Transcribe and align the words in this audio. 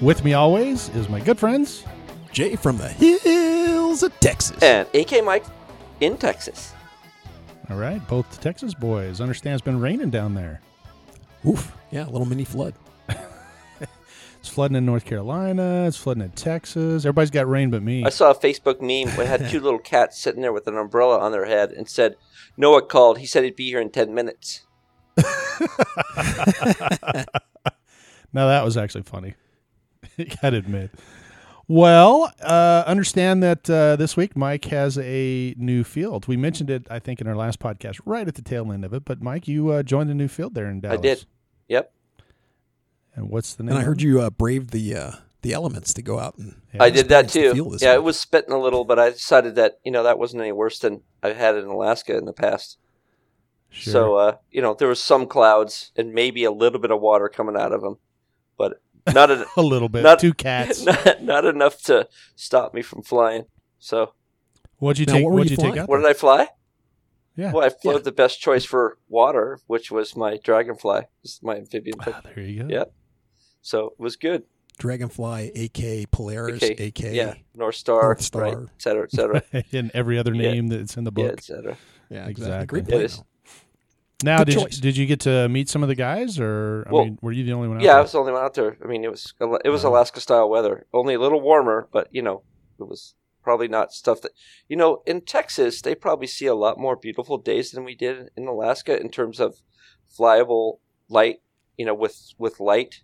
With 0.00 0.24
me 0.24 0.34
always 0.34 0.88
is 0.90 1.08
my 1.08 1.20
good 1.20 1.38
friends. 1.38 1.84
Jay 2.32 2.54
from 2.56 2.76
the 2.76 2.88
hills 2.88 4.02
of 4.02 4.18
Texas. 4.20 4.62
and 4.62 4.86
AK 4.94 5.24
Mike 5.24 5.44
in 6.00 6.16
Texas. 6.18 6.74
All 7.70 7.76
right, 7.76 8.06
both 8.06 8.40
Texas 8.40 8.74
boys. 8.74 9.20
Understand 9.20 9.54
it's 9.54 9.62
been 9.64 9.80
raining 9.80 10.10
down 10.10 10.34
there. 10.34 10.60
Oof. 11.46 11.72
Yeah, 11.90 12.06
a 12.06 12.10
little 12.10 12.26
mini 12.26 12.44
flood. 12.44 12.74
It's 14.38 14.54
flooding 14.54 14.76
in 14.76 14.86
North 14.86 15.04
Carolina. 15.04 15.86
It's 15.88 15.96
flooding 15.96 16.22
in 16.22 16.30
Texas. 16.30 17.04
Everybody's 17.04 17.32
got 17.32 17.48
rain 17.48 17.68
but 17.68 17.82
me. 17.82 18.04
I 18.04 18.10
saw 18.10 18.30
a 18.30 18.34
Facebook 18.34 18.80
meme 18.80 19.12
where 19.16 19.26
it 19.26 19.40
had 19.40 19.50
two 19.50 19.58
little 19.66 19.80
cats 19.80 20.20
sitting 20.20 20.40
there 20.40 20.52
with 20.52 20.68
an 20.68 20.76
umbrella 20.76 21.18
on 21.18 21.32
their 21.32 21.46
head 21.46 21.72
and 21.72 21.88
said, 21.88 22.14
Noah 22.56 22.82
called. 22.82 23.18
He 23.18 23.26
said 23.26 23.42
he'd 23.42 23.56
be 23.56 23.64
here 23.66 23.80
in 23.80 23.90
10 23.90 24.14
minutes. 24.14 24.64
Now 28.32 28.46
that 28.48 28.64
was 28.64 28.76
actually 28.76 29.02
funny. 29.02 29.34
you 30.26 30.26
gotta 30.42 30.56
admit. 30.56 30.90
Well, 31.68 32.32
uh, 32.42 32.84
understand 32.86 33.42
that 33.42 33.68
uh, 33.68 33.96
this 33.96 34.16
week 34.16 34.36
Mike 34.36 34.66
has 34.66 34.98
a 34.98 35.54
new 35.58 35.82
field. 35.82 36.28
We 36.28 36.36
mentioned 36.36 36.70
it, 36.70 36.86
I 36.88 37.00
think, 37.00 37.20
in 37.20 37.26
our 37.26 37.34
last 37.34 37.58
podcast, 37.58 38.00
right 38.04 38.26
at 38.26 38.36
the 38.36 38.42
tail 38.42 38.70
end 38.70 38.84
of 38.84 38.94
it. 38.94 39.04
But 39.04 39.20
Mike, 39.20 39.48
you 39.48 39.70
uh, 39.70 39.82
joined 39.82 40.08
a 40.10 40.14
new 40.14 40.28
field 40.28 40.54
there 40.54 40.70
in 40.70 40.80
Dallas. 40.80 40.98
I 40.98 41.02
did. 41.02 41.24
Yep. 41.68 41.92
And 43.16 43.30
what's 43.30 43.54
the 43.54 43.64
name? 43.64 43.70
And 43.70 43.78
I 43.80 43.82
heard 43.82 44.00
you 44.00 44.20
uh, 44.20 44.30
braved 44.30 44.70
the 44.70 44.94
uh, 44.94 45.12
the 45.42 45.52
elements 45.52 45.92
to 45.94 46.02
go 46.02 46.18
out 46.18 46.36
and 46.38 46.54
Yeah. 46.72 46.82
I 46.82 46.90
did 46.90 47.08
that 47.08 47.28
too. 47.28 47.52
field 47.52 47.74
this 47.74 47.82
Yeah, 47.82 47.94
it 47.94 48.02
was 48.02 48.18
spitting 48.18 48.52
a 48.52 48.58
little, 48.58 48.84
but 48.84 48.98
I 48.98 49.10
decided 49.10 49.54
that, 49.56 49.78
you 49.84 49.90
know, 49.90 50.02
that 50.02 50.18
wasn't 50.18 50.42
any 50.42 50.52
worse 50.52 50.78
than 50.78 51.02
I've 51.22 51.36
had 51.36 51.56
it 51.56 51.64
in 51.64 51.70
Alaska 51.70 52.16
in 52.16 52.26
the 52.26 52.32
past. 52.32 52.78
Sure. 53.70 53.92
So, 53.92 54.14
uh, 54.14 54.36
you 54.50 54.62
know, 54.62 54.74
there 54.74 54.88
was 54.88 55.02
some 55.02 55.26
clouds 55.26 55.92
and 55.96 56.12
maybe 56.12 56.44
a 56.44 56.50
little 56.50 56.78
bit 56.78 56.90
of 56.90 57.00
water 57.00 57.28
coming 57.28 57.56
out 57.56 57.72
of 57.72 57.80
them, 57.80 57.98
but 58.56 58.80
not, 59.12 59.30
a, 59.30 59.46
a 59.56 59.62
little 59.62 59.88
bit. 59.88 60.02
not 60.02 60.18
Two 60.18 60.34
cats. 60.34 60.82
not, 60.84 61.22
not 61.22 61.44
enough 61.44 61.82
to 61.84 62.08
stop 62.34 62.74
me 62.74 62.82
from 62.82 63.02
flying. 63.02 63.44
So, 63.78 64.12
What'd 64.78 64.98
you 64.98 65.06
Now, 65.06 65.12
take? 65.14 65.24
what 65.24 65.32
what'd 65.34 65.50
you 65.50 65.56
you 65.56 65.62
take 65.70 65.76
out? 65.80 65.88
what 65.88 65.98
there? 65.98 66.08
did 66.08 66.16
I 66.16 66.18
fly? 66.18 66.48
Yeah. 67.36 67.52
Well, 67.52 67.64
I 67.64 67.68
flew 67.68 67.92
Yeah. 67.94 67.98
the 67.98 68.12
best 68.12 68.40
choice 68.40 68.64
for 68.64 68.98
water, 69.08 69.58
which 69.66 69.90
was 69.90 70.16
my 70.16 70.38
dragonfly. 70.42 71.02
This 71.22 71.42
my 71.42 71.56
amphibian. 71.56 71.96
Ah, 72.06 72.20
there 72.24 72.40
you 72.44 72.62
go. 72.64 72.68
Yeah. 72.68 72.84
So 73.62 73.86
it 73.88 74.00
was 74.00 74.16
good. 74.16 74.44
Dragonfly, 74.78 75.52
AK 75.54 76.10
Polaris, 76.10 76.62
AK, 76.62 76.80
AK. 76.80 77.00
Yeah, 77.14 77.34
North 77.54 77.76
Star, 77.76 78.02
North 78.02 78.20
Star. 78.20 78.42
right, 78.42 78.56
et 78.56 78.68
cetera, 78.82 79.04
et 79.04 79.10
cetera. 79.12 79.42
and 79.72 79.90
every 79.94 80.18
other 80.18 80.34
Yeah. 80.34 80.52
name 80.52 80.68
that's 80.68 80.96
in 80.98 81.04
the 81.04 81.12
yeah, 81.16 81.24
book. 81.28 81.38
et 81.38 81.44
cetera. 81.44 81.76
Yeah, 82.10 82.26
Exactly. 82.26 82.30
exactly. 82.44 82.66
Great 82.66 82.82
It 82.82 82.88
plane, 82.90 83.00
is. 83.02 83.22
Though. 84.22 84.26
now, 84.30 84.38
Good 84.38 84.46
did 84.46 84.54
you, 84.74 84.80
did 84.80 84.96
you 84.96 85.06
get 85.06 85.20
to 85.20 85.48
meet 85.48 85.68
some 85.68 85.82
of 85.82 85.88
the 85.88 85.94
guys, 85.94 86.38
or 86.38 86.84
I 86.88 86.92
Well, 86.92 87.04
mean, 87.04 87.18
were 87.22 87.32
you 87.32 87.44
the 87.44 87.52
only 87.52 87.68
one 87.68 87.78
out 87.78 87.82
Yeah, 87.82 87.96
I 87.96 88.00
was 88.00 88.12
the 88.12 88.18
only 88.18 88.32
one 88.32 88.42
out 88.42 88.54
there. 88.54 88.76
I 88.82 88.86
mean, 88.86 89.04
it 89.04 89.10
was 89.10 89.34
it 89.40 89.68
was 89.70 89.84
Uh-huh. 89.84 89.92
Alaska 89.92 90.20
style 90.20 90.48
weather, 90.48 90.86
only 90.92 91.14
a 91.14 91.18
little 91.20 91.40
warmer, 91.40 91.88
but 91.92 92.08
you 92.10 92.22
know, 92.22 92.42
it 92.78 92.84
was 92.88 93.14
probably 93.42 93.68
not 93.68 93.92
stuff 93.92 94.20
that 94.22 94.32
you 94.68 94.76
know 94.76 95.02
in 95.06 95.20
Texas 95.20 95.80
they 95.80 95.94
probably 95.94 96.26
see 96.26 96.46
a 96.46 96.54
lot 96.54 96.78
more 96.78 96.96
beautiful 96.96 97.38
days 97.38 97.70
than 97.70 97.84
we 97.84 97.94
did 97.94 98.30
in 98.36 98.46
Alaska 98.48 99.00
in 99.00 99.08
terms 99.08 99.38
of 99.40 99.62
flyable 100.18 100.78
light. 101.08 101.40
You 101.76 101.84
know, 101.86 101.94
with 101.94 102.32
with 102.38 102.58
light 102.58 103.02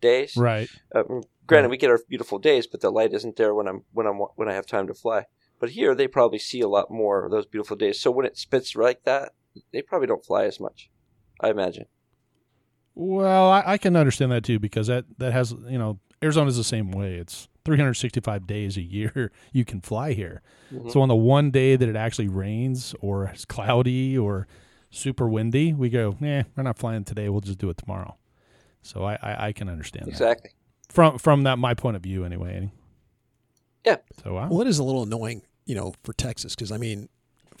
days. 0.00 0.36
right. 0.36 0.68
Uh, 0.94 1.02
granted, 1.46 1.68
Right. 1.68 1.70
we 1.70 1.76
get 1.76 1.90
our 1.90 2.00
beautiful 2.08 2.38
days, 2.38 2.66
but 2.66 2.80
the 2.80 2.90
light 2.90 3.12
isn't 3.14 3.36
there 3.36 3.54
when 3.54 3.68
I'm 3.68 3.84
when 3.92 4.06
I'm 4.06 4.16
when 4.36 4.48
I 4.48 4.54
have 4.54 4.66
time 4.66 4.86
to 4.88 4.94
fly. 4.94 5.26
But 5.60 5.70
here, 5.70 5.94
they 5.94 6.08
probably 6.08 6.38
see 6.38 6.60
a 6.60 6.68
lot 6.68 6.90
more 6.90 7.24
of 7.24 7.30
those 7.30 7.46
beautiful 7.46 7.76
days. 7.76 8.00
So 8.00 8.10
when 8.10 8.26
it 8.26 8.36
spits 8.38 8.74
like 8.74 9.04
that, 9.04 9.32
they 9.72 9.82
probably 9.82 10.06
don't 10.06 10.24
fly 10.24 10.44
as 10.44 10.60
much. 10.60 10.90
I 11.40 11.50
imagine. 11.50 11.86
Well, 12.94 13.50
I, 13.50 13.62
I 13.66 13.78
can 13.78 13.96
understand 13.96 14.32
that 14.32 14.44
too 14.44 14.58
because 14.58 14.88
that 14.88 15.04
that 15.18 15.32
has 15.32 15.52
you 15.68 15.78
know 15.78 15.98
Arizona's 16.22 16.56
the 16.56 16.64
same 16.64 16.90
way. 16.90 17.14
It's 17.14 17.48
365 17.64 18.46
days 18.46 18.76
a 18.76 18.82
year 18.82 19.30
you 19.52 19.64
can 19.64 19.80
fly 19.80 20.12
here. 20.12 20.42
Mhm. 20.72 20.92
So 20.92 21.00
on 21.00 21.08
the 21.08 21.16
one 21.16 21.50
day 21.50 21.76
that 21.76 21.88
it 21.88 21.96
actually 21.96 22.28
rains 22.28 22.94
or 23.00 23.24
it's 23.26 23.44
cloudy 23.44 24.16
or 24.18 24.46
super 24.90 25.28
windy, 25.28 25.72
we 25.72 25.88
go, 25.88 26.16
eh, 26.22 26.42
we're 26.56 26.62
not 26.62 26.78
flying 26.78 27.04
today. 27.04 27.28
We'll 27.28 27.40
just 27.40 27.58
do 27.58 27.70
it 27.70 27.76
tomorrow. 27.76 28.16
So 28.82 29.04
I, 29.04 29.14
I, 29.22 29.46
I 29.48 29.52
can 29.52 29.68
understand 29.68 30.06
that 30.06 30.10
Exactly. 30.10 30.50
from 30.88 31.18
from 31.18 31.44
that 31.44 31.58
my 31.58 31.74
point 31.74 31.96
of 31.96 32.02
view 32.02 32.24
anyway. 32.24 32.56
Eddie. 32.56 32.70
Yeah. 33.86 33.96
So 34.22 34.34
wow. 34.34 34.48
Well, 34.50 34.60
it 34.62 34.66
is 34.66 34.78
a 34.78 34.84
little 34.84 35.02
annoying, 35.04 35.42
you 35.64 35.74
know, 35.74 35.94
for 36.02 36.12
Texas 36.12 36.54
because 36.54 36.72
I 36.72 36.76
mean, 36.76 37.08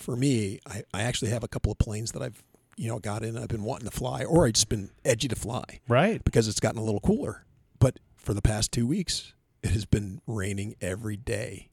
for 0.00 0.16
me, 0.16 0.60
I, 0.66 0.82
I 0.92 1.02
actually 1.02 1.30
have 1.30 1.44
a 1.44 1.48
couple 1.48 1.70
of 1.70 1.78
planes 1.78 2.12
that 2.12 2.22
I've 2.22 2.42
you 2.76 2.88
know 2.88 2.98
got 2.98 3.22
in. 3.22 3.36
I've 3.36 3.48
been 3.48 3.64
wanting 3.64 3.88
to 3.88 3.96
fly, 3.96 4.24
or 4.24 4.46
I've 4.46 4.54
just 4.54 4.68
been 4.68 4.90
edgy 5.04 5.28
to 5.28 5.36
fly 5.36 5.80
right. 5.88 6.22
because 6.24 6.48
it's 6.48 6.60
gotten 6.60 6.80
a 6.80 6.84
little 6.84 7.00
cooler. 7.00 7.44
But 7.78 7.98
for 8.16 8.34
the 8.34 8.42
past 8.42 8.72
two 8.72 8.86
weeks, 8.86 9.34
it 9.62 9.70
has 9.70 9.84
been 9.84 10.20
raining 10.26 10.76
every 10.80 11.16
day. 11.16 11.68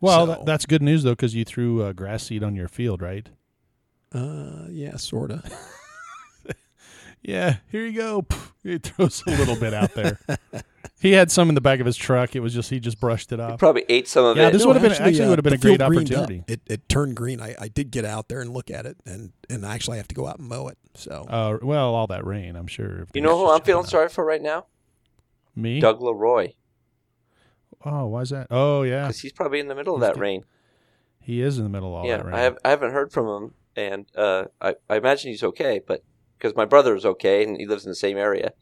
Well, 0.00 0.26
So- 0.26 0.42
that's 0.46 0.66
good 0.66 0.82
news 0.82 1.02
though 1.02 1.12
because 1.12 1.34
you 1.34 1.44
threw 1.44 1.82
uh, 1.82 1.92
grass 1.92 2.24
seed 2.24 2.42
on 2.42 2.54
your 2.56 2.68
field, 2.68 3.02
right? 3.02 3.28
Uh, 4.12 4.66
yeah, 4.70 4.96
sorta. 4.96 5.42
Yeah, 7.22 7.56
here 7.70 7.84
you 7.84 7.92
go. 7.92 8.24
It 8.64 8.82
throws 8.82 9.22
a 9.26 9.30
little 9.30 9.56
bit 9.56 9.74
out 9.74 9.94
there. 9.94 10.18
he 11.00 11.12
had 11.12 11.30
some 11.30 11.48
in 11.48 11.54
the 11.54 11.60
back 11.60 11.80
of 11.80 11.86
his 11.86 11.96
truck. 11.96 12.34
It 12.36 12.40
was 12.40 12.54
just 12.54 12.70
he 12.70 12.80
just 12.80 13.00
brushed 13.00 13.32
it 13.32 13.38
You 13.38 13.44
off. 13.44 13.58
probably 13.58 13.84
ate 13.88 14.08
some 14.08 14.24
of 14.24 14.36
Yeah, 14.36 14.48
it. 14.48 14.52
this 14.52 14.64
would've 14.64 14.82
been- 14.82 14.92
actually 14.92 15.28
would've 15.28 15.42
been 15.42 15.52
uh, 15.52 15.56
a 15.56 15.58
great 15.58 15.78
field 15.78 15.90
greened 15.90 16.12
opportunity. 16.12 16.44
It, 16.48 16.60
it 16.66 16.88
turned 16.88 17.16
green. 17.16 17.40
I, 17.40 17.54
I 17.60 17.68
did 17.68 17.90
get 17.90 18.04
out 18.04 18.28
there 18.28 18.40
and 18.40 18.52
look 18.52 18.70
at 18.70 18.86
it, 18.86 18.96
and 19.06 19.32
and 19.48 19.64
actually 19.64 19.94
I 19.94 19.98
have 19.98 20.08
to 20.08 20.14
go 20.14 20.26
out 20.26 20.38
and 20.38 20.48
mow 20.48 20.68
it. 20.68 20.78
So 20.94 21.26
Uh, 21.28 21.58
well, 21.62 21.94
all 21.94 22.06
that 22.08 22.24
rain, 22.26 22.56
I'm 22.56 22.66
sure. 22.66 23.06
you 23.14 23.20
know 23.20 23.36
who 23.38 23.50
I'm 23.50 23.62
feeling 23.62 23.86
sorry 23.86 24.08
for 24.08 24.24
right 24.24 24.42
now? 24.42 24.66
Me? 25.56 25.80
Doug 25.80 26.00
Leroy, 26.00 26.52
Oh, 27.84 28.06
why's 28.06 28.30
that? 28.30 28.46
Oh, 28.50 28.82
yeah. 28.82 29.02
because 29.06 29.20
he's 29.20 29.32
probably 29.32 29.58
in 29.60 29.68
the 29.68 29.74
middle 29.74 29.94
of 29.94 30.00
that 30.02 30.14
good. 30.14 30.20
rain. 30.20 30.44
He 31.18 31.40
is 31.42 31.58
in 31.58 31.64
the 31.64 31.70
middle 31.70 31.88
of 31.88 32.00
all 32.00 32.06
yeah, 32.06 32.18
that 32.18 32.26
rain. 32.26 32.34
I 32.34 32.40
have 32.40 32.58
I 32.64 32.70
haven't 32.70 32.92
heard 32.92 33.12
from 33.12 33.26
him, 33.28 33.54
and 33.76 34.06
uh, 34.16 34.44
I 34.60 34.74
I 34.88 34.96
imagine 34.96 35.30
he's 35.30 35.42
okay, 35.42 35.80
but 35.86 36.02
because 36.38 36.56
my 36.56 36.64
brother 36.64 36.94
is 36.94 37.04
okay 37.04 37.42
and 37.44 37.56
he 37.58 37.66
lives 37.66 37.84
in 37.84 37.90
the 37.90 37.94
same 37.96 38.16
area, 38.16 38.52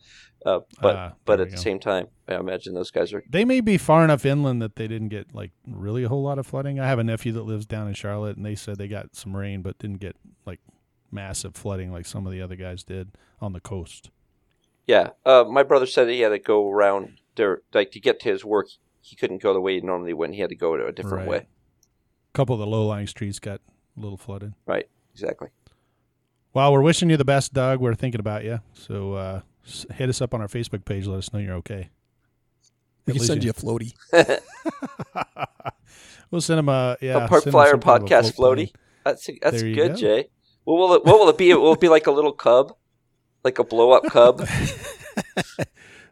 uh, 0.48 0.60
but 0.80 0.96
Ah, 0.96 1.12
but 1.24 1.40
at 1.40 1.50
the 1.50 1.56
go. 1.56 1.62
same 1.62 1.78
time, 1.78 2.06
I 2.26 2.36
imagine 2.36 2.74
those 2.74 2.90
guys 2.90 3.12
are. 3.12 3.22
They 3.28 3.44
may 3.44 3.60
be 3.60 3.76
far 3.78 4.04
enough 4.04 4.24
inland 4.24 4.62
that 4.62 4.76
they 4.76 4.88
didn't 4.88 5.08
get 5.08 5.34
like 5.34 5.50
really 5.66 6.04
a 6.04 6.08
whole 6.08 6.22
lot 6.22 6.38
of 6.38 6.46
flooding. 6.46 6.78
I 6.80 6.86
have 6.86 6.98
a 6.98 7.04
nephew 7.04 7.32
that 7.32 7.42
lives 7.42 7.66
down 7.66 7.88
in 7.88 7.94
Charlotte, 7.94 8.36
and 8.36 8.46
they 8.46 8.54
said 8.54 8.78
they 8.78 8.88
got 8.88 9.14
some 9.14 9.36
rain, 9.36 9.62
but 9.62 9.78
didn't 9.78 9.98
get 10.00 10.16
like 10.46 10.60
massive 11.10 11.54
flooding 11.54 11.92
like 11.92 12.06
some 12.06 12.26
of 12.26 12.32
the 12.32 12.40
other 12.42 12.56
guys 12.56 12.82
did 12.84 13.10
on 13.40 13.52
the 13.52 13.60
coast. 13.60 14.10
Yeah, 14.86 15.10
uh, 15.26 15.44
my 15.48 15.62
brother 15.62 15.86
said 15.86 16.08
he 16.08 16.20
had 16.20 16.30
to 16.30 16.38
go 16.38 16.70
around 16.70 17.18
there, 17.36 17.60
like 17.74 17.90
to 17.92 18.00
get 18.00 18.20
to 18.20 18.28
his 18.30 18.44
work. 18.44 18.68
He 19.02 19.16
couldn't 19.16 19.42
go 19.42 19.52
the 19.54 19.60
way 19.60 19.74
he 19.74 19.80
normally 19.80 20.12
went. 20.14 20.34
He 20.34 20.40
had 20.40 20.50
to 20.50 20.56
go 20.56 20.76
to 20.76 20.86
a 20.86 20.92
different 20.92 21.18
Right. 21.18 21.28
way. 21.28 21.36
A 21.38 22.32
couple 22.34 22.54
of 22.54 22.60
the 22.60 22.66
low 22.66 22.86
lying 22.86 23.06
streets 23.06 23.38
got 23.38 23.60
a 23.96 24.00
little 24.00 24.16
flooded. 24.18 24.54
Right. 24.66 24.88
Exactly. 25.12 25.48
Well, 26.54 26.72
we're 26.72 26.82
wishing 26.82 27.10
you 27.10 27.16
the 27.16 27.24
best, 27.24 27.52
Doug. 27.52 27.80
We're 27.80 27.94
thinking 27.94 28.20
about 28.20 28.44
you. 28.44 28.60
So 28.72 29.12
uh, 29.14 29.40
hit 29.92 30.08
us 30.08 30.20
up 30.20 30.34
on 30.34 30.40
our 30.40 30.48
Facebook 30.48 30.84
page. 30.84 31.06
Let 31.06 31.18
us 31.18 31.32
know 31.32 31.38
you're 31.38 31.54
okay. 31.56 31.90
we 33.06 33.12
At 33.12 33.16
can 33.16 33.26
send 33.26 33.44
you- 33.44 33.48
you 33.48 33.50
a 33.50 33.54
floaty. 33.54 33.94
we'll 36.30 36.40
send 36.40 36.60
him 36.60 36.68
a 36.68 36.96
yeah. 37.00 37.24
a 37.24 37.28
Park 37.28 37.42
send 37.42 37.46
him 37.46 37.52
Flyer 37.52 37.70
some 37.70 37.80
kind 37.80 38.02
of 38.02 38.10
a 38.10 38.14
podcast 38.14 38.34
floaty. 38.36 38.54
plane. 38.54 38.70
That's 39.04 39.30
that's 39.40 39.62
There 39.62 39.74
good, 39.74 39.90
go. 39.92 39.96
Jay. 39.96 40.28
What 40.64 40.76
will 40.76 40.94
it? 40.94 41.04
What 41.04 41.18
will 41.18 41.28
it 41.28 41.38
be? 41.38 41.50
It 41.50 41.60
Will 41.60 41.72
it 41.72 41.80
be 41.80 41.88
like 41.88 42.06
a 42.06 42.10
little 42.10 42.32
cub, 42.32 42.74
like 43.44 43.58
a 43.58 43.64
blow 43.64 43.92
up 43.92 44.04
cub? 44.04 44.46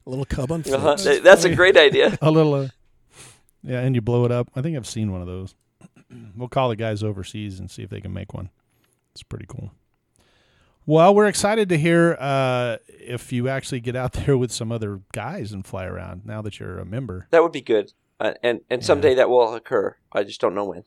A 0.07 0.11
little 0.11 0.25
cub 0.25 0.53
on 0.53 0.61
uh-huh. 0.61 0.97
floats. 0.97 1.21
That's 1.21 1.45
a 1.45 1.55
great 1.55 1.77
idea. 1.77 2.17
A 2.23 2.31
little, 2.31 2.55
uh, 2.55 2.69
yeah, 3.63 3.81
and 3.81 3.95
you 3.95 4.01
blow 4.01 4.25
it 4.25 4.31
up. 4.31 4.49
I 4.55 4.63
think 4.63 4.77
I've 4.77 4.87
seen 4.87 5.11
one 5.11 5.21
of 5.21 5.27
those. 5.27 5.55
we'll 6.37 6.49
call 6.49 6.69
the 6.69 6.77
guys 6.77 7.03
overseas 7.03 7.59
and 7.59 7.69
see 7.69 7.83
if 7.83 7.91
they 7.91 8.01
can 8.01 8.13
make 8.13 8.33
one. 8.33 8.51
It's 9.13 9.25
pretty 9.25 9.47
cool. 9.49 9.73
Well, 10.89 11.15
we're 11.15 11.27
excited 11.27 11.69
to 11.71 11.79
hear 11.79 12.17
uh, 12.19 12.77
if 12.89 13.33
you 13.33 13.49
actually 13.49 13.81
get 13.81 13.97
out 13.97 14.13
there 14.25 14.39
with 14.39 14.53
some 14.53 14.71
other 14.71 15.01
guys 15.13 15.53
and 15.53 15.67
fly 15.67 15.85
around 15.85 16.25
now 16.25 16.43
that 16.43 16.61
you're 16.61 16.79
a 16.79 16.85
member. 16.85 17.27
That 17.31 17.43
would 17.43 17.53
be 17.53 17.61
good, 17.61 17.93
uh, 18.21 18.35
and 18.43 18.61
and 18.71 18.85
someday 18.85 19.15
that 19.17 19.29
will 19.29 19.55
occur. 19.55 19.97
I 20.13 20.23
just 20.23 20.41
don't 20.41 20.55
know 20.55 20.65
when. 20.65 20.85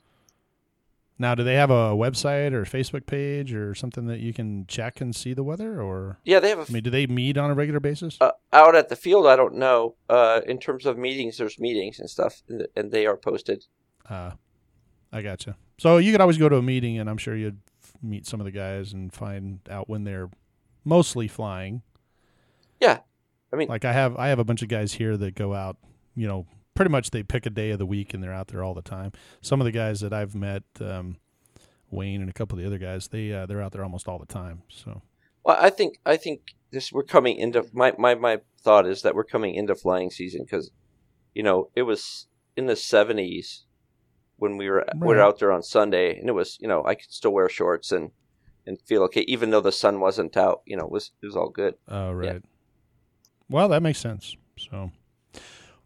Now, 1.21 1.35
do 1.35 1.43
they 1.43 1.55
have 1.55 1.69
a 1.69 1.91
website 1.97 2.53
or 2.53 2.63
Facebook 2.63 3.05
page 3.05 3.53
or 3.53 3.75
something 3.75 4.07
that 4.07 4.21
you 4.21 4.33
can 4.33 4.65
check 4.67 5.01
and 5.01 5.13
see 5.13 5.33
the 5.33 5.43
weather? 5.43 5.81
Or 5.81 6.17
Yeah, 6.23 6.39
they 6.39 6.47
have 6.47 6.59
a 6.59 6.61
I 6.61 6.71
mean, 6.71 6.83
do 6.83 6.89
they 6.89 7.07
meet 7.07 7.37
on 7.37 7.51
a 7.51 7.53
regular 7.53 7.81
basis? 7.81 8.17
uh, 8.21 8.31
out 8.53 8.73
at 8.73 8.87
the 8.87 8.95
field. 8.95 9.27
I 9.27 9.35
don't 9.35 9.55
know. 9.55 9.95
Uh, 10.07 10.39
in 10.47 10.59
terms 10.59 10.85
of 10.85 10.97
meetings, 10.97 11.37
there's 11.37 11.59
meetings 11.59 11.99
and 11.99 12.09
stuff, 12.09 12.41
and, 12.47 12.65
and 12.73 12.91
they 12.93 13.05
are 13.05 13.17
posted. 13.17 13.65
Uh, 14.09 14.31
I 15.11 15.21
gotcha. 15.21 15.57
So 15.77 15.97
you 15.97 16.13
could 16.13 16.21
always 16.21 16.37
go 16.37 16.47
to 16.47 16.55
a 16.55 16.61
meeting, 16.61 16.97
and 16.99 17.09
I'm 17.09 17.17
sure 17.17 17.35
you'd 17.35 17.59
f- 17.67 17.68
meet 18.01 18.25
some 18.25 18.39
of 18.39 18.45
the 18.45 18.51
guys 18.51 18.93
and 18.93 19.11
find 19.13 19.59
out 19.69 19.89
when 19.89 20.03
they're 20.03 20.29
mostly 20.83 21.27
flying. 21.27 21.81
Yeah, 22.79 22.99
I 23.51 23.55
mean, 23.55 23.67
Like 23.67 23.85
I 23.85 23.93
have, 23.93 24.15
I 24.15 24.29
have 24.29 24.39
a 24.39 24.43
bunch 24.43 24.61
of 24.61 24.69
guys 24.69 24.93
here 24.93 25.17
that 25.17 25.35
go 25.35 25.53
out. 25.53 25.77
You 26.15 26.27
know, 26.27 26.47
pretty 26.75 26.91
much 26.91 27.11
they 27.11 27.23
pick 27.23 27.45
a 27.45 27.49
day 27.49 27.71
of 27.71 27.79
the 27.79 27.85
week 27.85 28.13
and 28.13 28.23
they're 28.23 28.33
out 28.33 28.47
there 28.47 28.63
all 28.63 28.73
the 28.73 28.81
time. 28.81 29.11
Some 29.41 29.61
of 29.61 29.65
the 29.65 29.71
guys 29.71 29.99
that 30.01 30.13
I've 30.13 30.35
met, 30.35 30.63
um, 30.81 31.17
Wayne 31.91 32.21
and 32.21 32.29
a 32.29 32.33
couple 32.33 32.57
of 32.57 32.61
the 32.61 32.67
other 32.67 32.77
guys, 32.77 33.07
they 33.07 33.33
uh, 33.33 33.45
they're 33.45 33.61
out 33.61 33.71
there 33.71 33.83
almost 33.83 34.07
all 34.07 34.19
the 34.19 34.25
time. 34.25 34.63
So 34.69 35.01
well, 35.43 35.57
I 35.59 35.69
think 35.69 35.99
I 36.05 36.17
think 36.17 36.55
this 36.71 36.91
we're 36.91 37.03
coming 37.03 37.37
into 37.37 37.65
my 37.73 37.93
my 37.97 38.15
my 38.15 38.39
thought 38.61 38.85
is 38.85 39.01
that 39.01 39.15
we're 39.15 39.23
coming 39.23 39.55
into 39.55 39.75
flying 39.75 40.09
season 40.09 40.43
because, 40.43 40.71
you 41.33 41.43
know, 41.43 41.69
it 41.75 41.83
was 41.83 42.27
in 42.55 42.65
the 42.65 42.73
70s 42.73 43.63
when 44.39 44.57
we 44.57 44.69
were 44.69 44.85
we 44.95 45.07
were 45.07 45.21
out 45.21 45.39
there 45.39 45.51
on 45.51 45.61
Sunday, 45.63 46.17
and 46.19 46.27
it 46.29 46.33
was 46.33 46.57
you 46.59 46.67
know 46.67 46.83
I 46.85 46.95
could 46.95 47.11
still 47.11 47.31
wear 47.31 47.49
shorts 47.49 47.91
and 47.91 48.11
and 48.65 48.79
feel 48.81 49.03
okay 49.03 49.21
even 49.21 49.49
though 49.51 49.61
the 49.61 49.71
sun 49.71 49.99
wasn't 49.99 50.35
out. 50.37 50.61
You 50.65 50.77
know, 50.77 50.85
it 50.85 50.91
was 50.91 51.11
it 51.21 51.25
was 51.25 51.35
all 51.35 51.49
good. 51.49 51.75
Oh, 51.87 52.11
right. 52.11 52.41
Well, 53.49 53.69
that 53.69 53.81
makes 53.81 53.99
sense. 53.99 54.35
So, 54.57 54.91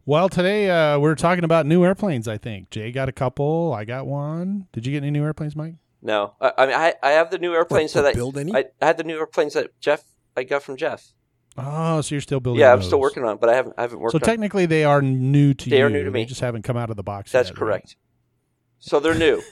well, 0.04 0.28
today 0.28 0.68
uh, 0.70 0.98
we're 0.98 1.14
talking 1.14 1.44
about 1.44 1.64
new 1.66 1.84
airplanes. 1.84 2.28
I 2.28 2.36
think 2.38 2.70
Jay 2.70 2.92
got 2.92 3.08
a 3.08 3.12
couple. 3.12 3.72
I 3.72 3.84
got 3.84 4.06
one. 4.06 4.66
Did 4.72 4.86
you 4.86 4.92
get 4.92 4.98
any 4.98 5.10
new 5.10 5.24
airplanes, 5.24 5.56
Mike? 5.56 5.76
No, 6.02 6.34
I, 6.40 6.52
I 6.58 6.66
mean 6.66 6.74
I 6.74 6.94
I 7.02 7.10
have 7.12 7.30
the 7.30 7.38
new 7.38 7.54
airplanes 7.54 7.94
What, 7.94 8.02
that 8.02 8.08
I, 8.08 8.12
build 8.12 8.36
any? 8.36 8.54
I 8.54 8.66
I 8.82 8.86
had 8.86 8.98
the 8.98 9.04
new 9.04 9.16
airplanes 9.18 9.54
that 9.54 9.78
Jeff 9.80 10.04
I 10.36 10.42
got 10.44 10.62
from 10.62 10.76
Jeff. 10.76 11.12
Oh, 11.56 12.00
so 12.00 12.14
you're 12.16 12.20
still 12.20 12.40
building? 12.40 12.60
Yeah, 12.60 12.72
I'm 12.72 12.82
still 12.82 12.98
working 13.00 13.22
on, 13.24 13.34
it, 13.36 13.40
but 13.40 13.48
I 13.48 13.54
haven't 13.54 13.74
I 13.78 13.82
haven't 13.82 14.00
worked 14.00 14.12
So 14.12 14.16
on. 14.18 14.22
technically, 14.22 14.66
they 14.66 14.84
are 14.84 15.00
new 15.00 15.54
to 15.54 15.70
They 15.70 15.78
you. 15.78 15.86
are 15.86 15.88
new 15.88 16.02
to 16.04 16.10
They 16.10 16.18
me. 16.20 16.24
just 16.26 16.40
haven't 16.40 16.62
come 16.62 16.76
out 16.76 16.90
of 16.90 16.96
the 16.96 17.02
box. 17.04 17.30
That's 17.32 17.48
yet, 17.48 17.54
right? 17.54 17.58
correct. 17.58 17.96
So 18.84 19.00
they're 19.00 19.14
new. 19.14 19.42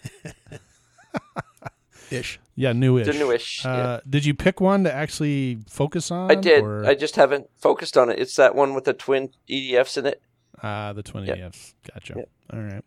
Ish. 2.10 2.38
Yeah, 2.54 2.74
newish. 2.74 3.06
They're 3.06 3.14
newish. 3.14 3.64
yeah. 3.64 3.70
Uh, 3.72 4.00
Did 4.08 4.26
you 4.26 4.34
pick 4.34 4.60
one 4.60 4.84
to 4.84 4.92
actually 4.92 5.60
focus 5.66 6.10
on? 6.10 6.30
I 6.30 6.34
did. 6.34 6.62
Or, 6.62 6.84
I 6.84 6.94
just 6.94 7.16
haven't 7.16 7.48
focused 7.56 7.96
on 7.96 8.10
it. 8.10 8.18
It's 8.18 8.36
that 8.36 8.54
one 8.54 8.74
with 8.74 8.84
the 8.84 8.92
twin 8.92 9.30
EDFs 9.48 9.96
in 9.96 10.04
it. 10.04 10.20
Ah, 10.62 10.92
the 10.92 11.02
twin 11.02 11.24
Yep. 11.24 11.38
EDFs. 11.38 11.72
Gotcha. 11.90 12.14
Yep. 12.18 12.28
All 12.52 12.60
right. 12.60 12.84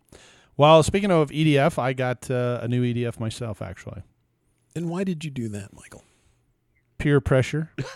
Well, 0.55 0.83
speaking 0.83 1.09
of 1.09 1.31
EDF, 1.31 1.79
I 1.79 1.93
got 1.93 2.29
uh, 2.29 2.59
a 2.61 2.67
new 2.67 2.83
EDF 2.83 3.19
myself, 3.19 3.59
actually. 3.63 4.03
And 4.75 4.87
why 4.87 5.03
did 5.03 5.25
you 5.25 5.31
do 5.31 5.49
that, 5.49 5.73
Michael? 5.73 6.03
Peer 6.99 7.19
pressure. 7.19 7.71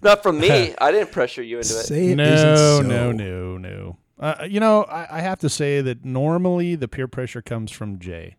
Not 0.00 0.22
from 0.22 0.38
me. 0.38 0.76
I 0.78 0.92
didn't 0.92 1.10
pressure 1.10 1.42
you 1.42 1.56
into 1.56 1.70
it. 1.70 1.86
Say 1.86 2.10
it 2.10 2.16
no, 2.16 2.22
isn't 2.22 2.56
so. 2.56 2.82
no, 2.82 3.10
no, 3.10 3.58
no. 3.58 3.96
Uh, 4.18 4.46
you 4.48 4.58
know, 4.58 4.82
I, 4.84 5.18
I 5.18 5.20
have 5.20 5.38
to 5.40 5.48
say 5.48 5.80
that 5.80 6.04
normally 6.04 6.74
the 6.74 6.88
peer 6.88 7.06
pressure 7.06 7.40
comes 7.40 7.70
from 7.70 7.98
Jay, 7.98 8.36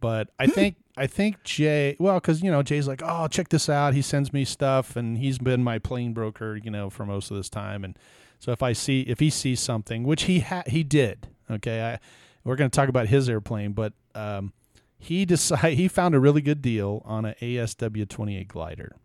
but 0.00 0.30
I 0.38 0.46
think 0.46 0.76
I 0.96 1.06
think 1.06 1.42
Jay. 1.42 1.96
Well, 1.98 2.14
because 2.14 2.42
you 2.42 2.50
know 2.50 2.62
Jay's 2.62 2.86
like, 2.86 3.02
oh, 3.04 3.26
check 3.26 3.48
this 3.48 3.68
out. 3.68 3.94
He 3.94 4.02
sends 4.02 4.32
me 4.32 4.44
stuff, 4.44 4.94
and 4.94 5.18
he's 5.18 5.38
been 5.38 5.64
my 5.64 5.78
plane 5.78 6.12
broker, 6.12 6.56
you 6.56 6.70
know, 6.70 6.90
for 6.90 7.04
most 7.04 7.30
of 7.30 7.36
this 7.36 7.48
time. 7.50 7.82
And 7.84 7.98
so 8.38 8.52
if 8.52 8.62
I 8.62 8.72
see 8.72 9.00
if 9.02 9.18
he 9.18 9.30
sees 9.30 9.60
something, 9.60 10.04
which 10.04 10.24
he 10.24 10.40
ha- 10.40 10.62
he 10.66 10.84
did, 10.84 11.28
okay, 11.50 11.82
I 11.82 11.98
we're 12.44 12.56
going 12.56 12.70
to 12.70 12.76
talk 12.76 12.88
about 12.88 13.08
his 13.08 13.28
airplane, 13.28 13.72
but 13.72 13.94
um, 14.14 14.52
he 14.96 15.24
decide 15.24 15.74
he 15.74 15.88
found 15.88 16.14
a 16.14 16.20
really 16.20 16.42
good 16.42 16.62
deal 16.62 17.02
on 17.04 17.24
an 17.24 17.34
ASW 17.40 18.08
twenty 18.08 18.36
eight 18.38 18.48
glider 18.48 18.96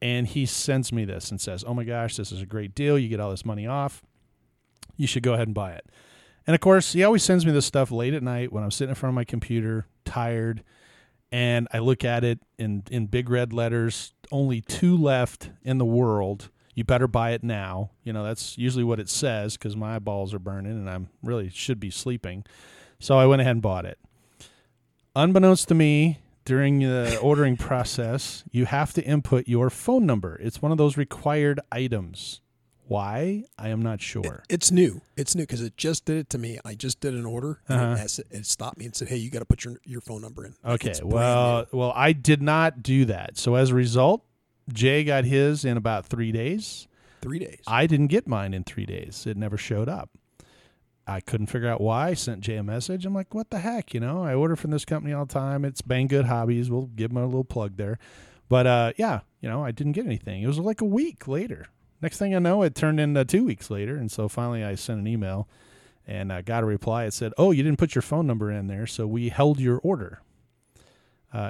and 0.00 0.26
he 0.26 0.44
sends 0.44 0.92
me 0.92 1.04
this 1.04 1.30
and 1.30 1.40
says, 1.40 1.64
"Oh 1.66 1.72
my 1.72 1.84
gosh, 1.84 2.16
this 2.16 2.30
is 2.30 2.42
a 2.42 2.46
great 2.46 2.74
deal. 2.74 2.98
You 2.98 3.08
get 3.08 3.20
all 3.20 3.30
this 3.30 3.44
money 3.44 3.66
off. 3.66 4.02
You 4.96 5.06
should 5.06 5.22
go 5.22 5.34
ahead 5.34 5.48
and 5.48 5.54
buy 5.54 5.72
it." 5.72 5.86
And 6.46 6.54
of 6.54 6.60
course, 6.60 6.92
he 6.92 7.02
always 7.02 7.22
sends 7.22 7.46
me 7.46 7.52
this 7.52 7.66
stuff 7.66 7.90
late 7.90 8.14
at 8.14 8.22
night 8.22 8.52
when 8.52 8.62
I'm 8.62 8.70
sitting 8.70 8.90
in 8.90 8.94
front 8.94 9.12
of 9.12 9.14
my 9.14 9.24
computer, 9.24 9.86
tired, 10.04 10.62
and 11.32 11.66
I 11.72 11.78
look 11.78 12.04
at 12.04 12.22
it 12.24 12.40
in 12.58 12.84
in 12.90 13.06
big 13.06 13.30
red 13.30 13.52
letters, 13.52 14.12
only 14.30 14.60
two 14.60 14.96
left 14.96 15.50
in 15.62 15.78
the 15.78 15.84
world. 15.84 16.50
You 16.74 16.84
better 16.84 17.06
buy 17.06 17.30
it 17.30 17.42
now. 17.42 17.90
You 18.02 18.12
know, 18.12 18.24
that's 18.24 18.58
usually 18.58 18.84
what 18.84 19.00
it 19.00 19.08
says 19.08 19.56
because 19.56 19.76
my 19.76 19.96
eyeballs 19.96 20.34
are 20.34 20.38
burning 20.38 20.72
and 20.72 20.90
I'm 20.90 21.08
really 21.22 21.48
should 21.48 21.78
be 21.78 21.90
sleeping. 21.90 22.44
So 22.98 23.16
I 23.16 23.26
went 23.26 23.40
ahead 23.40 23.52
and 23.52 23.62
bought 23.62 23.84
it. 23.84 23.98
Unbeknownst 25.14 25.68
to 25.68 25.74
me, 25.74 26.18
during 26.44 26.80
the 26.80 27.18
ordering 27.20 27.56
process, 27.56 28.44
you 28.50 28.66
have 28.66 28.92
to 28.94 29.04
input 29.04 29.48
your 29.48 29.70
phone 29.70 30.04
number. 30.04 30.36
It's 30.42 30.60
one 30.60 30.72
of 30.72 30.78
those 30.78 30.96
required 30.96 31.60
items. 31.70 32.40
Why? 32.86 33.44
I 33.58 33.68
am 33.70 33.82
not 33.82 34.00
sure. 34.00 34.42
It's 34.48 34.70
new. 34.70 35.00
It's 35.16 35.34
new 35.34 35.42
because 35.44 35.62
it 35.62 35.76
just 35.76 36.04
did 36.04 36.18
it 36.18 36.30
to 36.30 36.38
me. 36.38 36.58
I 36.64 36.74
just 36.74 37.00
did 37.00 37.14
an 37.14 37.24
order 37.24 37.60
and 37.68 37.80
Uh-huh. 37.80 38.02
it, 38.04 38.18
it 38.30 38.46
stopped 38.46 38.78
me 38.78 38.84
and 38.84 38.94
said, 38.94 39.08
"Hey, 39.08 39.16
you 39.16 39.30
got 39.30 39.38
to 39.40 39.44
put 39.46 39.64
your 39.64 39.80
your 39.84 40.00
phone 40.00 40.20
number 40.22 40.44
in." 40.44 40.54
Okay. 40.64 40.90
it's 40.90 41.02
Well, 41.02 41.66
well, 41.72 41.92
I 41.96 42.12
did 42.12 42.42
not 42.42 42.82
do 42.82 43.04
that. 43.06 43.38
So 43.38 43.54
as 43.54 43.70
a 43.70 43.74
result, 43.74 44.24
Jay 44.72 45.02
got 45.04 45.24
his 45.24 45.64
in 45.64 45.76
about 45.76 46.06
three 46.06 46.32
days. 46.32 46.86
three 47.22 47.38
days. 47.38 47.60
I 47.66 47.86
didn't 47.86 48.08
get 48.08 48.26
mine 48.28 48.52
in 48.52 48.64
three 48.64 48.84
days. 48.86 49.26
It 49.26 49.36
never 49.38 49.56
showed 49.56 49.88
up. 49.88 50.10
I 51.06 51.20
couldn't 51.20 51.46
figure 51.48 51.68
out 51.68 51.80
why. 51.80 52.08
I 52.08 52.14
sent 52.14 52.40
Jay 52.40 52.56
a 52.56 52.62
message. 52.62 53.04
I'm 53.06 53.14
like, 53.14 53.34
what 53.34 53.50
the 53.50 53.58
heck? 53.60 53.92
You 53.94 54.00
know, 54.00 54.22
I 54.22 54.34
order 54.34 54.56
from 54.56 54.70
this 54.70 54.84
company 54.86 55.12
all 55.12 55.24
the 55.26 55.32
time. 55.34 55.64
It's 55.64 55.82
Banggood 55.82 56.24
Hobbies. 56.26 56.70
We'll 56.70 56.86
give 56.94 57.12
them 57.12 57.22
a 57.22 57.26
little 57.26 57.44
plug 57.44 57.76
there. 57.76 57.98
But 58.48 58.66
uh, 58.66 58.92
yeah, 58.98 59.20
you 59.40 59.48
know, 59.48 59.64
I 59.64 59.70
didn't 59.70 59.92
get 59.92 60.04
anything. 60.06 60.42
It 60.42 60.46
was 60.46 60.58
like 60.58 60.80
a 60.82 60.86
week 60.86 61.26
later. 61.28 61.66
Next 62.04 62.18
thing 62.18 62.34
I 62.34 62.38
know, 62.38 62.62
it 62.62 62.74
turned 62.74 63.00
into 63.00 63.24
two 63.24 63.46
weeks 63.46 63.70
later. 63.70 63.96
And 63.96 64.12
so 64.12 64.28
finally 64.28 64.62
I 64.62 64.74
sent 64.74 65.00
an 65.00 65.06
email 65.06 65.48
and 66.06 66.30
I 66.30 66.42
got 66.42 66.62
a 66.62 66.66
reply. 66.66 67.04
It 67.04 67.14
said, 67.14 67.32
oh, 67.38 67.50
you 67.50 67.62
didn't 67.62 67.78
put 67.78 67.94
your 67.94 68.02
phone 68.02 68.26
number 68.26 68.50
in 68.50 68.66
there. 68.66 68.86
So 68.86 69.06
we 69.06 69.30
held 69.30 69.58
your 69.58 69.78
order. 69.78 70.20
Uh, 71.32 71.48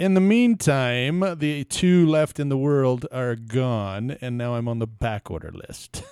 in 0.00 0.14
the 0.14 0.20
meantime, 0.20 1.20
the 1.38 1.62
two 1.62 2.04
left 2.04 2.40
in 2.40 2.48
the 2.48 2.56
world 2.56 3.06
are 3.12 3.36
gone, 3.36 4.16
and 4.20 4.36
now 4.36 4.56
I'm 4.56 4.66
on 4.66 4.80
the 4.80 4.88
back 4.88 5.30
order 5.30 5.52
list. 5.52 6.02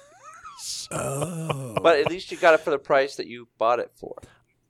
oh, 0.93 1.77
But 1.83 1.99
at 1.99 2.09
least 2.09 2.31
you 2.31 2.37
got 2.37 2.55
it 2.55 2.61
for 2.61 2.71
the 2.71 2.79
price 2.79 3.17
that 3.17 3.27
you 3.27 3.49
bought 3.59 3.81
it 3.81 3.91
for. 3.97 4.15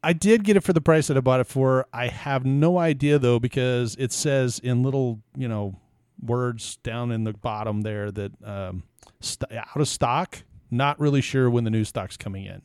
I 0.02 0.14
did 0.14 0.44
get 0.44 0.56
it 0.56 0.62
for 0.62 0.72
the 0.72 0.80
price 0.80 1.08
that 1.08 1.18
I 1.18 1.20
bought 1.20 1.40
it 1.40 1.46
for. 1.46 1.86
I 1.92 2.08
have 2.08 2.46
no 2.46 2.78
idea 2.78 3.18
though 3.18 3.38
because 3.38 3.96
it 3.98 4.12
says 4.12 4.58
in 4.60 4.82
little, 4.82 5.20
you 5.36 5.46
know, 5.46 5.78
words 6.22 6.78
down 6.78 7.12
in 7.12 7.24
the 7.24 7.34
bottom 7.34 7.82
there 7.82 8.10
that 8.10 8.32
um, 8.42 8.84
st- 9.20 9.52
out 9.52 9.76
of 9.76 9.88
stock. 9.88 10.42
Not 10.70 10.98
really 11.00 11.20
sure 11.20 11.50
when 11.50 11.64
the 11.64 11.70
new 11.70 11.84
stock's 11.84 12.16
coming 12.16 12.44
in. 12.44 12.62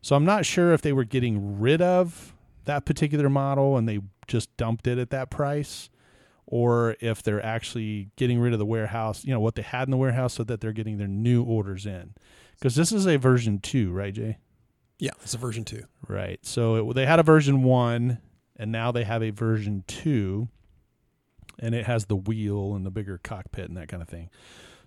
So 0.00 0.16
I'm 0.16 0.24
not 0.24 0.46
sure 0.46 0.72
if 0.72 0.82
they 0.82 0.92
were 0.92 1.04
getting 1.04 1.60
rid 1.60 1.82
of 1.82 2.34
that 2.64 2.84
particular 2.84 3.28
model 3.28 3.76
and 3.76 3.88
they 3.88 4.00
just 4.26 4.54
dumped 4.56 4.86
it 4.86 4.98
at 4.98 5.10
that 5.10 5.30
price 5.30 5.90
or 6.46 6.96
if 7.00 7.22
they're 7.22 7.44
actually 7.44 8.10
getting 8.16 8.38
rid 8.38 8.52
of 8.52 8.58
the 8.58 8.66
warehouse, 8.66 9.24
you 9.24 9.32
know, 9.32 9.40
what 9.40 9.54
they 9.54 9.62
had 9.62 9.86
in 9.86 9.90
the 9.90 9.96
warehouse 9.96 10.34
so 10.34 10.44
that 10.44 10.60
they're 10.60 10.72
getting 10.72 10.98
their 10.98 11.08
new 11.08 11.42
orders 11.42 11.86
in. 11.86 12.14
Because 12.58 12.74
this 12.74 12.92
is 12.92 13.06
a 13.06 13.16
version 13.16 13.58
2, 13.58 13.90
right, 13.92 14.14
Jay? 14.14 14.38
yeah, 14.98 15.10
it's 15.22 15.34
a 15.34 15.38
version 15.38 15.64
two. 15.64 15.84
Right. 16.08 16.38
So 16.42 16.90
it, 16.90 16.94
they 16.94 17.06
had 17.06 17.18
a 17.18 17.22
version 17.22 17.62
one, 17.62 18.18
and 18.56 18.70
now 18.70 18.92
they 18.92 19.04
have 19.04 19.22
a 19.22 19.30
version 19.30 19.84
two, 19.86 20.48
and 21.58 21.74
it 21.74 21.86
has 21.86 22.06
the 22.06 22.16
wheel 22.16 22.74
and 22.74 22.86
the 22.86 22.90
bigger 22.90 23.18
cockpit 23.22 23.68
and 23.68 23.76
that 23.76 23.88
kind 23.88 24.02
of 24.02 24.08
thing. 24.08 24.30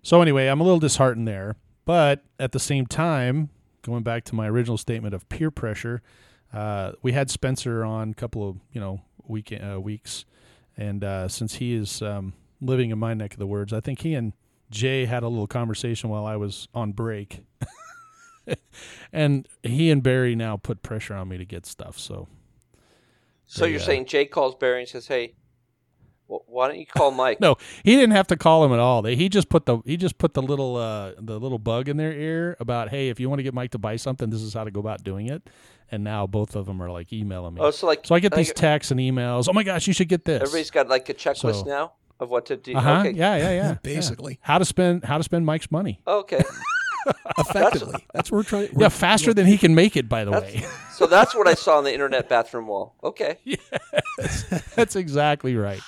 So 0.08 0.22
anyway, 0.22 0.48
I'm 0.48 0.62
a 0.62 0.64
little 0.64 0.80
disheartened 0.80 1.28
there, 1.28 1.58
but 1.84 2.24
at 2.40 2.54
the 2.54 2.62
same 2.62 2.86
time, 2.86 3.50
going 3.82 4.04
back 4.04 4.24
to 4.24 4.36
my 4.36 4.48
original 4.48 4.78
statement 4.78 5.14
of 5.14 5.28
peer 5.28 5.52
pressure, 5.52 6.02
uh, 6.54 6.94
we 7.02 7.12
had 7.12 7.30
Spencer 7.30 7.84
on 7.84 8.12
a 8.12 8.14
couple 8.14 8.48
of 8.48 8.56
you 8.72 8.80
know 8.80 9.02
week 9.28 9.52
uh, 9.52 9.82
weeks, 9.82 10.24
and 10.78 11.04
uh, 11.04 11.28
since 11.28 11.56
he 11.56 11.74
is 11.74 12.02
um, 12.02 12.32
living 12.62 12.90
in 12.90 12.98
my 12.98 13.16
neck 13.16 13.34
of 13.34 13.40
the 13.40 13.46
woods, 13.46 13.74
I 13.74 13.82
think 13.82 14.00
he 14.00 14.14
and 14.14 14.32
Jay 14.72 15.04
had 15.04 15.24
a 15.24 15.28
little 15.28 15.46
conversation 15.46 16.10
while 16.10 16.26
I 16.26 16.38
was 16.38 16.70
on 16.74 16.94
break. 16.94 17.44
and 19.12 19.46
he 19.62 19.92
and 19.92 20.02
Barry 20.02 20.36
now 20.36 20.56
put 20.56 20.84
pressure 20.84 21.16
on 21.16 21.28
me 21.28 21.38
to 21.38 21.44
get 21.44 21.66
stuff. 21.66 22.00
So 22.00 22.30
So 23.46 23.66
They, 23.66 23.72
you're 23.72 23.82
uh, 23.82 23.84
saying 23.84 24.06
Jay 24.06 24.24
calls 24.24 24.56
Barry 24.56 24.80
and 24.80 24.88
says, 24.88 25.08
"Hey, 25.08 25.34
wh- 26.28 26.48
why 26.50 26.68
don't 26.68 26.80
you 26.80 26.86
call 26.86 27.12
Mike?" 27.12 27.40
no, 27.42 27.56
he 27.84 27.96
didn't 27.96 28.12
have 28.16 28.28
to 28.28 28.38
call 28.38 28.64
him 28.66 28.72
at 28.74 28.80
all. 28.80 29.04
He 29.04 29.30
just 29.30 29.50
put 29.50 29.66
the 29.66 29.80
he 29.86 29.98
just 29.98 30.18
put 30.18 30.34
the 30.34 30.42
little 30.42 30.76
uh, 30.76 31.14
the 31.18 31.40
little 31.40 31.60
bug 31.60 31.90
in 31.90 31.98
their 31.98 32.14
ear 32.14 32.56
about 32.60 32.90
hey, 32.90 33.10
if 33.10 33.20
you 33.20 33.30
want 33.30 33.40
to 33.40 33.44
get 33.44 33.54
Mike 33.54 33.72
to 33.72 33.78
buy 33.80 33.96
something, 33.96 34.30
this 34.30 34.42
is 34.42 34.54
how 34.54 34.64
to 34.64 34.72
go 34.72 34.80
about 34.80 35.04
doing 35.04 35.28
it. 35.28 35.50
And 35.90 36.04
now 36.04 36.28
both 36.28 36.56
of 36.56 36.66
them 36.66 36.82
are 36.84 36.92
like 36.92 37.14
emailing 37.14 37.54
me. 37.54 37.62
Oh, 37.62 37.72
so 37.72 37.88
like 37.88 38.06
so 38.06 38.14
I 38.14 38.20
get 38.20 38.34
like 38.34 38.40
these 38.40 38.54
texts 38.54 38.92
and 38.92 39.00
emails. 39.00 39.48
Oh 39.50 39.54
my 39.54 39.64
gosh, 39.64 39.88
you 39.88 39.94
should 39.94 40.10
get 40.10 40.26
this. 40.26 40.42
everybody's 40.42 40.72
got 40.72 40.88
like 40.90 41.08
a 41.10 41.14
checklist 41.14 41.62
So- 41.62 41.64
now 41.66 41.94
of 42.20 42.30
what 42.30 42.48
to 42.48 42.58
do. 42.58 42.76
uh 42.76 42.80
huh. 42.82 43.00
Okay. 43.02 43.12
Yeah, 43.12 43.38
yeah, 43.38 43.52
yeah. 43.52 43.74
Basically. 43.84 44.34
yeah. 44.34 44.48
how 44.48 44.58
to 44.58 44.66
spend 44.66 45.06
how 45.06 45.18
to 45.18 45.24
spend 45.24 45.46
Mike's 45.46 45.72
money. 45.72 46.02
Okay. 46.08 46.44
effectively. 47.38 48.06
That's 48.14 48.32
what 48.32 48.38
we're 48.40 48.44
trying. 48.44 48.64
Yeah, 48.74 48.78
we're- 48.80 48.90
faster 48.90 49.34
than 49.34 49.46
he 49.46 49.58
can 49.58 49.76
make 49.76 49.96
it. 49.96 50.10
By 50.10 50.26
the 50.26 50.32
way, 50.32 50.66
so 50.94 51.08
that's 51.08 51.34
what 51.36 51.48
I 51.48 51.54
saw 51.54 51.78
on 51.78 51.84
the 51.86 51.94
internet 51.94 52.28
bathroom 52.28 52.68
wall. 52.68 52.96
Okay. 53.04 53.38
that's 54.76 54.96
exactly 54.96 55.56
right. 55.56 55.80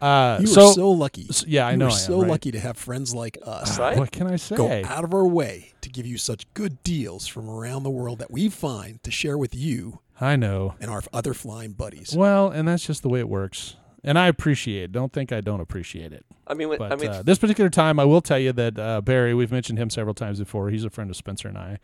Uh, 0.00 0.38
You 0.40 0.46
so, 0.46 0.68
are 0.68 0.72
so 0.72 0.90
lucky. 0.90 1.26
s- 1.28 1.44
yeah, 1.46 1.66
I 1.66 1.72
You 1.72 1.76
know 1.76 1.86
are 1.86 1.90
I 1.90 1.92
am, 1.94 1.98
so 1.98 2.20
right? 2.22 2.30
lucky 2.30 2.50
to 2.52 2.60
have 2.60 2.76
friends 2.76 3.14
like 3.14 3.38
us. 3.44 3.78
Right? 3.78 3.98
what 3.98 4.10
can 4.10 4.26
I 4.26 4.36
say? 4.36 4.56
Go 4.56 4.68
out 4.86 5.04
of 5.04 5.12
our 5.14 5.26
way 5.26 5.72
to 5.82 5.88
give 5.88 6.06
you 6.06 6.16
such 6.18 6.52
good 6.54 6.82
deals 6.84 7.26
from 7.26 7.48
around 7.48 7.82
the 7.82 7.90
world 7.90 8.18
that 8.20 8.30
we 8.30 8.48
find 8.48 9.02
to 9.02 9.10
share 9.10 9.36
with 9.36 9.54
you 9.54 10.00
I 10.20 10.36
know. 10.36 10.74
and 10.80 10.90
our 10.90 11.02
other 11.12 11.34
flying 11.34 11.72
buddies. 11.72 12.14
Well, 12.16 12.48
and 12.48 12.66
that's 12.68 12.86
just 12.86 13.02
the 13.02 13.08
way 13.08 13.20
it 13.20 13.28
works. 13.28 13.76
And 14.02 14.18
I 14.18 14.28
appreciate 14.28 14.84
it. 14.84 14.92
Don't 14.92 15.12
think 15.12 15.30
I 15.32 15.42
don't 15.42 15.60
appreciate 15.60 16.12
it. 16.14 16.24
I 16.46 16.54
mean, 16.54 16.74
But 16.78 16.92
I 16.92 16.96
mean, 16.96 17.10
uh, 17.10 17.22
this 17.22 17.38
particular 17.38 17.68
time, 17.68 18.00
I 18.00 18.04
will 18.06 18.22
tell 18.22 18.38
you 18.38 18.52
that 18.54 18.78
uh, 18.78 19.00
Barry, 19.02 19.34
we've 19.34 19.52
mentioned 19.52 19.78
him 19.78 19.90
several 19.90 20.14
times 20.14 20.38
before. 20.38 20.70
He's 20.70 20.84
a 20.84 20.90
friend 20.90 21.10
of 21.10 21.16
Spencer 21.16 21.48
and 21.48 21.58
I, 21.58 21.78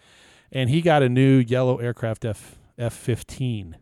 and 0.50 0.70
he 0.70 0.80
got 0.80 1.02
a 1.02 1.08
new 1.10 1.36
yellow 1.38 1.76
aircraft 1.76 2.24
F 2.24 2.56
F 2.78 2.94
fifteen. 2.94 3.76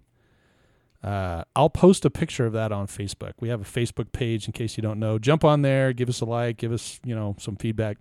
Uh, 1.05 1.45
I'll 1.55 1.71
post 1.71 2.07
a 2.07 2.11
picture 2.11 2.47
of 2.47 2.55
that 2.55 2.73
on 2.73 2.87
Facebook. 2.87 3.33
We 3.39 3.51
have 3.51 3.61
a 3.61 3.65
Facebook 3.65 4.11
page 4.13 4.47
in 4.47 4.53
case 4.53 4.79
you 4.79 4.83
don't 4.83 4.99
know. 4.99 5.19
Jump 5.19 5.45
on 5.45 5.61
there, 5.61 5.93
give 5.93 6.09
us 6.09 6.23
a 6.23 6.25
like, 6.25 6.57
give 6.57 6.73
us 6.73 6.99
you 7.05 7.15
know 7.15 7.37
some 7.39 7.57
feedback. 7.57 7.99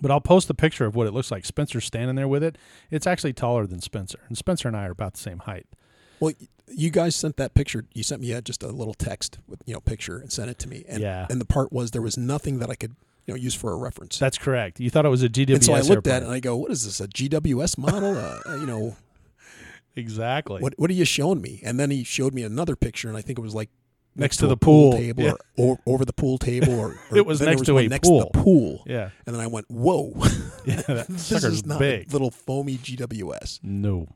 But 0.00 0.10
I'll 0.12 0.20
post 0.20 0.48
a 0.48 0.54
picture 0.54 0.86
of 0.86 0.94
what 0.94 1.08
it 1.08 1.12
looks 1.12 1.32
like. 1.32 1.44
Spencer's 1.44 1.84
standing 1.84 2.14
there 2.14 2.28
with 2.28 2.42
it. 2.42 2.56
It's 2.90 3.06
actually 3.06 3.32
taller 3.32 3.66
than 3.66 3.80
Spencer, 3.80 4.20
and 4.28 4.38
Spencer 4.38 4.68
and 4.68 4.76
I 4.76 4.86
are 4.86 4.92
about 4.92 5.14
the 5.14 5.20
same 5.20 5.40
height. 5.40 5.66
Well, 6.20 6.32
you 6.68 6.90
guys 6.90 7.16
sent 7.16 7.36
that 7.38 7.54
picture. 7.54 7.86
You 7.92 8.04
sent 8.04 8.20
me 8.22 8.32
uh, 8.32 8.40
just 8.40 8.62
a 8.62 8.68
little 8.68 8.94
text 8.94 9.38
with 9.48 9.60
you 9.66 9.74
know 9.74 9.80
picture 9.80 10.18
and 10.18 10.30
sent 10.30 10.48
it 10.48 10.60
to 10.60 10.68
me. 10.68 10.84
And, 10.88 11.00
Yeah. 11.00 11.26
And 11.28 11.40
the 11.40 11.44
part 11.44 11.72
was 11.72 11.90
there 11.90 12.02
was 12.02 12.16
nothing 12.16 12.60
that 12.60 12.70
I 12.70 12.76
could 12.76 12.94
you 13.26 13.34
know 13.34 13.38
use 13.38 13.56
for 13.56 13.72
a 13.72 13.76
reference. 13.76 14.20
That's 14.20 14.38
correct. 14.38 14.78
You 14.78 14.90
thought 14.90 15.04
it 15.04 15.10
was 15.10 15.24
a 15.24 15.28
GWS 15.28 15.54
and 15.54 15.64
so 15.64 15.72
I 15.72 15.80
looked 15.80 15.90
airplane. 15.90 16.14
at 16.14 16.22
it 16.22 16.26
and 16.26 16.34
I 16.34 16.38
go, 16.38 16.56
"What 16.56 16.70
is 16.70 16.84
this? 16.84 17.00
A 17.00 17.08
GWS 17.08 17.78
model? 17.78 18.16
uh, 18.16 18.54
you 18.54 18.66
know, 18.66 18.96
exactly. 19.96 20.60
what 20.62 20.74
what 20.76 20.90
are 20.90 20.94
you 20.94 21.04
showing 21.04 21.40
me?" 21.40 21.60
And 21.64 21.78
then 21.80 21.90
he 21.90 22.04
showed 22.04 22.34
me 22.34 22.42
another 22.42 22.76
picture, 22.76 23.08
and 23.08 23.16
I 23.16 23.20
think 23.22 23.38
it 23.38 23.42
was 23.42 23.54
like 23.54 23.70
Next 24.14 24.36
to 24.38 24.44
a 24.44 24.48
the 24.48 24.56
pool. 24.58 24.92
table 24.92 25.22
Yeah. 25.22 25.32
or, 25.56 25.78
or 25.86 25.94
over 25.94 26.04
the 26.04 26.12
pool 26.12 26.36
table, 26.36 26.78
or, 26.78 26.88
or 27.10 27.16
It 27.16 27.24
was 27.24 27.40
next 27.40 27.64
to 27.64 27.78
a 27.78 27.88
next 27.88 28.06
To 28.08 28.10
pool. 28.10 28.30
the 28.32 28.38
pool. 28.42 28.82
Yeah. 28.86 29.08
And 29.26 29.34
then 29.34 29.40
I 29.40 29.46
went, 29.46 29.70
"Whoa, 29.70 30.12
Yeah, 30.66 30.82
that 30.82 31.06
this 31.08 31.24
sucker's 31.26 31.44
is 31.54 31.66
not 31.66 31.78
big. 31.78 32.10
a 32.10 32.12
little 32.12 32.30
foamy 32.30 32.76
GWS." 32.76 33.60
No. 33.62 34.08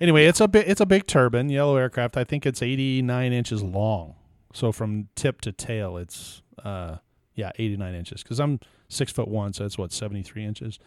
Anyway, 0.00 0.26
it's 0.26 0.40
a 0.40 0.48
bit 0.48 0.66
it's 0.66 0.80
a 0.80 0.86
big 0.86 1.06
turbine, 1.06 1.48
yellow 1.48 1.76
aircraft. 1.76 2.16
I 2.16 2.24
think 2.24 2.44
it's 2.44 2.60
89 2.62 3.32
inches 3.32 3.62
long. 3.62 4.16
So 4.52 4.72
from 4.72 5.08
tip 5.14 5.40
to 5.42 5.52
tail, 5.52 5.96
it's 5.96 6.42
uh 6.64 6.96
yeah, 7.36 7.52
89 7.56 7.94
inches. 7.94 8.22
Because 8.24 8.40
I'm 8.40 8.58
six 8.88 9.12
foot 9.12 9.28
one, 9.28 9.52
so 9.52 9.62
that's 9.62 9.78
what 9.78 9.92
73 9.92 10.44
inches, 10.44 10.78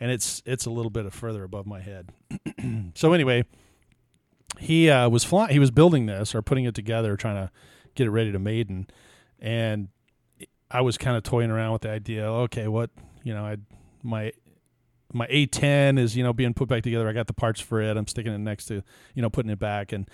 and 0.00 0.10
it's 0.10 0.42
it's 0.46 0.64
a 0.64 0.70
little 0.70 0.90
bit 0.90 1.04
of 1.04 1.12
further 1.12 1.44
above 1.44 1.66
my 1.66 1.80
head. 1.80 2.12
so 2.94 3.12
anyway, 3.12 3.44
he 4.58 4.90
uh, 4.90 5.08
was 5.08 5.24
flying. 5.24 5.52
He 5.52 5.58
was 5.58 5.70
building 5.70 6.06
this 6.06 6.34
or 6.34 6.42
putting 6.42 6.64
it 6.64 6.74
together, 6.74 7.16
trying 7.16 7.36
to 7.36 7.50
get 7.94 8.06
it 8.06 8.10
ready 8.10 8.32
to 8.32 8.38
maiden, 8.38 8.86
and 9.38 9.88
I 10.70 10.80
was 10.82 10.98
kind 10.98 11.16
of 11.16 11.22
toying 11.22 11.50
around 11.50 11.72
with 11.72 11.82
the 11.82 11.90
idea. 11.90 12.24
Okay, 12.24 12.68
what 12.68 12.90
you 13.22 13.34
know, 13.34 13.44
I 13.44 13.56
my 14.02 14.32
my 15.12 15.26
A10 15.26 15.98
is 15.98 16.16
you 16.16 16.22
know 16.22 16.32
being 16.32 16.54
put 16.54 16.68
back 16.68 16.82
together. 16.82 17.08
I 17.08 17.12
got 17.12 17.26
the 17.26 17.32
parts 17.32 17.60
for 17.60 17.80
it. 17.80 17.96
I'm 17.96 18.06
sticking 18.06 18.32
it 18.32 18.38
next 18.38 18.66
to 18.66 18.82
you 19.14 19.22
know 19.22 19.30
putting 19.30 19.50
it 19.50 19.58
back 19.58 19.92
and 19.92 20.08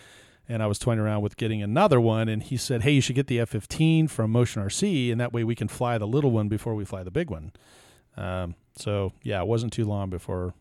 and 0.49 0.63
I 0.63 0.67
was 0.67 0.79
toying 0.79 0.99
around 0.99 1.23
with 1.23 1.37
getting 1.37 1.63
another 1.63 2.01
one. 2.01 2.29
And 2.29 2.43
he 2.43 2.57
said, 2.57 2.83
"Hey, 2.83 2.93
you 2.93 3.01
should 3.01 3.17
get 3.17 3.27
the 3.27 3.39
F15 3.39 4.09
from 4.09 4.31
Motion 4.31 4.63
RC, 4.63 5.11
and 5.11 5.21
that 5.21 5.33
way 5.33 5.45
we 5.45 5.55
can 5.55 5.69
fly 5.69 5.99
the 5.99 6.07
little 6.07 6.31
one 6.31 6.49
before 6.49 6.75
we 6.75 6.85
fly 6.85 7.03
the 7.03 7.11
big 7.11 7.31
one." 7.31 7.53
Um, 8.17 8.55
so 8.77 9.13
yeah, 9.23 9.41
it 9.41 9.47
wasn't 9.47 9.73
too 9.73 9.85
long 9.85 10.09
before 10.09 10.55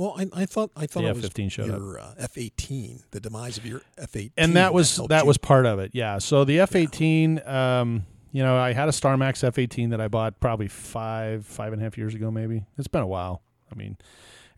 Well, 0.00 0.14
I, 0.16 0.26
I 0.32 0.46
thought 0.46 0.70
I 0.74 0.86
thought 0.86 1.02
the 1.02 1.10
it 1.10 1.16
was 1.16 1.28
F15 1.28 1.52
showed 1.52 1.66
your 1.66 2.00
uh, 2.00 2.14
F-18, 2.16 3.02
the 3.10 3.20
demise 3.20 3.58
of 3.58 3.66
your 3.66 3.82
F-18, 3.98 4.32
and 4.38 4.56
that 4.56 4.72
was 4.72 4.96
helped 4.96 5.10
that 5.10 5.26
was 5.26 5.36
part 5.36 5.66
of 5.66 5.78
it. 5.78 5.90
Yeah. 5.92 6.16
So 6.16 6.44
the 6.44 6.60
F 6.60 6.74
eighteen, 6.74 7.46
um, 7.46 8.06
you 8.32 8.42
know, 8.42 8.56
I 8.56 8.72
had 8.72 8.88
a 8.88 8.92
StarMax 8.92 9.44
F 9.44 9.58
eighteen 9.58 9.90
that 9.90 10.00
I 10.00 10.08
bought 10.08 10.40
probably 10.40 10.68
five 10.68 11.44
five 11.44 11.74
and 11.74 11.82
a 11.82 11.84
half 11.84 11.98
years 11.98 12.14
ago. 12.14 12.30
Maybe 12.30 12.64
it's 12.78 12.88
been 12.88 13.02
a 13.02 13.06
while. 13.06 13.42
I 13.70 13.74
mean, 13.74 13.98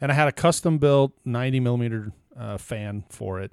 and 0.01 0.13
I 0.13 0.15
had 0.15 0.29
a 0.29 0.33
custom 0.33 0.79
built 0.79 1.11
ninety 1.25 1.59
millimeter 1.59 2.13
uh, 2.39 2.57
fan 2.57 3.03
for 3.11 3.41
it. 3.41 3.51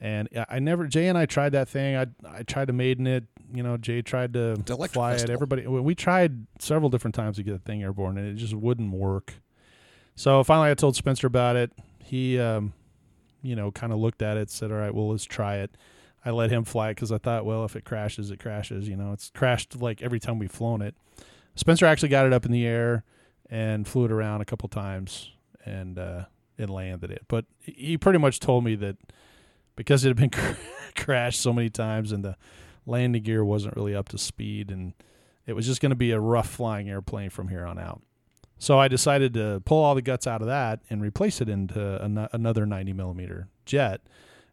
And 0.00 0.28
I 0.48 0.58
never 0.58 0.88
Jay 0.88 1.06
and 1.06 1.16
I 1.16 1.26
tried 1.26 1.50
that 1.50 1.68
thing. 1.68 1.94
I 1.94 2.06
I 2.28 2.42
tried 2.42 2.66
to 2.66 2.72
maiden 2.72 3.06
it. 3.06 3.26
You 3.54 3.62
know, 3.62 3.76
Jay 3.76 4.02
tried 4.02 4.32
to 4.32 4.56
fly 4.90 5.14
it. 5.14 5.30
Everybody, 5.30 5.68
we 5.68 5.94
tried 5.94 6.48
several 6.58 6.90
different 6.90 7.14
times 7.14 7.36
to 7.36 7.44
get 7.44 7.52
the 7.52 7.60
thing 7.60 7.84
airborne, 7.84 8.18
and 8.18 8.26
it 8.26 8.34
just 8.40 8.54
wouldn't 8.54 8.90
work. 8.92 9.34
So 10.14 10.42
finally, 10.44 10.70
I 10.70 10.74
told 10.74 10.96
Spencer 10.96 11.26
about 11.26 11.56
it. 11.56 11.72
He, 11.98 12.38
um, 12.38 12.72
you 13.42 13.56
know, 13.56 13.70
kind 13.70 13.92
of 13.92 13.98
looked 13.98 14.22
at 14.22 14.36
it, 14.36 14.50
said, 14.50 14.70
"All 14.70 14.78
right, 14.78 14.94
well, 14.94 15.10
let's 15.10 15.24
try 15.24 15.56
it." 15.56 15.76
I 16.24 16.30
let 16.30 16.50
him 16.50 16.64
fly 16.64 16.90
it 16.90 16.94
because 16.94 17.10
I 17.10 17.18
thought, 17.18 17.44
well, 17.44 17.64
if 17.64 17.74
it 17.74 17.84
crashes, 17.84 18.30
it 18.30 18.38
crashes. 18.38 18.88
You 18.88 18.96
know, 18.96 19.12
it's 19.12 19.30
crashed 19.34 19.80
like 19.80 20.02
every 20.02 20.20
time 20.20 20.38
we've 20.38 20.52
flown 20.52 20.80
it. 20.80 20.94
Spencer 21.56 21.84
actually 21.84 22.10
got 22.10 22.26
it 22.26 22.32
up 22.32 22.46
in 22.46 22.52
the 22.52 22.64
air 22.64 23.04
and 23.50 23.86
flew 23.86 24.04
it 24.04 24.12
around 24.12 24.40
a 24.40 24.44
couple 24.44 24.68
times 24.68 25.32
and 25.64 25.98
uh, 25.98 26.24
and 26.58 26.70
landed 26.70 27.10
it. 27.10 27.24
But 27.28 27.44
he 27.58 27.98
pretty 27.98 28.18
much 28.18 28.40
told 28.40 28.64
me 28.64 28.74
that 28.76 28.96
because 29.76 30.04
it 30.04 30.08
had 30.08 30.16
been 30.16 30.30
cr- 30.30 30.60
crashed 30.96 31.40
so 31.40 31.52
many 31.52 31.70
times 31.70 32.12
and 32.12 32.24
the 32.24 32.36
landing 32.86 33.22
gear 33.22 33.44
wasn't 33.44 33.76
really 33.76 33.94
up 33.94 34.08
to 34.10 34.18
speed 34.18 34.70
and 34.70 34.94
it 35.46 35.54
was 35.54 35.66
just 35.66 35.80
going 35.80 35.90
to 35.90 35.96
be 35.96 36.12
a 36.12 36.20
rough 36.20 36.48
flying 36.48 36.88
airplane 36.88 37.30
from 37.30 37.48
here 37.48 37.66
on 37.66 37.78
out. 37.78 38.00
So 38.62 38.78
I 38.78 38.86
decided 38.86 39.34
to 39.34 39.60
pull 39.64 39.82
all 39.82 39.96
the 39.96 40.02
guts 40.02 40.24
out 40.24 40.40
of 40.40 40.46
that 40.46 40.78
and 40.88 41.02
replace 41.02 41.40
it 41.40 41.48
into 41.48 42.00
an- 42.00 42.28
another 42.32 42.64
90 42.64 42.92
millimeter 42.92 43.48
jet. 43.66 44.02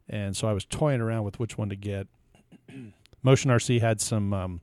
And 0.10 0.36
so 0.36 0.48
I 0.48 0.54
was 0.54 0.66
toying 0.66 1.00
around 1.00 1.26
with 1.26 1.40
which 1.40 1.60
one 1.60 1.70
to 1.70 1.76
get. 1.76 2.08
Motion 3.22 3.52
RC 3.52 3.80
had 3.82 4.02
some, 4.02 4.34
um, 4.34 4.62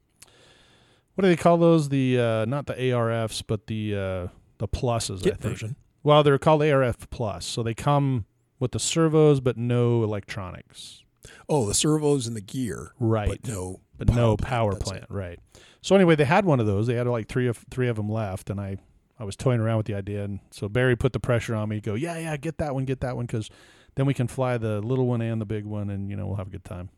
what 1.14 1.22
do 1.22 1.28
they 1.28 1.36
call 1.36 1.58
those? 1.58 1.90
The 1.90 2.18
uh, 2.18 2.44
not 2.46 2.66
the 2.66 2.74
ARFs, 2.74 3.44
but 3.46 3.68
the 3.68 3.94
uh, 3.94 4.26
the 4.58 4.66
pluses. 4.66 5.20
I 5.20 5.30
think. 5.30 5.40
version. 5.40 5.76
Well, 6.02 6.24
they're 6.24 6.38
called 6.38 6.64
ARF 6.64 7.08
Plus, 7.10 7.46
so 7.46 7.62
they 7.62 7.72
come 7.74 8.24
with 8.58 8.72
the 8.72 8.80
servos 8.80 9.38
but 9.38 9.56
no 9.56 10.02
electronics. 10.02 11.04
Oh, 11.48 11.66
the 11.66 11.74
servos 11.74 12.26
and 12.26 12.34
the 12.34 12.40
gear, 12.40 12.94
Right. 12.98 13.28
but 13.28 13.46
no, 13.46 13.78
but 13.96 14.08
no 14.12 14.36
power 14.36 14.72
that's 14.72 14.82
plant, 14.90 15.04
right? 15.08 15.38
So 15.82 15.94
anyway, 15.94 16.16
they 16.16 16.24
had 16.24 16.44
one 16.44 16.58
of 16.58 16.66
those. 16.66 16.88
They 16.88 16.94
had 16.94 17.06
like 17.06 17.28
three 17.28 17.46
of 17.46 17.64
three 17.70 17.86
of 17.86 17.94
them 17.94 18.10
left, 18.10 18.50
and 18.50 18.60
I 18.60 18.78
I 19.18 19.25
was 19.25 19.35
toying 19.37 19.61
around 19.61 19.78
with 19.78 19.87
the 19.87 19.94
idea, 19.94 20.25
and 20.25 20.40
so 20.50 20.68
Barry 20.68 20.94
put 20.96 21.12
the 21.12 21.20
pressure 21.20 21.54
on 21.54 21.68
me. 21.70 21.80
Go, 21.80 21.94
yeah, 21.94 22.18
yeah, 22.18 22.37
get 22.37 22.58
that 22.58 22.75
one, 22.75 22.85
get 22.85 23.00
that 23.00 23.16
one, 23.16 23.25
because 23.26 23.49
then 23.94 24.04
we 24.06 24.12
can 24.14 24.28
fly 24.28 24.58
the 24.58 24.80
little 24.80 25.06
one 25.06 25.23
and 25.23 25.40
the 25.40 25.46
big 25.46 25.64
one, 25.64 25.88
and 25.88 26.11
you 26.11 26.16
know 26.16 26.26
we'll 26.26 26.37
have 26.37 26.49
a 26.49 26.50
good 26.50 26.64
time. 26.64 26.90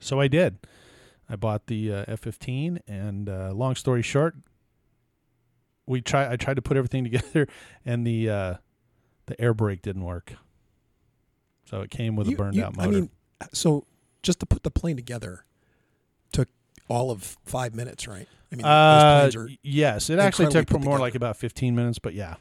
So 0.00 0.20
I 0.20 0.28
did. 0.28 0.58
I 1.28 1.36
bought 1.36 1.66
the 1.66 1.92
uh, 1.92 2.04
F-15, 2.08 2.80
and 2.88 3.28
uh, 3.28 3.52
long 3.52 3.74
story 3.74 4.02
short, 4.02 4.34
we 5.86 6.00
try. 6.00 6.30
I 6.30 6.36
tried 6.36 6.54
to 6.56 6.62
put 6.62 6.76
everything 6.76 7.04
together, 7.10 7.46
and 7.84 8.06
the 8.06 8.30
uh, 8.30 8.54
the 9.26 9.40
air 9.40 9.54
brake 9.54 9.82
didn't 9.82 10.04
work. 10.04 10.32
So 11.66 11.80
it 11.80 11.90
came 11.90 12.16
with 12.16 12.26
You- 12.28 12.34
a 12.34 12.38
burned 12.38 12.56
you- 12.56 12.64
out 12.64 12.76
motor. 12.76 12.88
I 12.88 12.90
mean, 12.92 13.10
so 13.52 13.86
just 14.22 14.40
to 14.40 14.46
put 14.46 14.62
the 14.62 14.70
plane 14.70 14.96
together 14.96 15.44
all 16.92 17.10
of 17.10 17.38
five 17.44 17.74
minutes, 17.74 18.06
right? 18.06 18.28
I 18.52 18.56
mean, 18.56 18.66
Uh, 18.66 19.22
those 19.24 19.34
planes 19.34 19.50
are 19.50 19.56
yes, 19.62 20.10
it 20.10 20.18
actually 20.18 20.48
took 20.48 20.70
more 20.72 20.80
together. 20.80 20.98
like 20.98 21.14
about 21.14 21.36
15 21.36 21.74
minutes, 21.74 21.98
but 21.98 22.12
yeah, 22.14 22.34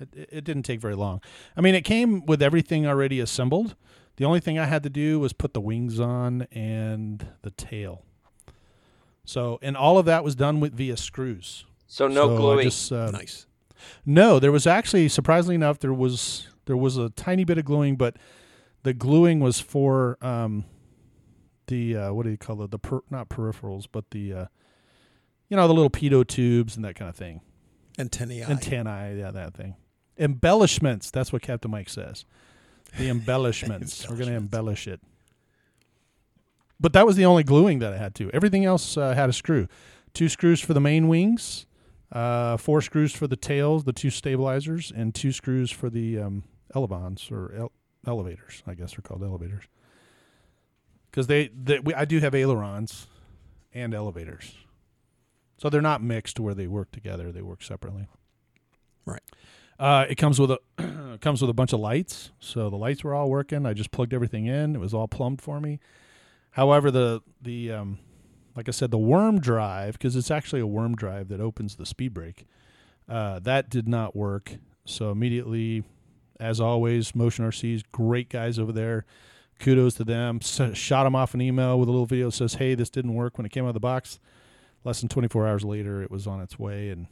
it, 0.00 0.08
it 0.14 0.28
it 0.32 0.44
didn't 0.44 0.62
take 0.64 0.80
very 0.80 0.94
long. 0.94 1.20
I 1.56 1.60
mean, 1.60 1.74
it 1.74 1.82
came 1.84 2.24
with 2.26 2.40
everything 2.42 2.86
already 2.86 3.20
assembled. 3.20 3.74
The 4.16 4.24
only 4.24 4.40
thing 4.40 4.58
I 4.58 4.64
had 4.66 4.82
to 4.82 4.90
do 4.90 5.20
was 5.20 5.32
put 5.32 5.52
the 5.54 5.60
wings 5.60 6.00
on 6.00 6.42
and 6.52 7.24
the 7.42 7.50
tail. 7.52 8.02
So, 9.24 9.58
and 9.62 9.76
all 9.76 9.98
of 9.98 10.06
that 10.06 10.24
was 10.24 10.34
done 10.34 10.58
with 10.60 10.72
via 10.74 10.96
screws. 10.96 11.64
So 11.86 12.08
no 12.08 12.28
So 12.28 12.34
I 12.34 12.36
gluing. 12.38 12.64
just, 12.64 12.90
uh, 12.92 13.10
nice. 13.10 13.46
no, 14.06 14.38
there 14.38 14.50
was 14.52 14.66
actually 14.66 15.08
surprisingly 15.08 15.54
enough 15.54 15.78
there 15.78 15.92
was 15.94 16.48
there 16.66 16.76
was 16.76 16.96
a 16.96 17.10
tiny 17.10 17.44
bit 17.44 17.58
of 17.58 17.64
gluing, 17.64 17.96
but 17.96 18.16
the 18.82 18.92
gluing 18.94 19.40
was 19.40 19.60
for 19.60 20.18
um, 20.22 20.64
the 21.68 21.96
uh, 21.96 22.12
what 22.12 22.24
do 22.24 22.30
you 22.30 22.36
call 22.36 22.62
it? 22.62 22.70
The 22.70 22.78
per, 22.78 23.00
not 23.10 23.28
peripherals, 23.28 23.86
but 23.90 24.10
the 24.10 24.32
uh, 24.32 24.46
you 25.48 25.56
know 25.56 25.66
the 25.68 25.74
little 25.74 25.90
pitot 25.90 26.26
tubes 26.26 26.76
and 26.76 26.84
that 26.84 26.94
kind 26.94 27.08
of 27.08 27.16
thing. 27.16 27.40
Antennae. 27.98 28.42
Antennae, 28.42 29.18
yeah, 29.18 29.30
that 29.30 29.54
thing. 29.54 29.76
Embellishments. 30.18 31.10
That's 31.10 31.32
what 31.32 31.42
Captain 31.42 31.70
Mike 31.70 31.88
says. 31.88 32.24
The 32.96 33.08
embellishments. 33.10 34.08
We're 34.08 34.16
going 34.16 34.28
to 34.28 34.36
embellish 34.36 34.86
it. 34.86 35.00
But 36.80 36.92
that 36.92 37.06
was 37.06 37.16
the 37.16 37.24
only 37.24 37.42
gluing 37.42 37.80
that 37.80 37.92
I 37.92 37.96
had 37.96 38.14
to. 38.16 38.30
Everything 38.32 38.64
else 38.64 38.96
uh, 38.96 39.14
had 39.14 39.28
a 39.28 39.32
screw. 39.32 39.66
Two 40.14 40.28
screws 40.28 40.60
for 40.60 40.74
the 40.74 40.80
main 40.80 41.08
wings, 41.08 41.66
uh, 42.12 42.56
four 42.56 42.80
screws 42.80 43.12
for 43.12 43.26
the 43.26 43.36
tails, 43.36 43.84
the 43.84 43.92
two 43.92 44.10
stabilizers, 44.10 44.92
and 44.94 45.14
two 45.14 45.32
screws 45.32 45.70
for 45.70 45.90
the 45.90 46.18
um, 46.18 46.44
elevons 46.74 47.30
or 47.30 47.52
ele- 47.52 47.72
elevators. 48.06 48.62
I 48.66 48.74
guess 48.74 48.92
they're 48.92 49.02
called 49.02 49.24
elevators. 49.24 49.64
Because 51.18 51.26
they, 51.26 51.48
they 51.48 51.80
we, 51.80 51.92
I 51.94 52.04
do 52.04 52.20
have 52.20 52.32
ailerons 52.32 53.08
and 53.74 53.92
elevators. 53.92 54.54
So 55.56 55.68
they're 55.68 55.82
not 55.82 56.00
mixed 56.00 56.38
where 56.38 56.54
they 56.54 56.68
work 56.68 56.92
together. 56.92 57.32
They 57.32 57.42
work 57.42 57.64
separately. 57.64 58.06
Right. 59.04 59.22
Uh, 59.80 60.06
it 60.08 60.14
comes 60.14 60.38
with 60.38 60.52
a 60.52 60.60
it 60.78 61.20
comes 61.20 61.40
with 61.40 61.50
a 61.50 61.54
bunch 61.54 61.72
of 61.72 61.80
lights. 61.80 62.30
So 62.38 62.70
the 62.70 62.76
lights 62.76 63.02
were 63.02 63.16
all 63.16 63.28
working. 63.28 63.66
I 63.66 63.72
just 63.72 63.90
plugged 63.90 64.14
everything 64.14 64.46
in. 64.46 64.76
It 64.76 64.78
was 64.78 64.94
all 64.94 65.08
plumbed 65.08 65.42
for 65.42 65.60
me. 65.60 65.80
However, 66.52 66.88
the 66.88 67.22
the 67.42 67.72
um, 67.72 67.98
like 68.54 68.68
I 68.68 68.70
said, 68.70 68.92
the 68.92 68.96
worm 68.96 69.40
drive 69.40 69.94
because 69.94 70.14
it's 70.14 70.30
actually 70.30 70.60
a 70.60 70.68
worm 70.68 70.94
drive 70.94 71.30
that 71.30 71.40
opens 71.40 71.74
the 71.74 71.84
speed 71.84 72.14
brake. 72.14 72.46
Uh, 73.08 73.40
that 73.40 73.70
did 73.70 73.88
not 73.88 74.14
work. 74.14 74.52
So 74.84 75.10
immediately, 75.10 75.82
as 76.38 76.60
always, 76.60 77.12
Motion 77.16 77.44
RC's 77.44 77.82
great 77.90 78.28
guys 78.28 78.56
over 78.56 78.70
there. 78.70 79.04
Kudos 79.58 79.94
to 79.94 80.04
them. 80.04 80.38
S- 80.42 80.76
shot 80.76 81.04
them 81.04 81.14
off 81.14 81.34
an 81.34 81.40
email 81.40 81.78
with 81.78 81.88
a 81.88 81.92
little 81.92 82.06
video 82.06 82.26
that 82.26 82.32
says, 82.32 82.54
"Hey, 82.54 82.74
this 82.74 82.90
didn't 82.90 83.14
work 83.14 83.38
when 83.38 83.44
it 83.46 83.50
came 83.50 83.64
out 83.64 83.68
of 83.68 83.74
the 83.74 83.80
box." 83.80 84.18
Less 84.84 85.00
than 85.00 85.08
24 85.08 85.46
hours 85.48 85.64
later, 85.64 86.02
it 86.02 86.10
was 86.10 86.26
on 86.26 86.40
its 86.40 86.58
way, 86.58 86.90
and 86.90 87.06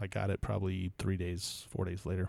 I 0.00 0.06
got 0.06 0.28
it 0.30 0.40
probably 0.42 0.92
three 0.98 1.16
days, 1.16 1.66
four 1.70 1.84
days 1.86 2.04
later. 2.04 2.28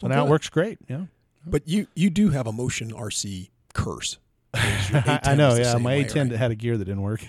So 0.00 0.08
Well, 0.08 0.16
now 0.16 0.26
it 0.26 0.30
works 0.30 0.48
great. 0.48 0.78
Yeah, 0.88 1.06
But 1.46 1.68
you 1.68 1.86
you 1.94 2.08
do 2.10 2.30
have 2.30 2.46
a 2.46 2.52
motion 2.52 2.90
RC 2.92 3.50
curse. 3.74 4.18
I 4.54 4.58
A10 5.22 5.36
know. 5.36 5.54
Yeah, 5.54 5.74
my 5.74 5.96
way, 5.96 6.04
A10 6.04 6.30
right? 6.30 6.38
had 6.38 6.50
a 6.50 6.54
gear 6.54 6.78
that 6.78 6.84
didn't 6.86 7.02
work. 7.02 7.22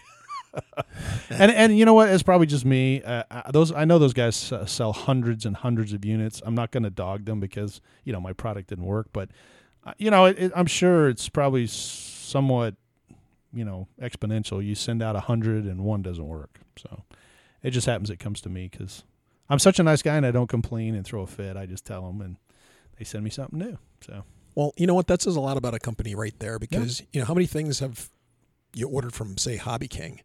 and 1.29 1.51
and 1.51 1.77
you 1.77 1.85
know 1.85 1.93
what? 1.93 2.09
It's 2.09 2.23
probably 2.23 2.47
just 2.47 2.65
me. 2.65 3.01
Uh, 3.03 3.23
I- 3.29 3.51
those 3.51 3.71
I 3.71 3.85
know 3.85 3.99
those 3.99 4.13
guys 4.13 4.51
uh, 4.51 4.65
sell 4.65 4.93
hundreds 4.93 5.45
and 5.45 5.55
hundreds 5.57 5.93
of 5.93 6.03
units. 6.05 6.41
I'm 6.45 6.55
not 6.55 6.71
going 6.71 6.83
to 6.83 6.89
dog 6.89 7.25
them 7.25 7.39
because 7.39 7.81
you 8.05 8.13
know 8.13 8.21
my 8.21 8.33
product 8.33 8.69
didn't 8.69 8.85
work, 8.85 9.07
but 9.13 9.29
Uh, 9.87 9.93
you 9.97 10.11
know 10.11 10.25
it, 10.25 10.37
it, 10.37 10.51
I'm 10.55 10.65
sure 10.65 11.07
it's 11.07 11.29
probably 11.29 11.65
somewhat 11.67 12.75
you 13.53 13.63
know 13.63 13.87
exponential. 14.01 14.63
You 14.63 14.75
send 14.75 15.01
out 15.01 15.15
a 15.15 15.21
hundred 15.21 15.63
and 15.65 15.81
one 15.85 16.01
doesn't 16.01 16.27
work, 16.27 16.59
so 16.77 17.03
it 17.63 17.71
just 17.71 17.87
happens. 17.87 18.09
It 18.09 18.19
comes 18.19 18.41
to 18.41 18.49
me 18.49 18.67
because 18.69 19.03
I'm 19.49 19.59
such 19.59 19.79
a 19.79 19.83
nice 19.83 20.01
guy 20.01 20.15
and 20.17 20.25
I 20.25 20.31
don't 20.31 20.47
complain 20.49 20.93
and 20.93 21.05
throw 21.05 21.21
a 21.21 21.27
fit. 21.27 21.55
I 21.55 21.65
just 21.65 21.85
tell 21.85 22.05
them 22.05 22.21
and 22.21 22.35
they 22.97 23.05
send 23.05 23.23
me 23.23 23.29
something 23.29 23.57
new. 23.57 23.77
So 24.01 24.23
Well, 24.55 24.73
you 24.75 24.87
know 24.87 24.93
what? 24.93 25.07
That 25.07 25.21
says 25.21 25.35
a 25.37 25.39
lot 25.41 25.55
about 25.57 25.73
a 25.73 25.79
company 25.79 26.15
right 26.15 26.37
there 26.39 26.59
because 26.59 27.01
you 27.13 27.21
know 27.21 27.25
how 27.25 27.33
many 27.33 27.45
things 27.47 27.79
have 27.79 28.09
you 28.73 28.89
ordered 28.89 29.13
from 29.13 29.37
say 29.37 29.55
Hobby 29.55 29.87
King? 29.87 30.19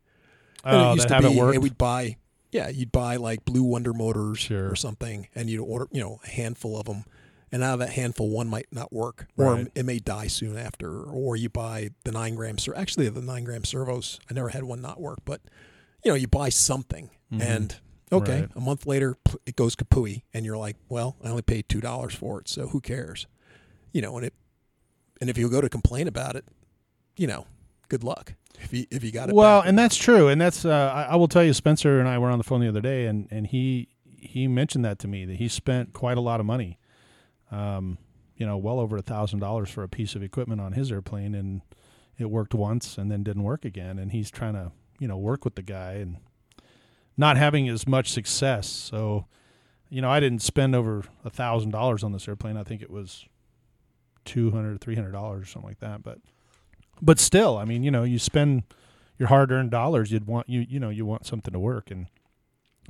Uh, 0.64 0.68
and 0.68 0.76
oh, 1.00 1.02
that 1.02 1.10
haven't 1.10 1.32
be, 1.32 1.38
worked. 1.38 1.52
hey, 1.54 1.58
we'd 1.58 1.78
buy, 1.78 2.16
yeah, 2.50 2.68
you'd 2.68 2.92
buy 2.92 3.16
like 3.16 3.44
Blue 3.44 3.62
Wonder 3.62 3.92
Motors 3.92 4.38
Sure. 4.38 4.70
or 4.70 4.76
something, 4.76 5.28
and 5.34 5.48
you'd 5.50 5.60
order, 5.62 5.88
you 5.90 6.00
know, 6.00 6.20
a 6.24 6.28
handful 6.28 6.78
of 6.78 6.86
them, 6.86 7.04
and 7.52 7.62
out 7.62 7.74
of 7.74 7.78
that 7.80 7.90
handful, 7.90 8.30
one 8.30 8.48
might 8.48 8.66
not 8.72 8.92
work, 8.92 9.26
or 9.36 9.54
Right. 9.54 9.68
it 9.74 9.84
may 9.84 9.98
die 9.98 10.26
soon 10.26 10.56
after, 10.56 11.02
or 11.04 11.36
you 11.36 11.48
buy 11.50 11.90
the 12.04 12.10
nine 12.12 12.34
gram. 12.34 12.56
Ser- 12.58 12.74
Actually, 12.74 13.08
the 13.10 13.20
nine 13.22 13.44
gram 13.44 13.64
servos, 13.64 14.18
I 14.30 14.34
never 14.34 14.48
had 14.48 14.64
one 14.64 14.80
not 14.80 15.00
work, 15.00 15.18
but 15.24 15.40
you 16.04 16.10
know, 16.10 16.16
you 16.16 16.26
buy 16.26 16.48
something, 16.48 17.10
Mhm. 17.32 17.40
and 17.42 17.76
okay, 18.10 18.40
Right. 18.40 18.50
a 18.56 18.60
month 18.60 18.86
later, 18.86 19.16
it 19.46 19.54
goes 19.54 19.76
kapooey, 19.76 20.22
and 20.34 20.44
you're 20.46 20.56
like, 20.58 20.76
well, 20.88 21.16
I 21.22 21.28
only 21.28 21.42
paid 21.42 21.68
two 21.68 21.80
dollars 21.80 22.14
for 22.14 22.40
it, 22.40 22.48
so 22.48 22.68
who 22.68 22.80
cares, 22.80 23.26
you 23.92 24.02
know? 24.02 24.16
And 24.16 24.26
it, 24.26 24.34
and 25.20 25.30
if 25.30 25.38
you 25.38 25.48
go 25.48 25.60
to 25.60 25.68
complain 25.68 26.08
about 26.08 26.34
it, 26.36 26.44
you 27.16 27.26
know, 27.26 27.46
good 27.88 28.02
luck 28.02 28.34
if 28.62 28.72
you 28.72 28.86
if 28.90 29.04
you 29.04 29.12
got 29.12 29.28
it. 29.28 29.34
well, 29.34 29.60
back. 29.60 29.68
and 29.68 29.78
that's 29.78 29.96
true, 29.96 30.28
and 30.28 30.40
that's 30.40 30.64
uh, 30.64 30.92
I, 30.94 31.12
I 31.12 31.16
will 31.16 31.28
tell 31.28 31.44
you, 31.44 31.52
Spencer 31.52 32.00
and 32.00 32.08
I 32.08 32.18
were 32.18 32.30
on 32.30 32.38
the 32.38 32.44
phone 32.44 32.60
the 32.62 32.68
other 32.68 32.80
day, 32.80 33.06
and 33.06 33.28
and 33.30 33.46
he 33.46 33.88
he 34.04 34.48
mentioned 34.48 34.84
that 34.84 34.98
to 35.00 35.08
me 35.08 35.24
that 35.26 35.36
he 35.36 35.46
spent 35.48 35.92
quite 35.92 36.16
a 36.16 36.20
lot 36.20 36.40
of 36.40 36.46
money, 36.46 36.78
um, 37.52 37.98
you 38.36 38.46
know, 38.46 38.56
well 38.56 38.80
over 38.80 38.96
a 38.96 39.02
thousand 39.02 39.38
dollars 39.38 39.70
for 39.70 39.84
a 39.84 39.88
piece 39.88 40.16
of 40.16 40.22
equipment 40.22 40.60
on 40.60 40.72
his 40.72 40.90
airplane, 40.90 41.34
and 41.34 41.60
it 42.18 42.30
worked 42.30 42.54
once 42.54 42.98
and 42.98 43.10
then 43.10 43.22
didn't 43.22 43.44
work 43.44 43.64
again, 43.64 43.98
and 43.98 44.10
he's 44.10 44.30
trying 44.30 44.54
to 44.54 44.72
you 44.98 45.06
know 45.06 45.16
work 45.18 45.44
with 45.44 45.54
the 45.54 45.62
guy 45.62 45.92
and 45.92 46.16
not 47.16 47.36
having 47.36 47.68
as 47.68 47.86
much 47.86 48.10
success. 48.10 48.66
So, 48.66 49.26
you 49.90 50.00
know, 50.00 50.10
I 50.10 50.18
didn't 50.18 50.40
spend 50.42 50.74
over 50.74 51.04
a 51.24 51.30
thousand 51.30 51.70
dollars 51.70 52.02
on 52.02 52.12
this 52.12 52.26
airplane. 52.26 52.56
I 52.56 52.64
think 52.64 52.82
it 52.82 52.90
was 52.90 53.26
two 54.24 54.50
hundred, 54.50 54.80
three 54.80 54.94
hundred 54.94 55.12
dollars, 55.12 55.42
or 55.42 55.46
something 55.46 55.68
like 55.68 55.80
that, 55.80 56.02
but 56.02 56.18
but 57.00 57.18
still, 57.18 57.58
I 57.58 57.64
mean, 57.64 57.82
you 57.82 57.90
know, 57.90 58.04
you 58.04 58.18
spend 58.18 58.62
your 59.18 59.28
hard-earned 59.28 59.70
dollars, 59.70 60.10
you'd 60.10 60.26
want 60.26 60.48
you 60.48 60.60
you 60.60 60.80
know 60.80 60.88
you 60.88 61.04
want 61.04 61.26
something 61.26 61.52
to 61.52 61.58
work, 61.60 61.90
and 61.90 62.06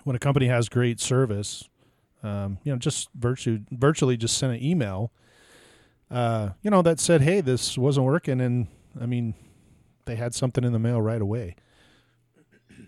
when 0.04 0.16
a 0.16 0.19
company 0.19 0.47
has 0.47 0.69
great 0.69 1.00
service, 1.00 1.69
um, 2.23 2.59
you 2.64 2.73
know, 2.73 2.79
just 2.79 3.09
virtually 3.14 3.62
virtually 3.71 4.17
just 4.17 4.37
sent 4.38 4.52
an 4.55 4.62
email, 4.62 5.12
uh, 6.11 6.50
you 6.62 6.71
know, 6.71 6.83
that 6.83 7.00
said, 7.00 7.23
hey, 7.23 7.41
this 7.41 7.76
wasn't 7.78 8.06
working, 8.06 8.41
and 8.41 8.67
I 9.00 9.06
mean, 9.06 9.35
they 10.04 10.17
had 10.17 10.35
something 10.35 10.65
in 10.65 10.73
the 10.73 10.78
mail 10.78 11.00
right 11.00 11.21
away. 11.23 11.56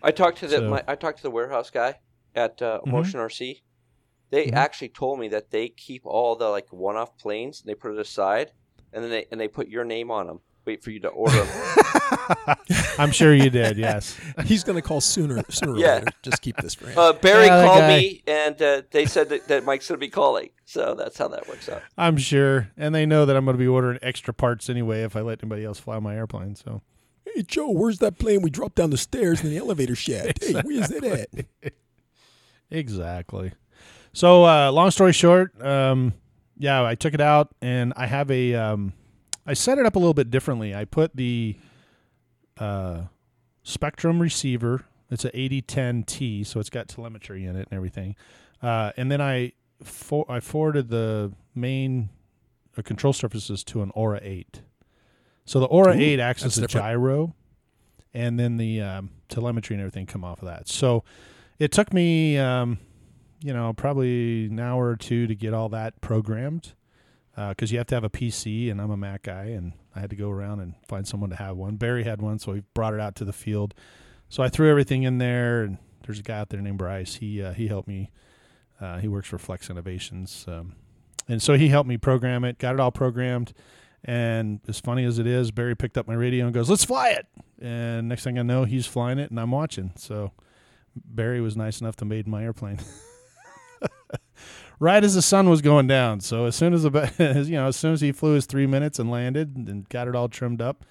I 0.03 0.11
talked 0.11 0.39
to 0.39 0.47
the 0.47 0.57
So- 0.59 0.71
my, 0.71 0.85
I 0.87 0.95
talked 0.97 1.19
to 1.19 1.23
the 1.23 1.31
warehouse 1.31 1.71
guy 1.71 2.01
at 2.35 2.61
uh, 2.61 2.81
Mhm. 2.85 2.93
Motion 2.93 3.21
RC. 3.21 3.63
They 4.31 4.47
Mhm. 4.49 4.53
actually 4.55 4.89
told 4.89 5.19
me 5.21 5.29
that 5.29 5.51
they 5.51 5.69
keep 5.69 6.05
all 6.05 6.35
the 6.37 6.49
like 6.49 6.73
one-off 6.73 7.17
planes 7.17 7.61
and 7.61 7.69
they 7.69 7.75
put 7.75 7.93
it 7.93 7.99
aside, 7.99 8.53
and 8.93 9.03
then 9.05 9.11
they 9.11 9.27
and 9.31 9.41
they 9.41 9.49
put 9.49 9.69
your 9.69 9.85
name 9.85 10.11
on 10.11 10.27
them. 10.27 10.41
Wait 10.65 10.83
for 10.83 10.91
you 10.91 11.01
to 11.01 11.09
order 11.09 11.37
them. 11.45 12.57
I'm 12.99 13.11
sure 13.11 13.35
you 13.35 13.51
did, 13.51 13.77
yes. 13.77 14.17
He's 14.45 14.65
going 14.65 14.77
to 14.77 14.83
call 14.83 15.01
sooner 15.01 15.43
sooner 15.51 15.73
or 15.73 15.79
Yeah. 15.79 15.95
later. 15.97 16.13
Just 16.23 16.41
keep 16.41 16.57
this 16.57 16.75
for 16.75 16.87
him. 16.89 16.97
Uh, 16.99 17.13
Barry 17.13 17.47
Yeah, 17.47 17.63
called 17.67 17.85
me, 17.85 18.23
and 18.27 18.61
uh, 18.63 18.83
they 18.91 19.05
said 19.07 19.29
that, 19.29 19.47
that 19.49 19.65
Mike's 19.65 19.89
going 19.89 19.99
to 19.99 20.07
be 20.07 20.11
calling. 20.11 20.51
So 20.65 20.95
that's 20.95 21.19
how 21.19 21.29
that 21.29 21.47
works 21.47 21.69
out. 21.69 21.83
I'm 21.99 22.17
sure, 22.17 22.69
and 22.77 22.95
they 22.95 23.05
know 23.05 23.27
that 23.27 23.37
I'm 23.37 23.45
going 23.45 23.57
to 23.57 23.63
be 23.63 23.67
ordering 23.69 23.99
extra 24.01 24.33
parts 24.33 24.71
anyway 24.71 25.03
if 25.03 25.17
I 25.17 25.21
let 25.21 25.43
anybody 25.43 25.65
else 25.65 25.79
fly 25.79 25.99
my 25.99 26.17
airplane. 26.17 26.55
So 26.57 26.81
hey 27.27 27.43
Joe, 27.43 27.71
where's 27.71 27.99
that 27.99 28.19
plane 28.19 28.41
we 28.43 28.49
dropped 28.51 28.77
down 28.77 28.91
the 28.91 28.97
stairs 28.97 29.43
in 29.45 29.51
the 29.51 29.59
elevator 29.59 29.95
shaft? 29.95 30.43
Hey, 30.43 30.55
where's 30.65 30.89
that 30.89 31.05
at? 31.05 31.73
Exactly. 32.71 33.53
So, 34.13 34.45
uh, 34.45 34.71
long 34.73 34.91
story 34.91 35.13
short, 35.13 35.61
um, 35.61 36.15
yeah, 36.57 36.85
I 36.85 36.95
took 36.95 37.15
it 37.15 37.21
out 37.21 37.55
and 37.61 37.93
I 37.97 38.07
have 38.07 38.31
a, 38.31 38.55
um, 38.55 38.93
I 39.47 39.55
set 39.55 39.79
it 39.79 39.87
up 39.87 39.97
a 39.97 39.99
little 39.99 40.15
bit 40.15 40.31
differently. 40.31 40.75
I 40.75 40.85
put 40.85 41.17
the 41.17 41.57
uh, 42.59 43.03
Spektrum 43.65 44.21
receiver. 44.21 44.85
It's 45.11 45.25
a 45.25 45.31
8010T, 45.31 46.47
so 46.47 46.61
it's 46.61 46.71
got 46.71 46.89
telemetry 46.89 47.45
in 47.45 47.57
it 47.57 47.69
and 47.71 47.77
everything. 47.77 48.17
Uh, 48.63 48.93
and 48.97 49.11
then 49.11 49.21
I 49.21 49.53
for, 49.83 50.25
I 50.31 50.41
forwarded 50.41 50.89
the 50.89 51.33
main 51.55 52.09
uh, 52.77 52.83
control 52.83 53.13
surfaces 53.13 53.63
to 53.65 53.83
an 53.83 53.91
Aura 53.95 54.21
8. 54.23 54.63
So 55.45 55.61
the 55.61 55.67
Aura 55.67 55.95
Ooh, 55.95 56.01
8 56.01 56.21
acts 56.21 56.45
as 56.45 56.57
a 56.57 56.63
different. 56.63 56.87
gyro, 56.87 57.35
and 58.15 58.41
then 58.41 58.57
the 58.57 58.81
um, 58.81 59.11
telemetry 59.29 59.75
and 59.75 59.83
everything 59.83 60.07
come 60.07 60.25
off 60.25 60.41
of 60.41 60.49
that. 60.49 60.69
So 60.69 61.05
it 61.59 61.71
took 61.71 61.93
me, 61.93 62.39
um, 62.39 62.79
you 63.43 63.53
know, 63.53 63.75
probably 63.75 64.47
an 64.47 64.59
hour 64.59 64.89
or 64.89 64.97
two 64.97 65.27
to 65.27 65.35
get 65.35 65.53
all 65.53 65.69
that 65.69 66.01
programmed 66.01 66.73
because 67.37 67.73
you 67.73 67.79
have 67.79 67.87
to 67.89 67.95
have 67.95 68.05
a 68.05 68.11
PC, 68.11 68.71
and 68.71 68.81
I'm 68.81 68.91
a 68.91 68.97
Mac 68.97 69.23
guy, 69.23 69.47
and 69.47 69.73
I 69.95 70.01
had 70.01 70.11
to 70.11 70.17
go 70.17 70.31
around 70.31 70.61
and 70.61 70.75
find 70.87 71.07
someone 71.07 71.31
to 71.31 71.37
have 71.37 71.57
one. 71.57 71.77
Barry 71.77 72.05
had 72.05 72.23
one, 72.23 72.39
so 72.39 72.53
we 72.53 72.63
brought 72.75 72.95
it 72.95 73.01
out 73.01 73.17
to 73.17 73.25
the 73.25 73.33
field. 73.33 73.75
So 74.29 74.43
I 74.43 74.49
threw 74.49 74.71
everything 74.71 75.03
in 75.03 75.19
there, 75.19 75.63
and 75.63 75.79
there's 76.05 76.19
a 76.19 76.23
guy 76.23 76.39
out 76.39 76.51
there 76.51 76.61
named 76.61 76.79
Bryce. 76.79 77.17
He 77.17 77.43
uh, 77.43 77.53
he 77.53 77.69
helped 77.69 77.89
me. 77.89 78.11
Uh, 78.81 78.99
he 78.99 79.09
works 79.09 79.29
for 79.29 79.39
Flex 79.39 79.71
Innovations, 79.71 80.45
um, 80.49 80.75
and 81.29 81.41
so 81.43 81.55
he 81.55 81.69
helped 81.69 81.89
me 81.89 81.97
program 81.97 82.45
it. 82.45 82.59
Got 82.59 82.75
it 82.75 82.81
all 82.81 82.93
programmed, 82.93 83.53
and 84.05 84.61
as 84.69 84.81
funny 84.81 85.05
as 85.05 85.19
it 85.19 85.27
is, 85.27 85.51
Barry 85.51 85.77
picked 85.77 85.97
up 85.97 86.07
my 86.07 86.15
radio 86.15 86.45
and 86.45 86.55
goes, 86.55 86.69
"Let's 86.69 86.85
fly 86.85 87.11
it!" 87.11 87.27
And 87.61 88.09
next 88.09 88.25
thing 88.25 88.39
I 88.39 88.43
know, 88.43 88.65
he's 88.65 88.87
flying 88.87 89.19
it, 89.19 89.31
and 89.31 89.39
I'm 89.39 89.51
watching. 89.51 89.93
So 89.97 90.33
Barry 90.97 91.41
was 91.41 91.57
nice 91.57 91.81
enough 91.81 91.97
to 91.97 92.05
made 92.05 92.27
my 92.27 92.45
airplane. 92.45 92.79
right 94.79 95.03
as 95.03 95.15
the 95.15 95.23
sun 95.23 95.49
was 95.49 95.63
going 95.63 95.87
down. 95.87 96.21
So 96.21 96.45
as 96.47 96.57
soon 96.57 96.75
as 96.75 96.83
the 96.83 97.13
as, 97.19 97.49
you 97.49 97.57
know, 97.57 97.67
as 97.67 97.77
soon 97.77 97.93
as 97.93 98.01
he 98.01 98.13
flew 98.13 98.35
his 98.35 98.47
three 98.47 98.67
minutes 98.67 98.99
and 98.99 99.11
landed 99.11 99.57
and 99.57 99.89
got 99.89 100.09
it 100.09 100.17
all 100.17 100.29
trimmed 100.29 100.61
up, 100.61 100.85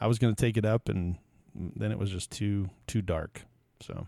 I 0.00 0.06
was 0.06 0.18
going 0.18 0.34
to 0.34 0.40
take 0.40 0.56
it 0.56 0.64
up, 0.64 0.88
and 0.88 1.16
then 1.54 1.90
it 1.92 1.98
was 1.98 2.10
just 2.10 2.30
too 2.30 2.70
too 2.86 3.02
dark. 3.02 3.42
So. 3.80 4.06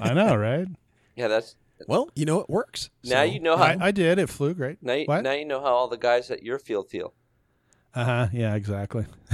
I 0.00 0.12
know, 0.12 0.36
right? 0.36 0.68
Yeah, 1.14 1.28
that's 1.28 1.56
well, 1.86 2.10
you 2.14 2.24
know 2.24 2.40
it 2.40 2.48
works. 2.48 2.90
now 3.04 3.16
So, 3.16 3.22
you 3.24 3.40
know 3.40 3.56
how 3.56 3.64
I, 3.64 3.76
I 3.80 3.90
did. 3.90 4.18
It 4.18 4.28
flew 4.28 4.54
great. 4.54 4.82
now, 4.82 4.94
you, 4.94 5.06
now 5.06 5.32
you 5.32 5.44
know 5.44 5.60
how 5.60 5.74
all 5.74 5.88
the 5.88 5.96
guys 5.96 6.30
at 6.30 6.42
your 6.42 6.58
field 6.58 6.90
feel. 6.90 7.14
Uh 7.96 8.04
huh. 8.04 8.28
Yeah, 8.30 8.54
exactly. 8.54 9.06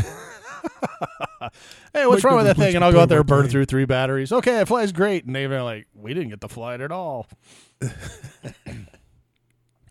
hey, 1.93 2.07
what's 2.07 2.23
Mike 2.23 2.25
wrong 2.25 2.37
with 2.37 2.47
that 2.47 2.57
thing? 2.57 2.77
And 2.77 2.85
I'll 2.85 2.93
go 2.93 3.01
out 3.01 3.09
there 3.09 3.19
and 3.19 3.27
burn 3.27 3.49
through 3.49 3.65
three 3.65 3.87
batteries. 3.87 4.31
Okay, 4.31 4.61
it 4.61 4.69
flies 4.69 4.93
great. 4.93 5.25
And 5.25 5.35
they're 5.35 5.65
like, 5.65 5.89
we 5.95 6.15
didn't 6.15 6.31
get 6.31 6.41
the 6.41 6.49
flight 6.49 6.81
at 6.81 6.93
all. 6.93 7.27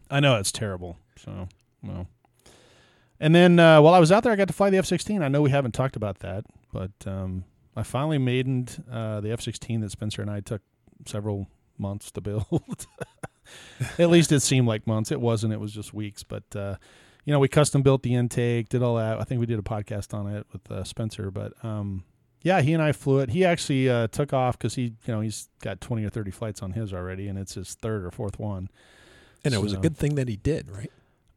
I 0.10 0.22
know 0.22 0.38
it's 0.38 0.54
terrible. 0.54 0.98
So, 1.18 1.50
well. 1.84 2.08
And 3.20 3.36
then 3.36 3.60
uh, 3.60 3.82
while 3.82 3.94
I 3.94 4.00
was 4.00 4.10
out 4.10 4.24
there, 4.24 4.32
I 4.32 4.38
got 4.38 4.48
to 4.48 4.54
fly 4.54 4.70
the 4.70 4.78
F 4.78 4.86
16. 4.86 5.22
I 5.22 5.28
know 5.28 5.42
we 5.42 5.52
haven't 5.52 5.74
talked 5.74 5.98
about 5.98 6.20
that, 6.20 6.46
but 6.72 6.92
um, 7.06 7.44
I 7.76 7.84
finally 7.84 8.20
maidened 8.20 8.82
uh, 8.90 9.20
the 9.20 9.32
F 9.32 9.42
16 9.42 9.82
that 9.82 9.92
Spencer 9.92 10.22
and 10.22 10.32
I 10.32 10.40
took 10.40 10.62
several 11.06 11.48
months 11.78 12.10
to 12.12 12.22
build. 12.22 12.88
At 14.00 14.10
least 14.10 14.32
it 14.32 14.40
seemed 14.40 14.68
like 14.68 14.88
months. 14.88 15.12
It 15.12 15.20
wasn't, 15.20 15.52
it 15.52 15.60
was 15.60 15.74
just 15.74 15.94
weeks. 15.94 16.24
But, 16.24 16.56
uh, 16.56 16.76
you 17.26 17.34
know, 17.34 17.40
we 17.40 17.48
custom 17.48 17.82
built 17.82 18.04
the 18.04 18.16
intake, 18.16 18.70
did 18.70 18.82
all 18.82 18.96
that. 18.96 19.20
I 19.20 19.24
think 19.24 19.40
we 19.40 19.46
did 19.46 19.60
a 19.60 19.64
podcast 19.64 20.14
on 20.14 20.28
it 20.28 20.46
with 20.52 20.70
uh, 20.72 20.84
Spencer, 20.84 21.32
but 21.32 21.54
um, 21.64 22.04
Yeah, 22.42 22.62
he 22.62 22.74
and 22.74 22.82
I 22.82 22.92
flew 22.92 23.20
it. 23.20 23.30
He 23.30 23.46
actually 23.46 23.90
uh, 23.90 24.08
took 24.08 24.34
off 24.34 24.58
because 24.58 24.76
he, 24.76 24.84
you 25.06 25.14
know, 25.14 25.22
he's 25.22 25.50
got 25.62 25.82
twenty 25.82 26.04
or 26.04 26.10
thirty 26.10 26.32
flights 26.32 26.62
on 26.62 26.72
his 26.72 26.94
already, 26.94 27.28
and 27.28 27.38
it's 27.38 27.54
his 27.54 27.76
third 27.76 28.04
or 28.04 28.12
fourth 28.12 28.40
one. 28.40 28.70
And 29.44 29.54
it 29.54 29.62
was 29.62 29.74
a 29.74 29.78
good 29.78 29.98
thing 29.98 30.16
that 30.16 30.28
he 30.28 30.36
did, 30.38 30.70
right? 30.72 30.92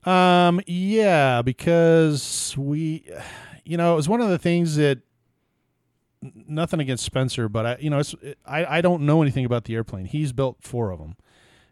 Um, 0.07 0.61
yeah, 0.67 1.41
because 1.41 2.55
we, 2.59 3.11
you 3.65 3.79
know, 3.79 3.95
it 3.95 3.97
was 3.97 4.09
one 4.09 4.21
of 4.21 4.29
the 4.29 4.39
things 4.39 4.77
that 4.77 4.99
nothing 6.23 6.81
against 6.81 7.05
Spencer, 7.05 7.49
but 7.49 7.67
I, 7.67 7.77
you 7.81 7.91
know, 7.91 7.99
it's 7.99 8.15
I 8.47 8.79
I 8.79 8.81
don't 8.81 9.03
know 9.07 9.23
anything 9.23 9.45
about 9.45 9.65
the 9.65 9.75
airplane. 9.75 10.07
He's 10.07 10.33
built 10.33 10.59
four 10.61 10.91
of 10.91 10.99
them, 10.99 11.17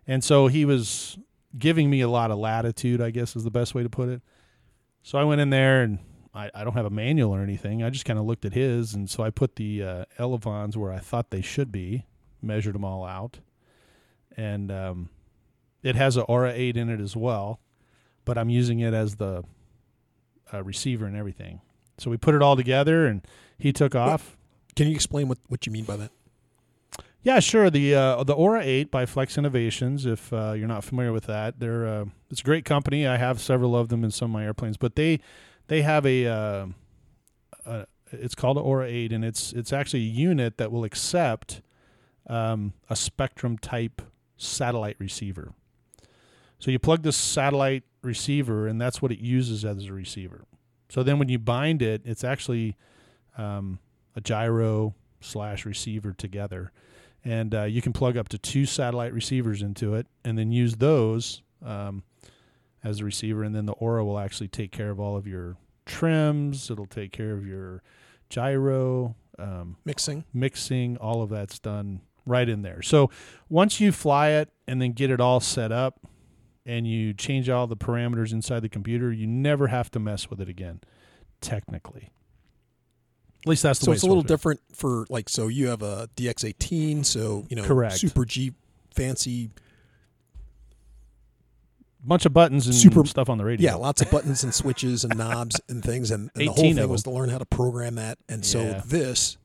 and 0.07 0.23
so 0.25 0.47
he 0.47 0.65
was 0.65 1.19
giving 1.59 1.91
me 1.91 2.01
a 2.01 2.09
lot 2.09 2.31
of 2.31 2.39
latitude. 2.39 3.01
I 3.01 3.11
guess 3.11 3.37
is 3.37 3.45
the 3.45 3.51
best 3.51 3.75
way 3.75 3.83
to 3.83 3.89
put 3.89 4.09
it. 4.09 4.23
So 5.03 5.19
I 5.19 5.25
went 5.25 5.41
in 5.41 5.51
there 5.51 5.83
and. 5.83 5.99
I, 6.35 6.51
I 6.55 6.65
don't 6.65 6.73
have 6.73 6.87
a 6.87 6.91
manual 6.91 7.35
or 7.35 7.43
anything. 7.43 7.83
I 7.83 7.91
just 7.91 8.07
kind 8.07 8.19
of 8.19 8.25
looked 8.25 8.47
at 8.47 8.55
his, 8.55 8.95
and 8.95 9.11
so 9.11 9.23
I 9.23 9.29
put 9.29 9.57
the 9.57 9.83
uh, 9.83 10.05
elevons 10.19 10.79
where 10.79 10.91
I 10.91 10.99
thought 10.99 11.29
they 11.29 11.43
should 11.43 11.71
be, 11.71 12.07
measured 12.41 12.75
them 12.75 12.87
all 12.87 13.05
out, 13.05 13.41
and 14.35 14.73
um, 14.73 15.11
it 15.83 15.95
has 15.95 16.17
a 16.17 16.23
Aura 16.23 16.51
eight 16.55 16.79
in 16.79 16.89
it 16.89 17.03
as 17.03 17.15
well 17.15 17.61
but 18.25 18.39
I'm 18.39 18.51
using 18.51 18.81
it 18.81 18.95
as 18.95 19.17
the 19.17 19.45
uh, 20.53 20.63
receiver 20.63 21.07
and 21.07 21.17
everything. 21.17 21.61
So 21.99 22.11
we 22.11 22.17
put 22.17 22.35
it 22.35 22.43
all 22.43 22.57
together, 22.57 23.07
and 23.07 23.27
he 23.59 23.73
took 23.73 23.95
off. 23.95 24.37
Can 24.75 24.89
you 24.89 24.95
explain 24.95 25.29
what, 25.29 25.39
what 25.49 25.67
you 25.67 25.73
mean 25.73 25.85
by 25.85 25.97
that? 25.97 26.11
Yeah, 27.25 27.39
sure. 27.39 27.71
The 27.71 27.95
uh, 27.95 28.25
the 28.25 28.33
Aura 28.33 28.63
Eight 28.65 28.91
by 28.91 29.07
Flex 29.07 29.39
Innovations. 29.39 30.07
If 30.07 30.33
uh, 30.33 30.55
you're 30.57 30.67
not 30.67 30.83
familiar 30.83 31.13
with 31.13 31.27
that, 31.27 31.61
they're 31.61 31.87
uh, 31.87 32.05
it's 32.31 32.41
a 32.41 32.45
great 32.45 32.65
company. 32.65 33.07
I 33.07 33.17
have 33.17 33.41
several 33.41 33.77
of 33.77 33.89
them 33.91 34.03
in 34.03 34.11
some 34.11 34.27
of 34.27 34.33
my 34.33 34.45
airplanes, 34.45 34.77
but 34.77 34.97
they 34.97 35.21
they 35.69 35.83
have 35.83 36.05
a, 36.05 36.27
uh, 36.27 36.67
a 37.65 37.87
it's 38.11 38.35
called 38.35 38.59
Aura 38.59 38.89
Eight, 38.89 39.13
and 39.13 39.25
it's 39.25 39.53
it's 39.53 39.73
actually 39.73 40.01
a 40.01 40.11
unit 40.11 40.59
that 40.59 40.73
will 40.73 40.83
accept 40.83 41.63
um, 42.27 42.73
a 42.91 42.95
Spektrum 42.95 43.61
type 43.61 44.03
satellite 44.37 44.97
receiver. 44.99 45.53
So 46.59 46.73
you 46.73 46.81
plug 46.81 47.03
this 47.03 47.17
satellite 47.17 47.85
receiver, 48.03 48.67
and 48.67 48.81
that's 48.81 49.01
what 49.01 49.13
it 49.13 49.21
uses 49.21 49.65
as 49.65 49.87
a 49.87 49.93
receiver. 49.93 50.43
So 50.89 51.05
then 51.05 51.21
when 51.21 51.29
you 51.29 51.39
bind 51.39 51.83
it, 51.83 52.03
it's 52.05 52.25
actually 52.25 52.77
um, 53.39 53.79
a 54.17 54.21
gyro 54.21 54.95
slash 55.21 55.65
receiver 55.65 56.13
together, 56.13 56.73
and 57.25 57.55
uh, 57.55 57.63
you 57.65 57.81
can 57.83 57.93
plug 57.93 58.17
up 58.17 58.29
to 58.31 58.39
two 58.39 58.67
satellite 58.67 59.13
receivers 59.13 59.63
into 59.63 59.95
it, 59.95 60.07
and 60.25 60.39
then 60.39 60.53
use 60.53 60.77
those 60.77 61.43
um, 61.65 62.03
as 62.83 63.01
a 63.01 63.05
receiver, 63.05 63.43
and 63.43 63.55
then 63.55 63.67
the 63.67 63.73
Aura 63.73 64.05
will 64.05 64.19
actually 64.19 64.49
take 64.49 64.73
care 64.73 64.91
of 64.91 64.99
all 64.99 65.17
of 65.17 65.27
your 65.27 65.57
trims. 65.87 66.71
It'll 66.71 66.87
take 66.87 67.13
care 67.13 67.33
of 67.33 67.47
your 67.47 67.83
gyro. 68.29 69.15
Um, 69.39 69.77
Mixing. 69.85 70.25
mixing, 70.35 70.97
all 70.99 71.23
of 71.23 71.31
that's 71.31 71.59
done 71.59 72.03
right 72.27 72.49
in 72.49 72.63
there. 72.63 72.83
So 72.83 73.11
once 73.49 73.81
you 73.81 73.91
fly 73.93 74.31
it 74.31 74.51
and 74.69 74.81
then 74.81 74.93
get 74.93 75.11
it 75.11 75.21
all 75.21 75.41
set 75.41 75.73
up 75.73 76.01
and 76.65 76.87
you 76.87 77.13
change 77.15 77.49
all 77.49 77.67
the 77.67 77.77
parameters 77.77 78.33
inside 78.33 78.61
the 78.61 78.69
computer, 78.69 79.13
you 79.13 79.27
never 79.27 79.69
have 79.69 79.91
to 79.93 79.99
mess 79.99 80.31
with 80.31 80.41
it 80.41 80.49
again, 80.49 80.81
technically. 81.41 82.11
At 83.45 83.49
least 83.49 83.63
that's 83.65 83.79
the 83.81 83.87
So 83.87 83.91
way 83.91 83.95
it's 83.97 84.05
a 84.05 84.07
little 84.07 84.23
different 84.23 84.61
for 84.73 85.05
like 85.11 85.29
so 85.29 85.49
you 85.49 85.67
have 85.69 85.83
a 85.83 86.09
DX18, 86.17 87.05
so 87.05 87.45
you 87.49 87.57
know 87.57 87.65
Correct. 87.65 87.97
super 87.99 88.25
G 88.25 88.53
fancy 88.95 89.51
Bunch 92.05 92.27
of 92.27 92.33
buttons 92.33 92.67
and 92.67 92.75
Super- 92.75 93.05
stuff 93.07 93.29
on 93.29 93.39
the 93.39 93.45
radio. 93.45 93.71
Yeah, 93.71 93.77
lots 93.77 94.03
of 94.03 94.11
buttons 94.11 94.43
and 94.43 94.53
switches 94.53 95.05
and 95.05 95.17
knobs 95.17 95.61
and 95.69 95.85
things, 95.85 96.11
and, 96.11 96.31
and 96.35 96.49
the 96.49 96.51
18 96.51 96.55
whole 96.55 96.83
thing 96.83 96.91
was 96.91 97.03
to 97.05 97.11
learn 97.11 97.29
how 97.29 97.39
to 97.39 97.45
program 97.47 97.95
that. 97.95 98.19
And 98.29 98.45
so 98.45 98.61
Yeah. 98.61 98.83
this 98.85 99.37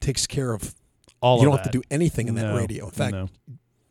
takes 0.00 0.26
care 0.26 0.52
of. 0.52 0.74
all 1.22 1.38
you 1.38 1.44
don't 1.46 1.56
have 1.56 1.64
to 1.64 1.70
do 1.70 1.82
anything 1.90 2.28
in 2.28 2.34
that 2.34 2.48
No, 2.52 2.56
radio. 2.58 2.84
In 2.84 2.90
fact, 2.90 3.12
no. 3.14 3.30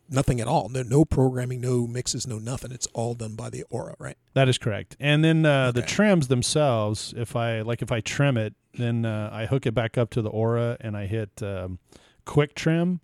Nothing 0.08 0.40
at 0.40 0.46
all. 0.46 0.68
No, 0.68 0.82
no 0.82 1.04
programming, 1.04 1.60
no 1.60 1.86
mixes, 1.86 2.26
no 2.26 2.38
nothing. 2.38 2.72
It's 2.72 2.86
all 2.92 3.14
done 3.14 3.34
by 3.34 3.50
the 3.50 3.64
Aura, 3.70 3.94
right? 3.98 4.16
That 4.34 4.48
is 4.48 4.58
correct. 4.58 4.96
And 5.00 5.24
then 5.24 5.44
uh, 5.46 5.72
the 5.72 5.82
trims 5.82 6.28
themselves, 6.28 7.14
if 7.16 7.36
I 7.36 7.62
like, 7.62 7.82
if 7.82 7.90
I 7.92 8.00
trim 8.00 8.36
it, 8.36 8.54
then 8.74 9.04
uh, 9.04 9.30
I 9.32 9.46
hook 9.46 9.66
it 9.66 9.74
back 9.74 9.96
up 9.96 10.10
to 10.10 10.22
the 10.22 10.30
Aura 10.30 10.76
and 10.80 10.96
I 10.96 11.06
hit 11.06 11.42
um, 11.42 11.78
Quick 12.24 12.54
Trim, 12.54 13.00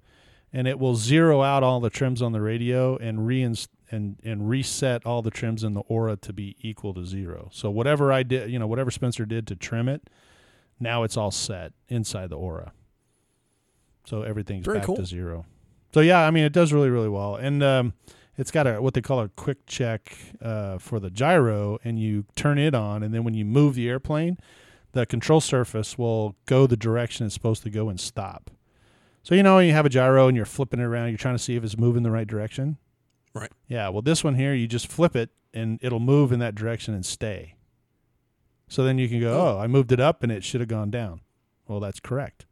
and 0.53 0.67
it 0.67 0.79
will 0.79 0.97
zero 0.97 1.43
out 1.43 1.63
all 1.63 1.81
the 1.81 1.91
trims 1.91 2.23
on 2.23 2.33
the 2.33 2.41
radio 2.41 2.97
and 2.97 3.21
reinst- 3.21 3.69
and 3.93 4.17
and 4.25 4.49
reset 4.49 5.05
all 5.05 5.23
the 5.23 5.31
trims 5.31 5.65
in 5.65 5.75
the 5.75 5.81
Aura 5.83 6.17
to 6.17 6.33
be 6.33 6.57
equal 6.61 6.95
to 6.95 7.05
zero. 7.05 7.49
So 7.53 7.71
whatever 7.71 8.13
I 8.13 8.23
did, 8.23 8.51
you 8.51 8.59
know, 8.59 8.67
whatever 8.67 8.91
Spencer 8.91 9.27
did 9.27 9.47
to 9.49 9.57
trim 9.57 9.89
it, 9.89 10.09
now 10.79 11.03
it's 11.03 11.17
all 11.17 11.31
set 11.31 11.73
inside 11.89 12.31
the 12.31 12.37
Aura. 12.37 12.73
So 14.05 14.23
everything's 14.23 14.65
Very 14.65 14.79
back 14.79 14.87
cool. 14.87 14.97
to 14.97 15.05
zero. 15.05 15.45
So 15.93 16.01
yeah, 16.01 16.21
I 16.27 16.31
mean, 16.31 16.45
it 16.45 16.53
does 16.53 16.73
really 16.73 16.91
really 16.91 17.09
well, 17.09 17.35
and 17.37 17.63
um, 17.63 17.95
it's 18.37 18.51
got 18.51 18.67
a 18.67 18.81
what 18.81 18.95
they 18.95 19.01
call 19.03 19.21
a 19.21 19.29
quick 19.29 19.67
check 19.67 20.17
uh, 20.41 20.79
for 20.79 21.01
the 21.01 21.11
gyro, 21.11 21.79
and 21.85 21.99
you 21.99 22.25
turn 22.37 22.59
it 22.59 22.75
on, 22.75 23.03
and 23.03 23.13
then 23.13 23.25
when 23.25 23.35
you 23.35 23.45
move 23.45 23.75
the 23.75 23.89
airplane, 23.89 24.39
the 24.93 25.05
control 25.07 25.41
surface 25.41 25.99
will 25.99 26.37
go 26.47 26.67
the 26.67 26.77
direction 26.77 27.27
it's 27.27 27.35
supposed 27.35 27.63
to 27.65 27.71
go 27.71 27.89
and 27.89 27.99
stop. 27.99 28.51
So 29.23 29.35
you 29.35 29.43
know 29.43 29.59
you 29.59 29.73
have 29.73 29.85
a 29.87 29.91
gyro 29.91 30.29
and 30.29 30.37
you're 30.37 30.47
flipping 30.47 30.81
it 30.81 30.85
around, 30.85 31.09
you're 31.11 31.19
trying 31.19 31.35
to 31.37 31.43
see 31.43 31.55
if 31.57 31.63
it's 31.65 31.77
moving 31.77 32.03
the 32.03 32.11
right 32.11 32.27
direction. 32.27 32.79
Right. 33.35 33.53
Yeah. 33.69 33.89
Well, 33.91 34.03
this 34.03 34.25
one 34.25 34.35
here, 34.35 34.55
you 34.55 34.67
just 34.67 34.87
flip 34.87 35.15
it 35.15 35.31
and 35.53 35.79
it'll 35.83 36.01
move 36.01 36.33
in 36.33 36.39
that 36.41 36.55
direction 36.55 36.95
and 36.95 37.05
stay. 37.05 37.55
So 38.67 38.83
then 38.83 38.99
you 38.99 39.09
can 39.09 39.21
go, 39.21 39.35
Oh. 39.39 39.57
oh, 39.57 39.61
I 39.61 39.67
moved 39.67 39.93
it 39.93 40.01
up 40.01 40.23
and 40.23 40.33
it 40.33 40.43
should 40.43 40.61
have 40.61 40.69
gone 40.69 40.91
down. 40.91 41.21
Well, 41.69 41.81
that's 41.81 42.01
correct. 42.01 42.47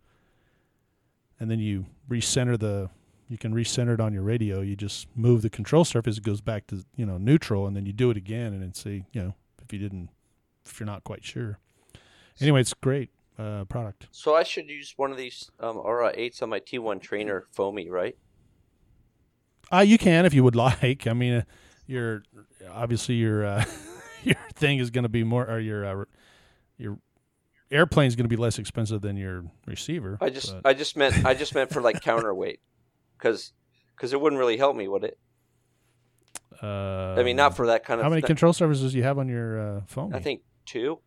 And 1.40 1.51
then 1.51 1.59
you 1.59 1.87
recenter 2.09 2.59
the 2.59 2.90
you 3.28 3.38
can 3.38 3.54
recenter 3.54 3.94
it 3.94 4.00
on 4.00 4.12
your 4.12 4.22
radio. 4.22 4.60
You 4.60 4.74
just 4.76 5.06
move 5.14 5.42
the 5.42 5.50
control 5.50 5.84
surface, 5.84 6.18
it 6.18 6.24
goes 6.24 6.40
back 6.40 6.66
to 6.68 6.84
you 6.96 7.06
know 7.06 7.18
neutral, 7.18 7.66
and 7.66 7.76
then 7.76 7.86
you 7.86 7.92
do 7.92 8.10
it 8.10 8.16
again, 8.16 8.52
and 8.52 8.62
then 8.62 8.74
see 8.74 9.04
you 9.12 9.22
know 9.22 9.34
if 9.62 9.72
you 9.72 9.78
didn't 9.78 10.10
if 10.66 10.80
you're 10.80 10.86
not 10.86 11.04
quite 11.04 11.24
sure. 11.24 11.58
Anyway, 12.40 12.60
it's 12.60 12.74
great 12.74 13.10
uh, 13.38 13.64
product. 13.64 14.06
So 14.12 14.34
I 14.34 14.42
should 14.42 14.68
use 14.68 14.94
one 14.96 15.10
of 15.10 15.16
these 15.16 15.50
um, 15.60 15.76
Aura 15.76 16.12
8s 16.16 16.42
on 16.42 16.50
my 16.50 16.60
T1 16.60 17.00
trainer 17.00 17.46
foamy, 17.52 17.90
right? 17.90 18.16
Uh, 19.72 19.78
you 19.80 19.98
can 19.98 20.24
if 20.24 20.34
you 20.34 20.44
would 20.44 20.56
like. 20.82 21.06
I 21.06 21.12
mean, 21.12 21.34
uh, 21.34 21.42
your 21.86 22.22
obviously 22.70 23.16
your 23.16 23.44
uh, 23.44 23.64
your 24.22 24.36
thing 24.54 24.78
is 24.78 24.90
going 24.90 25.04
to 25.04 25.08
be 25.08 25.24
more, 25.24 25.48
or 25.48 25.58
your 25.58 25.84
uh, 25.84 26.04
your 26.76 26.98
airplane 27.70 28.06
is 28.06 28.16
going 28.16 28.24
to 28.24 28.34
be 28.34 28.40
less 28.40 28.58
expensive 28.58 29.00
than 29.00 29.16
your 29.16 29.44
receiver. 29.66 30.18
I 30.20 30.30
just 30.30 30.52
but- 30.52 30.66
I 30.66 30.74
just 30.74 30.96
meant 30.96 31.24
I 31.24 31.34
just 31.34 31.54
meant 31.54 31.70
for 31.72 31.80
like 31.80 32.00
counterweight, 32.02 32.60
because 33.18 33.52
because 33.96 34.12
it 34.12 34.20
wouldn't 34.20 34.38
really 34.38 34.57
help 34.57 34.76
me, 34.76 34.88
would 34.88 35.04
it? 35.04 35.18
uh, 36.62 37.14
I 37.18 37.22
mean, 37.22 37.37
not 37.37 37.57
for 37.57 37.66
that 37.66 37.85
kind 37.85 38.00
of. 38.00 38.04
how 38.04 38.11
many 38.11 38.20
thi- 38.22 38.26
control 38.26 38.52
surfaces 38.52 38.92
do 38.92 38.98
you 38.98 39.04
have 39.04 39.18
on 39.18 39.28
your 39.28 39.61
uh, 39.78 39.81
phone? 39.87 40.14
I 40.14 40.18
think 40.20 40.42
two. 40.66 41.00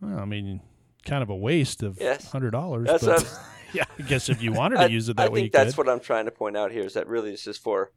Well, 0.00 0.18
I 0.18 0.24
mean, 0.24 0.60
kind 1.04 1.22
of 1.22 1.30
a 1.30 1.36
waste 1.36 1.82
of 1.82 1.98
Yes. 2.00 2.30
hundred 2.30 2.50
dollars. 2.50 2.86
That's 2.86 3.04
but 3.04 3.38
yeah, 3.72 3.84
I 3.98 4.02
guess 4.02 4.28
if 4.28 4.42
you 4.42 4.52
wanted 4.60 4.78
I, 4.78 4.86
to 4.88 4.92
use 4.92 5.08
it 5.08 5.18
I 5.18 5.24
that 5.24 5.32
way, 5.32 5.40
you 5.40 5.44
think 5.44 5.52
that's 5.54 5.74
could. 5.74 5.86
what 5.86 5.92
I'm 5.92 6.00
trying 6.00 6.26
to 6.26 6.30
point 6.30 6.56
out 6.56 6.70
here 6.72 6.84
is 6.84 6.94
that 6.94 7.06
really 7.08 7.30
this 7.30 7.46
is 7.46 7.56
for 7.58 7.90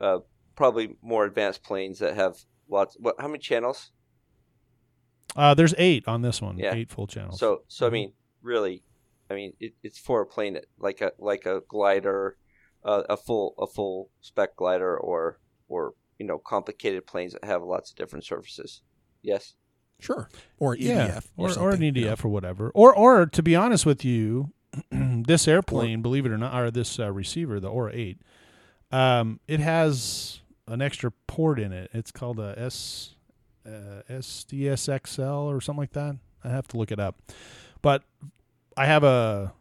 uh, 0.00 0.18
probably 0.56 0.96
more 1.02 1.24
advanced 1.24 1.62
planes 1.62 2.00
that 2.00 2.16
have 2.16 2.36
lots. 2.68 2.96
What? 2.98 3.16
How 3.18 3.28
many 3.28 3.38
channels? 3.38 3.92
uh, 5.36 5.54
there's 5.54 5.74
eight 5.78 6.06
on 6.08 6.22
this 6.22 6.40
one. 6.42 6.58
Yeah. 6.58 6.74
Eight 6.74 6.90
full 6.90 7.06
channels. 7.06 7.38
So 7.38 7.62
so 7.68 7.86
I 7.86 7.90
Mhm. 7.90 7.92
mean, 7.92 8.12
really, 8.42 8.82
I 9.30 9.34
mean 9.34 9.52
it, 9.60 9.74
it's 9.82 9.98
for 9.98 10.20
a 10.20 10.26
plane 10.26 10.58
like 10.78 11.00
a 11.00 11.12
like 11.18 11.46
a 11.46 11.62
glider, 11.68 12.36
uh, 12.84 13.02
a 13.08 13.16
full 13.16 13.54
a 13.58 13.66
full 13.66 14.10
spec 14.20 14.56
glider, 14.56 14.96
or 14.96 15.40
or 15.68 15.94
you 16.18 16.26
know 16.26 16.38
complicated 16.38 17.06
planes 17.06 17.32
that 17.32 17.44
have 17.44 17.62
lots 17.62 17.90
of 17.90 17.96
different 17.96 18.24
surfaces. 18.24 18.82
Yes. 19.22 19.54
Sure. 19.98 20.28
Or 20.58 20.74
an 20.74 20.80
yeah, 20.80 21.08
EDF. 21.08 21.26
or, 21.38 21.58
or, 21.58 21.70
an 21.70 21.80
EDF 21.80 21.94
you 21.96 22.04
know. 22.04 22.16
or 22.24 22.28
whatever. 22.28 22.70
Or 22.74 22.94
or 22.94 23.26
to 23.26 23.42
be 23.42 23.56
honest 23.56 23.86
with 23.86 24.04
you, 24.04 24.52
this 24.90 25.48
airplane, 25.48 26.02
believe 26.02 26.26
it 26.26 26.32
or 26.32 26.38
not, 26.38 26.54
or 26.60 26.70
this 26.70 26.98
uh, 26.98 27.10
receiver, 27.10 27.58
the 27.60 27.68
Aura 27.68 27.92
Eight, 27.94 28.18
um, 28.92 29.40
it 29.48 29.60
has 29.60 30.40
an 30.68 30.82
extra 30.82 31.12
port 31.26 31.58
in 31.58 31.72
it. 31.72 31.90
It's 31.94 32.10
called 32.10 32.38
a 32.38 32.54
S 32.58 33.14
uh, 33.66 34.02
SDSXL 34.10 35.44
or 35.44 35.60
something 35.60 35.80
like 35.80 35.92
that. 35.92 36.16
I 36.44 36.50
have 36.50 36.68
to 36.68 36.76
look 36.76 36.92
it 36.92 37.00
up. 37.00 37.16
But 37.82 38.02
I 38.76 38.86
have 38.86 39.04
a 39.04 39.52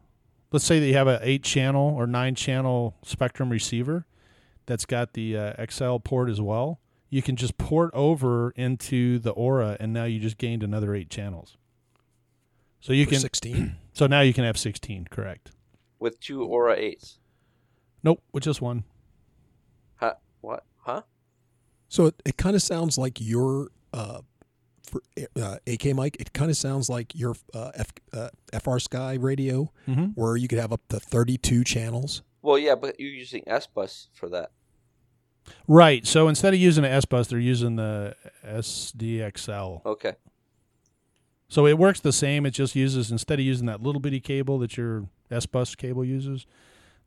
let's 0.51 0.65
say 0.65 0.79
that 0.79 0.85
you 0.85 0.93
have 0.93 1.07
a 1.07 1.19
eight 1.21 1.43
channel 1.43 1.93
or 1.95 2.07
nine 2.07 2.35
channel 2.35 2.95
Spektrum 3.05 3.49
receiver 3.49 4.05
that's 4.65 4.85
got 4.85 5.13
the 5.13 5.37
uh, 5.37 5.65
XL 5.69 5.97
port 5.97 6.29
as 6.29 6.41
well. 6.41 6.79
You 7.09 7.21
can 7.21 7.35
just 7.35 7.57
port 7.57 7.91
over 7.93 8.51
into 8.51 9.19
the 9.19 9.31
Aura, 9.31 9.77
and 9.79 9.93
now 9.93 10.05
you 10.05 10.19
just 10.19 10.37
gained 10.37 10.63
another 10.63 10.93
eight 10.95 11.09
channels. 11.09 11.55
So 12.81 12.93
you 12.93 13.05
For 13.05 13.11
can 13.11 13.19
16. 13.19 13.75
so 13.93 14.07
now 14.07 14.21
you 14.21 14.33
can 14.33 14.43
have 14.43 14.57
sixteen. 14.57 15.07
Correct? 15.09 15.51
With 15.99 16.19
two 16.19 16.43
Aura 16.43 16.75
eights. 16.75 17.19
Nope, 18.03 18.21
with 18.33 18.43
just 18.43 18.61
one. 18.61 18.83
Huh? 19.95 20.15
What? 20.41 20.63
Huh? 20.77 21.01
So 21.87 22.07
it, 22.07 22.21
it 22.25 22.37
kind 22.37 22.55
of 22.55 22.61
sounds 22.61 22.97
like 22.97 23.19
your 23.19 23.69
uh, 23.93 24.21
for 24.89 25.01
uh, 25.41 25.57
AK 25.67 25.85
mic, 25.95 26.17
it 26.19 26.33
kind 26.33 26.49
of 26.51 26.57
sounds 26.57 26.89
like 26.89 27.13
your 27.15 27.35
uh, 27.53 27.71
F, 27.75 27.87
uh, 28.13 28.29
FrSky 28.53 29.21
radio, 29.21 29.71
Mm-hmm. 29.87 30.05
where 30.15 30.35
you 30.37 30.47
could 30.47 30.59
have 30.59 30.71
up 30.73 30.81
to 30.89 30.99
32 30.99 31.63
channels. 31.63 32.21
Well, 32.41 32.57
yeah, 32.57 32.75
but 32.75 32.99
you're 32.99 33.09
using 33.11 33.43
S 33.47 33.67
bus 33.67 34.09
for 34.13 34.29
that. 34.29 34.51
Right. 35.67 36.05
So 36.07 36.27
instead 36.27 36.53
of 36.53 36.59
using 36.59 36.85
an 36.85 36.91
S 36.91 37.05
bus, 37.05 37.27
they're 37.27 37.39
using 37.39 37.75
the 37.75 38.15
SDXL. 38.45 39.85
Okay. 39.85 40.13
So 41.47 41.67
it 41.67 41.77
works 41.77 41.99
the 41.99 42.11
same. 42.11 42.45
It 42.45 42.51
just 42.51 42.75
uses 42.75 43.11
instead 43.11 43.39
of 43.39 43.45
using 43.45 43.67
that 43.67 43.81
little 43.81 44.01
bitty 44.01 44.19
cable 44.19 44.57
that 44.59 44.77
your 44.77 45.07
S 45.31 45.45
bus 45.45 45.75
cable 45.75 46.03
uses, 46.03 46.45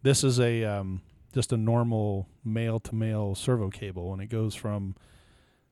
this 0.02 0.22
is 0.22 0.38
a 0.38 0.64
um, 0.64 1.02
just 1.34 1.52
a 1.52 1.56
normal 1.56 2.28
male 2.44 2.78
to 2.80 2.94
male 2.94 3.34
servo 3.34 3.68
cable, 3.70 4.12
and 4.12 4.22
it 4.22 4.26
goes 4.28 4.54
from 4.54 4.94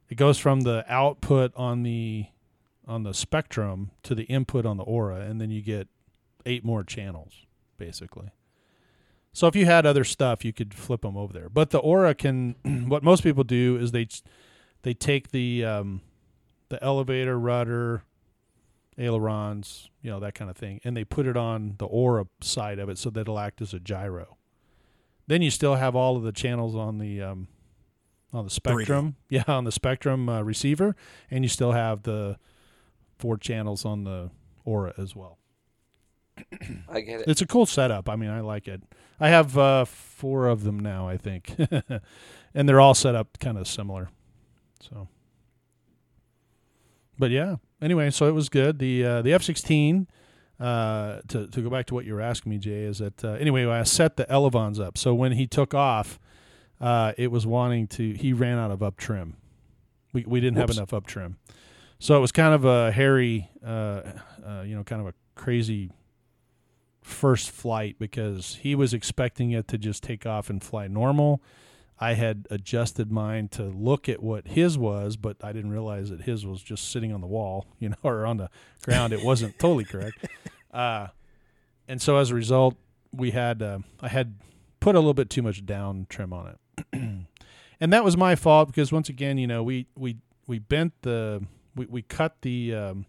it 0.09 0.17
goes 0.17 0.39
from 0.39 0.61
the 0.63 0.85
output 0.89 1.53
on 1.57 1.83
the 1.83 2.27
on 2.87 3.03
the 3.03 3.11
Spektrum 3.11 3.91
to 4.05 4.15
the 4.15 4.25
input 4.25 4.65
on 4.65 4.77
the 4.77 4.85
aura, 4.85 5.21
and 5.21 5.41
then 5.41 5.51
you 5.51 5.61
get 5.61 5.89
eight 6.45 6.65
more 6.65 6.85
channels 6.85 7.47
basically. 7.79 8.31
So 9.33 9.47
if 9.47 9.55
you 9.55 9.67
had 9.67 9.85
other 9.85 10.05
stuff, 10.05 10.45
you 10.45 10.53
could 10.53 10.73
flip 10.73 11.03
them 11.03 11.17
over 11.17 11.33
there. 11.33 11.49
But 11.49 11.71
the 11.71 11.79
aura 11.79 12.15
can. 12.15 12.55
what 12.89 13.03
most 13.03 13.23
people 13.23 13.45
do 13.45 13.77
is 13.77 13.93
they 13.93 14.09
they 14.83 14.95
take 14.95 15.31
the 15.31 15.65
um, 15.65 16.01
the 16.69 16.83
elevator 16.83 17.39
rudder 17.39 18.03
ailerons, 18.99 19.91
you 20.01 20.11
know, 20.11 20.19
that 20.21 20.35
kind 20.35 20.51
of 20.51 20.57
thing. 20.57 20.81
And 20.85 20.97
they 20.97 21.05
put 21.05 21.27
it 21.27 21.37
on 21.37 21.75
the 21.79 21.85
aura 21.85 22.27
side 22.41 22.79
of 22.79 22.89
it 22.89 22.97
so 22.97 23.11
that 23.11 23.21
it'll 23.21 23.39
act 23.39 23.61
as 23.61 23.75
a 23.75 23.81
gyro. 23.81 24.39
Then 25.27 25.43
you 25.43 25.51
still 25.51 25.75
have 25.75 25.95
all 25.95 26.17
of 26.17 26.23
the 26.23 26.33
channels 26.33 26.75
on 26.75 26.99
the 26.99 27.21
um, 27.21 27.49
on 28.33 28.45
the 28.45 28.51
Spektrum, 28.51 29.15
yeah, 29.29 29.45
on 29.49 29.65
the 29.65 29.71
Spektrum 29.71 30.29
uh, 30.29 30.45
receiver, 30.45 30.95
and 31.31 31.45
you 31.45 31.49
still 31.49 31.73
have 31.73 32.03
the 32.03 32.39
four 33.19 33.37
channels 33.37 33.85
on 33.85 34.05
the 34.05 34.31
aura 34.65 34.93
as 34.99 35.15
well. 35.17 35.39
I 36.89 37.01
get 37.01 37.21
it. 37.21 37.29
It's 37.29 37.41
a 37.41 37.47
cool 37.47 37.67
setup. 37.67 38.09
I 38.09 38.17
mean, 38.17 38.31
I 38.31 38.41
like 38.41 38.69
it. 38.69 38.83
I 39.19 39.29
have 39.29 39.57
uh, 39.57 39.85
four 39.87 40.49
of 40.49 40.65
them 40.65 40.79
now, 40.79 41.09
I 41.09 41.17
think, 41.17 41.55
and 42.55 42.69
they're 42.69 42.81
all 42.81 42.95
set 42.95 43.15
up 43.15 43.39
kind 43.39 43.57
of 43.57 43.67
similar. 43.67 44.11
So, 44.81 45.09
but 47.19 47.31
yeah. 47.31 47.57
Anyway, 47.81 48.11
so 48.11 48.27
it 48.27 48.33
was 48.33 48.49
good. 48.49 48.79
The 48.79 49.05
uh, 49.05 49.23
the 49.23 49.33
F 49.33 49.43
sixteen. 49.43 50.09
Uh, 50.59 51.21
to 51.29 51.47
to 51.49 51.61
go 51.61 51.69
back 51.69 51.85
to 51.85 51.93
what 51.93 52.07
you 52.07 52.15
were 52.15 52.21
asking 52.23 52.49
me, 52.49 52.57
Jay, 52.57 52.85
is 52.85 52.99
that 52.99 53.23
uh, 53.23 53.33
anyway? 53.33 53.67
I 53.67 53.83
set 53.83 54.17
the 54.17 54.31
elevons 54.33 54.81
up, 54.81 54.97
so 54.97 55.13
when 55.13 55.33
he 55.33 55.47
took 55.47 55.75
off, 55.75 56.19
uh, 56.81 57.13
it 57.17 57.31
was 57.31 57.47
wanting 57.47 57.87
to. 57.89 58.13
He 58.13 58.33
ran 58.33 58.59
out 58.59 58.71
of 58.71 58.83
up 58.83 58.97
trim. 58.97 59.37
We 60.13 60.25
we 60.27 60.41
didn't 60.41 60.59
Whoops. 60.59 60.71
have 60.73 60.79
enough 60.79 60.95
up 60.95 61.07
trim, 61.07 61.37
so 61.99 62.17
it 62.17 62.21
was 62.21 62.33
kind 62.33 62.55
of 62.55 62.65
a 62.65 62.93
hairy, 62.93 63.51
uh, 63.65 64.03
uh, 64.47 64.63
you 64.67 64.75
know, 64.75 64.85
kind 64.85 65.01
of 65.01 65.09
a 65.09 65.15
crazy 65.35 65.91
first 67.03 67.51
flight 67.51 67.97
because 67.99 68.59
he 68.63 68.75
was 68.75 68.93
expecting 68.93 69.53
it 69.53 69.69
to 69.69 69.79
just 69.79 70.03
take 70.03 70.27
off 70.27 70.51
and 70.51 70.63
fly 70.63 70.89
normal. 70.89 71.41
I 71.99 72.13
had 72.13 72.47
adjusted 72.51 73.11
mine 73.11 73.49
to 73.51 73.63
look 73.63 74.09
at 74.09 74.23
what 74.23 74.49
his 74.49 74.77
was, 74.77 75.17
but 75.17 75.37
I 75.43 75.53
didn't 75.53 75.71
realize 75.71 76.11
that 76.11 76.23
his 76.23 76.45
was 76.45 76.63
just 76.63 76.91
sitting 76.91 77.13
on 77.13 77.21
the 77.23 77.27
wall, 77.27 77.67
you 77.79 77.91
know, 77.91 77.97
or 78.03 78.27
on 78.27 78.37
the 78.37 78.51
ground. 78.83 79.13
It 79.13 79.25
wasn't 79.25 79.59
totally 79.59 79.85
correct. 79.85 80.27
Uh, 80.73 81.09
and 81.89 82.03
so 82.03 82.19
as 82.19 82.31
a 82.31 82.35
result, 82.35 82.77
we 83.13 83.31
had 83.31 83.63
uh, 83.63 83.79
I 84.01 84.09
had 84.09 84.35
put 84.81 84.95
a 84.95 84.99
little 84.99 85.15
bit 85.15 85.31
too 85.31 85.43
much 85.43 85.65
down 85.65 86.07
trim 86.11 86.33
on 86.33 86.49
it, 86.49 86.59
and 86.93 87.93
that 87.93 88.05
was 88.05 88.17
my 88.17 88.35
fault 88.35 88.69
because 88.69 88.93
once 88.93 89.09
again, 89.09 89.39
you 89.39 89.47
know, 89.47 89.63
we 89.63 89.87
we 89.97 90.19
we 90.47 90.59
bent 90.59 90.93
the 91.03 91.45
we 91.75 91.87
we 91.87 92.03
cut 92.03 92.37
the 92.43 92.75
um, 92.75 93.07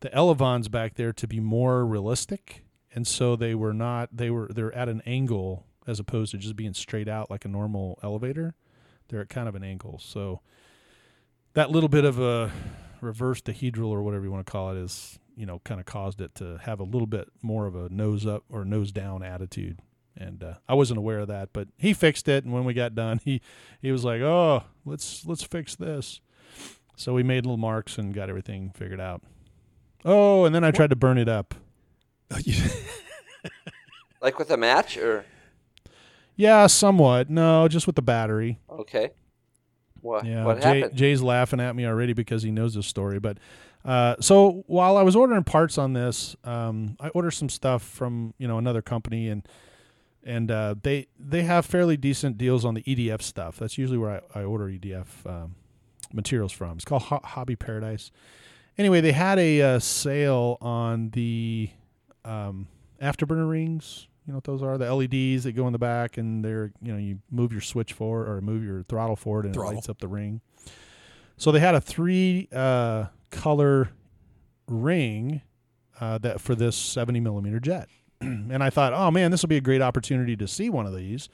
the 0.00 0.12
elevons 0.14 0.68
back 0.68 0.94
there 0.94 1.12
to 1.12 1.26
be 1.26 1.40
more 1.40 1.84
realistic, 1.84 2.64
and 2.94 3.06
so 3.06 3.36
they 3.36 3.54
were 3.54 3.72
not 3.72 4.16
they 4.16 4.30
were 4.30 4.48
they're 4.48 4.74
at 4.74 4.88
an 4.88 5.02
angle 5.06 5.64
as 5.86 5.98
opposed 5.98 6.32
to 6.32 6.38
just 6.38 6.56
being 6.56 6.74
straight 6.74 7.08
out 7.08 7.30
like 7.30 7.44
a 7.44 7.48
normal 7.48 7.98
elevator. 8.02 8.54
They're 9.08 9.22
at 9.22 9.28
kind 9.28 9.48
of 9.48 9.54
an 9.54 9.64
angle, 9.64 9.98
so 9.98 10.40
that 11.54 11.70
little 11.70 11.88
bit 11.88 12.04
of 12.04 12.20
a 12.20 12.52
reverse 13.00 13.40
dihedral 13.40 13.88
or 13.88 14.02
whatever 14.02 14.24
you 14.24 14.30
want 14.30 14.44
to 14.44 14.50
call 14.50 14.70
it 14.76 14.78
is 14.78 15.18
you 15.36 15.46
know 15.46 15.60
kind 15.64 15.80
of 15.80 15.86
caused 15.86 16.20
it 16.20 16.34
to 16.34 16.58
have 16.62 16.80
a 16.80 16.84
little 16.84 17.06
bit 17.06 17.28
more 17.42 17.66
of 17.66 17.76
a 17.76 17.88
nose 17.88 18.26
up 18.26 18.42
or 18.50 18.64
nose 18.64 18.92
down 18.92 19.22
attitude 19.22 19.80
and 20.18 20.42
uh, 20.44 20.54
I 20.68 20.74
wasn't 20.74 20.98
aware 20.98 21.20
of 21.20 21.28
that 21.28 21.50
but 21.52 21.68
he 21.78 21.94
fixed 21.94 22.28
it. 22.28 22.44
And 22.44 22.52
when 22.52 22.64
we 22.64 22.74
got 22.74 22.94
done 22.94 23.20
he 23.24 23.40
he 23.80 23.92
was 23.92 24.04
like 24.04 24.20
oh 24.20 24.64
let's 24.84 25.24
let's 25.26 25.42
fix 25.44 25.76
this. 25.76 26.20
So 26.96 27.14
we 27.14 27.22
made 27.22 27.46
little 27.46 27.56
marks 27.58 27.98
and 27.98 28.12
got 28.14 28.28
everything 28.28 28.72
figured 28.74 29.00
out. 29.00 29.22
Oh 30.04 30.44
and 30.44 30.54
then 30.54 30.64
I 30.64 30.70
tried 30.72 30.90
to 30.90 30.96
burn 30.96 31.18
it 31.18 31.28
up. 31.28 31.54
Like 34.20 34.38
with 34.38 34.50
a 34.50 34.56
match, 34.56 34.96
or? 34.96 35.24
Yeah 36.36 36.66
somewhat. 36.66 37.30
No 37.30 37.68
just 37.68 37.86
with 37.86 37.96
the 37.96 38.02
battery. 38.02 38.58
Okay. 38.70 39.10
What 40.00 40.24
Yeah, 40.24 40.44
what 40.44 40.60
Jay, 40.60 40.80
happened? 40.80 40.98
Jay's 40.98 41.22
laughing 41.22 41.60
at 41.60 41.74
me 41.76 41.86
already 41.86 42.12
because 42.12 42.42
he 42.42 42.50
knows 42.50 42.74
this 42.74 42.86
story. 42.86 43.18
But 43.18 43.38
uh, 43.84 44.16
so 44.20 44.64
while 44.66 44.96
I 44.96 45.02
was 45.02 45.16
ordering 45.16 45.44
parts 45.44 45.78
on 45.78 45.92
this, 45.92 46.36
um, 46.44 46.96
I 47.00 47.08
ordered 47.10 47.32
some 47.32 47.48
stuff 47.48 47.82
from 47.82 48.34
you 48.38 48.46
know 48.48 48.58
another 48.58 48.82
company, 48.82 49.28
and 49.28 49.46
and 50.28 50.50
uh, 50.50 50.74
they 50.82 51.06
they 51.18 51.42
have 51.42 51.64
fairly 51.66 51.96
decent 51.96 52.36
deals 52.38 52.64
on 52.64 52.74
the 52.74 52.82
EDF 52.82 53.22
stuff. 53.22 53.56
That's 53.58 53.78
usually 53.78 53.98
where 53.98 54.22
I, 54.34 54.40
I 54.40 54.44
order 54.44 54.66
EDF 54.66 55.06
um, 55.26 55.54
materials 56.12 56.52
from. 56.52 56.72
It's 56.76 56.84
called 56.84 57.02
Ho- 57.02 57.20
Hobby 57.24 57.56
Paradise. 57.56 58.10
Anyway, 58.76 59.00
they 59.00 59.12
had 59.12 59.38
a 59.38 59.62
uh, 59.62 59.78
sale 59.78 60.58
on 60.60 61.10
the 61.10 61.70
um, 62.24 62.68
afterburner 63.02 63.48
rings. 63.50 64.06
You 64.26 64.32
know 64.32 64.36
what 64.36 64.44
those 64.44 64.62
are? 64.62 64.76
The 64.76 64.94
LEDs 64.94 65.44
that 65.44 65.52
go 65.52 65.66
in 65.66 65.72
the 65.72 65.78
back, 65.78 66.18
and 66.18 66.44
they're 66.44 66.70
you 66.82 66.92
know 66.92 66.98
you 66.98 67.20
move 67.30 67.50
your 67.50 67.62
switch 67.62 67.94
forward 67.94 68.28
or 68.28 68.40
move 68.42 68.62
your 68.62 68.82
throttle 68.82 69.16
forward, 69.16 69.46
and 69.46 69.54
Throttle. 69.54 69.72
it 69.72 69.74
lights 69.76 69.88
up 69.88 69.98
the 70.00 70.08
ring. 70.08 70.42
So 71.38 71.50
they 71.50 71.60
had 71.60 71.74
a 71.74 71.80
three 71.80 72.48
uh, 72.52 73.06
color 73.30 73.90
ring 74.66 75.40
uh, 76.00 76.18
that 76.18 76.40
for 76.40 76.54
this 76.54 76.76
seventy 76.76 77.20
millimeter 77.20 77.58
jet, 77.58 77.88
and 78.20 78.62
I 78.62 78.70
thought, 78.70 78.92
oh 78.92 79.10
man, 79.10 79.30
this 79.30 79.42
will 79.42 79.48
be 79.48 79.56
a 79.56 79.62
great 79.62 79.82
opportunity 79.82 80.36
to 80.36 80.48
see 80.48 80.70
one 80.70 80.86
of 80.86 80.94
these. 80.94 81.28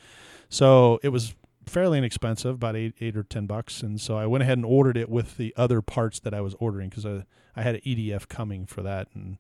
So 0.48 1.00
it 1.02 1.08
was 1.08 1.34
fairly 1.66 1.98
inexpensive, 1.98 2.56
about 2.56 2.76
eight 2.76 2.94
eight 3.00 3.16
or 3.16 3.22
ten 3.22 3.46
bucks, 3.46 3.82
and 3.82 4.00
so 4.00 4.16
I 4.16 4.26
went 4.26 4.42
ahead 4.42 4.58
and 4.58 4.64
ordered 4.64 4.96
it 4.96 5.08
with 5.08 5.36
the 5.36 5.54
other 5.56 5.80
parts 5.80 6.20
that 6.20 6.34
I 6.34 6.40
was 6.40 6.54
ordering 6.60 6.88
because 6.88 7.06
I 7.06 7.24
I 7.56 7.62
had 7.62 7.76
an 7.76 7.80
EDF 7.82 8.28
coming 8.28 8.66
for 8.66 8.82
that, 8.82 9.08
and 9.14 9.38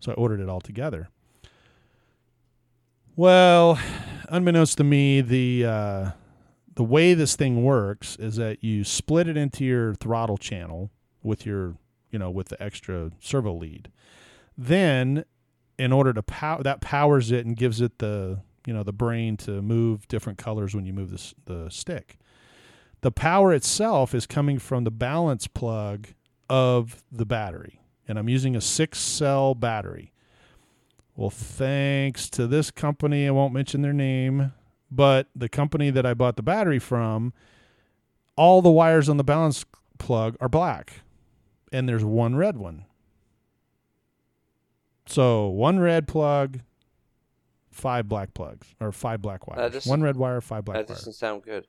so 0.00 0.12
I 0.12 0.14
ordered 0.14 0.40
it 0.40 0.48
all 0.48 0.60
together. 0.60 1.08
Well, 3.16 3.78
unbeknownst 4.28 4.76
to 4.78 4.84
me, 4.84 5.20
the 5.20 5.64
uh, 5.64 6.10
the 6.74 6.84
way 6.84 7.14
this 7.14 7.36
thing 7.36 7.62
works 7.62 8.16
is 8.16 8.36
that 8.36 8.62
you 8.64 8.84
split 8.84 9.28
it 9.28 9.36
into 9.36 9.64
your 9.64 9.94
throttle 9.94 10.36
channel 10.36 10.90
with 11.22 11.46
your 11.46 11.76
you 12.10 12.18
know 12.18 12.30
with 12.30 12.48
the 12.48 12.62
extra 12.62 13.12
servo 13.20 13.52
lead. 13.52 13.90
Then, 14.56 15.24
in 15.78 15.92
order 15.92 16.12
to 16.12 16.22
power 16.22 16.62
that 16.62 16.80
powers 16.80 17.30
it 17.30 17.46
and 17.46 17.56
gives 17.56 17.80
it 17.80 17.98
the 17.98 18.40
you 18.66 18.72
know 18.72 18.82
the 18.82 18.92
brain 18.92 19.36
to 19.36 19.62
move 19.62 20.06
different 20.08 20.38
colors 20.38 20.74
when 20.74 20.86
you 20.86 20.92
move 20.92 21.10
the 21.10 21.34
the 21.46 21.70
stick. 21.70 22.18
The 23.00 23.12
power 23.12 23.52
itself 23.52 24.14
is 24.14 24.26
coming 24.26 24.58
from 24.58 24.84
the 24.84 24.90
balance 24.90 25.46
plug 25.46 26.08
of 26.48 27.02
the 27.12 27.26
battery, 27.26 27.80
and 28.08 28.18
I'm 28.18 28.28
using 28.28 28.56
a 28.56 28.60
six 28.60 28.98
cell 28.98 29.54
battery. 29.54 30.12
Well, 31.16 31.30
thanks 31.30 32.28
to 32.30 32.46
this 32.46 32.70
company, 32.70 33.28
I 33.28 33.30
won't 33.30 33.52
mention 33.52 33.82
their 33.82 33.92
name, 33.92 34.52
but 34.90 35.28
the 35.36 35.48
company 35.48 35.90
that 35.90 36.06
I 36.06 36.14
bought 36.14 36.36
the 36.36 36.42
battery 36.42 36.80
from, 36.80 37.32
all 38.36 38.62
the 38.62 38.70
wires 38.70 39.08
on 39.08 39.16
the 39.16 39.22
balance 39.22 39.64
plug 39.98 40.36
are 40.40 40.48
black, 40.48 41.02
and 41.70 41.88
there's 41.88 42.04
one 42.04 42.36
red 42.36 42.56
one. 42.56 42.86
So 45.06 45.48
one 45.48 45.78
red 45.78 46.08
plug, 46.08 46.60
five 47.70 48.08
black 48.08 48.34
plugs, 48.34 48.68
or 48.80 48.92
five 48.92 49.20
black 49.20 49.46
wires. 49.46 49.86
one 49.86 50.02
red 50.02 50.16
wire, 50.16 50.40
five 50.40 50.64
black 50.64 50.76
that 50.78 50.88
wires. 50.88 51.00
doesn't 51.00 51.12
sound 51.14 51.42
good. 51.42 51.66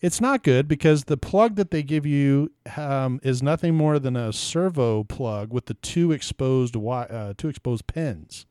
It's 0.00 0.20
not 0.20 0.42
good 0.42 0.68
because 0.68 1.04
the 1.04 1.16
plug 1.16 1.54
that 1.56 1.70
they 1.70 1.82
give 1.82 2.04
you 2.04 2.52
um, 2.76 3.20
is 3.22 3.42
nothing 3.42 3.74
more 3.74 3.98
than 3.98 4.16
a 4.16 4.32
servo 4.34 5.04
plug 5.04 5.50
with 5.52 5.66
the 5.66 5.74
two 5.74 6.12
exposed 6.12 6.74
wi- 6.74 7.06
uh, 7.06 7.32
two 7.38 7.48
exposed 7.48 7.86
pins. 7.86 8.44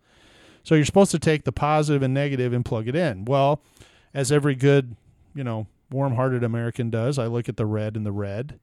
So 0.64 0.74
you're 0.74 0.86
supposed 0.86 1.12
to 1.12 1.20
take 1.20 1.44
the 1.44 1.52
positive 1.52 2.02
and 2.02 2.14
negative 2.14 2.54
and 2.54 2.66
plug 2.66 2.88
it 2.88 2.96
in. 2.96 3.26
Well, 3.26 3.62
as 4.16 4.32
every 4.32 4.56
good, 4.56 4.96
you 5.36 5.44
know, 5.44 5.68
warm-hearted 5.92 6.44
American 6.44 6.90
does, 6.90 7.20
I 7.20 7.28
look 7.28 7.48
at 7.48 7.58
the 7.58 7.66
red 7.68 7.96
and 7.96 8.06
the 8.06 8.12
red 8.14 8.60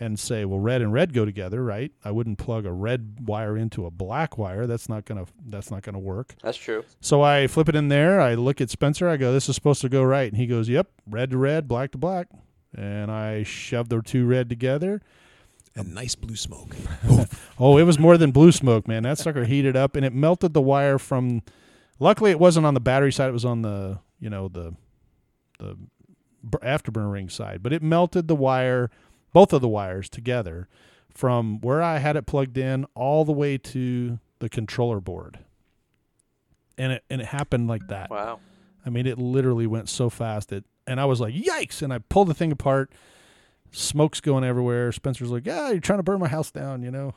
and 0.00 0.18
say, 0.18 0.46
well, 0.46 0.58
red 0.58 0.80
and 0.80 0.94
red 0.94 1.12
go 1.12 1.26
together, 1.26 1.62
right? 1.62 1.92
I 2.02 2.10
wouldn't 2.10 2.38
plug 2.38 2.64
a 2.64 2.72
red 2.72 3.18
wire 3.20 3.56
into 3.56 3.84
a 3.84 3.90
black 3.90 4.38
wire. 4.38 4.66
That's 4.66 4.88
not 4.88 5.04
gonna 5.04 5.26
that's 5.46 5.70
not 5.70 5.82
gonna 5.82 5.98
work. 5.98 6.34
That's 6.42 6.56
true. 6.56 6.84
So 7.00 7.20
I 7.20 7.46
flip 7.46 7.68
it 7.68 7.76
in 7.76 7.88
there. 7.88 8.18
I 8.20 8.34
look 8.34 8.62
at 8.62 8.70
Spencer. 8.70 9.08
I 9.08 9.18
go, 9.18 9.32
"This 9.32 9.48
is 9.48 9.54
supposed 9.54 9.82
to 9.82 9.90
go 9.90 10.02
right," 10.02 10.32
and 10.32 10.40
he 10.40 10.46
goes, 10.46 10.68
"Yep, 10.70 10.88
red 11.06 11.30
to 11.30 11.36
red, 11.36 11.68
black 11.68 11.92
to 11.92 11.98
black." 11.98 12.28
And 12.74 13.10
I 13.10 13.42
shove 13.42 13.90
the 13.90 14.00
two 14.00 14.26
red 14.26 14.48
together, 14.48 15.02
and 15.76 15.94
nice 15.94 16.14
blue 16.14 16.36
smoke. 16.36 16.74
Oh, 17.62 17.76
it 17.76 17.82
was 17.82 17.98
more 17.98 18.16
than 18.16 18.30
blue 18.30 18.52
smoke, 18.52 18.88
man. 18.88 19.02
That 19.02 19.18
sucker 19.18 19.44
heated 19.44 19.76
up 19.76 19.94
and 19.94 20.02
it 20.02 20.14
melted 20.14 20.54
the 20.54 20.62
wire 20.62 20.98
from. 20.98 21.42
Luckily, 21.98 22.30
it 22.30 22.40
wasn't 22.40 22.64
on 22.64 22.72
the 22.72 22.80
battery 22.80 23.12
side. 23.12 23.28
It 23.28 23.34
was 23.34 23.44
on 23.44 23.60
the 23.60 23.98
you 24.18 24.30
know 24.30 24.48
the 24.48 24.74
the 25.58 25.76
afterburner 26.62 27.12
ring 27.12 27.28
side, 27.28 27.62
but 27.62 27.74
it 27.74 27.82
melted 27.82 28.28
the 28.28 28.34
wire, 28.34 28.90
both 29.32 29.52
of 29.52 29.60
the 29.60 29.68
wires 29.68 30.08
together, 30.08 30.68
from 31.14 31.60
where 31.60 31.82
I 31.82 31.98
had 31.98 32.16
it 32.16 32.26
plugged 32.26 32.56
in 32.56 32.86
all 32.94 33.24
the 33.24 33.32
way 33.32 33.58
to 33.58 34.18
the 34.38 34.48
controller 34.48 35.00
board. 35.00 35.38
And 36.78 36.92
it 36.92 37.04
and 37.10 37.20
it 37.20 37.26
happened 37.28 37.68
like 37.68 37.86
that. 37.88 38.10
Wow. 38.10 38.40
I 38.84 38.90
mean, 38.90 39.06
it 39.06 39.18
literally 39.18 39.66
went 39.66 39.88
so 39.88 40.08
fast 40.08 40.48
that, 40.48 40.64
and 40.86 40.98
I 41.00 41.04
was 41.04 41.20
like, 41.20 41.34
"Yikes!" 41.34 41.82
And 41.82 41.92
I 41.92 41.98
pulled 41.98 42.28
the 42.28 42.34
thing 42.34 42.52
apart. 42.52 42.90
Smoke's 43.72 44.20
going 44.20 44.44
everywhere. 44.44 44.90
Spencer's 44.90 45.30
like, 45.30 45.46
"Yeah, 45.46 45.70
you're 45.70 45.80
trying 45.80 45.98
to 45.98 46.02
burn 46.02 46.20
my 46.20 46.28
house 46.28 46.50
down," 46.50 46.82
you 46.82 46.90
know. 46.90 47.14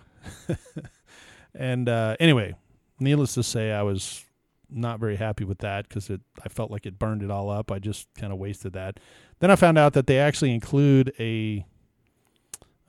and 1.55 1.87
uh, 1.87 2.17
anyway, 2.19 2.55
needless 2.99 3.33
to 3.35 3.43
say, 3.43 3.71
I 3.71 3.83
was 3.83 4.25
not 4.69 4.99
very 4.99 5.15
happy 5.15 5.43
with 5.43 5.59
that 5.59 5.87
because 5.87 6.09
it. 6.09 6.21
I 6.43 6.49
felt 6.49 6.69
like 6.69 6.85
it 6.85 6.99
burned 6.99 7.23
it 7.23 7.31
all 7.31 7.49
up. 7.49 7.71
I 7.71 7.79
just 7.79 8.07
kind 8.15 8.33
of 8.33 8.39
wasted 8.39 8.73
that. 8.73 8.99
Then 9.39 9.49
I 9.49 9.55
found 9.55 9.77
out 9.77 9.93
that 9.93 10.07
they 10.07 10.19
actually 10.19 10.53
include 10.53 11.13
a 11.19 11.65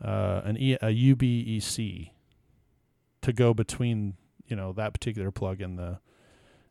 uh, 0.03 0.43
an 0.45 0.57
e, 0.57 0.75
a 0.75 0.87
UBEC 0.87 2.11
to 3.23 3.33
go 3.33 3.55
between 3.55 4.15
you 4.47 4.57
know 4.57 4.73
that 4.73 4.93
particular 4.93 5.31
plug 5.31 5.61
and 5.61 5.79
the 5.79 5.99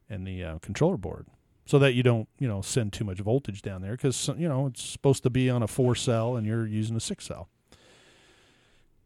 and 0.09 0.27
the 0.27 0.43
uh, 0.43 0.59
controller 0.59 0.97
board 0.97 1.27
so 1.65 1.79
that 1.79 1.93
you 1.93 2.03
don't 2.03 2.27
you 2.39 2.47
know 2.47 2.61
send 2.61 2.93
too 2.93 3.03
much 3.03 3.19
voltage 3.19 3.61
down 3.61 3.81
there 3.81 3.93
because 3.93 4.29
you 4.37 4.47
know 4.47 4.67
it's 4.67 4.83
supposed 4.83 5.23
to 5.23 5.29
be 5.29 5.49
on 5.49 5.63
a 5.63 5.67
four 5.67 5.95
cell 5.95 6.35
and 6.35 6.45
you're 6.45 6.65
using 6.65 6.95
a 6.95 6.99
six 6.99 7.25
cell. 7.25 7.49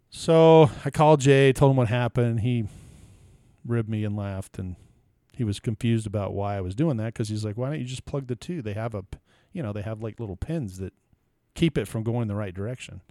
So 0.10 0.72
i 0.86 0.90
called 0.90 1.22
jay 1.22 1.54
told 1.54 1.72
him 1.72 1.78
what 1.78 1.88
happened. 1.88 2.42
He 2.42 2.66
ribbed 3.66 3.90
me 3.90 4.04
and 4.04 4.16
laughed 4.16 4.58
and 4.58 4.76
he 5.34 5.44
was 5.44 5.60
confused 5.60 6.08
about 6.08 6.34
why 6.34 6.56
i 6.56 6.62
was 6.62 6.74
doing 6.74 6.98
that 6.98 7.14
because 7.14 7.30
he's 7.30 7.46
like 7.46 7.58
why 7.58 7.70
don't 7.70 7.80
you 7.80 7.86
just 7.86 8.06
plug 8.06 8.28
the 8.28 8.36
two? 8.36 8.62
They 8.62 8.74
have 8.74 8.96
a, 8.96 9.04
you 9.54 9.62
know 9.62 9.72
they 9.72 9.84
have 9.84 10.02
like 10.02 10.20
little 10.20 10.38
pins 10.38 10.80
that 10.80 10.94
keep 11.54 11.78
it 11.78 11.88
from 11.88 12.04
going 12.04 12.28
the 12.28 12.36
right 12.36 12.54
direction 12.54 13.02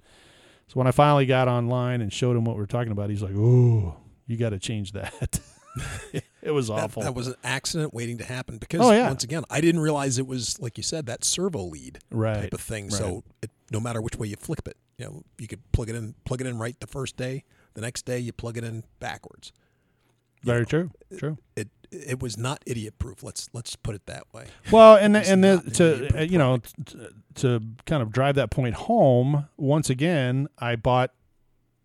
so 0.68 0.74
when 0.74 0.86
i 0.86 0.90
finally 0.90 1.26
got 1.26 1.48
online 1.48 2.00
and 2.00 2.12
showed 2.12 2.36
him 2.36 2.44
what 2.44 2.56
we 2.56 2.62
are 2.62 2.66
talking 2.66 2.92
about 2.92 3.10
he's 3.10 3.22
like 3.22 3.34
oh 3.36 3.96
you 4.26 4.36
got 4.36 4.50
to 4.50 4.58
change 4.58 4.92
that 4.92 5.38
it 6.42 6.50
was 6.50 6.68
That, 6.68 6.74
awful 6.84 7.02
that 7.02 7.14
was 7.14 7.26
an 7.28 7.34
accident 7.44 7.92
waiting 7.94 8.18
to 8.18 8.24
happen 8.24 8.58
because 8.58 8.80
Oh, 8.80 8.90
yeah. 8.92 9.08
once 9.08 9.24
again, 9.24 9.44
I 9.50 9.60
didn't 9.60 9.80
realize 9.82 10.18
it 10.18 10.26
was 10.26 10.58
like 10.60 10.76
you 10.78 10.82
said 10.82 11.06
that 11.06 11.22
servo 11.22 11.62
lead 11.64 11.98
right 12.10 12.42
type 12.42 12.54
of 12.54 12.60
thing. 12.60 12.84
right. 12.84 12.92
So 12.94 13.24
it, 13.42 13.50
no 13.70 13.78
matter 13.80 14.00
which 14.00 14.16
way 14.16 14.26
you 14.28 14.36
flip 14.36 14.66
it, 14.66 14.76
you 14.98 15.04
know, 15.04 15.22
you 15.38 15.46
could 15.46 15.60
plug 15.72 15.90
it 15.90 15.94
in, 15.94 16.14
plug 16.24 16.40
it 16.40 16.46
in 16.46 16.58
right 16.58 16.78
the 16.80 16.86
first 16.86 17.16
day. 17.18 17.44
The 17.74 17.82
next 17.82 18.06
day, 18.06 18.18
you 18.18 18.32
plug 18.32 18.56
it 18.56 18.64
in 18.64 18.84
backwards. 19.00 19.52
Very 20.46 20.60
know, 20.60 20.64
true 20.64 20.90
true 21.18 21.38
It 21.56 21.68
it 21.90 22.20
was 22.20 22.36
not 22.36 22.62
idiot 22.66 22.98
proof. 22.98 23.22
Let's 23.22 23.48
let's 23.52 23.76
put 23.76 23.94
it 23.94 24.06
that 24.06 24.24
way. 24.32 24.46
Well, 24.70 24.96
and 24.96 25.16
and 25.16 25.42
the, 25.42 25.58
to 25.74 26.18
uh, 26.18 26.22
you 26.22 26.38
know 26.38 26.58
t- 26.84 27.08
to 27.36 27.60
kind 27.84 28.02
of 28.02 28.12
drive 28.12 28.34
that 28.36 28.50
point 28.50 28.74
home 28.74 29.48
once 29.56 29.90
again, 29.90 30.48
I 30.58 30.76
bought 30.76 31.12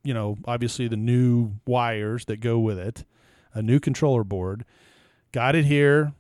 you 0.03 0.13
know 0.13 0.37
obviously 0.45 0.87
the 0.87 0.97
new 0.97 1.53
wires 1.65 2.25
that 2.25 2.37
go 2.37 2.59
with 2.59 2.79
it, 2.79 3.05
a 3.53 3.61
new 3.61 3.79
controller 3.79 4.23
board, 4.23 4.65
got 5.31 5.55
it 5.55 5.65
here, 5.65 6.13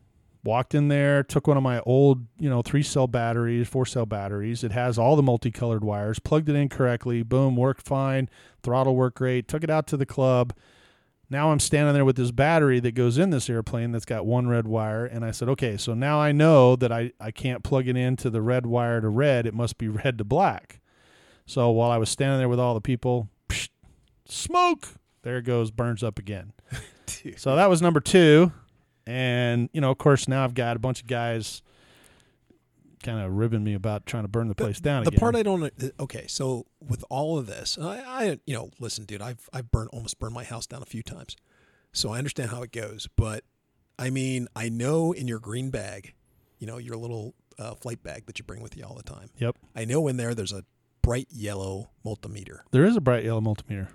walked 0.43 0.75
in 0.75 0.87
there, 0.87 1.23
took 1.23 1.47
one 1.47 1.57
of 1.57 1.63
my 1.63 1.79
old 1.81 2.25
you 2.39 2.49
know 2.49 2.61
three 2.61 2.83
cell 2.83 3.07
batteries, 3.07 3.67
four 3.67 3.85
cell 3.85 4.05
batteries. 4.05 4.63
It 4.63 4.71
has 4.71 4.97
all 4.97 5.15
the 5.15 5.23
multicolored 5.23 5.83
wires, 5.83 6.19
plugged 6.19 6.49
it 6.49 6.55
in 6.55 6.69
correctly, 6.69 7.23
boom, 7.23 7.55
worked 7.55 7.81
fine, 7.81 8.29
throttle 8.63 8.95
worked 8.95 9.17
great. 9.17 9.47
Took 9.47 9.63
it 9.63 9.69
out 9.69 9.87
to 9.87 9.97
the 9.97 10.05
club. 10.05 10.53
Now 11.31 11.53
I'm 11.53 11.61
standing 11.61 11.93
there 11.93 12.03
with 12.03 12.17
this 12.17 12.31
battery 12.31 12.81
that 12.81 12.93
goes 12.93 13.17
in 13.17 13.29
this 13.29 13.49
airplane 13.49 13.93
that's 13.93 14.03
got 14.03 14.25
one 14.25 14.49
red 14.49 14.67
wire. 14.67 15.05
And 15.05 15.23
I 15.23 15.31
said, 15.31 15.47
okay, 15.47 15.77
so 15.77 15.93
now 15.93 16.19
I 16.19 16.33
know 16.33 16.75
that 16.75 16.91
I, 16.91 17.13
I 17.21 17.31
can't 17.31 17.63
plug 17.63 17.87
it 17.87 17.95
into 17.95 18.29
the 18.29 18.41
red 18.41 18.65
wire 18.65 18.99
to 18.99 19.07
red. 19.07 19.45
It 19.45 19.53
must 19.53 19.77
be 19.77 19.87
red 20.03 20.17
to 20.17 20.25
black. 20.25 20.81
So 21.45 21.71
while 21.71 21.89
I 21.89 21.95
was 21.95 22.09
standing 22.09 22.37
there 22.37 22.49
with 22.49 22.59
all 22.59 22.73
the 22.73 22.81
people, 22.81 23.29
psh, 23.47 23.69
smoke, 24.25 24.89
there 25.21 25.37
it 25.37 25.43
goes, 25.43 25.71
burns 25.71 26.03
up 26.03 26.19
again. 26.19 26.51
so 27.37 27.55
that 27.55 27.69
was 27.69 27.81
number 27.81 28.01
two. 28.01 28.51
And, 29.07 29.69
you 29.71 29.79
know, 29.79 29.89
of 29.89 29.99
course, 29.99 30.27
now 30.27 30.43
I've 30.43 30.53
got 30.53 30.75
a 30.75 30.79
bunch 30.79 30.99
of 30.99 31.07
guys 31.07 31.61
kind 33.01 33.19
of 33.19 33.31
ribbing 33.33 33.63
me 33.63 33.73
about 33.73 34.05
trying 34.05 34.23
to 34.23 34.27
burn 34.29 34.47
the 34.47 34.55
place 34.55 34.79
down 34.79 35.03
The 35.03 35.09
again. 35.09 35.19
part 35.19 35.35
I 35.35 35.43
don't 35.43 35.63
uh, 35.63 35.69
okay, 35.99 36.25
so 36.27 36.65
with 36.79 37.03
all 37.09 37.37
of 37.37 37.47
this, 37.47 37.77
I, 37.79 37.99
I 37.99 38.39
you 38.45 38.53
know, 38.55 38.69
listen, 38.79 39.05
dude, 39.05 39.21
I've 39.21 39.49
I've 39.53 39.71
burned 39.71 39.89
almost 39.91 40.19
burned 40.19 40.33
my 40.33 40.43
house 40.43 40.65
down 40.67 40.81
a 40.81 40.85
few 40.85 41.03
times, 41.03 41.35
so 41.91 42.11
I 42.11 42.17
understand 42.17 42.49
how 42.51 42.61
it 42.63 42.71
goes. 42.71 43.07
But 43.15 43.43
I 43.99 44.09
mean, 44.09 44.47
I 44.55 44.69
know 44.69 45.11
in 45.11 45.27
your 45.27 45.39
green 45.39 45.69
bag, 45.69 46.13
you 46.59 46.67
know, 46.67 46.77
your 46.77 46.95
little 46.95 47.35
uh, 47.59 47.75
flight 47.75 48.01
bag 48.03 48.25
that 48.25 48.39
you 48.39 48.45
bring 48.45 48.61
with 48.61 48.75
you 48.77 48.83
all 48.83 48.95
the 48.95 49.03
time. 49.03 49.29
Yep. 49.37 49.55
I 49.75 49.85
know 49.85 50.07
in 50.07 50.17
there 50.17 50.33
there's 50.33 50.53
a 50.53 50.63
bright 51.01 51.27
yellow 51.31 51.89
multimeter. 52.05 52.59
there 52.71 52.85
is 52.85 52.95
a 52.95 53.01
bright 53.01 53.23
yellow 53.23 53.41
multimeter. 53.41 53.87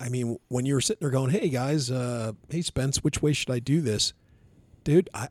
I 0.00 0.08
mean, 0.08 0.38
when 0.48 0.66
you 0.66 0.74
were 0.74 0.80
sitting 0.80 1.00
there 1.00 1.10
going, 1.10 1.30
"Hey 1.30 1.48
guys, 1.48 1.90
uh, 1.90 2.32
hey 2.48 2.62
Spence, 2.62 3.04
which 3.04 3.22
way 3.22 3.32
should 3.32 3.50
I 3.50 3.58
do 3.60 3.80
this?" 3.80 4.12
Dude, 4.84 5.08
I, 5.14 5.28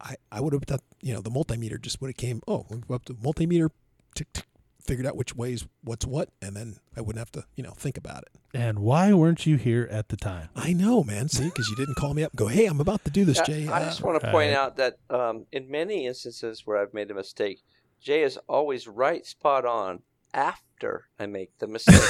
I, 0.00 0.16
I 0.30 0.40
would 0.40 0.52
have 0.52 0.66
done, 0.66 0.80
you 1.00 1.14
know, 1.14 1.20
the 1.20 1.30
multimeter 1.30 1.80
just 1.80 2.00
would 2.00 2.08
have 2.08 2.16
came. 2.16 2.42
Oh, 2.46 2.66
we 2.70 2.78
go 2.78 2.94
up 2.94 3.04
to 3.06 3.14
multimeter, 3.14 3.70
tick, 4.14 4.32
tick, 4.32 4.44
figured 4.84 5.06
out 5.06 5.16
which 5.16 5.34
ways 5.34 5.66
what's 5.82 6.04
what, 6.06 6.28
and 6.42 6.54
then 6.54 6.76
I 6.96 7.00
wouldn't 7.00 7.18
have 7.18 7.32
to, 7.32 7.44
you 7.56 7.62
know, 7.64 7.70
think 7.72 7.96
about 7.96 8.22
it. 8.22 8.28
And 8.54 8.78
why 8.80 9.12
weren't 9.12 9.46
you 9.46 9.56
here 9.56 9.88
at 9.90 10.08
the 10.10 10.16
time? 10.16 10.48
I 10.54 10.72
know, 10.72 11.02
man. 11.02 11.28
See, 11.28 11.44
because 11.44 11.68
you 11.68 11.76
didn't 11.76 11.96
call 11.96 12.14
me 12.14 12.22
up 12.24 12.32
and 12.32 12.38
go, 12.38 12.46
"Hey, 12.46 12.66
I'm 12.66 12.80
about 12.80 13.04
to 13.04 13.10
do 13.10 13.24
this, 13.24 13.40
Jay." 13.40 13.66
I 13.68 13.82
Uh, 13.82 13.84
just 13.86 14.02
want 14.02 14.20
to 14.20 14.30
point 14.30 14.50
Right. 14.50 14.56
out 14.56 14.76
that 14.76 14.96
um, 15.10 15.46
in 15.52 15.70
many 15.70 16.06
instances 16.06 16.62
where 16.66 16.78
I've 16.78 16.94
made 16.94 17.10
a 17.10 17.14
mistake, 17.14 17.62
Jay 18.00 18.22
is 18.22 18.38
always 18.48 18.86
right 18.88 19.26
spot 19.26 19.64
on 19.66 20.02
after 20.32 21.08
I 21.18 21.26
make 21.26 21.50
the 21.58 21.66
mistake. 21.66 22.00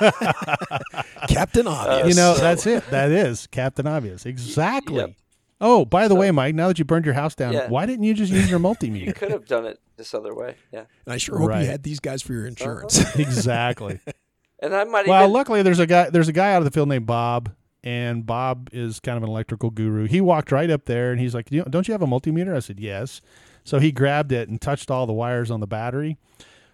Captain 1.28 1.66
Obvious. 1.66 2.08
you 2.08 2.14
know, 2.14 2.34
so- 2.34 2.40
that's 2.40 2.66
it. 2.66 2.84
That 2.90 3.10
is 3.10 3.46
Captain 3.48 3.86
Obvious. 3.86 4.24
Exactly. 4.32 4.96
Yep. 4.96 5.10
Oh, 5.62 5.84
by 5.86 6.08
the 6.08 6.14
So- 6.14 6.20
way, 6.20 6.30
Mike, 6.32 6.54
now 6.54 6.68
that 6.68 6.78
you 6.78 6.84
burned 6.84 7.04
your 7.06 7.14
house 7.14 7.34
down, 7.34 7.52
Yeah. 7.54 7.68
why 7.68 7.86
didn't 7.86 8.04
you 8.04 8.12
just 8.14 8.32
use 8.32 8.50
your 8.50 8.58
multimeter? 8.68 9.06
you 9.06 9.12
could 9.14 9.30
have 9.30 9.46
done 9.46 9.64
it 9.64 9.78
this 9.96 10.12
other 10.12 10.34
way. 10.34 10.56
Yeah. 10.72 10.84
and 11.06 11.14
I 11.14 11.16
sure 11.16 11.38
hope 11.38 11.48
Right. 11.50 11.62
you 11.62 11.66
had 11.68 11.82
these 11.84 12.00
guys 12.00 12.20
for 12.20 12.32
your 12.32 12.42
uh-huh. 12.42 12.48
insurance. 12.48 13.14
exactly. 13.18 14.00
And 14.60 14.74
I 14.74 14.84
might 14.84 15.06
Well, 15.06 15.22
even. 15.22 15.32
luckily 15.32 15.62
there's 15.62 15.78
a 15.78 15.86
guy 15.86 16.10
there's 16.10 16.28
a 16.28 16.32
guy 16.32 16.52
out 16.52 16.58
of 16.58 16.64
the 16.64 16.70
field 16.70 16.88
named 16.88 17.06
Bob, 17.06 17.50
and 17.84 18.24
Bob 18.26 18.68
is 18.72 19.00
kind 19.00 19.16
of 19.16 19.22
an 19.22 19.28
electrical 19.28 19.70
guru. 19.70 20.06
He 20.06 20.20
walked 20.20 20.52
right 20.52 20.70
up 20.70 20.84
there 20.84 21.10
and 21.10 21.20
he's 21.20 21.34
like, 21.34 21.48
"Don't 21.50 21.88
you 21.88 21.92
have 21.92 22.02
a 22.02 22.06
multimeter?" 22.06 22.54
I 22.54 22.60
said, 22.60 22.78
"Yes." 22.78 23.20
So 23.64 23.78
he 23.78 23.90
grabbed 23.92 24.30
it 24.32 24.48
and 24.48 24.60
touched 24.60 24.90
all 24.90 25.06
the 25.06 25.12
wires 25.12 25.50
on 25.50 25.60
the 25.60 25.66
battery. 25.66 26.16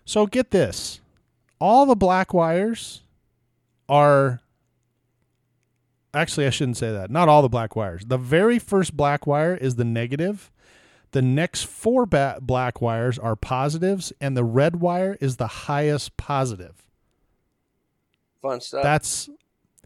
So 0.04 0.26
get 0.26 0.50
this. 0.50 1.00
All 1.60 1.84
the 1.86 1.96
black 1.96 2.32
wires 2.34 3.02
are 3.88 4.40
Actually, 6.14 6.46
I 6.46 6.50
shouldn't 6.50 6.76
say 6.78 6.90
that. 6.92 7.10
Not 7.10 7.28
all 7.28 7.42
the 7.42 7.48
black 7.48 7.76
wires. 7.76 8.02
The 8.06 8.16
very 8.18 8.58
first 8.58 8.96
black 8.96 9.26
wire 9.26 9.54
is 9.54 9.74
the 9.76 9.84
negative. 9.84 10.50
The 11.12 11.22
next 11.22 11.64
four 11.66 12.06
ba- 12.06 12.38
black 12.40 12.80
wires 12.80 13.18
are 13.18 13.36
positives, 13.36 14.12
and 14.20 14.36
the 14.36 14.44
red 14.44 14.76
wire 14.80 15.16
is 15.20 15.36
the 15.36 15.46
highest 15.46 16.16
positive 16.16 16.74
fun 18.42 18.60
stuff. 18.60 18.82
that's 18.82 19.28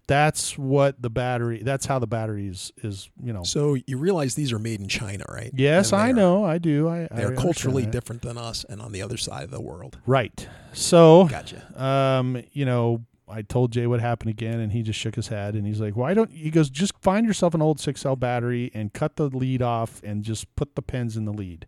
that's 0.07 0.59
what 0.59 1.01
the 1.01 1.09
battery 1.09 1.63
that's 1.63 1.87
how 1.87 1.99
the 1.99 2.07
battery 2.07 2.49
is 2.49 2.71
is 2.83 3.09
you 3.23 3.33
know 3.33 3.45
so 3.45 3.77
you 3.87 3.97
realize 3.97 4.35
these 4.35 4.53
are 4.53 4.59
made 4.59 4.79
in 4.81 4.89
China, 4.89 5.25
right? 5.29 5.51
yes 5.55 5.93
i 5.93 6.07
they're- 6.07 6.17
know 6.17 6.45
i 6.45 6.59
do 6.59 6.87
i 6.89 7.05
I 7.05 7.09
They're 7.15 7.35
culturally 7.37 7.87
different 7.87 8.21
than 8.23 8.37
us, 8.37 8.65
and 8.69 8.83
on 8.83 8.93
the 8.93 9.01
other 9.01 9.17
side 9.17 9.45
of 9.45 9.51
the 9.51 9.61
world. 9.61 9.99
right 10.07 10.47
so 10.73 11.25
Gotcha. 11.31 11.63
um 11.83 12.43
you 12.53 12.65
know 12.67 13.05
i 13.29 13.41
told 13.43 13.73
jay 13.73 13.87
what 13.87 14.01
happened 14.01 14.31
again 14.31 14.61
and 14.61 14.73
he 14.73 14.83
just 14.83 14.99
shook 14.99 15.15
his 15.15 15.29
head 15.29 15.55
and 15.55 15.67
he's 15.67 15.81
like 15.81 15.97
why 15.97 16.13
don't 16.15 16.33
he 16.33 16.51
goes 16.51 16.69
just 16.69 16.93
find 17.01 17.27
yourself 17.27 17.55
an 17.55 17.63
old 17.63 17.81
six 17.81 18.01
cell 18.03 18.17
battery 18.17 18.71
and 18.75 18.93
cut 18.93 19.17
the 19.17 19.29
lead 19.29 19.63
off 19.63 20.03
and 20.03 20.23
just 20.25 20.55
put 20.57 20.75
the 20.75 20.83
pins 20.83 21.17
in 21.17 21.25
the 21.25 21.33
lead. 21.33 21.67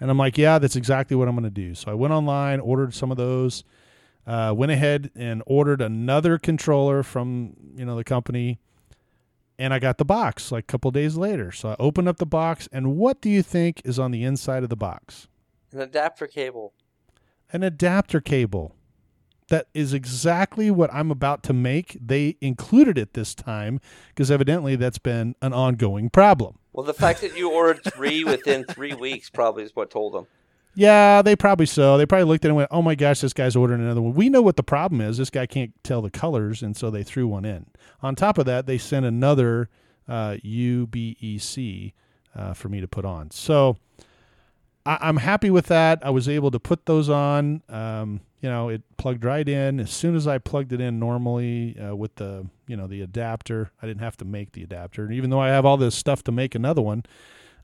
And 0.00 0.10
i'm 0.10 0.18
like 0.18 0.38
yeah 0.38 0.58
that's 0.58 0.76
exactly 0.76 1.16
what 1.16 1.28
i'm 1.28 1.34
going 1.34 1.44
to 1.44 1.50
do. 1.50 1.74
So 1.74 1.90
i 1.90 1.94
went 1.94 2.12
online 2.12 2.60
ordered 2.60 2.94
some 2.94 3.10
of 3.10 3.16
those 3.16 3.64
uh, 4.26 4.54
went 4.56 4.70
ahead 4.70 5.10
and 5.16 5.42
ordered 5.46 5.80
another 5.82 6.38
controller 6.38 7.02
from 7.02 7.54
you 7.74 7.84
know 7.84 7.96
the 7.96 8.04
company 8.04 8.58
and 9.58 9.74
i 9.74 9.78
got 9.80 9.98
the 9.98 10.04
box 10.04 10.52
like 10.52 10.64
a 10.64 10.66
couple 10.66 10.90
days 10.92 11.16
later. 11.16 11.50
So 11.52 11.70
i 11.70 11.76
opened 11.78 12.08
up 12.08 12.18
the 12.18 12.26
box 12.26 12.68
and 12.72 12.96
what 12.96 13.20
do 13.20 13.28
you 13.28 13.42
think 13.42 13.82
is 13.84 13.98
on 13.98 14.12
the 14.12 14.22
inside 14.24 14.62
of 14.62 14.68
the 14.68 14.76
box? 14.76 15.28
An 15.72 15.80
adapter 15.80 16.26
cable. 16.26 16.72
an 17.52 17.62
adapter 17.62 18.20
cable 18.20 18.74
that 19.52 19.68
is 19.74 19.92
exactly 19.94 20.70
what 20.70 20.92
i'm 20.92 21.10
about 21.10 21.42
to 21.44 21.52
make 21.52 21.96
they 22.04 22.36
included 22.40 22.96
it 22.98 23.12
this 23.14 23.34
time 23.34 23.80
because 24.08 24.30
evidently 24.30 24.74
that's 24.76 24.98
been 24.98 25.34
an 25.42 25.52
ongoing 25.52 26.10
problem 26.10 26.58
Well, 26.72 26.84
the 26.84 26.94
fact 26.94 27.20
that 27.20 27.36
you 27.36 27.50
ordered 27.52 27.84
three 27.84 28.24
within 28.32 28.64
three 28.64 28.94
weeks 28.94 29.30
probably 29.30 29.62
is 29.64 29.76
what 29.76 29.90
told 29.90 30.14
them. 30.14 30.26
Yeah, 30.74 31.20
they 31.20 31.36
probably 31.36 31.66
so. 31.66 31.98
They 31.98 32.06
probably 32.06 32.24
looked 32.24 32.46
at 32.46 32.48
it 32.48 32.52
and 32.52 32.56
went, 32.56 32.70
"Oh 32.72 32.80
my 32.80 32.94
gosh, 32.94 33.20
this 33.20 33.34
guy's 33.34 33.54
ordering 33.54 33.82
another 33.82 34.00
one." 34.00 34.14
We 34.14 34.30
know 34.30 34.40
what 34.40 34.56
the 34.56 34.62
problem 34.62 35.02
is. 35.02 35.18
This 35.18 35.28
guy 35.28 35.44
can't 35.44 35.72
tell 35.84 36.00
the 36.00 36.10
colors, 36.10 36.62
and 36.62 36.74
so 36.74 36.88
they 36.90 37.02
threw 37.02 37.26
one 37.28 37.44
in. 37.44 37.66
On 38.00 38.14
top 38.14 38.38
of 38.38 38.46
that, 38.46 38.64
they 38.64 38.78
sent 38.78 39.04
another 39.04 39.68
uh, 40.08 40.36
UBEC 40.42 41.92
uh, 42.34 42.54
for 42.54 42.68
me 42.70 42.80
to 42.80 42.88
put 42.88 43.04
on. 43.04 43.30
So 43.30 43.76
I- 44.86 44.98
I'm 45.02 45.18
happy 45.18 45.50
with 45.50 45.66
that. 45.66 46.00
I 46.02 46.08
was 46.08 46.26
able 46.26 46.50
to 46.50 46.58
put 46.58 46.86
those 46.86 47.10
on. 47.10 47.62
Um, 47.68 48.20
you 48.42 48.48
know, 48.48 48.68
it 48.68 48.82
plugged 48.98 49.24
right 49.24 49.48
in 49.48 49.80
as 49.80 49.90
soon 49.90 50.16
as 50.16 50.26
I 50.26 50.38
plugged 50.38 50.72
it 50.72 50.80
in 50.80 50.98
normally 50.98 51.78
uh, 51.78 51.94
with 51.94 52.16
the 52.16 52.46
you 52.66 52.76
know 52.76 52.86
the 52.86 53.00
adapter. 53.00 53.70
I 53.80 53.86
didn't 53.86 54.02
have 54.02 54.16
to 54.18 54.24
make 54.24 54.52
the 54.52 54.64
adapter, 54.64 55.04
and 55.04 55.14
even 55.14 55.30
though 55.30 55.40
I 55.40 55.48
have 55.48 55.64
all 55.64 55.76
this 55.76 55.94
stuff 55.94 56.22
to 56.24 56.32
make 56.32 56.54
another 56.54 56.82
one. 56.82 57.04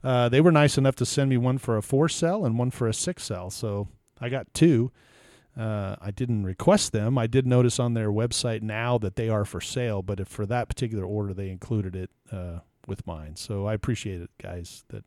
Uh, 0.05 0.29
they 0.29 0.41
were 0.41 0.53
nice 0.53 0.79
enough 0.79 0.95
to 0.95 1.05
send 1.05 1.29
me 1.29 1.37
one 1.37 1.59
for 1.59 1.77
a 1.77 1.83
four 1.83 2.09
cell 2.09 2.45
and 2.45 2.57
one 2.57 2.71
for 2.71 2.87
a 2.87 2.95
six 2.95 3.25
cell. 3.25 3.51
So 3.51 3.89
I 4.21 4.29
got 4.29 4.55
two. 4.55 4.93
Uh, 5.59 5.97
I 6.01 6.13
didn't 6.13 6.45
request 6.45 6.93
them. 6.93 7.19
I 7.19 7.27
did 7.27 7.47
notice 7.47 7.81
on 7.81 7.95
their 7.95 8.11
website 8.11 8.63
now 8.63 8.97
that 8.99 9.17
they 9.17 9.29
are 9.29 9.45
for 9.45 9.61
sale, 9.61 10.03
but 10.03 10.29
for 10.29 10.47
that 10.47 10.69
particular 10.69 11.05
order, 11.05 11.35
they 11.35 11.51
included 11.51 11.97
it 11.97 12.11
uh, 12.31 12.61
with 12.87 13.05
mine. 13.09 13.35
So 13.35 13.67
I 13.67 13.75
appreciate 13.75 14.21
it, 14.21 14.31
guys, 14.41 14.85
that 14.91 15.05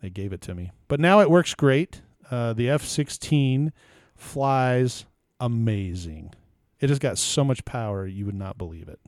they 0.00 0.10
gave 0.10 0.32
it 0.32 0.40
to 0.42 0.54
me. 0.54 0.70
But 0.86 1.00
now 1.00 1.20
it 1.20 1.28
works 1.28 1.54
great. 1.54 2.02
Uh, 2.30 2.52
the 2.52 2.70
F 2.70 2.84
16 2.84 3.72
flies 4.18 5.06
amazing. 5.40 6.34
It 6.80 6.90
has 6.90 6.98
got 6.98 7.18
so 7.18 7.42
much 7.44 7.64
power, 7.64 8.06
you 8.06 8.26
would 8.26 8.34
not 8.34 8.58
believe 8.58 8.88
it. 8.88 9.00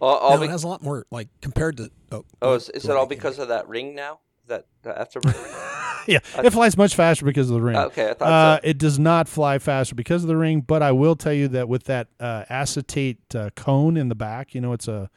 All, 0.00 0.16
all 0.16 0.30
Now, 0.34 0.38
be- 0.40 0.46
it 0.46 0.50
has 0.50 0.62
a 0.64 0.68
lot 0.68 0.82
more 0.82 1.06
like 1.10 1.28
compared 1.40 1.76
to. 1.78 1.90
Oh, 2.12 2.24
oh, 2.40 2.54
is, 2.54 2.68
is 2.70 2.84
it 2.84 2.92
all 2.92 3.06
because 3.06 3.38
of 3.38 3.48
that 3.48 3.68
ring 3.68 3.94
now? 3.94 4.20
That 4.46 4.66
the 4.82 4.90
afterburner? 4.92 5.64
Yeah, 6.06 6.20
it 6.38 6.54
flies 6.54 6.74
much 6.78 6.94
faster 6.94 7.26
because 7.26 7.50
of 7.50 7.54
the 7.56 7.60
ring. 7.60 7.76
okay, 7.76 8.08
I 8.08 8.14
thought 8.14 8.28
Uh, 8.32 8.56
so. 8.56 8.60
it 8.64 8.78
does 8.78 8.98
not 8.98 9.28
fly 9.28 9.58
faster 9.58 9.94
because 9.94 10.22
of 10.24 10.28
the 10.28 10.38
ring, 10.38 10.62
but 10.62 10.82
I 10.82 10.90
will 10.90 11.16
tell 11.16 11.34
you 11.34 11.48
that 11.48 11.68
with 11.68 11.84
that 11.84 12.08
uh, 12.18 12.46
acetate 12.48 13.18
uh, 13.34 13.50
cone 13.56 13.98
in 13.98 14.08
the 14.08 14.14
back, 14.14 14.54
you 14.54 14.62
know, 14.62 14.72
it's 14.72 14.88
a, 14.88 15.10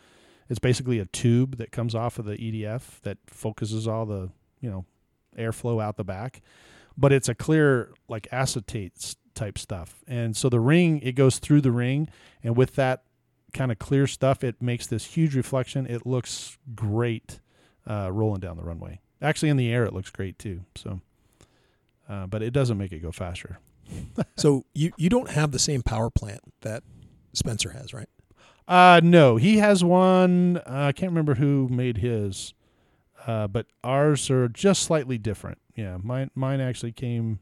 it's 0.49 0.59
basically 0.59 0.99
a 0.99 1.05
tube 1.05 1.55
that 1.59 1.71
comes 1.71 1.95
off 1.95 2.19
of 2.19 2.25
the 2.25 2.35
EDF 2.35 2.99
that 3.03 3.19
focuses 3.27 3.87
all 3.87 4.05
the, 4.05 4.31
you 4.59 4.69
know, 4.69 4.83
airflow 5.37 5.81
out 5.81 5.95
the 5.95 6.03
back, 6.03 6.41
but 7.01 7.11
it's 7.11 7.27
a 7.27 7.35
clear 7.35 7.91
like 8.07 8.27
acetate 8.31 9.15
type 9.33 9.57
stuff, 9.57 10.03
and 10.07 10.37
so 10.37 10.47
the 10.47 10.59
ring 10.59 10.99
it 11.01 11.13
goes 11.13 11.39
through 11.39 11.61
the 11.61 11.71
ring, 11.71 12.07
and 12.43 12.55
with 12.55 12.75
that 12.75 13.03
kind 13.53 13.71
of 13.71 13.79
clear 13.79 14.07
stuff, 14.07 14.43
it 14.43 14.61
makes 14.61 14.87
this 14.87 15.03
huge 15.03 15.35
reflection. 15.35 15.85
It 15.87 16.05
looks 16.05 16.57
great 16.75 17.41
uh, 17.89 18.09
rolling 18.11 18.39
down 18.39 18.55
the 18.55 18.63
runway. 18.63 19.01
Actually, 19.21 19.49
in 19.49 19.57
the 19.57 19.71
air, 19.71 19.83
it 19.83 19.93
looks 19.93 20.09
great 20.09 20.39
too. 20.39 20.61
So, 20.75 21.01
uh, 22.07 22.27
but 22.27 22.41
it 22.41 22.51
doesn't 22.51 22.77
make 22.77 22.91
it 22.91 22.99
go 22.99 23.11
faster. 23.11 23.59
So 24.37 24.65
you 24.73 24.91
you 24.97 25.09
don't 25.09 25.31
have 25.31 25.51
the 25.51 25.59
same 25.59 25.81
power 25.81 26.09
plant 26.09 26.41
that 26.61 26.83
Spencer 27.33 27.71
has, 27.71 27.93
right? 27.93 28.07
Uh, 28.67 29.01
no, 29.03 29.35
he 29.35 29.57
has 29.57 29.83
one. 29.83 30.57
Uh, 30.57 30.63
I 30.87 30.91
can't 30.93 31.11
remember 31.11 31.35
who 31.35 31.67
made 31.69 31.97
his, 31.97 32.53
uh, 33.27 33.47
but 33.47 33.67
ours 33.83 34.29
are 34.29 34.47
just 34.47 34.83
slightly 34.83 35.17
different. 35.17 35.59
Yeah, 35.75 35.97
mine 36.01 36.31
mine 36.35 36.59
actually 36.59 36.91
came. 36.91 37.39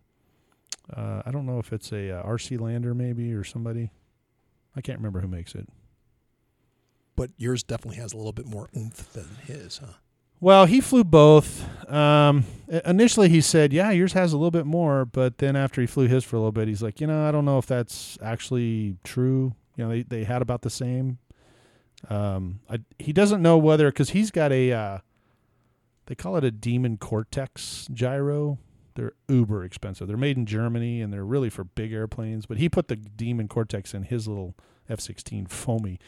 Uh, 0.92 1.22
I 1.26 1.32
don't 1.32 1.46
know 1.46 1.60
if 1.60 1.72
it's 1.72 1.92
a 1.92 2.20
uh, 2.20 2.24
RC 2.24 2.60
Lander 2.60 2.94
maybe 2.94 3.34
or 3.34 3.44
somebody. 3.44 3.92
I 4.76 4.82
can't 4.82 4.98
remember 4.98 5.22
who 5.22 5.28
makes 5.28 5.56
it. 5.56 5.68
But 7.16 7.32
yours 7.38 7.64
definitely 7.64 7.98
has 8.02 8.14
a 8.14 8.18
little 8.18 8.32
bit 8.32 8.46
more 8.46 8.70
oomph 8.76 9.12
than 9.14 9.28
his, 9.46 9.80
huh? 9.80 9.94
Well, 10.42 10.66
he 10.66 10.80
flew 10.80 11.04
both. 11.04 11.66
Um, 11.92 12.46
initially, 12.86 13.28
he 13.28 13.42
said, 13.42 13.74
"Yeah, 13.74 13.92
yours 13.92 14.14
has 14.14 14.32
a 14.32 14.38
little 14.38 14.52
bit 14.52 14.66
more," 14.66 15.04
but 15.04 15.40
then 15.40 15.56
after 15.58 15.82
he 15.82 15.88
flew 15.88 16.08
his 16.08 16.24
for 16.24 16.38
a 16.38 16.40
little 16.40 16.54
bit, 16.54 16.70
he's 16.70 16.82
like, 16.82 17.02
"You 17.02 17.08
know, 17.08 17.28
I 17.28 17.32
don't 17.32 17.44
know 17.44 17.58
if 17.58 17.66
that's 17.66 18.18
actually 18.22 18.96
true. 19.04 19.54
You 19.76 19.84
know, 19.84 19.90
they 19.90 20.04
they 20.04 20.24
had 20.24 20.42
about 20.42 20.62
the 20.62 20.70
same." 20.70 21.18
Um, 22.08 22.62
I, 22.70 22.80
he 22.98 23.12
doesn't 23.12 23.42
know 23.42 23.58
whether 23.58 23.90
because 23.92 24.12
he's 24.12 24.32
got 24.32 24.54
a, 24.54 24.72
uh, 24.72 24.98
they 26.10 26.16
call 26.16 26.36
it 26.36 26.44
a 26.44 26.50
Demon 26.50 26.98
Cortex 26.98 27.88
gyro. 27.94 28.58
They're 28.96 29.14
uber 29.30 29.64
expensive. 29.64 30.08
They're 30.08 30.18
made 30.18 30.38
in 30.38 30.48
Germany 30.48 31.04
and 31.04 31.14
they're 31.14 31.24
really 31.24 31.52
for 31.52 31.64
big 31.64 31.94
airplanes. 31.94 32.48
But 32.48 32.58
he 32.58 32.68
put 32.68 32.88
the 32.88 32.96
Demon 32.96 33.48
Cortex 33.48 33.94
in 33.94 34.04
his 34.04 34.28
little 34.28 34.56
F-16 34.90 35.48
foamy, 35.48 36.00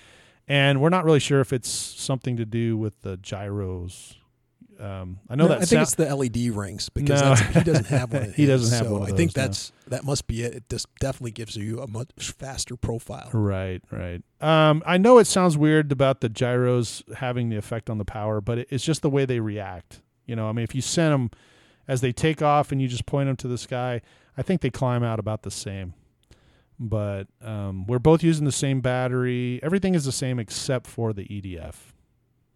and 0.47 0.81
we're 0.81 0.89
not 0.89 1.05
really 1.05 1.19
sure 1.19 1.39
if 1.39 1.53
it's 1.53 1.69
something 1.69 2.35
to 2.35 2.45
do 2.45 2.75
with 2.75 2.99
the 3.03 3.17
gyros. 3.17 4.17
Um, 4.81 5.19
I 5.29 5.35
know 5.35 5.43
No, 5.43 5.49
that 5.49 5.55
I 5.57 5.59
think 5.59 5.67
sound- 5.67 5.81
it's 5.83 5.95
the 5.95 6.09
LED 6.15 6.49
rings 6.55 6.89
because 6.89 7.21
No. 7.21 7.35
that's, 7.35 7.41
he 7.55 7.63
doesn't 7.63 7.87
have 7.87 8.11
one. 8.13 8.33
He 8.35 8.45
doesn't 8.47 8.75
have 8.75 8.87
so 8.87 8.93
one 8.97 9.03
I 9.03 9.15
think 9.15 9.33
those, 9.33 9.35
no. 9.37 9.41
that's 9.43 9.71
that 9.87 10.03
must 10.03 10.25
be 10.25 10.41
it. 10.43 10.55
It 10.55 10.69
just 10.69 10.87
definitely 10.99 11.31
gives 11.31 11.55
you 11.55 11.79
a 11.81 11.87
much 11.87 12.09
faster 12.17 12.75
profile. 12.75 13.29
Right, 13.31 13.81
right. 13.91 14.23
Um, 14.41 14.81
I 14.85 14.97
know 14.97 15.19
it 15.19 15.27
sounds 15.27 15.55
weird 15.57 15.91
about 15.91 16.21
the 16.21 16.29
gyros 16.29 17.03
having 17.17 17.49
the 17.49 17.57
effect 17.57 17.89
on 17.91 17.99
the 17.99 18.05
power, 18.05 18.41
but 18.41 18.57
it, 18.57 18.67
it's 18.71 18.83
just 18.83 19.03
the 19.03 19.09
way 19.09 19.25
they 19.25 19.39
react. 19.39 20.01
You 20.25 20.35
know, 20.35 20.49
I 20.49 20.51
mean, 20.51 20.63
if 20.63 20.73
you 20.73 20.81
send 20.81 21.13
them 21.13 21.31
as 21.87 22.01
they 22.01 22.11
take 22.11 22.41
off 22.41 22.71
and 22.71 22.81
you 22.81 22.87
just 22.87 23.05
point 23.05 23.27
them 23.27 23.35
to 23.37 23.47
the 23.47 23.57
sky, 23.59 24.01
I 24.37 24.41
think 24.41 24.61
they 24.61 24.69
climb 24.71 25.03
out 25.03 25.19
about 25.19 25.43
the 25.43 25.51
same. 25.51 25.93
But 26.79 27.27
um, 27.43 27.85
we're 27.85 27.99
both 27.99 28.23
using 28.23 28.45
the 28.45 28.51
same 28.51 28.81
battery. 28.81 29.59
Everything 29.61 29.93
is 29.93 30.05
the 30.05 30.11
same 30.11 30.39
except 30.39 30.87
for 30.87 31.13
the 31.13 31.25
EDF, 31.25 31.75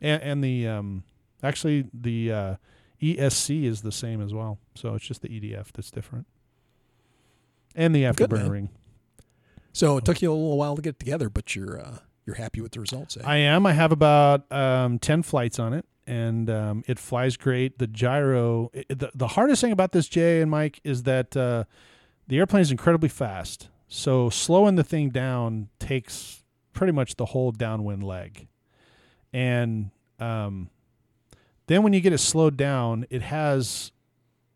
and, 0.01 0.23
and 0.23 0.43
the 0.43 0.67
um, 0.67 1.03
actually 1.45 1.85
the 1.93 2.31
uh, 2.31 2.55
ESC 3.01 3.63
is 3.63 3.81
the 3.81 3.91
same 3.91 4.21
as 4.21 4.33
well. 4.33 4.57
So 4.75 4.95
it's 4.95 5.05
just 5.05 5.21
the 5.21 5.29
EDF 5.29 5.71
that's 5.71 5.91
different, 5.91 6.27
and 7.75 7.95
the 7.95 8.03
afterburner 8.03 8.49
ring. 8.49 8.69
So 9.73 9.97
it 9.97 10.05
took 10.05 10.21
you 10.21 10.31
a 10.31 10.33
little 10.33 10.57
while 10.57 10.75
to 10.75 10.81
get 10.81 10.91
it 10.91 10.99
together, 10.99 11.29
but 11.29 11.55
you're 11.55 11.79
uh, 11.79 11.97
you're 12.25 12.37
happy 12.37 12.61
with 12.61 12.71
the 12.71 12.79
results. 12.79 13.17
Eh? 13.17 13.21
I 13.23 13.37
am. 13.37 13.65
I 13.65 13.73
have 13.73 13.91
about 13.91 14.51
um, 14.51 14.99
ten 14.99 15.21
flights 15.21 15.59
on 15.59 15.73
it, 15.73 15.85
and 16.07 16.49
um, 16.49 16.83
it 16.87 16.97
flies 16.97 17.37
great. 17.37 17.77
The 17.77 17.87
gyro. 17.87 18.71
It, 18.73 18.87
the 18.87 19.11
the 19.13 19.27
hardest 19.27 19.61
thing 19.61 19.71
about 19.71 19.91
this 19.91 20.07
Jay 20.07 20.41
and 20.41 20.49
Mike 20.49 20.79
is 20.83 21.03
that 21.03 21.35
uh, 21.35 21.65
the 22.27 22.37
airplane 22.37 22.61
is 22.61 22.71
incredibly 22.71 23.09
fast. 23.09 23.69
So 23.87 24.29
slowing 24.29 24.75
the 24.75 24.83
thing 24.83 25.09
down 25.09 25.69
takes 25.79 26.43
pretty 26.73 26.93
much 26.93 27.15
the 27.15 27.25
whole 27.25 27.51
downwind 27.51 28.03
leg, 28.03 28.47
and 29.33 29.91
um, 30.19 30.69
then 31.67 31.83
when 31.83 31.93
you 31.93 32.01
get 32.01 32.13
it 32.13 32.19
slowed 32.19 32.57
down, 32.57 33.05
it 33.09 33.21
has 33.21 33.91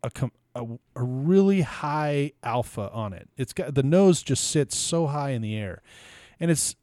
a, 0.02 0.10
a 0.54 0.66
a 0.96 1.02
really 1.02 1.60
high 1.62 2.32
alpha 2.42 2.90
on 2.92 3.12
it. 3.12 3.28
It's 3.36 3.52
got 3.52 3.74
the 3.74 3.82
nose 3.82 4.22
just 4.22 4.50
sits 4.50 4.76
so 4.76 5.06
high 5.06 5.30
in 5.30 5.42
the 5.42 5.56
air, 5.56 5.82
and 6.38 6.50
it's 6.50 6.76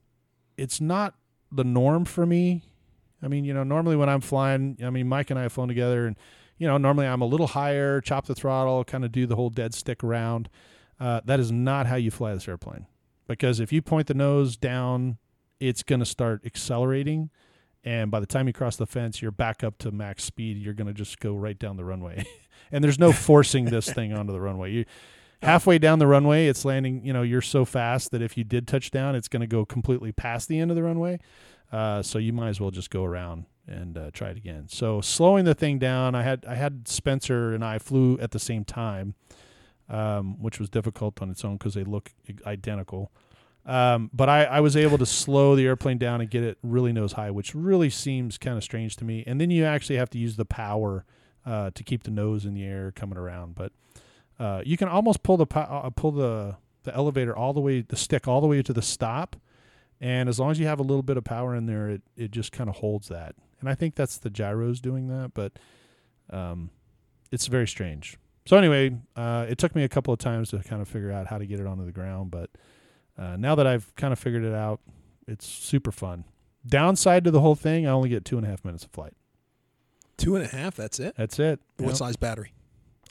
it's 0.57 0.80
not 0.82 1.15
the 1.51 1.63
norm 1.63 2.05
for 2.05 2.25
me. 2.25 2.63
I 3.21 3.28
mean, 3.28 3.45
you 3.45 3.53
know, 3.53 3.63
normally 3.63 3.95
when 3.95 4.09
I'm 4.09 4.21
flying, 4.21 4.78
I 4.84 4.89
mean, 4.89 5.07
Mike 5.07 5.30
and 5.30 5.39
I 5.39 5.43
have 5.43 5.53
flown 5.53 5.67
together, 5.67 6.07
and 6.07 6.15
you 6.57 6.67
know, 6.67 6.78
normally 6.78 7.07
I'm 7.07 7.21
a 7.21 7.25
little 7.25 7.47
higher, 7.47 8.01
chop 8.01 8.25
the 8.25 8.36
throttle, 8.36 8.84
kind 8.84 9.05
of 9.05 9.11
do 9.11 9.25
the 9.25 9.36
whole 9.36 9.49
dead 9.49 9.73
stick 9.73 10.03
around. 10.03 10.49
Uh, 10.99 11.21
that 11.25 11.39
is 11.39 11.51
not 11.51 11.86
how 11.86 11.95
you 11.95 12.09
fly 12.09 12.34
this 12.34 12.47
airplane, 12.47 12.86
because 13.28 13.59
if 13.59 13.71
you 13.71 13.82
point 13.82 14.07
the 14.07 14.13
nose 14.13 14.57
down, 14.57 15.17
it's 15.59 15.84
going 15.84 15.99
to 15.99 16.05
start 16.05 16.41
accelerating, 16.45 17.30
and 17.88 18.11
by 18.11 18.19
the 18.19 18.25
time 18.25 18.47
you 18.47 18.53
cross 18.53 18.75
the 18.75 18.85
fence, 18.85 19.21
you're 19.21 19.31
back 19.31 19.63
up 19.63 19.77
to 19.77 19.91
max 19.91 20.25
speed. 20.25 20.57
You're 20.57 20.73
going 20.73 20.88
to 20.88 20.93
just 20.93 21.21
go 21.21 21.35
right 21.35 21.57
down 21.57 21.77
the 21.77 21.85
runway, 21.85 22.25
and 22.71 22.83
there's 22.83 22.99
no 22.99 23.11
forcing 23.13 23.63
this 23.63 23.89
thing 23.89 24.11
onto 24.11 24.33
the 24.33 24.41
runway. 24.41 24.73
You 24.73 24.85
halfway 25.41 25.79
down 25.79 25.99
the 25.99 26.07
runway, 26.07 26.47
it's 26.47 26.65
landing. 26.65 27.05
You 27.05 27.13
know, 27.13 27.21
you're 27.21 27.41
so 27.41 27.63
fast 27.63 28.11
that 28.11 28.21
if 28.21 28.35
you 28.35 28.43
did 28.43 28.67
touch 28.67 28.91
down, 28.91 29.15
it's 29.15 29.29
going 29.29 29.39
to 29.39 29.47
go 29.47 29.63
completely 29.63 30.11
past 30.11 30.49
the 30.49 30.59
end 30.59 30.69
of 30.69 30.75
the 30.75 30.83
runway. 30.83 31.21
Uh, 31.71 32.01
so 32.01 32.19
you 32.19 32.33
might 32.33 32.49
as 32.49 32.59
well 32.59 32.71
just 32.71 32.89
go 32.89 33.05
around 33.05 33.45
and 33.65 33.97
uh, 33.97 34.11
try 34.11 34.31
it 34.31 34.38
again. 34.38 34.67
So 34.67 34.99
slowing 34.99 35.45
the 35.45 35.55
thing 35.55 35.79
down, 35.79 36.13
I 36.13 36.23
had 36.23 36.43
I 36.45 36.55
had 36.55 36.89
Spencer 36.89 37.53
and 37.53 37.63
I 37.63 37.79
flew 37.79 38.19
at 38.19 38.31
the 38.31 38.39
same 38.39 38.65
time, 38.65 39.15
um, 39.88 40.41
which 40.41 40.59
was 40.59 40.69
difficult 40.69 41.21
on 41.21 41.29
its 41.29 41.45
own 41.45 41.55
because 41.55 41.73
they 41.73 41.85
look 41.85 42.11
identical. 42.45 43.13
Um, 43.68 44.09
but 44.13 44.30
I, 44.30 44.45
I 44.45 44.59
was 44.61 44.78
able 44.78 44.97
to 44.97 45.05
slow 45.05 45.53
the 45.55 45.65
airplane 45.65 45.97
down 45.97 46.22
and 46.22 46.30
get 46.30 46.41
it 46.41 46.57
really 46.63 46.93
nose 46.93 47.11
high, 47.11 47.32
which 47.32 47.53
really 47.53 47.89
seems 47.89 48.38
kind 48.38 48.57
of 48.57 48.63
strange 48.63 48.95
to 48.95 49.05
me. 49.05 49.26
And 49.28 49.41
then 49.41 49.51
you 49.51 49.65
actually 49.65 49.97
have 49.97 50.09
to 50.11 50.18
use 50.18 50.38
the 50.38 50.45
power 50.45 51.05
uh, 51.45 51.72
to 51.72 51.84
keep 51.84 52.03
the 52.03 52.11
nose 52.11 52.45
in 52.45 52.53
the 52.53 52.63
air 52.63 52.93
coming 52.95 53.18
around. 53.18 53.55
But 53.55 53.74
uh, 54.39 54.61
you 54.65 54.78
can 54.78 54.88
almost 54.88 55.22
pull 55.22 55.36
the 55.36 55.47
uh, 55.53 55.89
pull 55.89 56.11
the 56.11 56.55
the 56.84 56.95
elevator 56.95 57.36
all 57.36 57.51
the 57.51 57.59
way, 57.59 57.82
the 57.82 57.97
stick 57.97 58.26
all 58.26 58.39
the 58.39 58.47
way 58.47 58.61
to 58.61 58.72
the 58.72 58.82
stop, 58.82 59.36
and 59.99 60.30
as 60.30 60.39
long 60.39 60.51
as 60.51 60.59
you 60.59 60.68
have 60.68 60.80
a 60.80 60.84
little 60.84 61.03
bit 61.03 61.18
of 61.18 61.26
power 61.26 61.53
in 61.53 61.65
there, 61.65 61.89
it 61.89 62.01
it 62.15 62.32
just 62.32 62.53
kind 62.53 62.70
of 62.70 62.78
holds 62.78 63.09
that. 63.09 63.36
And 63.59 63.68
I 63.68 63.76
think 63.76 63.95
that's 63.95 64.18
the 64.18 64.30
gyros 64.30 64.80
doing 64.80 65.07
that, 65.07 65.32
but 65.34 65.59
um, 66.30 66.70
it's 67.32 67.47
very 67.47 67.68
strange. 67.68 68.18
So 68.45 68.55
anyway, 68.55 68.95
uh, 69.15 69.45
it 69.49 69.57
took 69.57 69.76
me 69.76 69.84
a 69.84 69.89
couple 69.89 70.13
of 70.13 70.20
times 70.20 70.51
to 70.51 70.59
kind 70.59 70.82
of 70.82 70.88
figure 70.88 71.11
out 71.11 71.28
how 71.28 71.38
to 71.38 71.45
get 71.45 71.59
it 71.59 71.65
onto 71.65 71.86
the 71.86 71.91
ground, 71.91 72.32
but 72.32 72.49
uh, 73.18 73.36
now 73.38 73.55
that 73.55 73.65
I've 73.68 73.95
kind 73.95 74.11
of 74.13 74.20
figured 74.20 74.43
it 74.43 74.53
out, 74.53 74.80
it's 75.28 75.45
super 75.45 75.91
fun. 75.91 76.24
Downside 76.65 77.24
to 77.24 77.32
the 77.32 77.39
whole 77.41 77.55
thing, 77.55 77.88
I 77.88 77.91
only 77.91 78.09
get 78.09 78.26
two 78.26 78.38
and 78.38 78.45
a 78.45 78.49
half 78.49 78.63
minutes 78.65 78.84
of 78.84 78.91
flight. 78.91 79.13
Two 80.18 80.36
and 80.36 80.43
a 80.45 80.47
half. 80.47 80.76
That's 80.76 80.99
it. 80.99 81.15
That's 81.18 81.39
it. 81.39 81.59
What 81.78 81.95
size 81.97 82.15
battery? 82.15 82.53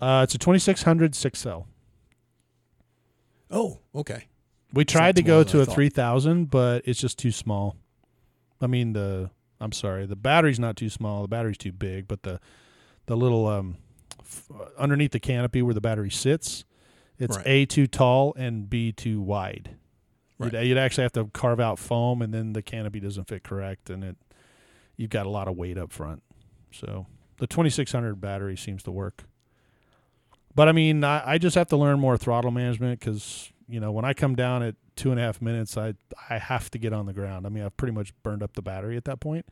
Uh, 0.00 0.20
it's 0.24 0.34
a 0.34 0.38
2600 0.38 1.14
six 1.14 1.38
cell. 1.38 1.66
Oh, 3.50 3.78
okay. 3.94 4.24
We 4.72 4.84
tried 4.84 5.16
to 5.16 5.22
go 5.22 5.42
to 5.44 5.60
I 5.60 5.62
a 5.62 5.64
thought. 5.66 5.74
3000, 5.74 6.50
but 6.50 6.82
it's 6.84 7.00
just 7.00 7.18
too 7.18 7.30
small. 7.30 7.76
I 8.60 8.66
mean 8.66 8.92
the 8.92 9.30
I'm 9.60 9.72
sorry, 9.72 10.06
the 10.06 10.16
battery's 10.16 10.58
not 10.58 10.76
too 10.76 10.90
small. 10.90 11.22
The 11.22 11.28
battery's 11.28 11.58
too 11.58 11.72
big, 11.72 12.08
but 12.08 12.22
the 12.24 12.40
the 13.06 13.16
little 13.16 13.46
um 13.46 13.76
f- 14.20 14.50
underneath 14.78 15.12
the 15.12 15.20
canopy 15.20 15.62
where 15.62 15.74
the 15.74 15.80
battery 15.80 16.10
sits, 16.10 16.64
it's 17.18 17.36
Right. 17.36 17.46
A 17.46 17.66
too 17.66 17.86
tall 17.86 18.34
and 18.36 18.68
B 18.68 18.92
too 18.92 19.20
wide. 19.20 19.76
Right. 20.38 20.52
You'd, 20.52 20.62
you'd 20.66 20.78
actually 20.78 21.02
have 21.02 21.12
to 21.12 21.24
carve 21.32 21.60
out 21.60 21.78
foam, 21.78 22.20
and 22.22 22.32
then 22.32 22.52
the 22.52 22.62
canopy 22.62 23.00
doesn't 23.00 23.28
fit 23.28 23.42
correct, 23.42 23.88
and 23.90 24.04
it 24.04 24.16
you've 24.96 25.10
got 25.10 25.26
a 25.26 25.30
lot 25.30 25.48
of 25.48 25.56
weight 25.56 25.76
up 25.78 25.92
front. 25.92 26.22
So 26.72 27.06
the 27.38 27.46
2600 27.46 28.20
battery 28.20 28.56
seems 28.56 28.82
to 28.84 28.90
work. 28.90 29.24
But 30.54 30.68
I 30.68 30.72
mean, 30.72 31.04
I, 31.04 31.32
I 31.32 31.38
just 31.38 31.54
have 31.54 31.68
to 31.68 31.76
learn 31.76 32.00
more 32.00 32.16
throttle 32.16 32.50
management 32.50 33.00
because 33.00 33.50
you 33.68 33.80
know 33.80 33.92
when 33.92 34.04
I 34.04 34.12
come 34.14 34.34
down 34.34 34.62
at 34.62 34.74
two 34.94 35.10
and 35.10 35.20
a 35.20 35.22
half 35.22 35.40
minutes, 35.42 35.76
I 35.76 35.94
I 36.30 36.38
have 36.38 36.70
to 36.70 36.78
get 36.78 36.92
on 36.92 37.06
the 37.06 37.12
ground. 37.12 37.46
I 37.46 37.50
mean, 37.50 37.62
I've 37.64 37.76
pretty 37.76 37.92
much 37.92 38.12
burned 38.22 38.42
up 38.42 38.54
the 38.54 38.62
battery 38.62 38.96
at 38.96 39.04
that 39.04 39.20
point. 39.20 39.46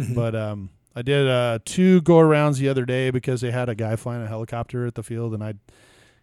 Mhm. 0.00 0.14
But 0.14 0.34
um, 0.36 0.70
I 0.94 1.02
did 1.02 1.26
uh, 1.28 1.58
two 1.64 2.00
go 2.02 2.16
arounds 2.18 2.58
the 2.58 2.68
other 2.68 2.84
day 2.84 3.10
because 3.10 3.40
they 3.40 3.50
had 3.50 3.68
a 3.68 3.74
guy 3.74 3.96
flying 3.96 4.22
a 4.22 4.26
helicopter 4.28 4.86
at 4.86 4.94
the 4.94 5.02
field, 5.02 5.34
and 5.34 5.42
I 5.42 5.54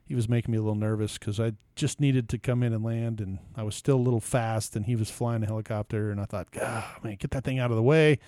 he 0.05 0.15
was 0.15 0.27
making 0.29 0.51
me 0.51 0.57
a 0.57 0.61
little 0.61 0.75
nervous 0.75 1.17
because 1.17 1.39
I 1.39 1.53
just 1.75 1.99
needed 2.01 2.27
to 2.29 2.37
come 2.37 2.61
in 2.63 2.73
and 2.73 2.83
land, 2.83 3.19
and 3.21 3.39
I 3.55 3.63
was 3.63 3.75
still 3.75 3.95
a 3.97 4.01
little 4.03 4.19
fast, 4.19 4.75
and 4.75 4.85
he 4.85 4.95
was 4.95 5.09
flying 5.09 5.43
a 5.43 5.45
helicopter, 5.45 6.11
and 6.11 6.19
I 6.19 6.25
thought, 6.25 6.51
God, 6.51 6.83
man, 7.03 7.15
get 7.19 7.31
that 7.31 7.43
thing 7.43 7.59
out 7.59 7.71
of 7.71 7.77
the 7.77 7.83
way. 7.83 8.19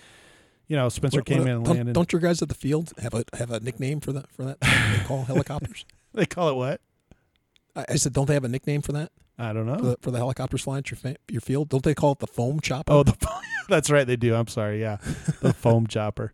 You 0.68 0.76
know, 0.76 0.90
Spencer 0.90 1.20
What- 1.20 1.26
came 1.28 1.40
what- 1.40 1.48
in 1.48 1.54
and 1.58 1.66
don't, 1.66 1.76
landed. 1.76 1.94
don't 1.94 2.12
your 2.14 2.20
guys 2.22 2.42
at 2.42 2.50
the 2.50 2.56
field 2.56 2.92
have 3.00 3.14
a 3.14 3.24
have 3.38 3.52
a 3.52 3.60
nickname 3.60 4.00
for 4.00 4.12
that 4.14 4.32
for 4.32 4.44
that? 4.46 4.60
they 4.62 5.04
call 5.06 5.24
helicopters. 5.26 5.86
They 6.14 6.26
call 6.26 6.48
it 6.50 6.56
what? 6.56 6.80
I, 7.76 7.86
I 7.90 7.96
said, 7.98 8.14
don't 8.14 8.26
they 8.26 8.36
have 8.36 8.46
a 8.46 8.50
nickname 8.50 8.82
for 8.82 8.94
that 8.94 9.12
I 9.38 9.52
don't 9.52 9.66
know. 9.66 9.76
for 9.78 9.86
the, 9.86 9.98
for 10.02 10.12
the 10.12 10.18
helicopters 10.18 10.62
flying 10.62 10.78
at 10.80 10.90
your 10.92 10.98
fa- 10.98 11.18
your 11.30 11.42
field? 11.42 11.68
Don't 11.68 11.84
they 11.84 11.94
call 11.94 12.14
it 12.14 12.20
the 12.20 12.26
foam 12.28 12.62
chopper? 12.62 12.94
Oh, 12.94 13.04
the 13.04 13.16
that's 13.70 13.90
right. 13.92 14.08
They 14.08 14.16
do. 14.16 14.34
I'm 14.34 14.48
sorry. 14.48 14.80
Yeah, 14.80 14.98
the 15.42 15.54
foam 15.54 15.86
chopper. 15.88 16.32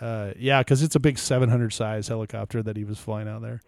Uh, 0.00 0.32
yeah, 0.38 0.60
because 0.60 0.82
it's 0.82 0.94
a 0.94 1.00
big 1.00 1.18
700 1.18 1.72
size 1.72 2.08
helicopter 2.08 2.62
that 2.62 2.76
he 2.76 2.84
was 2.84 2.98
flying 2.98 3.26
out 3.28 3.42
there. 3.42 3.60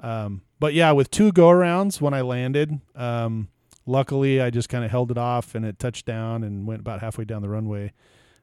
Um, 0.00 0.42
but 0.58 0.74
yeah, 0.74 0.92
with 0.92 1.10
two 1.10 1.32
go 1.32 1.48
arounds 1.48 2.00
when 2.00 2.14
I 2.14 2.20
landed, 2.22 2.80
um, 2.94 3.48
luckily 3.86 4.40
I 4.40 4.50
just 4.50 4.68
kind 4.68 4.84
of 4.84 4.90
held 4.90 5.10
it 5.10 5.18
off 5.18 5.54
and 5.54 5.64
it 5.64 5.78
touched 5.78 6.06
down 6.06 6.42
and 6.44 6.66
went 6.66 6.80
about 6.80 7.00
halfway 7.00 7.24
down 7.24 7.42
the 7.42 7.48
runway. 7.48 7.92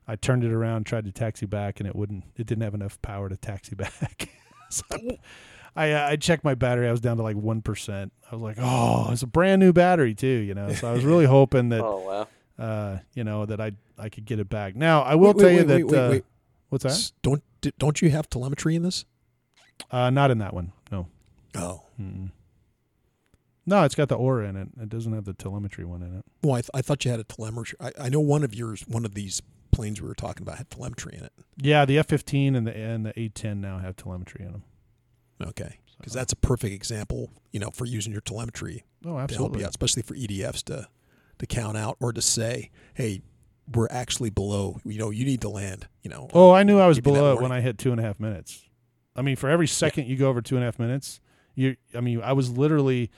I 0.08 0.16
turned 0.16 0.43
it 0.43 0.51
around, 0.51 0.86
tried 0.86 1.06
to 1.06 1.12
taxi 1.12 1.45
back, 1.45 1.80
and 1.80 1.88
it 1.88 1.95
wouldn't. 1.95 2.26
It 2.36 2.45
didn't 2.45 2.64
have 2.64 2.74
enough 2.74 3.01
power 3.01 3.30
to 3.30 3.38
taxi 3.38 3.74
back. 3.76 4.30
so 4.70 4.84
I, 5.76 5.91
I 5.93 6.10
I 6.12 6.16
checked 6.18 6.43
my 6.43 6.56
battery. 6.56 6.88
I 6.88 6.91
was 6.91 6.99
down 7.01 7.18
to 7.18 7.24
like 7.24 7.38
one 7.38 7.62
percent. 7.62 8.12
I 8.30 8.36
was 8.36 8.41
like, 8.41 8.58
oh, 8.60 9.10
it's 9.12 9.22
a 9.22 9.28
brand 9.28 9.62
new 9.62 9.72
battery 9.72 10.14
too, 10.14 10.28
you 10.28 10.54
know. 10.56 10.74
So 10.74 10.89
I 10.89 10.93
was 10.93 11.06
really 11.06 11.26
hoping 11.38 11.70
that 11.70 11.82
Oh 11.82 12.28
wow. 12.60 12.64
uh, 12.66 12.97
you 13.14 13.24
know, 13.24 13.45
that 13.45 13.62
I 13.62 13.72
I 13.97 14.10
could 14.10 14.26
get 14.26 14.39
it 14.39 14.49
back. 14.49 14.76
Now 14.76 15.04
I 15.04 15.16
will 15.16 15.34
Wait, 15.34 15.38
tell 15.38 15.45
wait, 15.47 15.54
you 15.54 15.58
wait, 15.60 15.68
that 15.68 15.76
wait, 15.76 15.86
wait, 15.86 15.97
uh, 15.99 16.10
wait. 16.10 16.26
what's 16.70 16.84
that? 16.84 17.12
Don't 17.22 17.43
don't 17.80 18.01
you 18.01 18.10
have 18.10 18.30
telemetry 18.30 18.76
in 18.76 18.84
this? 18.84 19.06
Uh, 19.89 20.10
not 20.10 20.32
in 20.32 20.38
that 20.39 20.54
one. 20.54 20.74
No. 20.91 21.08
Oh, 21.56 21.84
Mm-mm. 22.01 22.32
No, 23.66 23.84
it's 23.84 23.95
got 23.95 24.10
the 24.10 24.16
aura 24.16 24.47
in 24.49 24.56
it. 24.58 24.68
It 24.82 24.89
doesn't 24.89 25.14
have 25.14 25.24
the 25.26 25.34
telemetry 25.34 25.86
one 25.86 26.01
in 26.01 26.14
it. 26.18 26.26
well, 26.41 26.56
I, 26.56 26.62
th- 26.62 26.70
I 26.74 26.82
thought 26.82 27.06
you 27.06 27.12
had 27.12 27.20
a 27.20 27.24
telemetry. 27.24 27.78
I, 27.80 27.91
I 27.97 28.10
know 28.10 28.20
one 28.20 28.43
of 28.43 28.54
yours, 28.54 28.84
one 28.88 29.06
of 29.06 29.14
these 29.14 29.41
planes 29.72 30.01
we 30.01 30.08
were 30.08 30.16
talking 30.16 30.43
about 30.43 30.58
had 30.58 30.70
telemetry 30.70 31.16
in 31.18 31.24
it. 31.24 31.32
Yeah, 31.58 31.86
the 31.86 31.97
F-15 31.99 32.58
and 32.58 32.68
the 32.68 32.76
and 32.76 33.06
the 33.06 33.18
A-10 33.20 33.58
now 33.62 33.80
have 33.80 33.95
telemetry 33.95 34.45
in 34.45 34.51
them. 34.51 34.64
Okay, 35.41 35.80
because 35.97 36.14
So- 36.14 36.20
that's 36.20 36.34
a 36.34 36.38
perfect 36.38 36.74
example, 36.74 37.30
you 37.51 37.60
know, 37.60 37.70
for 37.72 37.86
using 37.86 38.12
your 38.12 38.22
telemetry 38.22 38.84
oh, 39.06 39.18
absolutely. 39.18 39.28
to 39.28 39.36
help 39.36 39.58
you 39.60 39.66
out, 39.66 39.70
especially 39.70 40.01
for 40.04 40.16
EDFs 40.16 40.64
to 40.64 40.88
to 41.39 41.45
count 41.47 41.76
out 41.78 41.97
or 41.99 42.14
to 42.14 42.22
say, 42.22 42.70
hey, 42.93 43.22
we're 43.74 43.88
actually 43.89 44.30
below. 44.30 44.80
You 44.86 44.99
know, 44.99 45.10
you 45.10 45.26
need 45.26 45.41
to 45.41 45.49
land. 45.49 45.88
You 46.04 46.10
know. 46.10 46.30
Oh, 46.34 46.51
I 46.51 46.64
knew 46.64 46.80
I 46.80 46.88
was 46.88 46.97
Give 46.97 47.08
you 47.08 47.14
that 47.14 47.20
below 47.20 47.34
it 47.34 47.41
when 47.41 47.51
I 47.54 47.62
hit 47.62 47.78
two 47.78 47.91
and 47.91 47.99
a 47.99 48.04
half 48.04 48.20
minutes. 48.20 48.66
I 49.16 49.22
mean, 49.22 49.36
for 49.38 49.49
every 49.49 49.68
second 49.68 50.08
you 50.08 50.18
go 50.18 50.28
over 50.28 50.41
two 50.41 50.56
and 50.56 50.64
a 50.64 50.68
half 50.68 50.78
minutes, 50.80 51.22
you. 51.56 51.76
I 51.95 52.01
mean, 52.01 52.22
I 52.22 52.34
was 52.34 52.49
literally 52.51 53.12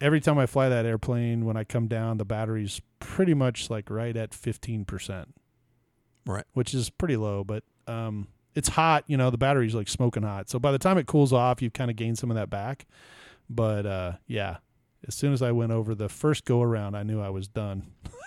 every 0.00 0.20
time 0.20 0.38
I 0.38 0.46
fly 0.46 0.68
that 0.68 0.86
airplane, 0.86 1.44
when 1.44 1.56
I 1.56 1.64
come 1.64 1.86
down, 1.86 2.18
the 2.18 2.24
battery's 2.24 2.80
pretty 2.98 3.34
much 3.34 3.70
like 3.70 3.90
right 3.90 4.16
at 4.16 4.34
fifteen 4.34 4.84
percent. 4.84 5.34
Right. 6.26 6.44
Which 6.52 6.72
is 6.72 6.90
pretty 6.90 7.16
low, 7.16 7.42
but 7.42 7.64
um, 7.86 8.28
it's 8.54 8.68
hot. 8.68 9.04
You 9.06 9.16
know, 9.16 9.30
the 9.30 9.38
battery's 9.38 9.74
like 9.74 9.88
smoking 9.88 10.22
hot. 10.22 10.48
So 10.48 10.58
by 10.58 10.72
the 10.72 10.78
time 10.78 10.98
it 10.98 11.06
cools 11.06 11.32
off, 11.32 11.60
you've 11.60 11.72
kind 11.72 11.90
of 11.90 11.96
gained 11.96 12.18
some 12.18 12.30
of 12.30 12.36
that 12.36 12.50
back. 12.50 12.86
But 13.50 13.86
uh, 13.86 14.12
yeah, 14.26 14.58
as 15.06 15.14
soon 15.14 15.32
as 15.32 15.42
I 15.42 15.52
went 15.52 15.72
over 15.72 15.94
the 15.94 16.08
first 16.08 16.44
go 16.44 16.62
around, 16.62 16.94
I 16.94 17.02
knew 17.02 17.20
I 17.20 17.30
was 17.30 17.48
done. 17.48 17.92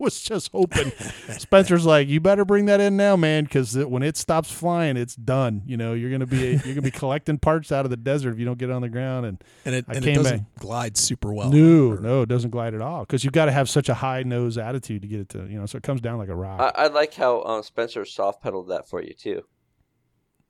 was 0.00 0.20
just 0.20 0.50
hoping. 0.52 0.90
Spencer's 1.38 1.86
like, 1.86 2.08
you 2.08 2.20
better 2.20 2.44
bring 2.44 2.66
that 2.66 2.80
in 2.80 2.96
now, 2.96 3.14
man, 3.16 3.44
because 3.44 3.76
when 3.76 4.02
it 4.02 4.16
stops 4.16 4.50
flying, 4.50 4.96
it's 4.96 5.14
done. 5.14 5.62
You 5.66 5.76
know, 5.76 5.92
you're 5.92 6.10
gonna 6.10 6.26
be 6.26 6.52
you're 6.64 6.74
gonna 6.74 6.82
be 6.82 6.90
collecting 6.90 7.38
parts 7.38 7.70
out 7.70 7.84
of 7.84 7.90
the 7.90 7.96
desert 7.96 8.32
if 8.32 8.38
you 8.38 8.44
don't 8.44 8.58
get 8.58 8.70
it 8.70 8.72
on 8.72 8.82
the 8.82 8.88
ground. 8.88 9.26
And 9.26 9.44
and 9.64 9.74
it 9.76 9.84
I 9.88 9.94
and 9.94 10.06
it 10.06 10.14
doesn't 10.14 10.54
glide 10.58 10.96
super 10.96 11.32
well. 11.32 11.50
no, 11.52 11.90
Or- 11.92 12.00
no, 12.00 12.22
it 12.22 12.28
doesn't 12.28 12.50
glide 12.50 12.74
at 12.74 12.80
all 12.80 13.00
because 13.00 13.22
you've 13.22 13.32
got 13.32 13.44
to 13.44 13.52
have 13.52 13.68
such 13.68 13.88
a 13.88 13.94
high 13.94 14.22
nose 14.22 14.58
attitude 14.58 15.02
to 15.02 15.08
get 15.08 15.20
it 15.20 15.28
to 15.30 15.46
you 15.46 15.58
know. 15.58 15.66
So 15.66 15.76
it 15.76 15.82
comes 15.82 16.00
down 16.00 16.18
like 16.18 16.28
a 16.30 16.34
rock. 16.36 16.60
I, 16.76 16.84
I 16.84 16.86
like 16.88 17.14
how 17.14 17.42
um, 17.44 17.62
Spencer 17.62 18.04
soft 18.04 18.42
pedaled 18.42 18.68
that 18.70 18.88
for 18.88 19.02
you 19.02 19.14
too. 19.14 19.42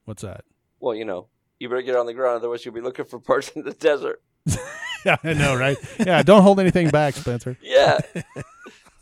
What's 0.05 0.23
that? 0.23 0.45
Well, 0.81 0.95
you 0.95 1.05
know, 1.05 1.29
you 1.59 1.69
better 1.69 1.83
get 1.83 1.97
on 1.97 2.07
the 2.07 2.15
ground, 2.15 2.37
otherwise 2.37 2.65
you'll 2.65 2.75
be 2.75 2.81
looking 2.81 3.05
for 3.05 3.19
parts 3.19 3.51
in 3.51 3.63
the 3.65 3.73
desert. 3.75 4.23
yeah, 5.05 5.17
I 5.23 5.35
know, 5.35 5.55
right? 5.55 5.77
Yeah, 5.99 6.23
don't 6.23 6.43
hold 6.43 6.59
anything 6.61 6.89
back, 6.89 7.15
Spencer. 7.15 7.57
Yeah. 7.63 7.99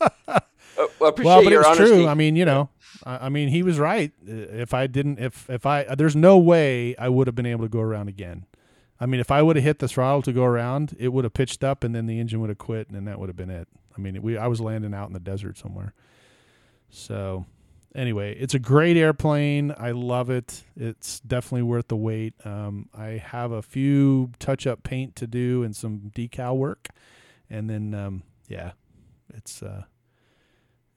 Uh, 0.01 0.87
well, 0.99 1.09
appreciate 1.09 1.25
well, 1.25 1.43
but 1.43 1.51
your 1.51 1.61
it's 1.61 1.69
honesty. 1.69 1.95
true. 1.97 2.07
I 2.07 2.13
mean, 2.13 2.35
you 2.37 2.45
know, 2.45 2.69
I, 3.03 3.25
I 3.25 3.29
mean, 3.29 3.49
he 3.49 3.63
was 3.63 3.79
right. 3.79 4.13
If 4.25 4.73
I 4.73 4.87
didn't, 4.87 5.19
if 5.19 5.49
if 5.49 5.65
I, 5.65 5.83
there's 5.95 6.15
no 6.15 6.37
way 6.37 6.95
I 6.97 7.09
would 7.09 7.27
have 7.27 7.35
been 7.35 7.45
able 7.45 7.65
to 7.65 7.69
go 7.69 7.81
around 7.81 8.07
again. 8.07 8.45
I 8.99 9.05
mean, 9.05 9.19
if 9.19 9.31
I 9.31 9.41
would 9.41 9.55
have 9.55 9.63
hit 9.63 9.79
the 9.79 9.87
throttle 9.87 10.21
to 10.23 10.33
go 10.33 10.43
around, 10.43 10.95
it 10.99 11.09
would 11.09 11.23
have 11.25 11.33
pitched 11.33 11.63
up, 11.63 11.83
and 11.83 11.93
then 11.93 12.05
the 12.05 12.19
engine 12.19 12.39
would 12.41 12.49
have 12.49 12.57
quit, 12.57 12.87
and 12.87 12.95
then 12.95 13.05
that 13.05 13.19
would 13.19 13.29
have 13.29 13.35
been 13.35 13.49
it. 13.49 13.67
I 13.97 14.01
mean, 14.01 14.21
we 14.21 14.37
I 14.37 14.47
was 14.47 14.61
landing 14.61 14.93
out 14.93 15.07
in 15.07 15.13
the 15.13 15.19
desert 15.19 15.57
somewhere. 15.57 15.93
So, 16.89 17.45
anyway, 17.93 18.35
it's 18.39 18.53
a 18.53 18.59
great 18.59 18.97
airplane. 18.97 19.73
I 19.77 19.91
love 19.91 20.29
it. 20.29 20.63
It's 20.75 21.19
definitely 21.19 21.63
worth 21.63 21.87
the 21.89 21.97
wait. 21.97 22.33
Um, 22.45 22.89
I 22.97 23.21
have 23.23 23.51
a 23.51 23.61
few 23.61 24.31
touch-up 24.39 24.83
paint 24.83 25.15
to 25.17 25.27
do 25.27 25.63
and 25.63 25.75
some 25.75 26.11
decal 26.15 26.57
work, 26.57 26.87
and 27.49 27.69
then 27.69 27.93
um, 27.93 28.23
yeah, 28.47 28.71
it's 29.33 29.63
uh, 29.63 29.83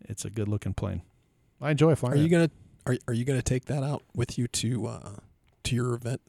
it's 0.00 0.24
a 0.24 0.30
good-looking 0.30 0.74
plane. 0.74 1.02
I 1.60 1.70
enjoy 1.70 1.94
flying. 1.94 2.14
Are 2.14 2.18
you 2.18 2.26
it. 2.26 2.28
gonna 2.28 2.50
are 2.86 2.96
are 3.08 3.14
you 3.14 3.24
gonna 3.24 3.42
take 3.42 3.66
that 3.66 3.82
out 3.82 4.02
with 4.14 4.38
you 4.38 4.48
to 4.48 4.86
uh, 4.86 5.16
to 5.64 5.74
your 5.74 5.94
event? 5.94 6.20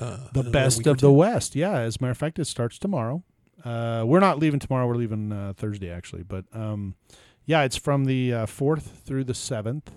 Uh, 0.00 0.28
the 0.32 0.44
best 0.44 0.86
of 0.86 0.98
the? 0.98 1.12
West. 1.12 1.54
Yeah, 1.54 1.78
as 1.78 1.96
a 1.96 1.98
matter 2.02 2.12
of 2.12 2.18
fact, 2.18 2.38
it 2.38 2.46
starts 2.46 2.78
tomorrow. 2.78 3.22
Uh, 3.64 4.04
we're 4.06 4.20
not 4.20 4.38
leaving 4.38 4.58
tomorrow. 4.58 4.86
We're 4.86 4.96
leaving 4.96 5.32
uh, 5.32 5.52
Thursday 5.56 5.90
actually, 5.90 6.22
but 6.22 6.44
um, 6.52 6.94
yeah, 7.44 7.62
it's 7.62 7.76
from 7.76 8.06
the 8.06 8.32
uh, 8.32 8.46
fourth 8.46 9.02
through 9.04 9.24
the 9.24 9.34
seventh. 9.34 9.90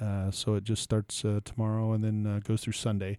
Uh, 0.00 0.30
so 0.30 0.54
it 0.54 0.64
just 0.64 0.82
starts 0.82 1.24
uh, 1.24 1.40
tomorrow 1.44 1.92
and 1.92 2.02
then 2.02 2.26
uh, 2.26 2.40
goes 2.40 2.62
through 2.62 2.72
Sunday. 2.72 3.18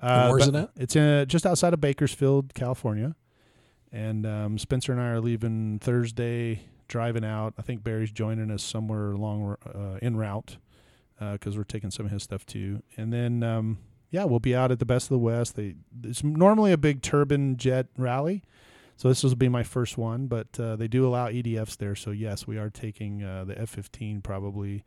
Uh, 0.00 0.28
where's 0.28 0.48
but 0.50 0.54
it 0.54 0.62
at? 0.62 0.70
It's 0.76 0.96
uh, 0.96 1.24
just 1.26 1.46
outside 1.46 1.74
of 1.74 1.80
Bakersfield, 1.80 2.54
California. 2.54 3.16
And 3.92 4.26
um, 4.26 4.58
Spencer 4.58 4.92
and 4.92 5.00
I 5.00 5.08
are 5.08 5.20
leaving 5.20 5.78
Thursday, 5.78 6.62
driving 6.88 7.24
out. 7.24 7.54
I 7.58 7.62
think 7.62 7.82
Barry's 7.84 8.10
joining 8.12 8.50
us 8.50 8.62
somewhere 8.62 9.12
along 9.12 9.56
uh, 9.66 9.98
en 10.02 10.16
route 10.16 10.56
because 11.32 11.56
we're 11.56 11.64
taking 11.64 11.90
some 11.90 12.06
of 12.06 12.12
his 12.12 12.22
stuff 12.22 12.44
too. 12.44 12.82
And 12.96 13.12
then, 13.12 13.42
um, 13.42 13.78
yeah, 14.10 14.24
we'll 14.24 14.40
be 14.40 14.54
out 14.54 14.70
at 14.70 14.78
the 14.78 14.84
Best 14.84 15.06
of 15.06 15.10
the 15.10 15.18
West. 15.18 15.56
They, 15.56 15.74
it's 16.02 16.22
normally 16.22 16.72
a 16.72 16.76
big 16.76 17.02
turbine 17.02 17.56
jet 17.56 17.86
rally. 17.96 18.42
So 18.96 19.08
this 19.08 19.24
will 19.24 19.34
be 19.34 19.48
my 19.48 19.62
first 19.64 19.98
one, 19.98 20.26
but 20.28 20.58
uh, 20.60 20.76
they 20.76 20.86
do 20.86 21.06
allow 21.06 21.28
EDFs 21.28 21.76
there. 21.78 21.94
So 21.96 22.10
yes, 22.12 22.46
we 22.46 22.58
are 22.58 22.70
taking 22.70 23.24
uh, 23.24 23.44
the 23.44 23.58
F-15 23.60 24.22
probably. 24.22 24.84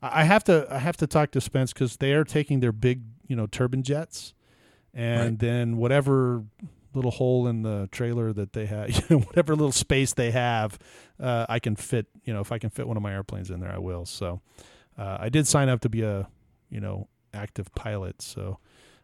I 0.00 0.20
I 0.20 0.24
have 0.24 0.44
to 0.44 0.66
I 0.70 0.78
have 0.78 0.96
to 0.98 1.06
talk 1.08 1.30
to 1.32 1.40
Spence 1.40 1.72
because 1.72 1.96
they 1.96 2.12
are 2.12 2.22
taking 2.24 2.60
their 2.60 2.70
big 2.72 3.02
you 3.26 3.34
know 3.34 3.46
turbine 3.48 3.82
jets, 3.82 4.32
and 4.94 5.20
Right. 5.30 5.38
then 5.40 5.76
whatever 5.76 6.44
little 6.94 7.10
hole 7.10 7.46
in 7.46 7.62
the 7.62 7.88
trailer 7.92 8.32
that 8.32 8.52
they 8.52 8.66
have, 8.66 8.90
you 9.10 9.16
know, 9.16 9.18
whatever 9.20 9.54
little 9.54 9.72
space 9.72 10.12
they 10.12 10.30
have, 10.30 10.78
uh, 11.20 11.46
I 11.48 11.58
can 11.58 11.76
fit. 11.76 12.06
You 12.24 12.34
know, 12.34 12.40
if 12.40 12.52
I 12.52 12.58
can 12.58 12.70
fit 12.70 12.86
one 12.86 12.96
of 12.96 13.02
my 13.02 13.12
airplanes 13.12 13.50
in 13.50 13.60
there, 13.60 13.72
I 13.72 13.78
will. 13.78 14.06
So 14.06 14.40
uh, 14.98 15.18
I 15.20 15.28
did 15.28 15.46
sign 15.46 15.68
up 15.68 15.80
to 15.80 15.88
be 15.88 16.02
a 16.02 16.28
you 16.70 16.80
know 16.80 17.08
active 17.34 17.72
pilot. 17.74 18.22
So 18.22 18.58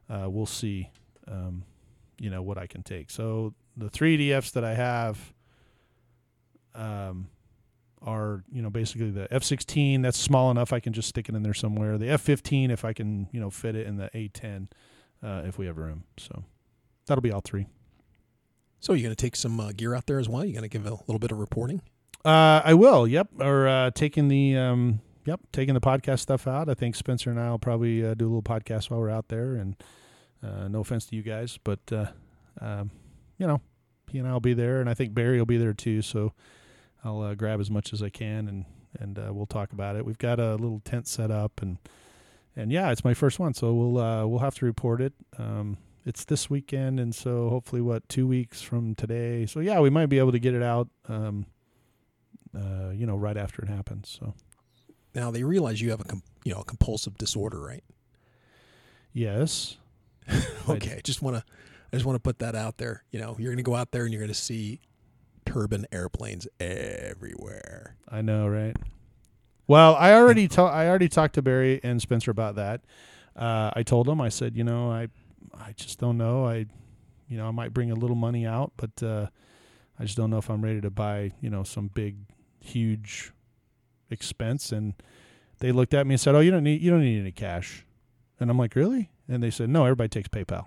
uh, 0.09 0.29
we'll 0.29 0.47
see. 0.47 0.91
Um, 1.27 1.65
you 2.19 2.31
know 2.31 2.43
what 2.43 2.59
I 2.59 2.67
can 2.67 2.83
take. 2.83 3.11
So 3.11 3.55
the 3.77 3.89
three 3.89 4.19
EDFs 4.19 4.53
that 4.53 4.65
I 4.65 4.75
have 4.75 5.33
um, 6.75 7.29
are 8.03 8.45
you 8.53 8.63
know 8.63 8.71
basically 8.71 9.11
the 9.11 9.29
F16 9.31 10.03
that's 10.03 10.19
small 10.19 10.51
enough 10.51 10.73
I 10.73 10.81
can 10.81 10.93
just 10.93 11.09
stick 11.09 11.29
it 11.29 11.35
in 11.35 11.43
there 11.43 11.55
somewhere. 11.55 11.99
The 11.99 12.07
F15 12.07 12.71
if 12.71 12.85
I 12.85 12.93
can 12.93 13.29
you 13.33 13.41
know 13.41 13.51
fit 13.51 13.77
it 13.77 13.87
in 13.87 13.97
the 13.97 14.11
A10 14.15 14.69
uh, 15.23 15.43
if 15.47 15.59
we 15.59 15.67
have 15.67 15.79
room. 15.79 16.05
So 16.17 16.45
that'll 17.07 17.23
be 17.23 17.33
all 17.33 17.41
three. 17.41 17.67
So 18.81 18.93
you're 18.93 19.03
going 19.03 19.15
to 19.15 19.21
take 19.21 19.37
some 19.37 19.59
uh, 19.59 19.73
gear 19.73 19.95
out 19.95 20.07
there 20.07 20.19
as 20.19 20.29
well. 20.29 20.45
You're 20.45 20.53
going 20.53 20.69
to 20.69 20.69
give 20.69 20.87
a 20.87 20.91
little 20.91 21.19
bit 21.19 21.33
of 21.33 21.39
reporting. 21.39 21.83
Uh, 22.25 22.63
I 22.65 22.75
will. 22.75 23.07
Yep. 23.07 23.29
Or 23.41 23.69
uh, 23.69 23.91
taking 23.93 24.29
the 24.29 24.57
um, 24.57 25.01
yep, 25.25 25.41
taking 25.53 25.75
the 25.75 25.81
podcast 25.81 26.21
stuff 26.21 26.47
out. 26.47 26.69
I 26.69 26.75
think 26.75 26.95
Spencer 26.95 27.31
and 27.31 27.41
I 27.41 27.51
will 27.51 27.59
probably 27.59 28.05
uh, 28.05 28.15
do 28.15 28.27
a 28.27 28.29
little 28.29 28.43
podcast 28.43 28.91
while 28.91 29.01
we're 29.01 29.11
out 29.11 29.29
there. 29.29 29.55
And 29.55 29.77
uh, 30.43 30.69
no 30.69 30.81
offense 30.81 31.07
to 31.07 31.17
you 31.17 31.23
guys, 31.23 31.59
but 31.65 31.81
uh, 31.91 32.07
um, 32.61 32.91
you 33.39 33.47
know, 33.47 33.61
he 34.11 34.19
and 34.19 34.29
I 34.29 34.33
will 34.33 34.41
be 34.41 34.55
there, 34.55 34.81
and 34.81 34.89
I 34.89 34.95
think 34.95 35.13
Barry 35.13 35.39
will 35.39 35.47
be 35.47 35.59
there 35.59 35.75
too. 35.75 36.01
So 36.01 36.33
I'll 37.05 37.21
uh, 37.23 37.35
grab 37.35 37.61
as 37.61 37.71
much 37.71 37.93
as 37.93 38.03
I 38.03 38.09
can, 38.09 38.47
and 38.49 38.65
and 39.01 39.35
we'll 39.35 39.47
talk 39.47 39.73
about 39.73 39.97
it. 39.97 40.05
We've 40.05 40.19
got 40.19 40.39
a 40.39 40.53
little 40.53 40.81
tent 40.85 41.09
set 41.09 41.31
up, 41.33 41.61
and 41.61 41.79
and 42.55 42.71
yeah, 42.71 42.91
it's 42.91 43.05
my 43.05 43.15
first 43.15 43.41
one, 43.41 43.53
so 43.53 43.75
we'll 43.75 44.29
we'll 44.29 44.39
have 44.39 44.55
to 44.57 44.65
report 44.65 45.01
it. 45.01 45.13
Um, 45.39 45.77
it's 46.09 46.25
this 46.25 46.49
weekend, 46.51 46.99
and 46.99 47.15
so 47.15 47.49
hopefully, 47.51 47.81
what 47.83 48.09
two 48.09 48.27
weeks 48.27 48.63
from 48.63 48.95
today? 48.95 49.47
So 49.47 49.61
yeah, 49.61 49.79
we 49.81 49.91
might 49.91 50.07
be 50.07 50.19
able 50.19 50.33
to 50.33 50.39
get 50.39 50.55
it 50.55 50.63
out. 50.63 50.89
Um, 51.09 51.47
uh, 52.57 52.91
you 52.91 53.07
know, 53.07 53.17
right 53.17 53.37
after 53.37 53.63
it 53.63 53.69
happens. 53.69 54.17
So 54.19 54.35
Now 55.15 55.31
they 55.31 55.45
realize 55.45 55.81
you 55.81 55.91
have 55.91 56.01
a 56.01 56.05
com- 56.05 56.23
you 56.45 56.55
know 56.55 56.61
a 56.61 56.65
compulsive 56.65 57.17
disorder, 57.19 57.61
right? 57.61 57.85
yes, 59.13 59.77
okay, 60.69 60.97
I 60.97 61.01
just 61.03 61.23
want 61.23 61.37
to 61.37 61.45
I 61.93 61.97
just 61.97 62.05
want 62.07 62.17
to 62.17 62.21
put 62.21 62.39
that 62.41 62.55
out 62.55 62.79
there. 62.79 63.05
You 63.11 63.21
know, 63.21 63.37
you're 63.39 63.51
going 63.51 63.59
to 63.59 63.63
go 63.63 63.75
out 63.75 63.93
there 63.93 64.05
and 64.05 64.13
you're 64.13 64.21
going 64.21 64.29
to 64.29 64.35
see 64.35 64.81
turbine 65.47 65.87
airplanes 65.93 66.47
everywhere. 66.61 67.97
I 68.09 68.23
know, 68.23 68.47
right? 68.49 68.77
Well, 69.67 69.95
I 69.97 70.13
already 70.15 70.49
ta- 70.49 70.71
I 70.71 70.87
already 70.89 71.09
talked 71.09 71.35
to 71.35 71.43
Barry 71.43 71.81
and 71.83 72.01
Spencer 72.01 72.31
about 72.31 72.55
that. 72.57 72.83
Uh, 73.37 73.71
I 73.77 73.83
told 73.83 74.07
them, 74.07 74.21
I 74.21 74.31
said, 74.31 74.57
you 74.57 74.65
know, 74.65 74.91
I 74.91 75.09
I 75.55 75.73
just 75.73 75.99
don't 75.99 76.17
know. 76.19 76.47
I, 76.47 76.67
you 77.29 77.37
know, 77.37 77.47
I 77.47 77.51
might 77.51 77.73
bring 77.75 77.91
a 77.91 77.95
little 77.95 78.17
money 78.17 78.47
out, 78.47 78.73
but 78.77 79.03
uh, 79.03 79.27
I 79.99 80.05
just 80.05 80.17
don't 80.17 80.31
know 80.31 80.39
if 80.39 80.49
I'm 80.51 80.63
ready 80.63 80.81
to 80.81 80.91
buy, 80.91 81.33
you 81.41 81.51
know, 81.51 81.63
some 81.65 81.89
big, 81.89 82.17
huge 82.61 83.33
expense. 84.11 84.73
And 84.73 84.95
they 85.59 85.73
looked 85.73 85.95
at 85.95 86.07
me 86.07 86.15
and 86.15 86.21
said, 86.21 86.35
oh, 86.35 86.41
you 86.41 86.51
don't 86.51 86.65
need 86.65 86.81
you 86.81 86.91
don't 86.91 87.01
need 87.03 87.21
any 87.21 87.33
cash. 87.33 87.85
And 88.41 88.51
I'm 88.51 88.59
like, 88.59 88.75
really? 88.77 89.11
And 89.29 89.43
they 89.43 89.51
said, 89.51 89.69
no, 89.69 89.85
everybody 89.85 90.09
takes 90.09 90.29
PayPal. 90.29 90.67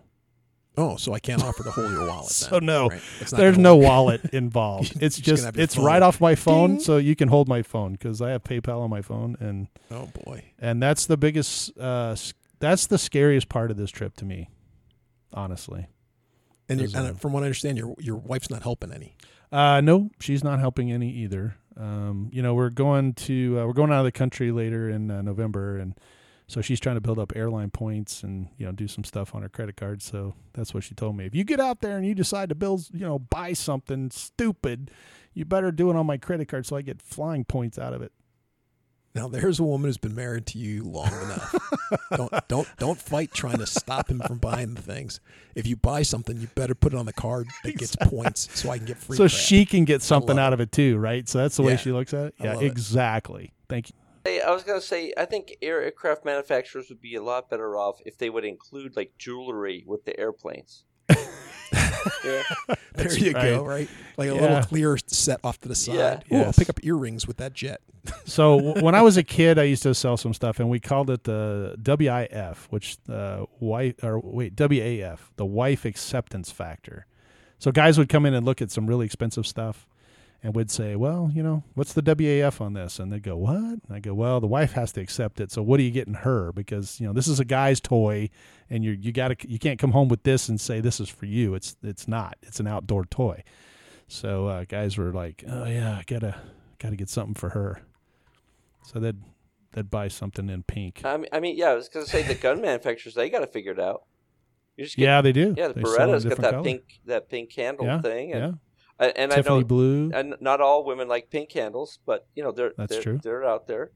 Oh, 0.78 0.95
so 0.95 1.13
I 1.13 1.19
can't 1.19 1.43
offer 1.43 1.63
to 1.63 1.72
hold 1.72 1.91
your 1.91 2.07
wallet. 2.07 2.32
So 2.32 2.49
then, 2.51 2.65
no, 2.65 2.88
right? 2.88 3.01
There's 3.32 3.57
no 3.57 3.76
work. 3.76 3.88
wallet 3.88 4.22
involved. 4.34 5.01
It's 5.01 5.17
just 5.17 5.43
just 5.43 5.57
it's 5.57 5.76
phone. 5.76 5.86
right 5.86 6.01
off 6.01 6.22
my 6.22 6.36
phone, 6.36 6.72
Ding. 6.72 6.80
so 6.80 6.95
you 6.97 7.15
can 7.15 7.28
hold 7.28 7.47
my 7.49 7.61
phone 7.61 7.93
because 7.93 8.22
I 8.22 8.30
have 8.30 8.43
PayPal 8.43 8.80
on 8.82 8.89
my 8.89 9.01
phone, 9.01 9.36
and 9.41 9.67
Oh 9.89 10.09
boy. 10.26 10.45
and 10.59 10.82
that's 10.82 11.05
the 11.07 11.17
biggest. 11.17 11.78
Uh, 11.78 12.15
that's 12.59 12.88
the 12.88 12.97
scariest 12.97 13.49
part 13.49 13.69
of 13.72 13.76
this 13.78 13.91
trip 13.91 14.15
to 14.17 14.26
me, 14.26 14.49
honestly. 15.34 15.88
And, 16.69 16.79
you're, 16.79 16.89
and 16.95 17.19
from 17.19 17.34
what 17.34 17.43
I 17.43 17.47
understand, 17.47 17.77
your 17.77 17.95
your 17.99 18.15
wife's 18.15 18.49
not 18.49 18.63
helping 18.63 18.91
any. 18.93 19.15
Uh, 19.51 19.82
no, 19.82 20.09
she's 20.19 20.43
not 20.43 20.59
helping 20.59 20.91
any 20.91 21.09
either. 21.09 21.55
Um, 21.75 22.29
you 22.32 22.41
know, 22.41 22.53
we're 22.53 22.69
going 22.69 23.13
to 23.13 23.59
uh, 23.59 23.65
we're 23.65 23.73
going 23.73 23.91
out 23.91 23.99
of 23.99 24.05
the 24.05 24.11
country 24.11 24.51
later 24.51 24.89
in 24.89 25.11
uh, 25.11 25.21
November, 25.21 25.77
and 25.77 25.95
so 26.47 26.61
she's 26.61 26.79
trying 26.79 26.95
to 26.95 27.01
build 27.01 27.19
up 27.19 27.34
airline 27.36 27.71
points 27.71 28.23
and 28.23 28.47
you 28.57 28.65
know 28.65 28.71
do 28.71 28.88
some 28.88 29.03
stuff 29.03 29.36
on 29.36 29.41
her 29.41 29.49
credit 29.49 29.77
card. 29.77 30.01
So 30.01 30.34
that's 30.53 30.73
what 30.73 30.84
she 30.84 30.95
told 30.95 31.17
me. 31.17 31.25
If 31.25 31.36
you 31.36 31.43
get 31.43 31.59
out 31.59 31.82
there 31.82 31.97
and 31.97 32.05
you 32.05 32.15
decide 32.15 32.49
to 32.49 32.55
build, 32.55 32.88
you 32.93 33.05
know, 33.05 33.19
buy 33.19 33.53
something 33.53 34.11
stupid, 34.11 34.91
you 35.34 35.45
better 35.45 35.71
do 35.71 35.89
it 35.89 35.95
on 35.95 36.05
my 36.05 36.17
credit 36.17 36.47
card 36.47 36.65
so 36.65 36.75
I 36.75 36.82
get 36.82 37.01
flying 37.01 37.43
points 37.43 37.77
out 37.77 37.93
of 37.93 38.01
it. 38.01 38.11
Now 39.14 39.28
there's 39.28 39.59
a 39.59 39.64
woman 39.64 39.89
who's 39.89 39.97
been 39.97 40.16
married 40.16 40.45
to 40.47 40.57
you 40.57 40.84
long 40.84 41.07
enough. 41.07 41.53
don't 42.16 42.34
don't 42.47 42.68
don't 42.78 42.97
fight 43.01 43.32
trying 43.34 43.57
to 43.57 43.66
stop 43.66 44.09
him 44.09 44.22
from 44.26 44.38
buying 44.38 44.74
the 44.76 44.82
things. 44.82 45.20
If 45.53 45.68
you 45.68 45.76
buy 45.76 46.03
something, 46.03 46.38
you 46.38 46.47
better 46.55 46.74
put 46.76 46.93
it 46.93 46.97
on 46.97 47.05
the 47.05 47.14
card 47.14 47.47
that 47.66 47.78
gets 47.78 47.95
points, 47.97 48.47
so 48.57 48.70
I 48.70 48.78
can 48.78 48.86
get 48.88 48.97
free. 48.97 49.18
so 49.18 49.24
crap. 49.24 49.32
she 49.32 49.66
can 49.66 49.84
get 49.84 50.01
something 50.01 50.38
love 50.38 50.45
out 50.45 50.53
of 50.53 50.62
it 50.62 50.72
too, 50.72 50.97
right? 50.97 51.28
So 51.28 51.39
that's 51.39 51.57
the 51.57 51.64
way 51.64 51.74
Yeah. 51.74 51.78
she 51.78 51.91
looks 51.91 52.14
at 52.14 52.28
it. 52.28 52.36
Yeah, 52.39 52.53
love 52.53 52.64
it. 52.64 52.68
exactly. 52.68 53.51
Thank 53.68 53.89
you. 53.89 53.95
Hey, 54.24 54.39
I 54.39 54.51
was 54.51 54.64
gonna 54.64 54.80
say, 54.80 55.14
I 55.18 55.26
think 55.26 55.57
aircraft 55.62 56.24
manufacturers 56.24 56.88
would 56.89 57.01
be 57.01 57.16
a 57.16 57.24
lot 57.24 57.49
better 57.49 57.76
off 57.76 57.99
if 58.05 58.18
they 58.18 58.30
would 58.30 58.45
include 58.45 58.95
like 58.95 59.12
jewelry 59.18 59.84
with 59.86 60.05
the 60.05 60.18
airplanes. 60.18 60.86
yeah. 62.25 62.43
there 62.67 62.77
That's 62.93 63.19
you 63.19 63.31
right. 63.33 63.43
go, 63.43 63.65
right? 63.65 63.89
Like 64.17 64.29
a 64.29 64.35
Yeah. 64.35 64.41
little 64.41 64.61
clear 64.63 64.97
set 65.07 65.39
off 65.43 65.59
to 65.61 65.67
the 65.69 65.75
side. 65.75 66.23
Yeah. 66.29 66.37
Ooh, 66.39 66.43
I'll 66.43 66.53
pick 66.53 66.69
up 66.69 66.79
earrings 66.83 67.27
with 67.27 67.37
that 67.37 67.53
jet. 67.53 67.81
So 68.25 68.57
w- 68.59 68.83
when 68.83 68.95
I 68.95 69.01
was 69.03 69.17
a 69.17 69.23
kid, 69.23 69.59
I 69.59 69.63
used 69.63 69.83
to 69.83 69.93
sell 69.93 70.17
some 70.17 70.33
stuff, 70.33 70.59
and 70.59 70.69
we 70.71 70.79
called 70.79 71.09
it 71.11 71.23
the 71.23 71.75
WIF, 71.83 72.65
which 72.71 72.97
uh, 73.07 73.45
wife 73.59 74.03
or 74.03 74.19
wait 74.19 74.55
WAF, 74.55 75.19
the 75.35 75.45
wife 75.45 75.85
acceptance 75.85 76.49
factor. 76.49 77.05
So 77.59 77.71
guys 77.71 77.99
would 77.99 78.09
come 78.09 78.25
in 78.25 78.33
and 78.33 78.43
look 78.43 78.59
at 78.61 78.71
some 78.71 78.87
really 78.87 79.05
expensive 79.05 79.45
stuff, 79.45 79.87
and 80.43 80.55
would 80.55 80.71
say, 80.71 80.95
"Well, 80.95 81.29
you 81.33 81.43
know, 81.43 81.63
what's 81.75 81.93
the 81.93 82.01
WAF 82.01 82.59
on 82.61 82.73
this?" 82.73 82.99
And 82.99 83.11
they'd 83.11 83.21
go, 83.23 83.37
"What?" 83.37 83.55
And 83.55 83.81
I 83.91 83.99
go, 83.99 84.13
"Well, 84.13 84.39
the 84.39 84.47
wife 84.47 84.71
has 84.73 84.91
to 84.93 85.01
accept 85.01 85.39
it. 85.39 85.51
So 85.51 85.61
what 85.61 85.79
are 85.79 85.83
you 85.83 85.91
getting 85.91 86.15
her? 86.15 86.51
Because 86.51 86.99
you 86.99 87.07
know 87.07 87.13
this 87.13 87.27
is 87.27 87.39
a 87.39 87.45
guy's 87.45 87.79
toy, 87.79 88.29
and 88.69 88.83
you 88.83 88.91
you 88.91 89.11
got 89.11 89.27
to 89.39 89.49
you 89.49 89.59
can't 89.59 89.79
come 89.79 89.91
home 89.91 90.07
with 90.07 90.23
this 90.23 90.49
and 90.49 90.59
say 90.59 90.79
this 90.79 90.99
is 90.99 91.09
for 91.09 91.25
you. 91.25 91.53
It's 91.55 91.75
it's 91.83 92.07
not. 92.07 92.37
It's 92.41 92.59
an 92.59 92.67
outdoor 92.67 93.05
toy." 93.05 93.43
So 94.07 94.47
uh, 94.47 94.65
guys 94.67 94.97
were 94.97 95.11
like, 95.13 95.43
"Oh 95.47 95.65
yeah, 95.65 95.97
I 95.99 96.03
gotta 96.07 96.35
gotta 96.79 96.95
get 96.95 97.09
something 97.09 97.35
for 97.35 97.49
her." 97.49 97.81
So 98.83 98.99
they'd 98.99 99.17
they'd 99.73 99.89
buy 99.91 100.07
something 100.07 100.49
in 100.49 100.63
pink. 100.63 101.01
I 101.05 101.17
mean, 101.17 101.27
I 101.31 101.39
mean, 101.39 101.55
yeah, 101.57 101.69
I 101.69 101.75
was 101.75 101.87
gonna 101.87 102.05
say 102.07 102.23
the 102.23 102.35
gun 102.35 102.61
manufacturers 102.61 103.13
they 103.15 103.29
got 103.29 103.39
to 103.39 103.47
figure 103.47 103.71
it 103.73 103.79
out. 103.79 104.03
You 104.75 104.85
just 104.85 104.97
get, 104.97 105.03
Yeah, 105.03 105.21
they 105.21 105.31
do. 105.33 105.53
yeah. 105.57 105.67
The 105.67 105.75
they 105.75 105.81
Beretta's 105.81 106.25
got 106.25 106.37
that 106.39 106.51
colors. 106.51 106.63
pink, 106.65 106.81
that 107.05 107.29
pink 107.29 107.51
candle 107.51 107.85
Yeah, 107.85 108.01
thing, 108.01 108.31
and 108.33 108.41
Yeah, 108.41 108.51
and, 109.01 109.13
and 109.17 109.33
I 109.33 109.37
Tiffany 109.37 109.59
know, 109.59 109.65
blue. 109.65 110.11
and 110.13 110.35
not 110.39 110.61
all 110.61 110.85
women 110.85 111.07
like 111.07 111.29
pink 111.29 111.49
candles, 111.49 111.99
but 112.05 112.27
you 112.35 112.43
know 112.43 112.51
they're 112.51 112.73
That's 112.77 112.93
they're, 112.93 113.01
true. 113.01 113.19
They're 113.21 113.43
out 113.43 113.67
there. 113.67 113.91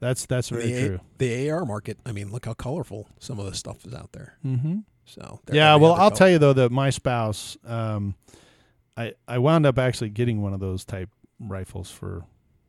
That's 0.00 0.26
that's 0.26 0.50
very 0.50 0.66
the, 0.66 0.74
A- 0.74 0.88
true. 0.88 1.00
the 1.18 1.50
AR 1.50 1.64
market. 1.64 1.98
I 2.04 2.12
mean, 2.12 2.30
look 2.30 2.44
how 2.44 2.54
colorful 2.54 3.08
some 3.18 3.38
of 3.38 3.46
the 3.46 3.54
stuff 3.54 3.86
is 3.86 3.94
out 3.94 4.12
there. 4.12 4.36
Mm-hmm. 4.44 4.78
So 5.06 5.40
Yeah, 5.50 5.76
well, 5.76 5.94
I'll 5.94 6.10
tell 6.10 6.28
you 6.28 6.38
though 6.38 6.52
that 6.52 6.72
my 6.72 6.90
spouse, 6.90 7.56
um, 7.64 8.16
I 8.96 9.14
I 9.26 9.38
wound 9.38 9.64
up 9.64 9.78
actually 9.78 10.10
getting 10.10 10.42
one 10.42 10.52
of 10.52 10.60
those 10.60 10.84
type 10.84 11.08
rifles 11.38 11.90
for 11.90 12.24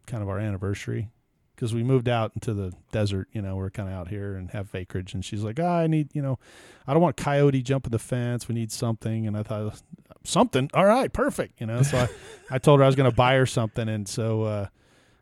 kind 0.05 0.21
of 0.21 0.29
our 0.29 0.39
anniversary 0.39 1.09
because 1.55 1.73
we 1.73 1.83
moved 1.83 2.07
out 2.07 2.31
into 2.35 2.53
the 2.53 2.71
desert. 2.91 3.27
You 3.33 3.41
know, 3.41 3.55
we're 3.55 3.71
kind 3.71 3.89
of 3.89 3.95
out 3.95 4.07
here 4.07 4.35
and 4.35 4.51
have 4.51 4.73
acreage, 4.75 5.13
and 5.13 5.25
she's 5.25 5.43
like, 5.43 5.59
oh, 5.59 5.65
I 5.65 5.88
need, 5.88 6.13
you 6.13 6.21
know, 6.21 6.38
I 6.85 6.93
don't 6.93 7.01
want 7.01 7.17
coyote 7.17 7.63
jumping 7.63 7.91
the 7.91 7.99
fence. 7.99 8.47
We 8.47 8.55
need 8.55 8.71
something, 8.71 9.25
and 9.25 9.35
I 9.35 9.43
thought 9.43 9.81
something. 10.28 10.69
All 10.73 10.86
right, 10.86 11.11
perfect. 11.11 11.59
You 11.59 11.67
know, 11.67 11.82
so 11.84 11.97
I, 11.97 12.07
I 12.55 12.57
told 12.57 12.80
her 12.80 12.84
I 12.84 12.88
was 12.88 12.95
going 12.95 13.09
to 13.09 13.15
buy 13.15 13.36
her 13.36 13.45
something, 13.45 13.88
and 13.89 14.07
so. 14.07 14.43
uh 14.43 14.67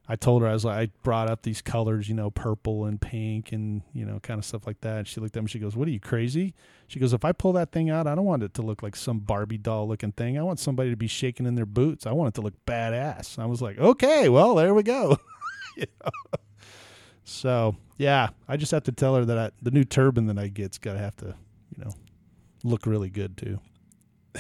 I 0.08 0.16
told 0.16 0.44
her 0.44 0.48
I 0.48 0.54
was 0.54 0.64
like 0.64 0.78
I 0.78 0.92
brought 1.02 1.32
up 1.32 1.42
these 1.42 1.64
colors, 1.64 2.08
you 2.08 2.14
know, 2.14 2.30
purple 2.30 2.86
and 2.86 3.02
pink 3.02 3.52
and 3.52 3.82
you 3.92 4.06
know, 4.06 4.20
kind 4.20 4.38
of 4.38 4.46
stuff 4.46 4.68
like 4.68 4.82
that. 4.82 5.08
She 5.08 5.20
looked 5.20 5.36
at 5.36 5.42
me. 5.42 5.50
She 5.50 5.58
goes, 5.58 5.76
"What 5.76 5.88
are 5.88 5.92
you 5.92 6.00
crazy?" 6.00 6.54
She 6.88 7.00
goes, 7.00 7.12
"If 7.12 7.26
I 7.26 7.32
pull 7.32 7.54
that 7.54 7.72
thing 7.72 7.90
out, 7.90 8.06
I 8.06 8.14
don't 8.14 8.26
want 8.26 8.44
it 8.44 8.54
to 8.54 8.62
look 8.62 8.84
like 8.84 8.96
some 8.96 9.18
Barbie 9.18 9.58
doll 9.58 9.88
looking 9.88 10.12
thing. 10.12 10.38
I 10.38 10.44
want 10.44 10.60
somebody 10.60 10.92
to 10.92 10.96
be 10.96 11.08
shaking 11.08 11.48
in 11.48 11.56
their 11.56 11.66
boots. 11.66 12.06
I 12.06 12.12
want 12.12 12.28
it 12.28 12.34
to 12.36 12.42
look 12.42 12.54
badass." 12.68 13.40
I 13.40 13.48
was 13.48 13.64
like, 13.64 13.80
"Okay, 13.80 14.30
well, 14.30 14.54
there 14.54 14.76
we 14.76 14.84
go." 14.84 15.18
You 15.76 15.88
know? 16.04 16.12
So 17.24 17.76
yeah, 17.98 18.30
I 18.48 18.58
just 18.58 18.72
have 18.74 18.84
to 18.84 18.92
tell 18.92 19.16
her 19.16 19.26
that 19.26 19.38
I, 19.40 19.52
the 19.60 19.72
new 19.72 19.86
turbine 19.86 20.28
that 20.28 20.38
I 20.38 20.50
get's 20.50 20.78
got 20.78 20.94
to 20.94 21.00
have 21.00 21.16
to, 21.18 21.36
you 21.76 21.84
know, 21.84 21.92
look 22.64 22.86
really 22.86 23.10
good 23.10 23.36
too. 23.38 23.60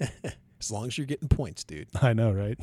as 0.60 0.70
long 0.70 0.86
as 0.86 0.96
you're 0.98 1.06
getting 1.06 1.28
points, 1.28 1.64
dude. 1.64 1.88
I 2.00 2.12
know, 2.12 2.32
right? 2.32 2.58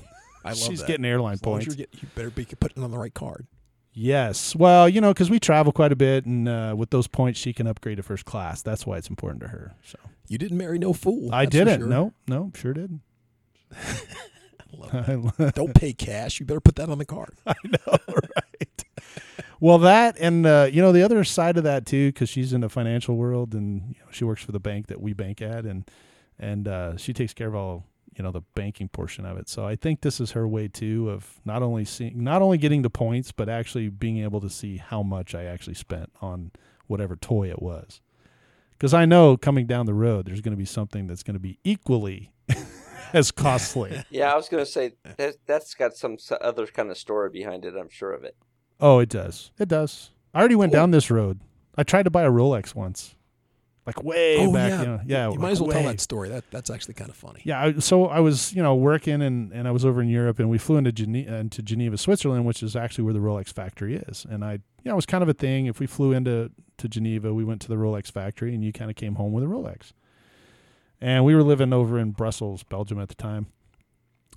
I 0.46 0.50
love 0.50 0.58
She's 0.58 0.80
that. 0.80 0.88
getting 0.88 1.06
airline 1.06 1.34
as 1.34 1.46
long 1.46 1.56
points. 1.56 1.68
as 1.68 1.78
you're 1.78 1.86
getting, 1.86 2.00
you 2.02 2.08
better 2.16 2.30
be 2.30 2.46
putting 2.46 2.84
on 2.84 2.92
the 2.92 2.98
right 2.98 3.14
card. 3.14 3.48
Yes. 3.94 4.56
Well, 4.56 4.90
you 4.90 5.00
know, 5.02 5.14
because 5.14 5.30
we 5.30 5.40
travel 5.40 5.72
quite 5.72 5.92
a 5.92 5.96
bit, 5.96 6.26
and 6.26 6.50
uh, 6.50 6.74
with 6.76 6.90
those 6.90 7.08
points, 7.08 7.40
she 7.40 7.54
can 7.54 7.68
upgrade 7.68 7.98
to 7.98 8.04
first 8.04 8.26
class. 8.26 8.62
That's 8.62 8.86
why 8.86 8.98
it's 8.98 9.08
important 9.08 9.42
to 9.44 9.50
her. 9.50 9.76
So 9.84 10.00
You 10.28 10.38
didn't 10.38 10.58
marry 10.58 10.80
no 10.80 10.94
fool. 10.94 11.34
I 11.34 11.46
that's 11.46 11.56
for 11.56 11.66
didn't. 11.66 11.80
sure. 11.82 11.88
No, 11.90 12.14
no, 12.28 12.52
sure 12.56 12.74
didn't. 12.74 13.02
Love 14.76 15.40
it. 15.40 15.56
Don't 15.56 15.76
pay 15.76 15.94
cash. 15.94 16.40
You 16.40 16.46
better 16.46 16.60
put 16.60 16.76
that 16.78 16.90
on 16.90 16.98
the 16.98 17.06
card. 17.06 17.36
I 17.46 17.54
know, 17.66 17.98
right? 18.08 18.84
well, 19.60 19.78
that 19.80 20.18
and 20.20 20.46
uh, 20.46 20.68
you 20.72 20.82
know 20.82 20.92
the 20.92 21.04
other 21.04 21.24
side 21.24 21.58
of 21.58 21.64
that 21.64 21.86
too, 21.86 22.10
because 22.10 22.30
she's 22.30 22.54
in 22.54 22.62
the 22.62 22.70
financial 22.70 23.16
world 23.16 23.54
and 23.54 23.90
you 23.96 24.00
know, 24.02 24.12
she 24.12 24.24
works 24.24 24.42
for 24.44 24.52
the 24.52 24.60
bank 24.60 24.88
that 24.88 25.00
we 25.00 25.14
bank 25.14 25.42
at, 25.42 25.66
and 25.66 25.90
and 26.44 26.68
uh, 26.68 26.98
she 26.98 27.14
takes 27.14 27.34
care 27.34 27.48
of 27.48 27.56
all 27.56 27.86
you 28.16 28.24
know 28.24 28.32
the 28.32 28.42
banking 28.54 28.90
portion 28.90 29.26
of 29.26 29.38
it. 29.38 29.50
So 29.50 29.66
I 29.66 29.76
think 29.76 30.02
this 30.02 30.20
is 30.20 30.32
her 30.32 30.48
way 30.48 30.68
too 30.68 31.10
of 31.10 31.40
not 31.46 31.64
only 31.64 31.86
seeing, 31.86 32.24
not 32.24 32.42
only 32.42 32.58
getting 32.58 32.82
the 32.84 32.90
points, 32.90 33.32
but 33.32 33.50
actually 33.50 33.90
being 33.90 34.20
able 34.20 34.42
to 34.42 34.50
see 34.50 34.78
how 34.78 35.02
much 35.04 35.34
I 35.34 35.46
actually 35.46 35.74
spent 35.76 36.12
on 36.22 36.52
whatever 36.88 37.16
toy 37.16 37.50
it 37.50 37.62
was. 37.62 38.02
Because 38.72 38.94
I 38.94 39.06
know 39.06 39.38
coming 39.38 39.66
down 39.66 39.86
the 39.86 39.94
road, 39.94 40.26
there's 40.26 40.42
going 40.42 40.52
to 40.52 40.58
be 40.58 40.66
something 40.66 41.08
that's 41.08 41.24
going 41.24 41.36
to 41.36 41.40
be 41.40 41.58
equally 41.64 42.34
as 43.14 43.32
costly. 43.32 44.04
Yeah, 44.10 44.32
I 44.34 44.36
was 44.36 44.50
gonna 44.50 44.66
say 44.66 44.94
that 45.18 45.36
that's 45.46 45.74
got 45.74 45.96
some 45.96 46.18
other 46.42 46.68
kind 46.68 46.92
of 46.92 46.98
story 46.98 47.30
behind 47.30 47.66
it. 47.66 47.74
I'm 47.80 47.90
sure 47.90 48.12
of 48.12 48.24
it. 48.24 48.36
Oh, 48.80 49.00
it 49.00 49.10
does. 49.10 49.52
It 49.58 49.70
does. 49.70 50.12
I 50.34 50.40
already 50.40 50.56
went 50.56 50.72
Cool. 50.72 50.82
down 50.82 50.92
this 50.92 51.10
road. 51.10 51.40
I 51.78 51.84
tried 51.84 52.04
to 52.04 52.12
buy 52.12 52.24
a 52.24 52.32
Rolex 52.32 52.76
once 52.76 53.16
like 53.86 54.02
way 54.04 54.38
oh 54.40 54.54
back. 54.54 54.70
yeah, 54.70 54.80
You, 54.80 54.88
know, 54.88 55.00
yeah. 55.06 55.32
You 55.32 55.40
might 55.40 55.52
as 55.52 55.62
well 55.62 55.72
tell 55.72 55.84
that 55.84 56.00
story. 56.00 56.30
That 56.30 56.50
that's 56.52 56.70
actually 56.70 56.94
kind 56.94 57.10
of 57.10 57.16
funny. 57.16 57.42
Yeah, 57.44 57.62
I, 57.62 57.80
so 57.80 58.08
I 58.08 58.20
was, 58.20 58.54
you 58.54 58.64
know, 58.64 58.76
working 58.76 59.22
and, 59.22 59.52
and 59.52 59.68
I 59.68 59.72
was 59.72 59.84
over 59.84 60.02
in 60.02 60.08
Europe, 60.08 60.40
and 60.40 60.50
we 60.50 60.58
flew 60.58 60.78
into 60.78 60.92
Geneva, 60.92 61.36
uh, 61.36 61.40
into 61.40 61.62
Geneva, 61.62 61.98
Switzerland, 61.98 62.46
which 62.46 62.64
is 62.64 62.76
actually 62.76 63.04
where 63.04 63.14
the 63.14 63.20
Rolex 63.20 63.52
factory 63.52 63.96
is. 63.96 64.26
And 64.30 64.44
I, 64.46 64.54
you 64.54 64.60
know, 64.86 64.94
it 64.94 64.96
was 64.96 65.06
kind 65.06 65.22
of 65.22 65.30
a 65.30 65.34
thing. 65.34 65.66
If 65.66 65.80
we 65.80 65.88
flew 65.88 66.14
into 66.14 66.52
to 66.78 66.88
Geneva, 66.88 67.34
we 67.34 67.44
went 67.44 67.62
to 67.64 67.68
the 67.68 67.76
Rolex 67.76 68.12
factory, 68.12 68.54
and 68.54 68.64
you 68.64 68.72
kind 68.72 68.90
of 68.90 68.96
came 68.96 69.16
home 69.16 69.34
with 69.34 69.44
a 69.44 69.48
Rolex. 69.48 69.92
And 71.02 71.26
we 71.26 71.36
were 71.36 71.44
living 71.44 71.74
over 71.74 72.00
in 72.00 72.12
Brussels, 72.12 72.64
Belgium 72.64 73.00
at 73.00 73.10
the 73.10 73.16
time. 73.16 73.48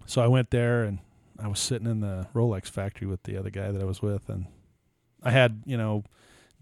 So 0.06 0.20
I 0.20 0.26
went 0.26 0.50
there, 0.50 0.82
and 0.82 0.98
I 1.38 1.46
was 1.46 1.60
sitting 1.60 1.86
in 1.88 2.00
the 2.00 2.26
Rolex 2.34 2.68
factory 2.68 3.06
with 3.06 3.22
the 3.22 3.36
other 3.36 3.50
guy 3.50 3.70
that 3.70 3.80
I 3.80 3.84
was 3.84 4.02
with, 4.02 4.28
and 4.28 4.46
I 5.22 5.30
had, 5.30 5.62
you 5.66 5.76
know, 5.76 6.02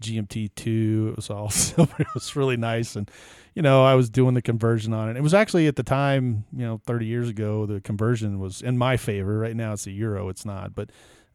GMT 0.05 0.51
two. 0.55 1.09
It 1.11 1.15
was 1.15 1.29
all 1.29 1.49
silver. 1.51 1.95
It 1.99 2.07
was 2.13 2.35
really 2.35 2.57
nice, 2.57 2.95
and 2.95 3.09
you 3.53 3.61
know, 3.61 3.83
I 3.83 3.95
was 3.95 4.09
doing 4.09 4.33
the 4.33 4.41
conversion 4.41 4.93
on 4.93 5.09
it. 5.09 5.17
It 5.17 5.23
was 5.23 5.33
actually 5.33 5.67
at 5.67 5.75
the 5.75 5.83
time, 5.83 6.43
you 6.55 6.65
know, 6.65 6.81
30 6.85 7.05
years 7.05 7.29
ago, 7.29 7.65
the 7.65 7.79
conversion 7.79 8.39
was 8.39 8.61
in 8.61 8.77
my 8.77 8.97
favor. 8.97 9.39
Right 9.39 9.55
now, 9.55 9.73
it's 9.73 9.87
a 9.87 9.91
euro. 9.91 10.27
It's 10.29 10.45
not, 10.45 10.75
but 10.75 10.91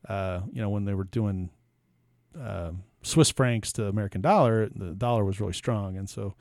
uh, 0.08 0.40
you 0.52 0.60
know, 0.60 0.70
when 0.70 0.84
they 0.84 0.94
were 0.94 1.04
doing 1.04 1.50
uh, 2.38 2.72
Swiss 3.02 3.30
francs 3.30 3.72
to 3.72 3.86
American 3.86 4.20
dollar, 4.20 4.68
the 4.68 4.92
dollar 4.92 5.24
was 5.24 5.40
really 5.40 5.52
strong, 5.52 5.96
and 5.96 6.08
so 6.08 6.34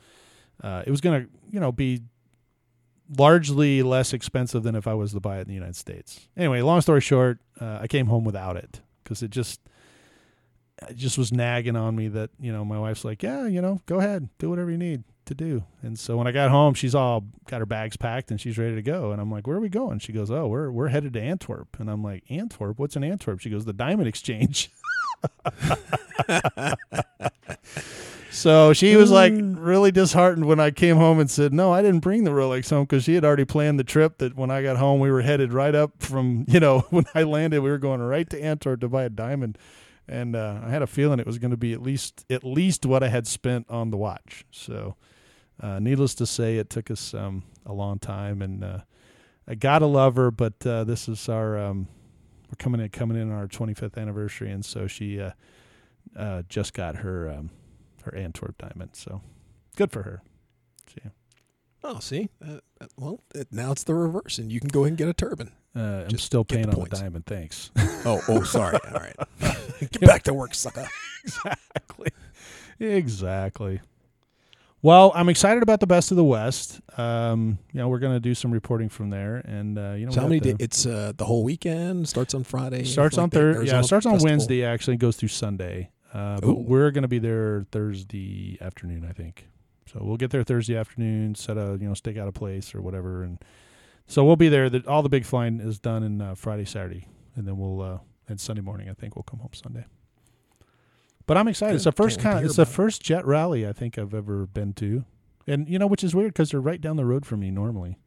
uh, 0.62 0.82
it 0.86 0.90
was 0.90 1.00
going 1.00 1.22
to, 1.22 1.30
you 1.50 1.60
know, 1.60 1.72
be 1.72 2.02
largely 3.16 3.82
less 3.82 4.12
expensive 4.12 4.62
than 4.62 4.74
if 4.74 4.86
I 4.86 4.94
was 4.94 5.12
to 5.12 5.20
buy 5.20 5.38
it 5.38 5.42
in 5.42 5.48
the 5.48 5.54
United 5.54 5.76
States. 5.76 6.28
Anyway, 6.36 6.60
long 6.60 6.80
story 6.80 7.00
short, 7.00 7.38
uh, 7.60 7.78
I 7.80 7.86
came 7.86 8.06
home 8.06 8.24
without 8.24 8.56
it 8.56 8.80
because 9.02 9.22
it 9.22 9.30
just 9.30 9.60
it 10.88 10.96
just 10.96 11.18
was 11.18 11.32
nagging 11.32 11.76
on 11.76 11.94
me 11.96 12.08
that 12.08 12.30
you 12.40 12.52
know 12.52 12.64
my 12.64 12.78
wife's 12.78 13.04
like, 13.04 13.22
yeah, 13.22 13.46
you 13.46 13.60
know, 13.60 13.80
go 13.86 13.98
ahead, 13.98 14.28
do 14.38 14.50
whatever 14.50 14.70
you 14.70 14.78
need 14.78 15.04
to 15.30 15.34
do. 15.34 15.64
And 15.82 15.98
so 15.98 16.16
when 16.16 16.26
I 16.26 16.32
got 16.32 16.50
home, 16.50 16.74
she's 16.74 16.94
all 16.94 17.24
got 17.48 17.60
her 17.60 17.66
bags 17.66 17.96
packed 17.96 18.30
and 18.30 18.40
she's 18.40 18.58
ready 18.58 18.74
to 18.74 18.82
go. 18.82 19.12
And 19.12 19.20
I'm 19.20 19.30
like, 19.30 19.46
where 19.46 19.56
are 19.56 19.60
we 19.60 19.68
going? 19.68 19.98
She 20.00 20.12
goes, 20.12 20.30
oh, 20.30 20.46
we're 20.46 20.70
we're 20.70 20.88
headed 20.88 21.14
to 21.14 21.20
Antwerp. 21.20 21.78
And 21.78 21.90
I'm 21.90 22.04
like, 22.04 22.24
Antwerp? 22.28 22.78
What's 22.78 22.96
in 22.96 23.04
Antwerp? 23.04 23.40
She 23.40 23.50
goes, 23.50 23.64
the 23.64 23.72
Diamond 23.72 24.08
Exchange. 24.08 24.70
so 28.30 28.72
she 28.72 28.96
was 28.96 29.10
like 29.10 29.32
mm. 29.32 29.56
really 29.58 29.90
disheartened 29.92 30.46
when 30.46 30.60
I 30.60 30.70
came 30.70 30.96
home 30.96 31.20
and 31.20 31.30
said, 31.30 31.52
no, 31.52 31.72
I 31.72 31.82
didn't 31.82 32.00
bring 32.00 32.24
the 32.24 32.30
Rolex 32.30 32.70
home 32.70 32.84
because 32.84 33.04
she 33.04 33.14
had 33.14 33.24
already 33.24 33.44
planned 33.44 33.78
the 33.78 33.84
trip. 33.84 34.18
That 34.18 34.36
when 34.36 34.50
I 34.50 34.62
got 34.62 34.76
home, 34.76 35.00
we 35.00 35.10
were 35.10 35.22
headed 35.22 35.52
right 35.52 35.74
up 35.74 36.02
from 36.02 36.44
you 36.48 36.60
know 36.60 36.80
when 36.90 37.04
I 37.14 37.22
landed, 37.22 37.60
we 37.60 37.70
were 37.70 37.78
going 37.78 38.00
right 38.00 38.28
to 38.30 38.42
Antwerp 38.42 38.80
to 38.80 38.88
buy 38.88 39.04
a 39.04 39.10
diamond 39.10 39.58
and 40.10 40.34
uh, 40.34 40.60
I 40.64 40.70
had 40.70 40.82
a 40.82 40.86
feeling 40.86 41.20
it 41.20 41.26
was 41.26 41.38
going 41.38 41.52
to 41.52 41.56
be 41.56 41.72
at 41.72 41.80
least 41.80 42.26
at 42.28 42.42
least 42.42 42.84
what 42.84 43.02
I 43.02 43.08
had 43.08 43.26
spent 43.26 43.66
on 43.70 43.90
the 43.90 43.96
watch. 43.96 44.44
So, 44.50 44.96
uh, 45.62 45.78
needless 45.78 46.14
to 46.16 46.26
say, 46.26 46.56
it 46.56 46.68
took 46.68 46.90
us 46.90 47.14
um, 47.14 47.44
a 47.64 47.72
long 47.72 48.00
time, 48.00 48.42
and 48.42 48.64
uh, 48.64 48.78
I 49.46 49.54
gotta 49.54 49.86
love 49.86 50.16
her. 50.16 50.30
But 50.30 50.66
uh, 50.66 50.84
this 50.84 51.08
is 51.08 51.28
our 51.28 51.56
um, 51.56 51.86
we're 52.48 52.56
coming 52.58 52.80
in 52.80 52.88
coming 52.88 53.16
in 53.16 53.30
on 53.30 53.38
our 53.38 53.46
25th 53.46 53.96
anniversary, 53.96 54.50
and 54.50 54.64
so 54.64 54.88
she 54.88 55.20
uh, 55.20 55.30
uh, 56.16 56.42
just 56.48 56.74
got 56.74 56.96
her 56.96 57.30
um, 57.30 57.50
her 58.02 58.14
Antwerp 58.14 58.58
diamond. 58.58 58.90
So, 58.94 59.22
good 59.76 59.92
for 59.92 60.02
her. 60.02 60.22
So, 60.88 60.94
yeah. 61.04 61.10
Oh, 61.82 61.98
see, 62.00 62.28
well, 62.98 63.20
it, 63.34 63.48
now 63.52 63.72
it's 63.72 63.84
the 63.84 63.94
reverse, 63.94 64.38
and 64.38 64.50
you 64.50 64.60
can 64.60 64.68
go 64.68 64.80
ahead 64.80 64.90
and 64.90 64.98
get 64.98 65.08
a 65.08 65.14
turbine. 65.14 65.52
Uh, 65.74 66.04
I'm 66.08 66.18
still 66.18 66.44
paying 66.44 66.68
on 66.68 66.80
the 66.80 66.88
diamond. 66.88 67.26
Thanks. 67.26 67.70
Oh, 68.02 68.18
oh, 68.28 68.42
sorry. 68.44 68.78
All 68.94 68.98
right, 68.98 69.14
get 69.78 70.00
back 70.00 70.22
to 70.22 70.32
work, 70.32 70.54
sucker. 70.54 70.88
exactly. 71.22 72.08
Exactly. 72.78 73.80
Well, 74.80 75.12
I'm 75.14 75.28
excited 75.28 75.62
about 75.62 75.80
the 75.80 75.86
best 75.86 76.10
of 76.10 76.16
the 76.16 76.24
West. 76.24 76.80
Um, 76.98 77.58
you 77.72 77.78
know, 77.78 77.88
we're 77.88 77.98
going 77.98 78.14
to 78.14 78.20
do 78.20 78.34
some 78.34 78.50
reporting 78.50 78.88
from 78.88 79.10
there, 79.10 79.36
and 79.36 79.78
uh, 79.78 79.92
you 79.92 80.06
know, 80.06 80.12
So 80.12 80.22
how 80.22 80.28
many? 80.28 80.40
Day, 80.40 80.54
it's 80.58 80.86
uh, 80.86 81.12
the 81.14 81.26
whole 81.26 81.44
weekend. 81.44 82.08
Starts 82.08 82.32
on 82.32 82.42
Friday. 82.42 82.84
starts 82.84 83.18
on 83.18 83.28
the 83.28 83.36
Thursday. 83.36 83.70
Yeah, 83.70 83.82
starts 83.82 84.06
on 84.06 84.12
Festival. 84.12 84.30
Wednesday. 84.32 84.64
Actually, 84.64 84.96
goes 84.96 85.16
through 85.16 85.28
Sunday. 85.28 85.90
Uh, 86.14 86.40
but 86.40 86.54
we're 86.54 86.90
going 86.90 87.02
to 87.02 87.08
be 87.08 87.18
there 87.18 87.66
Thursday 87.70 88.56
afternoon, 88.62 89.06
I 89.08 89.12
think. 89.12 89.46
So 89.92 90.00
we'll 90.02 90.16
get 90.16 90.30
there 90.30 90.42
Thursday 90.42 90.76
afternoon, 90.76 91.34
set 91.34 91.58
a 91.58 91.76
you 91.78 91.86
know 91.86 91.94
stake 91.94 92.16
out 92.16 92.28
a 92.28 92.32
place 92.32 92.74
or 92.74 92.80
whatever, 92.80 93.22
and 93.24 93.38
so 94.10 94.24
we'll 94.24 94.36
be 94.36 94.48
there. 94.48 94.68
The, 94.68 94.84
all 94.86 95.02
the 95.02 95.08
big 95.08 95.24
flying 95.24 95.60
is 95.60 95.78
done 95.78 96.02
in 96.02 96.20
uh, 96.20 96.34
Friday, 96.34 96.64
Saturday, 96.64 97.06
and 97.36 97.46
then 97.46 97.56
we'll 97.58 97.80
uh, 97.80 97.98
and 98.28 98.38
Sunday 98.40 98.62
morning. 98.62 98.88
I 98.88 98.92
think 98.94 99.16
we'll 99.16 99.22
come 99.24 99.40
home 99.40 99.52
Sunday. 99.54 99.84
But 101.26 101.36
I'm 101.36 101.48
excited. 101.48 101.76
It's 101.76 101.84
the 101.84 101.92
first 101.92 102.20
Can't 102.20 102.34
kind. 102.34 102.46
It's 102.46 102.56
the 102.56 102.62
it. 102.62 102.68
first 102.68 103.02
jet 103.02 103.24
rally 103.24 103.66
I 103.66 103.72
think 103.72 103.98
I've 103.98 104.14
ever 104.14 104.46
been 104.46 104.72
to, 104.74 105.04
and 105.46 105.68
you 105.68 105.78
know, 105.78 105.86
which 105.86 106.02
is 106.04 106.14
weird 106.14 106.32
because 106.32 106.50
they're 106.50 106.60
right 106.60 106.80
down 106.80 106.96
the 106.96 107.04
road 107.04 107.24
from 107.24 107.40
me 107.40 107.50
normally. 107.50 107.98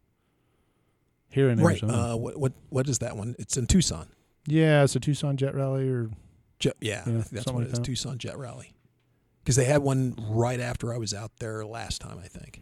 Here 1.29 1.49
in 1.49 1.59
Right. 1.59 1.81
Arizona. 1.81 2.13
Uh, 2.13 2.15
what 2.17 2.37
what 2.39 2.53
what 2.69 2.89
is 2.89 2.99
that 2.99 3.15
one? 3.17 3.35
It's 3.39 3.57
in 3.57 3.65
Tucson. 3.67 4.07
yeah, 4.45 4.83
it's 4.83 4.95
a 4.95 4.99
Tucson 4.99 5.37
jet 5.37 5.55
rally, 5.55 5.87
or 5.89 6.09
Jet, 6.59 6.75
yeah, 6.79 7.03
Yeah, 7.07 7.23
that's 7.31 7.45
what 7.47 7.55
like 7.55 7.67
it 7.67 7.73
is. 7.73 7.79
Tucson 7.79 8.17
Jet 8.17 8.37
Rally. 8.37 8.73
Because 9.43 9.55
they 9.57 9.65
had 9.65 9.81
one 9.81 10.15
right 10.29 10.59
after 10.61 10.93
I 10.93 10.97
was 10.97 11.13
out 11.13 11.31
there 11.39 11.65
last 11.65 11.99
time, 11.99 12.17
I 12.23 12.27
think. 12.27 12.61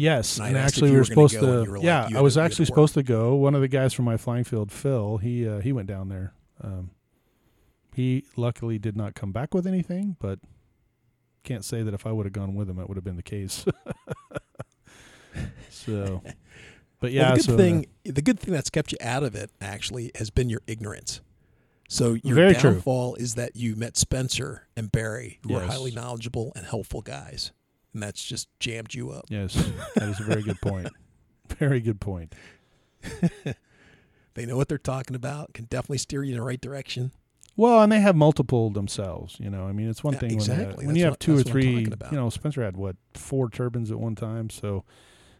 Yes, 0.00 0.38
And 0.38 0.48
and 0.48 0.56
actually 0.56 0.88
you 0.88 0.94
we 0.94 0.98
were 1.00 1.04
supposed 1.04 1.34
go, 1.34 1.40
to. 1.40 1.46
you 1.64 1.70
were 1.70 1.78
like, 1.78 1.84
yeah, 1.84 2.08
I 2.16 2.22
was 2.22 2.34
to- 2.34 2.40
actually 2.40 2.64
to 2.64 2.72
supposed 2.72 2.94
to 2.94 3.02
go. 3.02 3.34
One 3.34 3.54
of 3.54 3.60
the 3.60 3.68
guys 3.68 3.92
from 3.92 4.06
my 4.06 4.16
flying 4.16 4.44
field, 4.44 4.72
Phil, 4.72 5.18
he 5.18 5.46
uh, 5.46 5.60
he 5.60 5.72
went 5.72 5.88
down 5.88 6.08
there. 6.08 6.32
Um, 6.62 6.90
he 7.94 8.24
luckily 8.36 8.78
did 8.78 8.96
not 8.96 9.14
come 9.14 9.32
back 9.32 9.52
with 9.52 9.66
anything, 9.66 10.16
but 10.18 10.38
can't 11.44 11.64
say 11.64 11.82
that 11.82 11.92
if 11.92 12.06
I 12.06 12.12
would 12.12 12.24
have 12.26 12.32
gone 12.32 12.54
with 12.54 12.68
him, 12.70 12.78
it 12.78 12.88
would 12.88 12.96
have 12.96 13.04
been 13.04 13.16
the 13.16 13.22
case. 13.22 13.64
so, 15.70 16.22
but 17.00 17.12
yeah, 17.12 17.22
well, 17.22 17.30
the 17.32 17.36
good 17.36 17.44
so, 17.44 17.54
uh, 17.54 17.56
thing, 17.56 17.86
the 18.04 18.22
good 18.22 18.40
thing 18.40 18.54
that's 18.54 18.70
kept 18.70 18.92
you 18.92 18.98
out 19.00 19.22
of 19.22 19.34
it 19.34 19.50
actually 19.60 20.10
has 20.16 20.30
been 20.30 20.48
your 20.48 20.62
ignorance. 20.66 21.20
So 21.88 22.16
your 22.22 22.36
Very 22.36 22.54
true. 22.54 22.74
downfall 22.74 23.16
is 23.16 23.34
that 23.34 23.56
you 23.56 23.74
met 23.74 23.96
Spencer 23.96 24.68
and 24.76 24.92
Barry, 24.92 25.40
who 25.42 25.56
are 25.56 25.64
highly 25.64 25.90
knowledgeable 25.90 26.52
and 26.54 26.64
helpful 26.64 27.02
guys, 27.02 27.50
and 27.94 28.02
that's 28.02 28.22
just 28.24 28.48
jammed 28.60 28.94
you 28.94 29.10
up. 29.10 29.24
yes, 29.28 29.54
that 29.96 30.08
is 30.08 30.20
a 30.20 30.24
very 30.24 30.42
good 30.42 30.60
point. 30.60 30.88
Very 31.58 31.80
good 31.80 32.00
point. 32.00 32.32
They 34.34 34.46
know 34.46 34.56
what 34.56 34.68
they're 34.68 34.78
talking 34.78 35.16
about, 35.16 35.52
can 35.52 35.64
definitely 35.64 35.98
steer 35.98 36.22
you 36.22 36.32
in 36.34 36.38
the 36.38 36.44
right 36.44 36.60
direction. 36.60 37.10
Well, 37.56 37.82
and 37.82 37.90
they 37.90 38.00
have 38.00 38.14
multiple 38.14 38.70
themselves. 38.70 39.36
You 39.40 39.50
know, 39.50 39.66
I 39.66 39.72
mean, 39.72 39.88
it's 39.90 40.04
one 40.04 40.14
Yeah, 40.14 40.20
thing 40.20 40.28
when, 40.38 40.46
they- 40.46 40.52
exactly. 40.54 40.86
when 40.86 40.94
you 40.96 41.02
have 41.04 41.12
what- 41.14 41.20
two 41.20 41.32
or 41.34 41.36
that's 41.38 41.48
what 41.48 41.56
I'm 41.56 41.62
three. 41.62 42.08
You 42.12 42.16
know, 42.16 42.30
Spencer 42.30 42.62
had 42.62 42.76
what 42.76 42.94
four 43.14 43.50
turbines 43.50 43.90
at 43.90 43.98
one 43.98 44.14
time. 44.14 44.48
So 44.48 44.84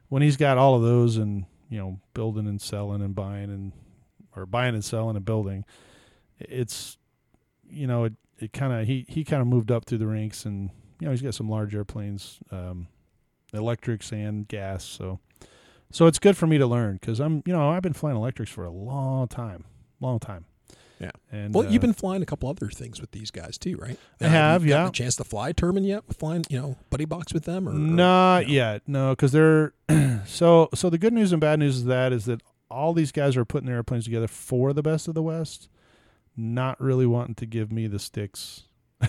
when 0.09 0.23
he's 0.23 0.37
got 0.37 0.59
all 0.59 0.75
of 0.75 0.83
those 0.83 1.17
and 1.17 1.45
you 1.69 1.79
know 1.79 2.01
building 2.15 2.49
and 2.49 2.61
selling 2.61 3.01
and 3.01 3.15
buying 3.15 3.45
and 3.51 3.73
or 4.35 4.45
buying 4.45 4.75
and 4.75 4.85
selling 4.85 5.15
and 5.15 5.25
building, 5.25 5.65
it's 6.41 6.99
you 7.71 7.87
know 7.87 8.05
it 8.05 8.15
it 8.41 8.53
kind 8.53 8.73
of 8.73 8.89
he 8.89 9.07
he 9.09 9.23
kind 9.25 9.41
of 9.41 9.47
moved 9.47 9.71
up 9.71 9.85
through 9.85 9.99
the 9.99 10.07
ranks 10.09 10.45
and 10.45 10.71
you 11.01 11.07
know 11.07 11.11
he's 11.11 11.23
got 11.23 11.35
some 11.35 11.49
large 11.49 11.75
airplanes, 11.75 12.39
um, 12.51 12.87
electrics 13.53 14.13
and 14.13 14.47
gas. 14.47 14.85
So 14.85 15.19
so 15.91 16.07
it's 16.07 16.19
good 16.19 16.37
for 16.37 16.47
me 16.47 16.59
to 16.59 16.67
learn 16.67 16.95
because 17.01 17.21
I'm 17.21 17.43
you 17.47 17.53
know 17.53 17.71
I've 17.71 17.83
been 17.83 17.93
flying 17.93 18.17
electrics 18.17 18.51
for 18.51 18.65
a 18.65 18.71
long 18.71 19.29
time, 19.29 19.65
long 20.01 20.19
time. 20.19 20.45
Yeah. 21.01 21.13
And 21.33 21.55
Well, 21.55 21.67
uh, 21.67 21.71
you've 21.71 21.81
been 21.81 21.95
flying 21.95 22.21
a 22.23 22.27
couple 22.27 22.47
other 22.51 22.69
things 22.69 23.01
with 23.01 23.13
these 23.13 23.31
guys 23.31 23.57
too, 23.57 23.75
right? 23.77 23.99
I 24.21 24.29
have, 24.29 24.65
you 24.65 24.71
yeah. 24.73 24.89
A 24.89 24.93
chance 24.93 25.17
to 25.17 25.25
fly 25.25 25.53
turbine 25.53 25.85
yet 25.85 26.07
with 26.07 26.19
flying, 26.19 26.45
you 26.51 26.61
know, 26.61 26.77
buddy 26.91 27.07
box 27.07 27.33
with 27.33 27.45
them, 27.45 27.67
or 27.67 27.73
or- 27.73 27.75
Not 27.75 28.43
no? 28.47 28.53
yet, 28.53 28.83
no, 28.87 29.11
because 29.13 29.33
they're 29.33 29.73
so. 30.27 30.69
So 30.75 30.91
the 30.91 30.99
good 30.99 31.15
news 31.15 31.33
and 31.33 31.41
bad 31.41 31.59
news 31.59 31.77
is 31.79 31.85
that 31.87 32.13
is 32.13 32.27
that 32.27 32.43
all 32.71 32.93
these 32.93 33.13
guys 33.13 33.35
are 33.39 33.47
putting 33.47 33.67
their 33.67 33.77
airplanes 33.77 34.05
together 34.05 34.29
for 34.29 34.75
the 34.75 34.83
best 34.83 35.09
of 35.09 35.15
the 35.15 35.23
West, 35.23 35.71
not 36.37 36.79
really 36.79 37.07
wanting 37.07 37.35
to 37.37 37.47
give 37.47 37.73
me 37.73 37.87
the 37.87 37.99
sticks 37.99 38.65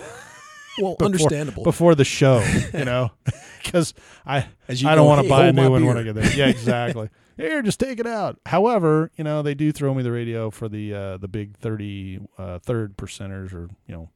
Well, 0.80 0.92
before- 0.94 1.04
understandable. 1.06 1.64
before 1.64 1.94
the 1.94 2.04
show, 2.04 2.42
you 2.74 2.84
know, 2.84 3.10
because 3.62 3.94
I 4.26 4.46
As 4.68 4.82
you 4.82 4.88
I 4.88 4.94
don't 4.94 5.06
want 5.06 5.18
to 5.20 5.22
"Hey, 5.24 5.28
buy 5.28 5.46
a 5.48 5.52
my 5.52 5.62
new 5.64 5.70
one 5.70 5.84
when. 5.86 5.98
I 5.98 6.02
get 6.02 6.14
there. 6.14 6.32
Yeah, 6.34 6.46
exactly. 6.48 7.08
Here, 7.36 7.62
just 7.62 7.80
take 7.80 7.98
it 7.98 8.06
out. 8.06 8.38
However, 8.46 9.10
you 9.16 9.24
know 9.24 9.42
they 9.42 9.54
do 9.54 9.72
throw 9.72 9.92
me 9.94 10.02
the 10.02 10.12
radio 10.12 10.50
for 10.50 10.68
the 10.68 10.94
uh, 10.94 11.16
the 11.18 11.28
big 11.28 11.56
thirty 11.56 12.20
uh, 12.38 12.58
third 12.58 12.96
percenters 12.96 13.52
or 13.54 13.68
you 13.86 13.94
know 13.94 14.10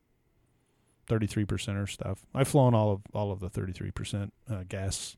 thirty 1.06 1.26
three 1.26 1.44
percenter 1.44 1.88
stuff. 1.88 2.26
I've 2.34 2.48
flown 2.48 2.74
all 2.74 2.92
of 2.92 3.02
all 3.14 3.32
of 3.32 3.40
the 3.40 3.48
thirty 3.48 3.72
three 3.72 3.90
percent 3.90 4.32
uh, 4.50 4.64
gas 4.68 5.16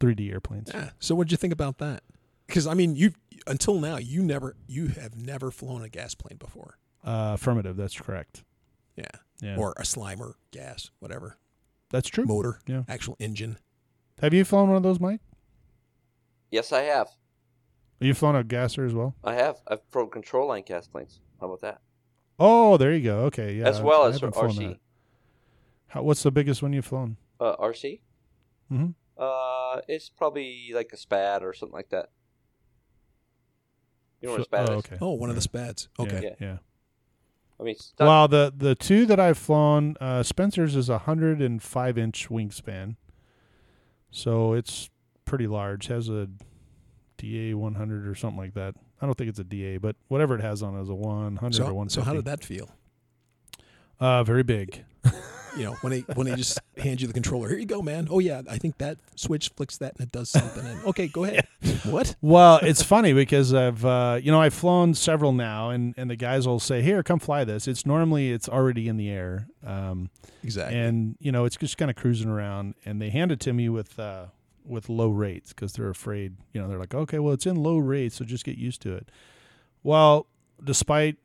three 0.00 0.14
D 0.14 0.30
airplanes. 0.30 0.70
Yeah. 0.72 0.90
So, 1.00 1.14
what'd 1.14 1.30
you 1.30 1.36
think 1.38 1.52
about 1.52 1.78
that? 1.78 2.02
Because 2.46 2.66
I 2.66 2.74
mean, 2.74 2.96
you 2.96 3.12
until 3.46 3.78
now, 3.80 3.96
you 3.98 4.22
never, 4.22 4.56
you 4.66 4.88
have 4.88 5.16
never 5.16 5.50
flown 5.50 5.82
a 5.82 5.88
gas 5.88 6.14
plane 6.14 6.38
before. 6.38 6.78
Uh, 7.04 7.32
affirmative. 7.34 7.76
That's 7.76 7.98
correct. 7.98 8.42
Yeah. 8.96 9.04
Yeah, 9.40 9.56
Or 9.56 9.72
a 9.76 9.82
Slimer 9.82 10.34
gas, 10.50 10.90
whatever 10.98 11.38
that's 11.90 12.08
true. 12.08 12.24
motor, 12.24 12.60
Yeah. 12.66 12.82
actual 12.88 13.16
engine. 13.20 13.58
Have 14.20 14.34
you 14.34 14.44
flown 14.44 14.68
one 14.68 14.76
of 14.76 14.82
those, 14.82 14.98
Mike? 14.98 15.20
Yes, 16.50 16.72
I 16.72 16.82
have. 16.82 17.08
Have 18.00 18.06
you 18.06 18.14
flown 18.14 18.34
a 18.36 18.42
gasser 18.44 18.84
as 18.84 18.94
well? 18.94 19.14
I 19.22 19.34
have. 19.34 19.60
I've 19.66 19.82
flown 19.90 20.10
control 20.10 20.48
line 20.48 20.64
gas 20.66 20.88
planes. 20.88 21.20
How 21.40 21.46
about 21.46 21.60
that? 21.60 21.80
Oh, 22.38 22.76
there 22.76 22.92
you 22.92 23.02
go. 23.02 23.20
Okay, 23.26 23.54
yeah. 23.54 23.68
as 23.68 23.80
well 23.80 24.04
I 24.04 24.08
as 24.08 24.20
haven't 24.20 24.34
RC. 24.34 24.68
that. 24.68 24.78
How, 25.88 26.02
what's 26.02 26.22
the 26.22 26.30
biggest 26.30 26.62
one 26.62 26.72
you've 26.72 26.84
flown? 26.84 27.16
Uh, 27.40 27.56
RC. 27.56 28.00
Mhm. 28.70 28.94
Uh, 29.16 29.80
it's 29.88 30.08
probably 30.08 30.70
like 30.74 30.92
a 30.92 30.96
SPAD 30.96 31.42
or 31.42 31.52
something 31.52 31.74
like 31.74 31.88
that. 31.90 32.10
You 34.20 34.28
know 34.28 34.32
what 34.34 34.40
a 34.42 34.44
SPAD 34.44 34.68
oh, 34.68 34.72
is? 34.72 34.78
okay. 34.78 34.98
Oh, 35.00 35.12
one 35.12 35.30
of 35.30 35.36
the 35.36 35.42
spads. 35.42 35.88
Okay. 35.98 36.20
Yeah. 36.40 36.46
yeah. 36.46 36.56
I 37.60 37.64
mean, 37.64 37.72
it's 37.74 37.92
not- 37.98 38.06
Well, 38.06 38.28
the 38.28 38.52
the 38.56 38.74
two 38.74 39.04
that 39.06 39.18
I've 39.18 39.38
flown, 39.38 39.96
uh, 40.00 40.22
Spencer's 40.22 40.76
is 40.76 40.88
a 40.88 40.98
hundred 40.98 41.40
and 41.42 41.62
five 41.62 41.98
inch 41.98 42.28
wingspan, 42.28 42.96
so 44.10 44.52
it's 44.52 44.90
pretty 45.24 45.46
large. 45.46 45.86
Has 45.88 46.08
a 46.08 46.28
DA 47.16 47.54
one 47.54 47.74
hundred 47.74 48.06
or 48.06 48.14
something 48.14 48.38
like 48.38 48.54
that. 48.54 48.74
I 49.00 49.06
don't 49.06 49.16
think 49.16 49.28
it's 49.30 49.38
a 49.38 49.44
DA, 49.44 49.76
but 49.78 49.96
whatever 50.08 50.34
it 50.34 50.40
has 50.40 50.62
on 50.62 50.76
it 50.78 50.82
is 50.82 50.88
a 50.88 50.94
one 50.94 51.36
hundred 51.36 51.60
or 51.62 51.66
So, 51.66 51.74
one 51.74 51.88
so 51.88 52.02
how 52.02 52.14
did 52.14 52.24
that 52.26 52.44
feel? 52.44 52.70
Uh, 54.00 54.22
very 54.24 54.42
big. 54.44 54.84
You 55.58 55.64
know, 55.64 55.72
when 55.80 55.90
they 55.90 56.00
when 56.14 56.26
he 56.28 56.34
just 56.36 56.60
hand 56.78 57.00
you 57.00 57.06
the 57.08 57.12
controller, 57.12 57.48
here 57.48 57.58
you 57.58 57.66
go, 57.66 57.82
man. 57.82 58.06
Oh 58.10 58.20
yeah, 58.20 58.42
I 58.48 58.58
think 58.58 58.78
that 58.78 58.98
switch 59.16 59.50
flicks 59.56 59.76
that 59.78 59.94
and 59.98 60.06
it 60.06 60.12
does 60.12 60.30
something. 60.30 60.64
And 60.64 60.84
okay, 60.86 61.08
go 61.08 61.24
ahead. 61.24 61.46
What? 61.84 62.16
Well, 62.20 62.58
it's 62.62 62.82
funny 62.82 63.12
because 63.12 63.54
I've 63.54 63.84
uh, 63.84 64.18
you 64.22 64.30
know 64.30 64.40
I've 64.40 64.54
flown 64.54 64.94
several 64.94 65.32
now, 65.32 65.70
and 65.70 65.94
and 65.96 66.08
the 66.10 66.16
guys 66.16 66.46
will 66.46 66.60
say, 66.60 66.82
"Here, 66.82 67.02
come 67.02 67.18
fly 67.18 67.44
this." 67.44 67.66
It's 67.66 67.84
normally 67.86 68.30
it's 68.32 68.48
already 68.48 68.88
in 68.88 68.96
the 68.96 69.08
air. 69.10 69.48
Um, 69.64 70.10
Exactly. 70.44 70.78
and 70.78 71.16
you 71.20 71.32
know 71.32 71.44
it's 71.44 71.56
just 71.56 71.76
kind 71.78 71.90
of 71.90 71.96
cruising 71.96 72.30
around 72.30 72.74
and 72.84 73.02
they 73.02 73.10
hand 73.10 73.32
it 73.32 73.40
to 73.40 73.52
me 73.52 73.68
with 73.68 73.98
uh 73.98 74.26
with 74.64 74.88
low 74.88 75.08
rates 75.08 75.52
because 75.52 75.72
they're 75.72 75.88
afraid 75.88 76.36
you 76.52 76.60
know 76.60 76.68
they're 76.68 76.78
like 76.78 76.94
okay 76.94 77.18
well 77.18 77.32
it's 77.34 77.46
in 77.46 77.56
low 77.56 77.78
rates 77.78 78.16
so 78.16 78.24
just 78.24 78.44
get 78.44 78.56
used 78.56 78.80
to 78.82 78.94
it 78.94 79.10
well 79.82 80.26
despite 80.62 81.16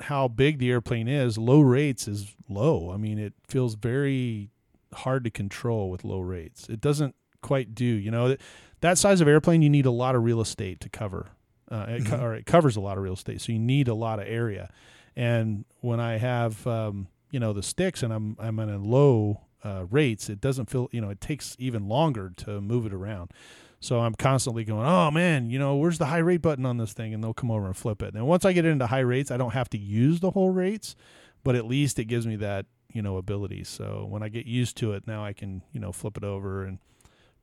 how 0.00 0.28
big 0.28 0.58
the 0.58 0.70
airplane 0.70 1.08
is 1.08 1.38
low 1.38 1.60
rates 1.60 2.06
is 2.08 2.34
low. 2.48 2.90
I 2.90 2.96
mean 2.96 3.18
it 3.18 3.34
feels 3.48 3.74
very 3.74 4.50
hard 4.94 5.24
to 5.24 5.30
control 5.30 5.90
with 5.90 6.04
low 6.04 6.20
rates. 6.20 6.68
It 6.68 6.80
doesn't 6.80 7.14
quite 7.42 7.74
do 7.74 7.84
you 7.84 8.10
know 8.10 8.28
that, 8.28 8.40
that 8.80 8.98
size 8.98 9.20
of 9.20 9.28
airplane 9.28 9.62
you 9.62 9.70
need 9.70 9.86
a 9.86 9.90
lot 9.90 10.14
of 10.16 10.24
real 10.24 10.40
estate 10.40 10.80
to 10.80 10.88
cover 10.88 11.28
uh, 11.70 11.86
it, 11.88 12.06
co- 12.06 12.18
or 12.18 12.34
it 12.34 12.44
covers 12.46 12.76
a 12.76 12.80
lot 12.80 12.96
of 12.96 13.04
real 13.04 13.14
estate 13.14 13.40
so 13.40 13.52
you 13.52 13.58
need 13.58 13.88
a 13.88 13.94
lot 13.94 14.18
of 14.18 14.26
area. 14.26 14.70
And 15.14 15.64
when 15.80 16.00
i 16.00 16.18
have 16.18 16.66
um, 16.66 17.08
you 17.30 17.40
know 17.40 17.52
the 17.52 17.62
sticks 17.62 18.02
and 18.02 18.12
I'm 18.12 18.36
I'm 18.38 18.58
in 18.58 18.70
a 18.70 18.78
low 18.78 19.42
uh, 19.64 19.84
rates, 19.90 20.28
it 20.28 20.40
doesn't 20.40 20.70
feel 20.70 20.88
you 20.92 21.00
know 21.00 21.10
it 21.10 21.20
takes 21.20 21.56
even 21.58 21.88
longer 21.88 22.32
to 22.38 22.60
move 22.60 22.86
it 22.86 22.92
around. 22.92 23.32
So 23.80 24.00
I'm 24.00 24.14
constantly 24.14 24.64
going, 24.64 24.86
oh 24.86 25.10
man, 25.10 25.50
you 25.50 25.58
know 25.58 25.76
where's 25.76 25.98
the 25.98 26.06
high 26.06 26.18
rate 26.18 26.42
button 26.42 26.66
on 26.66 26.78
this 26.78 26.92
thing, 26.92 27.12
and 27.14 27.22
they'll 27.22 27.34
come 27.34 27.50
over 27.50 27.66
and 27.66 27.76
flip 27.76 28.02
it. 28.02 28.14
And 28.14 28.26
once 28.26 28.44
I 28.44 28.52
get 28.52 28.64
into 28.64 28.86
high 28.86 29.00
rates, 29.00 29.30
I 29.30 29.36
don't 29.36 29.52
have 29.52 29.68
to 29.70 29.78
use 29.78 30.20
the 30.20 30.30
whole 30.30 30.50
rates, 30.50 30.96
but 31.44 31.54
at 31.54 31.66
least 31.66 31.98
it 31.98 32.06
gives 32.06 32.26
me 32.26 32.36
that 32.36 32.66
you 32.92 33.02
know 33.02 33.16
ability. 33.18 33.64
So 33.64 34.06
when 34.08 34.22
I 34.22 34.28
get 34.28 34.46
used 34.46 34.76
to 34.78 34.92
it, 34.92 35.06
now 35.06 35.24
I 35.24 35.32
can 35.32 35.62
you 35.72 35.80
know 35.80 35.92
flip 35.92 36.16
it 36.16 36.24
over 36.24 36.64
and 36.64 36.78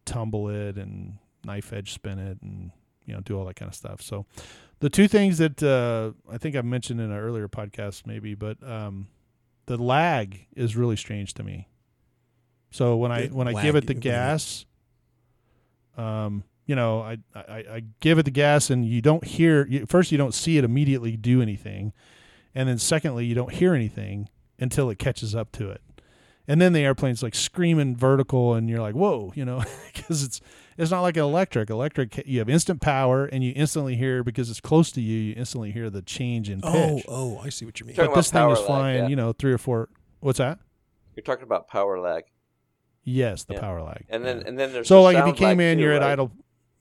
tumble 0.05 0.49
it 0.49 0.77
and 0.77 1.17
knife 1.45 1.71
edge 1.73 1.93
spin 1.93 2.19
it 2.19 2.41
and 2.41 2.71
you 3.05 3.13
know 3.13 3.19
do 3.21 3.37
all 3.37 3.45
that 3.45 3.55
kind 3.55 3.69
of 3.69 3.75
stuff. 3.75 4.01
So 4.01 4.25
the 4.79 4.89
two 4.89 5.07
things 5.07 5.37
that 5.37 5.61
uh, 5.61 6.11
I 6.31 6.37
think 6.37 6.55
I 6.55 6.61
mentioned 6.61 6.99
in 6.99 7.11
an 7.11 7.17
earlier 7.17 7.47
podcast 7.47 8.05
maybe, 8.05 8.35
but 8.35 8.57
um, 8.67 9.07
the 9.67 9.77
lag 9.77 10.47
is 10.55 10.75
really 10.75 10.95
strange 10.95 11.33
to 11.35 11.43
me. 11.43 11.67
So 12.71 12.97
when 12.97 13.11
I 13.11 13.27
when 13.27 13.47
I 13.47 13.51
lag, 13.51 13.63
give 13.63 13.75
it 13.75 13.87
the 13.87 13.93
gas, 13.93 14.65
um, 15.97 16.43
you 16.65 16.75
know, 16.75 17.01
I, 17.01 17.17
I 17.35 17.57
I 17.57 17.83
give 17.99 18.19
it 18.19 18.23
the 18.23 18.31
gas 18.31 18.69
and 18.69 18.85
you 18.85 19.01
don't 19.01 19.23
hear 19.23 19.67
you, 19.67 19.85
first 19.85 20.11
you 20.11 20.17
don't 20.17 20.33
see 20.33 20.57
it 20.57 20.63
immediately 20.63 21.17
do 21.17 21.41
anything, 21.41 21.93
and 22.55 22.69
then 22.69 22.77
secondly 22.77 23.25
you 23.25 23.35
don't 23.35 23.51
hear 23.51 23.73
anything 23.73 24.29
until 24.59 24.89
it 24.89 24.99
catches 24.99 25.35
up 25.35 25.51
to 25.53 25.69
it, 25.69 25.81
and 26.47 26.61
then 26.61 26.73
the 26.73 26.79
airplane's 26.79 27.21
like 27.21 27.35
screaming 27.35 27.95
vertical 27.95 28.53
and 28.53 28.69
you're 28.69 28.81
like 28.81 28.95
whoa, 28.95 29.31
you 29.35 29.43
know, 29.43 29.63
because 29.93 30.23
it's 30.23 30.41
it's 30.77 30.91
not 30.91 31.01
like 31.01 31.17
an 31.17 31.23
electric. 31.23 31.69
Electric 31.69 32.25
you 32.25 32.39
have 32.39 32.49
instant 32.49 32.81
power 32.81 33.25
and 33.25 33.43
you 33.43 33.53
instantly 33.55 33.95
hear 33.95 34.23
because 34.23 34.49
it's 34.49 34.61
close 34.61 34.91
to 34.93 35.01
you. 35.01 35.17
You 35.17 35.33
instantly 35.35 35.71
hear 35.71 35.89
the 35.89 36.01
change 36.01 36.49
in 36.49 36.61
oh, 36.63 36.71
pitch. 36.71 37.05
oh, 37.07 37.37
oh, 37.37 37.41
I 37.43 37.49
see 37.49 37.65
what 37.65 37.79
you 37.79 37.85
mean. 37.85 37.95
But 37.95 38.13
this 38.15 38.31
thing 38.31 38.39
power 38.39 38.53
is 38.53 38.59
lag, 38.59 38.67
flying, 38.67 39.03
yeah. 39.03 39.07
you 39.07 39.15
know, 39.15 39.33
three 39.33 39.53
or 39.53 39.57
four. 39.57 39.89
What's 40.19 40.39
that? 40.39 40.59
You're 41.15 41.23
talking 41.23 41.43
about 41.43 41.67
power 41.67 41.99
lag, 41.99 42.23
Yes, 43.03 43.43
the 43.43 43.53
Yeah. 43.55 43.59
power 43.59 43.81
lag. 43.81 44.05
and 44.09 44.23
then 44.25 44.37
Yeah. 44.41 44.47
and 44.47 44.59
then 44.59 44.71
there's 44.73 44.87
so 44.87 44.95
the 44.97 45.01
like 45.01 45.17
if 45.17 45.27
you 45.27 45.33
came 45.33 45.59
in, 45.59 45.77
too, 45.77 45.83
you're 45.83 45.93
at 45.93 46.03
idle. 46.03 46.31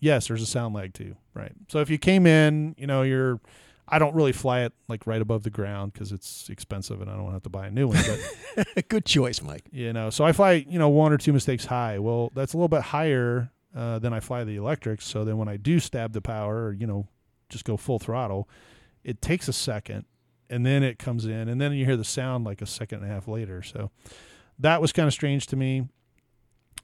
Yes, 0.00 0.28
there's 0.28 0.42
a 0.42 0.46
sound 0.46 0.74
lag 0.74 0.94
too, 0.94 1.16
right? 1.34 1.52
So 1.68 1.78
if 1.80 1.88
you 1.90 1.98
came 1.98 2.26
in, 2.26 2.74
you 2.78 2.86
know, 2.86 3.02
you're. 3.02 3.40
I 3.88 3.98
don't 3.98 4.14
really 4.14 4.32
fly 4.32 4.60
it 4.60 4.72
like 4.88 5.06
right 5.06 5.20
above 5.20 5.42
the 5.42 5.50
ground 5.50 5.92
because 5.92 6.12
it's 6.12 6.48
expensive 6.48 7.02
and 7.02 7.10
I 7.10 7.14
don't 7.14 7.24
want 7.24 7.32
to 7.32 7.36
have 7.36 7.42
to 7.42 7.50
buy 7.50 7.66
a 7.66 7.70
new 7.70 7.88
one. 7.88 7.98
But 8.56 8.88
Good 8.88 9.04
choice, 9.04 9.42
Mike. 9.42 9.64
you 9.70 9.92
know, 9.92 10.08
so 10.08 10.24
I 10.24 10.32
fly, 10.32 10.64
you 10.68 10.78
know, 10.78 10.88
one 10.88 11.12
or 11.12 11.18
two 11.18 11.32
mistakes 11.32 11.66
high. 11.66 11.98
Well, 11.98 12.30
that's 12.34 12.54
a 12.54 12.56
little 12.56 12.68
bit 12.68 12.80
higher 12.82 13.50
uh, 13.76 13.98
than 13.98 14.14
I 14.14 14.20
fly 14.20 14.44
the 14.44 14.56
electrics. 14.56 15.04
So 15.04 15.24
then 15.24 15.36
when 15.36 15.48
I 15.48 15.56
do 15.58 15.78
stab 15.78 16.12
the 16.14 16.22
power, 16.22 16.66
or, 16.68 16.72
you 16.72 16.86
know, 16.86 17.06
just 17.50 17.64
go 17.64 17.76
full 17.76 17.98
throttle, 17.98 18.48
it 19.04 19.20
takes 19.20 19.46
a 19.48 19.52
second, 19.52 20.04
and 20.48 20.64
then 20.64 20.82
it 20.82 20.98
comes 20.98 21.26
in, 21.26 21.48
and 21.48 21.60
then 21.60 21.72
you 21.72 21.84
hear 21.84 21.96
the 21.96 22.04
sound 22.04 22.44
like 22.44 22.62
a 22.62 22.66
second 22.66 23.02
and 23.02 23.10
a 23.10 23.12
half 23.14 23.28
later. 23.28 23.62
So 23.62 23.90
that 24.58 24.80
was 24.80 24.92
kind 24.92 25.06
of 25.08 25.12
strange 25.12 25.46
to 25.48 25.56
me. 25.56 25.88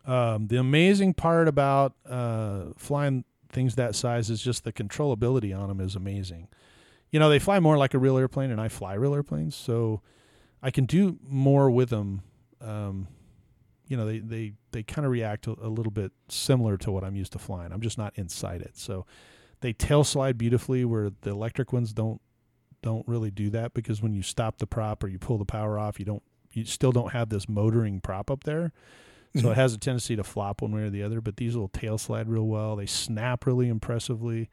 Um, 0.06 0.46
the 0.46 0.56
amazing 0.56 1.14
part 1.14 1.48
about 1.48 1.94
uh, 2.08 2.66
flying 2.76 3.24
things 3.50 3.74
that 3.76 3.94
size 3.94 4.30
is 4.30 4.42
just 4.42 4.64
the 4.64 4.72
controllability 4.72 5.58
on 5.58 5.68
them 5.68 5.80
is 5.80 5.94
amazing. 5.94 6.48
You 7.10 7.18
know, 7.18 7.28
they 7.28 7.38
fly 7.38 7.60
more 7.60 7.78
like 7.78 7.94
a 7.94 7.98
real 7.98 8.18
airplane, 8.18 8.50
and 8.50 8.60
I 8.60 8.68
fly 8.68 8.94
real 8.94 9.14
airplanes, 9.14 9.54
so 9.54 10.02
I 10.62 10.70
can 10.70 10.84
do 10.84 11.18
more 11.26 11.70
with 11.70 11.90
them. 11.90 12.22
Um, 12.60 13.08
you 13.86 13.96
know, 13.96 14.06
they 14.06 14.18
they 14.18 14.52
they 14.72 14.82
kind 14.82 15.06
of 15.06 15.12
react 15.12 15.46
a, 15.46 15.52
a 15.62 15.68
little 15.68 15.92
bit 15.92 16.12
similar 16.28 16.76
to 16.78 16.90
what 16.90 17.04
I'm 17.04 17.16
used 17.16 17.32
to 17.32 17.38
flying. 17.38 17.72
I'm 17.72 17.80
just 17.80 17.96
not 17.96 18.12
inside 18.16 18.60
it, 18.60 18.76
so 18.76 19.06
they 19.60 19.72
tail 19.72 20.04
slide 20.04 20.36
beautifully, 20.36 20.84
where 20.84 21.10
the 21.22 21.30
electric 21.30 21.72
ones 21.72 21.92
don't 21.92 22.20
don't 22.82 23.06
really 23.08 23.30
do 23.30 23.50
that 23.50 23.74
because 23.74 24.02
when 24.02 24.12
you 24.12 24.22
stop 24.22 24.58
the 24.58 24.66
prop 24.66 25.02
or 25.02 25.08
you 25.08 25.18
pull 25.18 25.38
the 25.38 25.44
power 25.44 25.78
off, 25.78 25.98
you 25.98 26.04
don't 26.04 26.22
you 26.52 26.64
still 26.64 26.92
don't 26.92 27.12
have 27.12 27.28
this 27.28 27.48
motoring 27.48 28.00
prop 28.00 28.30
up 28.30 28.44
there. 28.44 28.72
So 29.40 29.50
it 29.50 29.56
has 29.56 29.74
a 29.74 29.78
tendency 29.78 30.16
to 30.16 30.24
flop 30.24 30.62
one 30.62 30.72
way 30.72 30.82
or 30.82 30.90
the 30.90 31.02
other, 31.02 31.20
but 31.20 31.36
these 31.36 31.56
will 31.56 31.68
tail 31.68 31.98
slide 31.98 32.28
real 32.28 32.46
well. 32.46 32.76
They 32.76 32.86
snap 32.86 33.46
really 33.46 33.68
impressively. 33.68 34.48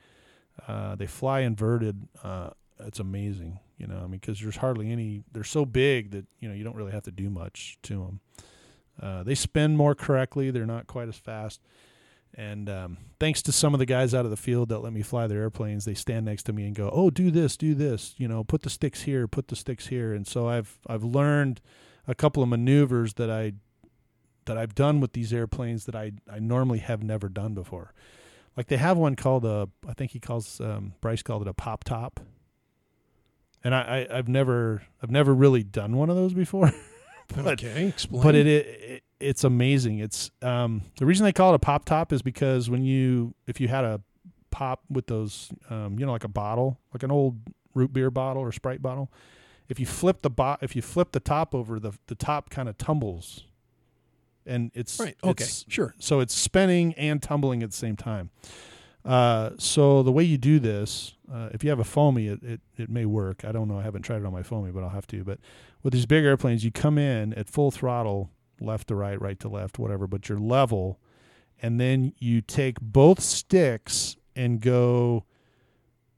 Uh, 0.67 0.95
they 0.95 1.07
fly 1.07 1.41
inverted. 1.41 2.07
Uh, 2.23 2.51
it's 2.79 2.99
amazing, 2.99 3.59
you 3.77 3.87
know. 3.87 3.97
I 3.97 4.01
mean, 4.01 4.19
because 4.19 4.39
there's 4.39 4.57
hardly 4.57 4.91
any. 4.91 5.23
They're 5.31 5.43
so 5.43 5.65
big 5.65 6.11
that 6.11 6.25
you 6.39 6.49
know 6.49 6.55
you 6.55 6.63
don't 6.63 6.75
really 6.75 6.91
have 6.91 7.03
to 7.03 7.11
do 7.11 7.29
much 7.29 7.77
to 7.83 7.93
them. 7.95 8.19
Uh, 9.01 9.23
they 9.23 9.35
spin 9.35 9.75
more 9.75 9.95
correctly. 9.95 10.51
They're 10.51 10.65
not 10.65 10.87
quite 10.87 11.07
as 11.07 11.17
fast. 11.17 11.61
And 12.37 12.69
um, 12.69 12.97
thanks 13.19 13.41
to 13.43 13.51
some 13.53 13.73
of 13.73 13.79
the 13.79 13.85
guys 13.85 14.13
out 14.13 14.25
of 14.25 14.31
the 14.31 14.37
field 14.37 14.69
that 14.69 14.79
let 14.79 14.91
me 14.91 15.01
fly 15.01 15.25
their 15.25 15.39
airplanes, 15.41 15.85
they 15.85 15.93
stand 15.93 16.25
next 16.25 16.43
to 16.43 16.53
me 16.53 16.65
and 16.65 16.75
go, 16.75 16.89
"Oh, 16.91 17.09
do 17.09 17.31
this, 17.31 17.55
do 17.55 17.73
this. 17.73 18.13
You 18.17 18.27
know, 18.27 18.43
put 18.43 18.63
the 18.63 18.69
sticks 18.69 19.03
here, 19.03 19.27
put 19.27 19.47
the 19.47 19.55
sticks 19.55 19.87
here." 19.87 20.13
And 20.13 20.27
so 20.27 20.47
I've 20.47 20.77
I've 20.87 21.03
learned 21.03 21.61
a 22.07 22.15
couple 22.15 22.43
of 22.43 22.49
maneuvers 22.49 23.13
that 23.15 23.29
I 23.29 23.53
that 24.45 24.57
I've 24.57 24.75
done 24.75 24.99
with 24.99 25.13
these 25.13 25.33
airplanes 25.33 25.85
that 25.85 25.95
I 25.95 26.13
I 26.31 26.39
normally 26.39 26.79
have 26.79 27.03
never 27.03 27.29
done 27.29 27.53
before. 27.53 27.93
Like 28.57 28.67
they 28.67 28.77
have 28.77 28.97
one 28.97 29.15
called 29.15 29.45
a 29.45 29.69
I 29.87 29.93
think 29.93 30.11
he 30.11 30.19
calls 30.19 30.61
um, 30.61 30.93
Bryce 31.01 31.21
called 31.21 31.41
it 31.41 31.47
a 31.47 31.53
pop 31.53 31.83
top. 31.83 32.19
And 33.63 33.73
I, 33.73 34.07
I 34.11 34.17
I've 34.17 34.27
never 34.27 34.83
I've 35.01 35.11
never 35.11 35.33
really 35.33 35.63
done 35.63 35.95
one 35.97 36.09
of 36.09 36.15
those 36.15 36.33
before. 36.33 36.71
but 37.35 37.47
okay, 37.47 37.87
explain. 37.87 38.23
but 38.23 38.35
it, 38.35 38.47
it 38.47 39.03
it's 39.19 39.43
amazing. 39.43 39.99
It's 39.99 40.31
um 40.41 40.83
the 40.97 41.05
reason 41.05 41.25
they 41.25 41.33
call 41.33 41.51
it 41.51 41.55
a 41.55 41.59
pop 41.59 41.85
top 41.85 42.13
is 42.13 42.21
because 42.21 42.69
when 42.69 42.83
you 42.83 43.33
if 43.47 43.59
you 43.59 43.67
had 43.67 43.83
a 43.83 44.01
pop 44.51 44.83
with 44.89 45.07
those 45.07 45.49
um 45.69 45.99
you 45.99 46.05
know 46.05 46.13
like 46.13 46.23
a 46.23 46.29
bottle 46.29 46.79
like 46.93 47.03
an 47.03 47.11
old 47.11 47.37
root 47.73 47.91
beer 47.91 48.09
bottle 48.09 48.41
or 48.41 48.51
Sprite 48.51 48.81
bottle, 48.81 49.11
if 49.67 49.79
you 49.79 49.85
flip 49.85 50.21
the 50.21 50.29
bo- 50.29 50.57
if 50.61 50.75
you 50.75 50.81
flip 50.81 51.11
the 51.11 51.19
top 51.19 51.53
over 51.53 51.79
the 51.79 51.91
the 52.07 52.15
top 52.15 52.49
kind 52.49 52.69
of 52.69 52.77
tumbles, 52.77 53.43
and 54.45 54.71
it's 54.73 54.99
right. 54.99 55.15
Okay, 55.23 55.43
it's- 55.43 55.65
sure. 55.67 55.93
so 55.99 56.19
it's 56.19 56.33
spinning 56.33 56.93
and 56.95 57.21
tumbling 57.21 57.63
at 57.63 57.71
the 57.71 57.75
same 57.77 57.95
time. 57.95 58.29
Uh, 59.03 59.51
so 59.59 60.01
the 60.01 60.11
way 60.11 60.23
you 60.23 60.37
do 60.37 60.57
this, 60.59 61.13
uh, 61.31 61.49
if 61.53 61.63
you 61.63 61.69
have 61.69 61.79
a 61.79 61.83
foamy, 61.83 62.27
it, 62.27 62.41
it, 62.41 62.61
it 62.75 62.89
may 62.89 63.05
work. 63.05 63.45
I 63.45 63.51
don't 63.51 63.67
know. 63.67 63.77
I 63.77 63.83
haven't 63.83 64.01
tried 64.01 64.17
it 64.17 64.25
on 64.25 64.33
my 64.33 64.41
foamy, 64.41 64.71
but 64.71 64.83
I'll 64.83 64.89
have 64.89 65.05
to. 65.07 65.23
But 65.23 65.39
with 65.83 65.93
these 65.93 66.07
big 66.07 66.25
airplanes, 66.25 66.63
you 66.65 66.71
come 66.71 66.97
in 66.97 67.31
at 67.35 67.47
full 67.47 67.69
throttle, 67.69 68.31
left 68.59 68.87
to 68.87 68.95
right, 68.95 69.21
right 69.21 69.39
to 69.41 69.47
left, 69.47 69.77
whatever, 69.77 70.07
but 70.07 70.27
you're 70.27 70.39
level. 70.39 70.99
And 71.61 71.79
then 71.79 72.13
you 72.17 72.41
take 72.41 72.81
both 72.81 73.19
sticks 73.19 74.17
and 74.35 74.59
go 74.59 75.23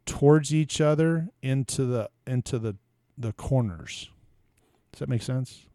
towards 0.05 0.53
each 0.53 0.79
other 0.79 1.27
into 1.41 1.83
the 1.85 2.09
into 2.25 2.57
the 2.57 2.77
the 3.17 3.33
corners. 3.33 4.09
Does 4.93 4.99
that 4.99 5.09
make 5.09 5.21
sense? 5.21 5.65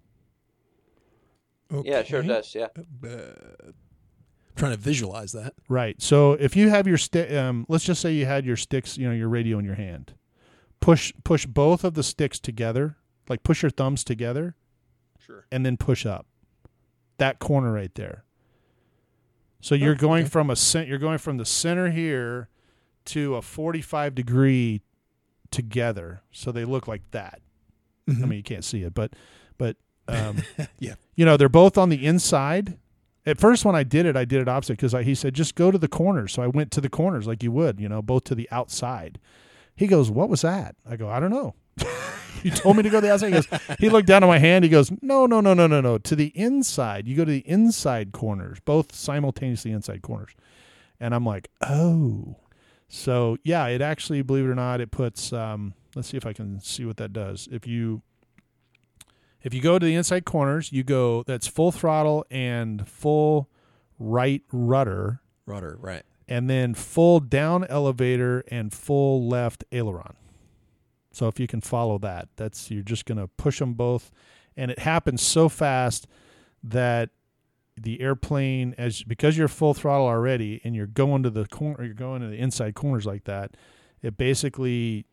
Yeah, 1.85 2.03
sure 2.03 2.23
does. 2.23 2.55
Yeah. 2.55 2.68
Uh, 3.05 3.70
trying 4.57 4.73
to 4.73 4.79
visualize 4.79 5.33
that. 5.33 5.55
Right. 5.68 6.01
So 6.01 6.33
if 6.33 6.55
you 6.57 6.68
have 6.68 6.87
your 6.87 6.99
stick, 6.99 7.33
um, 7.33 7.64
let's 7.68 7.85
just 7.85 8.01
say 8.03 8.12
you 8.12 8.27
had 8.27 8.45
your 8.45 8.57
sticks, 8.57 8.99
you 8.99 9.09
know, 9.09 9.14
your 9.14 9.29
radio 9.29 9.59
in 9.59 9.64
your 9.64 9.77
hand. 9.77 10.14
Push 10.81 11.12
push 11.25 11.47
both 11.47 11.85
of 11.85 11.95
the 11.95 12.03
sticks 12.03 12.39
together, 12.41 12.97
like 13.29 13.43
push 13.43 13.62
your 13.62 13.70
thumbs 13.70 14.03
together, 14.05 14.57
Sure. 15.18 15.47
and 15.53 15.64
then 15.64 15.77
push 15.77 16.05
up. 16.05 16.27
That 17.18 17.39
corner 17.39 17.73
right 17.73 17.95
there. 17.95 18.25
So 19.61 19.75
you're 19.77 19.93
Oh, 19.93 19.97
going 19.97 20.23
okay. 20.25 20.31
from 20.31 20.51
a 20.51 20.57
cent, 20.57 20.89
you're 20.89 20.99
going 20.99 21.18
from 21.18 21.37
the 21.37 21.45
center 21.45 21.91
here 21.91 22.49
to 23.07 23.37
a 23.37 23.43
45 23.43 24.14
degree 24.14 24.83
together. 25.53 26.23
So 26.33 26.51
they 26.51 26.64
look 26.64 26.89
like 26.89 27.03
that. 27.12 27.41
I 28.09 28.12
Mhm. 28.12 28.20
mean, 28.29 28.33
you 28.39 28.43
can't 28.43 28.64
see 28.64 28.83
it, 28.83 28.93
but 28.95 29.14
but 29.59 29.77
um, 30.09 30.38
Yeah. 30.78 30.94
you 31.14 31.24
know, 31.24 31.36
they're 31.36 31.48
both 31.48 31.78
on 31.78 31.88
the 31.88 32.05
inside. 32.07 32.78
At 33.24 33.38
first, 33.38 33.64
when 33.64 33.76
I 33.76 33.84
did 33.84 34.05
it, 34.07 34.16
I 34.16 34.24
did 34.24 34.40
it 34.40 34.48
opposite 34.48 34.78
because 34.80 34.92
he 35.05 35.14
said 35.14 35.34
just 35.34 35.55
go 35.55 35.70
to 35.70 35.78
the 35.78 35.88
corners. 35.88 36.32
So 36.32 36.42
I 36.42 36.48
went 36.48 36.70
to 36.72 36.80
the 36.80 36.88
corners 36.88 37.26
like 37.26 37.42
you 37.42 37.53
would, 37.53 37.78
you 37.78 37.88
know, 37.88 38.03
both 38.03 38.24
to 38.24 38.34
the 38.34 38.48
outside. 38.50 39.20
He 39.76 39.86
goes, 39.86 40.11
"What 40.11 40.28
was 40.28 40.42
that?" 40.42 40.74
I 40.88 40.96
go, 40.96 41.09
"I 41.09 41.20
don't 41.20 41.30
know." 41.30 41.55
you 42.42 42.50
told 42.50 42.76
me 42.76 42.82
to 42.82 42.90
go 42.90 43.00
to 43.00 43.07
the 43.07 43.12
outside. 43.12 43.28
He 43.28 43.32
goes, 43.34 43.61
he 43.78 43.88
looked 43.88 44.09
down 44.09 44.24
at 44.24 44.26
my 44.26 44.38
hand. 44.38 44.64
He 44.64 44.70
goes, 44.70 44.90
"No, 45.00 45.26
no, 45.26 45.40
no, 45.40 45.55
no, 45.55 45.66
no, 45.68 45.80
no. 45.80 45.98
To 45.98 46.16
the 46.16 46.32
inside. 46.36 47.07
You 47.07 47.16
go 47.16 47.24
to 47.24 47.30
the 47.30 47.48
inside 47.48 48.11
corners, 48.12 48.59
both 48.64 48.94
simultaneously 48.94 49.70
inside 49.70 50.03
corners." 50.03 50.32
And 50.98 51.14
I'm 51.14 51.24
like, 51.24 51.48
"Oh." 51.62 52.36
So 52.88 53.38
yeah, 53.44 53.66
it 53.68 53.80
actually, 53.80 54.20
believe 54.22 54.44
it 54.44 54.48
or 54.48 54.55
not, 54.55 54.80
it 54.80 54.90
puts. 54.90 55.32
Um, 55.32 55.74
let's 55.94 56.09
see 56.09 56.16
if 56.16 56.26
I 56.26 56.32
can 56.32 56.61
see 56.61 56.84
what 56.84 56.96
that 56.98 57.12
does. 57.12 57.48
If 57.50 57.66
you 57.66 58.03
if 59.43 59.53
you 59.53 59.61
go 59.61 59.78
to 59.78 59.84
the 59.84 59.95
inside 59.95 60.24
corners, 60.24 60.72
you 60.72 60.82
go 60.82 61.22
that's 61.24 61.47
full 61.47 61.72
throttle 61.72 62.24
and 62.30 62.86
full 62.88 63.49
right 63.99 64.43
rudder, 64.53 65.20
Rudder, 65.47 65.76
right. 65.80 66.03
and 66.28 66.49
then 66.49 66.74
full 66.74 67.20
down 67.20 67.64
elevator 67.64 68.45
and 68.49 68.72
full 68.72 69.26
left 69.26 69.64
aileron. 69.72 70.14
So 71.12 71.28
if 71.28 71.38
you 71.38 71.47
can 71.47 71.61
follow 71.61 71.99
that, 71.99 72.28
that's 72.36 72.70
you're 72.70 72.82
just 72.82 73.05
going 73.05 73.18
to 73.18 73.28
push 73.28 73.59
them 73.59 73.74
both, 73.74 74.11
and 74.57 74.70
it 74.70 74.78
happens 74.78 75.22
so 75.22 75.49
fast 75.49 76.07
that 76.62 77.11
the 77.76 78.01
airplane 78.01 78.74
as 78.76 79.03
because 79.03 79.36
you're 79.36 79.49
full 79.49 79.74
throttle 79.74 80.07
already 80.07 80.61
and 80.62 80.74
you're 80.74 80.86
going 80.86 81.22
to 81.22 81.30
the 81.30 81.47
corner, 81.47 81.84
you're 81.84 81.95
going 81.95 82.20
to 82.22 82.28
the 82.28 82.36
inside 82.36 82.74
corners 82.74 83.07
like 83.07 83.24
that, 83.24 83.57
it 84.03 84.16
basically 84.16 85.07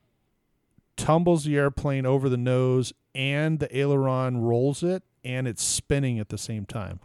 tumbles 0.97 1.45
the 1.45 1.55
airplane 1.55 2.05
over 2.05 2.27
the 2.27 2.37
nose 2.37 2.93
and 3.13 3.59
the 3.59 3.75
aileron 3.75 4.41
rolls 4.41 4.83
it 4.83 5.03
and 5.23 5.47
it's 5.47 5.63
spinning 5.63 6.19
at 6.19 6.29
the 6.29 6.37
same 6.37 6.65
time. 6.65 6.99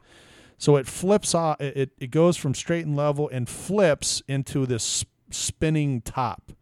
So 0.58 0.76
it 0.76 0.86
flips 0.86 1.34
off. 1.34 1.60
It, 1.60 1.92
it, 1.98 2.10
goes 2.10 2.36
from 2.36 2.54
straight 2.54 2.86
and 2.86 2.96
level 2.96 3.28
and 3.28 3.48
flips 3.48 4.22
into 4.28 4.66
this 4.66 5.04
spinning 5.30 6.00
top, 6.00 6.52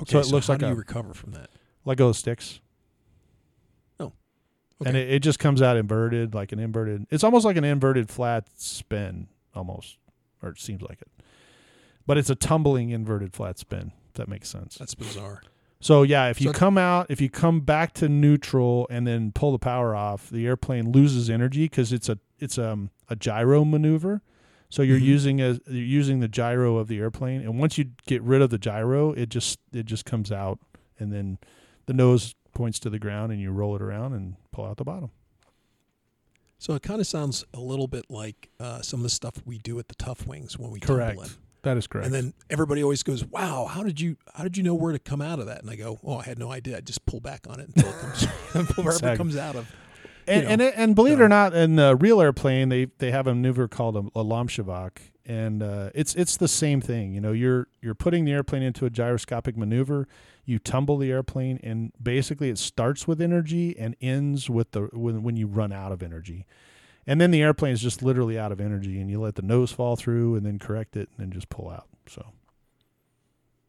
Okay, 0.00 0.12
so 0.12 0.18
it 0.18 0.26
looks 0.26 0.48
how 0.48 0.54
like 0.54 0.60
do 0.60 0.66
a- 0.66 0.70
you 0.70 0.74
recover 0.74 1.14
from 1.14 1.32
that? 1.32 1.50
Lego 1.84 2.12
sticks. 2.12 2.60
Oh, 4.00 4.04
no. 4.04 4.12
Okay. 4.82 4.88
And 4.88 4.96
it, 4.96 5.10
it 5.10 5.18
just 5.20 5.38
comes 5.38 5.62
out 5.62 5.76
inverted, 5.76 6.34
like 6.34 6.52
an 6.52 6.58
inverted. 6.58 7.06
It's 7.10 7.24
almost 7.24 7.44
like 7.44 7.56
an 7.56 7.64
inverted 7.64 8.10
flat 8.10 8.48
spin, 8.56 9.28
almost, 9.54 9.96
or 10.42 10.50
it 10.50 10.58
seems 10.60 10.82
like 10.82 11.00
it. 11.00 11.08
But 12.06 12.18
it's 12.18 12.30
a 12.30 12.34
tumbling 12.34 12.90
inverted 12.90 13.32
flat 13.32 13.58
spin. 13.58 13.92
If 14.08 14.14
that 14.14 14.28
makes 14.28 14.48
sense. 14.48 14.76
That's 14.76 14.94
bizarre. 14.94 15.42
So 15.80 16.02
yeah, 16.02 16.28
if 16.28 16.40
you 16.40 16.48
So- 16.48 16.58
come 16.58 16.78
out, 16.78 17.06
if 17.10 17.20
you 17.20 17.28
come 17.28 17.60
back 17.60 17.92
to 17.94 18.08
neutral 18.08 18.86
and 18.90 19.06
then 19.06 19.32
pull 19.32 19.52
the 19.52 19.58
power 19.58 19.94
off, 19.94 20.30
the 20.30 20.46
airplane 20.46 20.90
loses 20.90 21.28
energy 21.30 21.64
because 21.64 21.92
it's 21.92 22.08
a 22.08 22.18
it's 22.38 22.58
um 22.58 22.90
a 23.08 23.16
gyro 23.16 23.64
maneuver. 23.64 24.22
So 24.68 24.82
you're 24.82 24.98
Mhm. 24.98 25.02
using 25.04 25.40
a 25.40 25.52
you're 25.68 25.84
using 25.84 26.20
the 26.20 26.28
gyro 26.28 26.76
of 26.78 26.88
the 26.88 26.98
airplane, 26.98 27.40
and 27.42 27.58
once 27.58 27.78
you 27.78 27.90
get 28.06 28.20
rid 28.22 28.42
of 28.42 28.50
the 28.50 28.58
gyro, 28.58 29.12
it 29.12 29.28
just 29.28 29.58
it 29.72 29.86
just 29.86 30.04
comes 30.04 30.32
out, 30.32 30.58
and 30.98 31.12
then 31.12 31.38
the 31.86 31.92
nose 31.94 32.34
points 32.52 32.78
to 32.80 32.90
the 32.90 32.98
ground, 32.98 33.30
and 33.30 33.40
you 33.40 33.50
roll 33.52 33.76
it 33.76 33.82
around 33.82 34.12
and 34.14 34.36
pull 34.50 34.64
out 34.64 34.78
the 34.78 34.84
bottom. 34.84 35.10
So 36.58 36.74
it 36.74 36.82
kind 36.82 37.00
of 37.02 37.06
sounds 37.06 37.44
a 37.52 37.60
little 37.60 37.86
bit 37.86 38.06
like 38.08 38.48
uh, 38.58 38.80
some 38.80 39.00
of 39.00 39.04
the 39.04 39.10
stuff 39.10 39.34
we 39.44 39.58
do 39.58 39.78
at 39.78 39.88
the 39.88 39.94
Tough 39.94 40.26
Wings 40.26 40.58
when 40.58 40.70
we 40.70 40.80
Correct. 40.80 41.10
tumble 41.18 41.24
in. 41.24 41.30
That 41.66 41.76
is 41.76 41.88
correct. 41.88 42.06
And 42.06 42.14
then 42.14 42.32
everybody 42.48 42.80
always 42.80 43.02
goes, 43.02 43.24
"Wow, 43.24 43.66
how 43.68 43.82
did 43.82 44.00
you 44.00 44.16
how 44.34 44.44
did 44.44 44.56
you 44.56 44.62
know 44.62 44.74
where 44.74 44.92
to 44.92 45.00
come 45.00 45.20
out 45.20 45.40
of 45.40 45.46
that?" 45.46 45.62
And 45.62 45.68
I 45.68 45.74
go, 45.74 45.98
"Oh, 46.04 46.18
I 46.18 46.22
had 46.22 46.38
no 46.38 46.52
idea. 46.52 46.76
I 46.76 46.80
just 46.80 47.04
pull 47.06 47.18
back 47.18 47.46
on 47.48 47.58
it 47.58 47.68
until 47.74 47.90
it 47.90 47.98
comes 47.98 48.24
wherever 48.76 48.90
Exactly. 48.90 49.10
it 49.10 49.16
comes 49.16 49.36
out 49.36 49.56
of." 49.56 49.74
and 50.28 50.42
you 50.44 50.48
and, 50.48 50.62
it, 50.62 50.74
and 50.76 50.94
believe 50.94 51.18
it 51.18 51.22
or 51.24 51.28
not, 51.28 51.54
in 51.54 51.74
the 51.74 51.96
real 51.96 52.20
airplane, 52.20 52.68
they 52.68 52.84
they 52.98 53.10
have 53.10 53.26
a 53.26 53.34
maneuver 53.34 53.66
called 53.66 53.96
a, 53.96 54.18
a 54.18 54.24
Lomcevak, 54.24 54.98
and 55.24 55.60
uh, 55.60 55.90
it's 55.92 56.14
it's 56.14 56.36
the 56.36 56.46
same 56.46 56.80
thing. 56.80 57.12
You 57.12 57.20
know, 57.20 57.32
you're 57.32 57.66
you're 57.82 57.96
putting 57.96 58.24
the 58.24 58.32
airplane 58.32 58.62
into 58.62 58.86
a 58.86 58.90
gyroscopic 58.90 59.56
maneuver. 59.56 60.06
You 60.44 60.60
tumble 60.60 60.98
the 60.98 61.10
airplane, 61.10 61.58
and 61.64 61.92
basically 62.00 62.48
it 62.48 62.58
starts 62.58 63.08
with 63.08 63.20
energy 63.20 63.76
and 63.76 63.96
ends 64.00 64.48
with 64.48 64.70
the 64.70 64.82
when 64.92 65.24
when 65.24 65.36
you 65.36 65.48
run 65.48 65.72
out 65.72 65.90
of 65.90 66.00
energy. 66.00 66.46
And 67.06 67.20
then 67.20 67.30
the 67.30 67.40
airplane 67.42 67.72
is 67.72 67.80
just 67.80 68.02
literally 68.02 68.38
out 68.38 68.50
of 68.52 68.60
energy, 68.60 69.00
and 69.00 69.08
you 69.10 69.20
let 69.20 69.36
the 69.36 69.42
nose 69.42 69.70
fall 69.72 69.94
through, 69.96 70.34
and 70.34 70.44
then 70.44 70.58
correct 70.58 70.96
it, 70.96 71.08
and 71.16 71.18
then 71.26 71.30
just 71.30 71.48
pull 71.48 71.70
out. 71.70 71.86
So, 72.08 72.24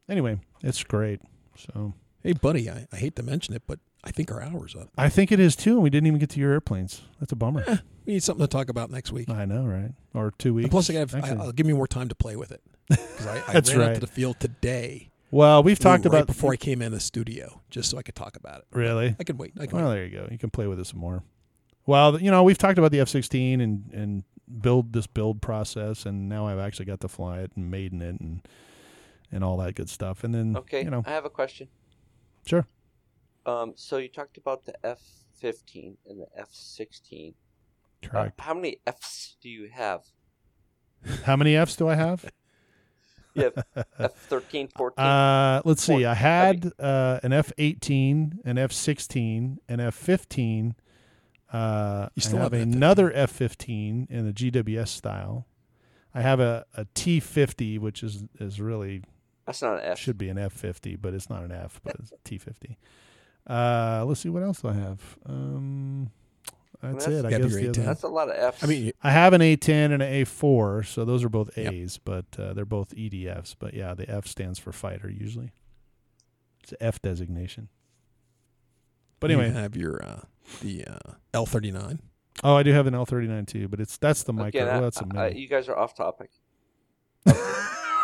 anyway, 0.09 0.39
it's 0.63 0.83
great. 0.83 1.21
So 1.55 1.93
Hey, 2.23 2.33
buddy, 2.33 2.69
I, 2.69 2.87
I 2.91 2.97
hate 2.97 3.15
to 3.17 3.23
mention 3.23 3.53
it, 3.53 3.63
but 3.67 3.79
I 4.03 4.11
think 4.11 4.31
our 4.31 4.41
hour's 4.41 4.75
up. 4.75 4.89
I 4.97 5.07
think 5.09 5.31
it 5.31 5.39
is 5.39 5.55
too, 5.55 5.73
and 5.73 5.83
we 5.83 5.89
didn't 5.89 6.07
even 6.07 6.19
get 6.19 6.29
to 6.31 6.39
your 6.39 6.51
airplanes. 6.51 7.01
That's 7.19 7.31
a 7.31 7.35
bummer. 7.35 7.63
Eh, 7.67 7.77
we 8.05 8.13
need 8.13 8.23
something 8.23 8.43
to 8.45 8.49
talk 8.49 8.69
about 8.69 8.89
next 8.89 9.11
week. 9.11 9.29
I 9.29 9.45
know, 9.45 9.65
right? 9.65 9.91
Or 10.13 10.33
two 10.37 10.53
weeks. 10.53 10.65
And 10.65 10.71
plus, 10.71 10.89
I 10.89 10.93
have, 10.93 11.13
I, 11.15 11.19
Actually- 11.19 11.37
I'll 11.39 11.51
give 11.51 11.65
me 11.67 11.73
more 11.73 11.87
time 11.87 12.09
to 12.09 12.15
play 12.15 12.35
with 12.35 12.51
it 12.51 12.61
because 12.89 13.27
I, 13.27 13.37
I 13.47 13.53
That's 13.53 13.71
ran 13.71 13.81
out 13.81 13.85
right. 13.87 13.93
to 13.95 14.01
the 14.01 14.07
field 14.07 14.39
today. 14.39 15.11
well, 15.31 15.61
we've 15.63 15.79
talked 15.79 16.05
right 16.05 16.13
about 16.13 16.27
before 16.27 16.53
I 16.53 16.57
came 16.57 16.81
in 16.81 16.91
the 16.91 16.99
studio, 16.99 17.61
just 17.69 17.89
so 17.91 17.97
I 17.97 18.01
could 18.01 18.15
talk 18.15 18.35
about 18.35 18.59
it. 18.59 18.65
really. 18.71 19.15
I 19.19 19.23
can 19.23 19.37
wait. 19.37 19.53
I 19.59 19.65
can 19.67 19.77
Well, 19.77 19.89
wait. 19.89 19.93
there 19.95 20.05
you 20.05 20.17
go. 20.17 20.27
You 20.31 20.37
can 20.37 20.49
play 20.49 20.67
with 20.67 20.79
it 20.79 20.87
some 20.87 20.99
more. 20.99 21.23
Well, 21.87 22.21
you 22.21 22.29
know, 22.29 22.43
we've 22.43 22.57
talked 22.57 22.77
about 22.77 22.91
the 22.91 22.99
F 22.99 23.09
sixteen 23.09 23.59
and 23.61 23.89
and 23.91 24.23
build 24.61 24.93
this 24.93 25.07
build 25.07 25.41
process, 25.41 26.05
and 26.05 26.29
now 26.29 26.45
I've 26.47 26.59
actually 26.59 26.85
got 26.85 26.99
to 27.01 27.07
fly 27.07 27.39
it 27.39 27.51
and 27.55 27.71
maiden 27.71 28.01
it 28.03 28.19
and 28.21 28.41
and 29.31 29.43
all 29.43 29.57
that 29.57 29.73
good 29.75 29.89
stuff. 29.89 30.23
And 30.23 30.35
then 30.35 30.55
Okay, 30.55 30.83
you 30.83 30.89
know, 30.91 31.01
I 31.05 31.09
have 31.11 31.25
a 31.25 31.29
question. 31.29 31.67
sure. 32.45 32.67
Um, 33.45 33.73
so 33.75 33.97
you 33.97 34.09
talked 34.09 34.37
about 34.37 34.65
the 34.65 34.73
F 34.85 34.99
fifteen 35.33 35.97
and 36.07 36.19
the 36.19 36.27
F 36.37 36.49
sixteen. 36.51 37.33
Uh, 38.03 38.07
Correct. 38.09 38.39
how 38.41 38.53
many 38.53 38.77
Fs 38.85 39.37
do 39.41 39.49
you 39.49 39.69
have? 39.73 40.01
How 41.23 41.35
many 41.35 41.55
Fs 41.55 41.75
do 41.77 41.87
I 41.87 41.95
have? 41.95 42.25
You 43.33 43.51
have 43.55 43.85
F 43.99 44.13
13, 44.29 44.67
14. 44.75 45.05
Uh, 45.05 45.61
let's 45.63 45.83
see. 45.83 46.01
Four. 46.01 46.07
I 46.09 46.15
had 46.15 46.71
uh, 46.79 47.19
an 47.21 47.33
F 47.33 47.53
eighteen, 47.59 48.39
an 48.43 48.57
F 48.57 48.71
sixteen, 48.71 49.59
an 49.69 49.79
F 49.79 49.93
fifteen. 49.93 50.73
Uh, 51.51 52.09
You 52.15 52.21
still 52.21 52.39
I 52.39 52.43
have, 52.43 52.51
have 52.53 52.61
another 52.61 53.11
F 53.13 53.31
fifteen 53.31 54.07
in 54.09 54.25
the 54.25 54.33
GWS 54.33 54.89
style. 54.89 55.47
I 56.13 56.21
have 56.21 56.39
a, 56.39 56.65
a 56.75 56.85
T 56.93 57.19
fifty, 57.19 57.77
which 57.77 58.03
is 58.03 58.23
is 58.39 58.59
really 58.59 59.03
That's 59.45 59.61
not 59.61 59.75
an 59.75 59.83
F. 59.83 59.97
should 59.99 60.17
be 60.17 60.29
an 60.29 60.37
F 60.37 60.51
fifty, 60.53 60.95
but 60.95 61.13
it's 61.13 61.29
not 61.29 61.43
an 61.43 61.51
F, 61.51 61.79
but 61.83 61.95
it's 61.99 62.11
T 62.23 62.37
fifty. 62.37 62.77
Uh, 63.49 64.03
let's 64.05 64.19
see 64.19 64.29
what 64.29 64.43
else 64.43 64.61
do 64.61 64.67
I 64.69 64.73
have. 64.73 65.17
Um, 65.25 66.09
that's 66.81 67.05
that's 67.05 67.07
it. 67.07 67.25
I 67.25 67.29
guess 67.29 67.53
the 67.53 67.61
A10. 67.61 67.69
other, 67.69 67.81
That's 67.81 68.03
a 68.03 68.07
lot 68.07 68.29
of 68.29 68.35
Fs. 68.55 68.63
I 68.63 68.67
mean, 68.67 68.91
I 69.01 69.11
have 69.11 69.31
an 69.33 69.41
A10 69.41 69.69
and 69.93 69.93
an 69.93 70.25
A4, 70.25 70.85
so 70.85 71.05
those 71.05 71.23
are 71.23 71.29
both 71.29 71.57
Yep. 71.57 71.73
A's, 71.73 71.97
but 71.97 72.25
uh, 72.37 72.53
they're 72.53 72.65
both 72.65 72.93
EDFs. 72.93 73.55
But 73.57 73.73
yeah, 73.73 73.93
the 73.95 74.07
F 74.09 74.27
stands 74.27 74.59
for 74.59 74.71
fighter 74.71 75.09
usually. 75.09 75.53
It's 76.61 76.73
an 76.73 76.77
F 76.81 77.01
designation. 77.01 77.69
But 79.19 79.31
you 79.31 79.39
anyway, 79.39 79.59
have 79.59 79.75
your 79.75 80.03
uh, 80.03 80.21
the 80.61 80.85
uh, 80.85 81.11
L 81.33 81.45
thirty 81.45 81.71
nine. 81.71 81.99
oh, 82.43 82.55
I 82.55 82.63
do 82.63 82.71
have 82.71 82.87
an 82.87 82.93
L39 82.93 83.47
too, 83.47 83.67
but 83.67 83.79
it's 83.79 83.97
that's 83.97 84.23
the 84.23 84.33
micro. 84.33 84.47
Again, 84.47 84.67
well, 84.67 84.77
I- 84.77 84.81
that's 84.81 85.01
a 85.01 85.05
I- 85.15 85.27
mini. 85.29 85.41
you 85.41 85.47
guys 85.47 85.67
are 85.69 85.77
off 85.77 85.93
topic. 85.95 86.29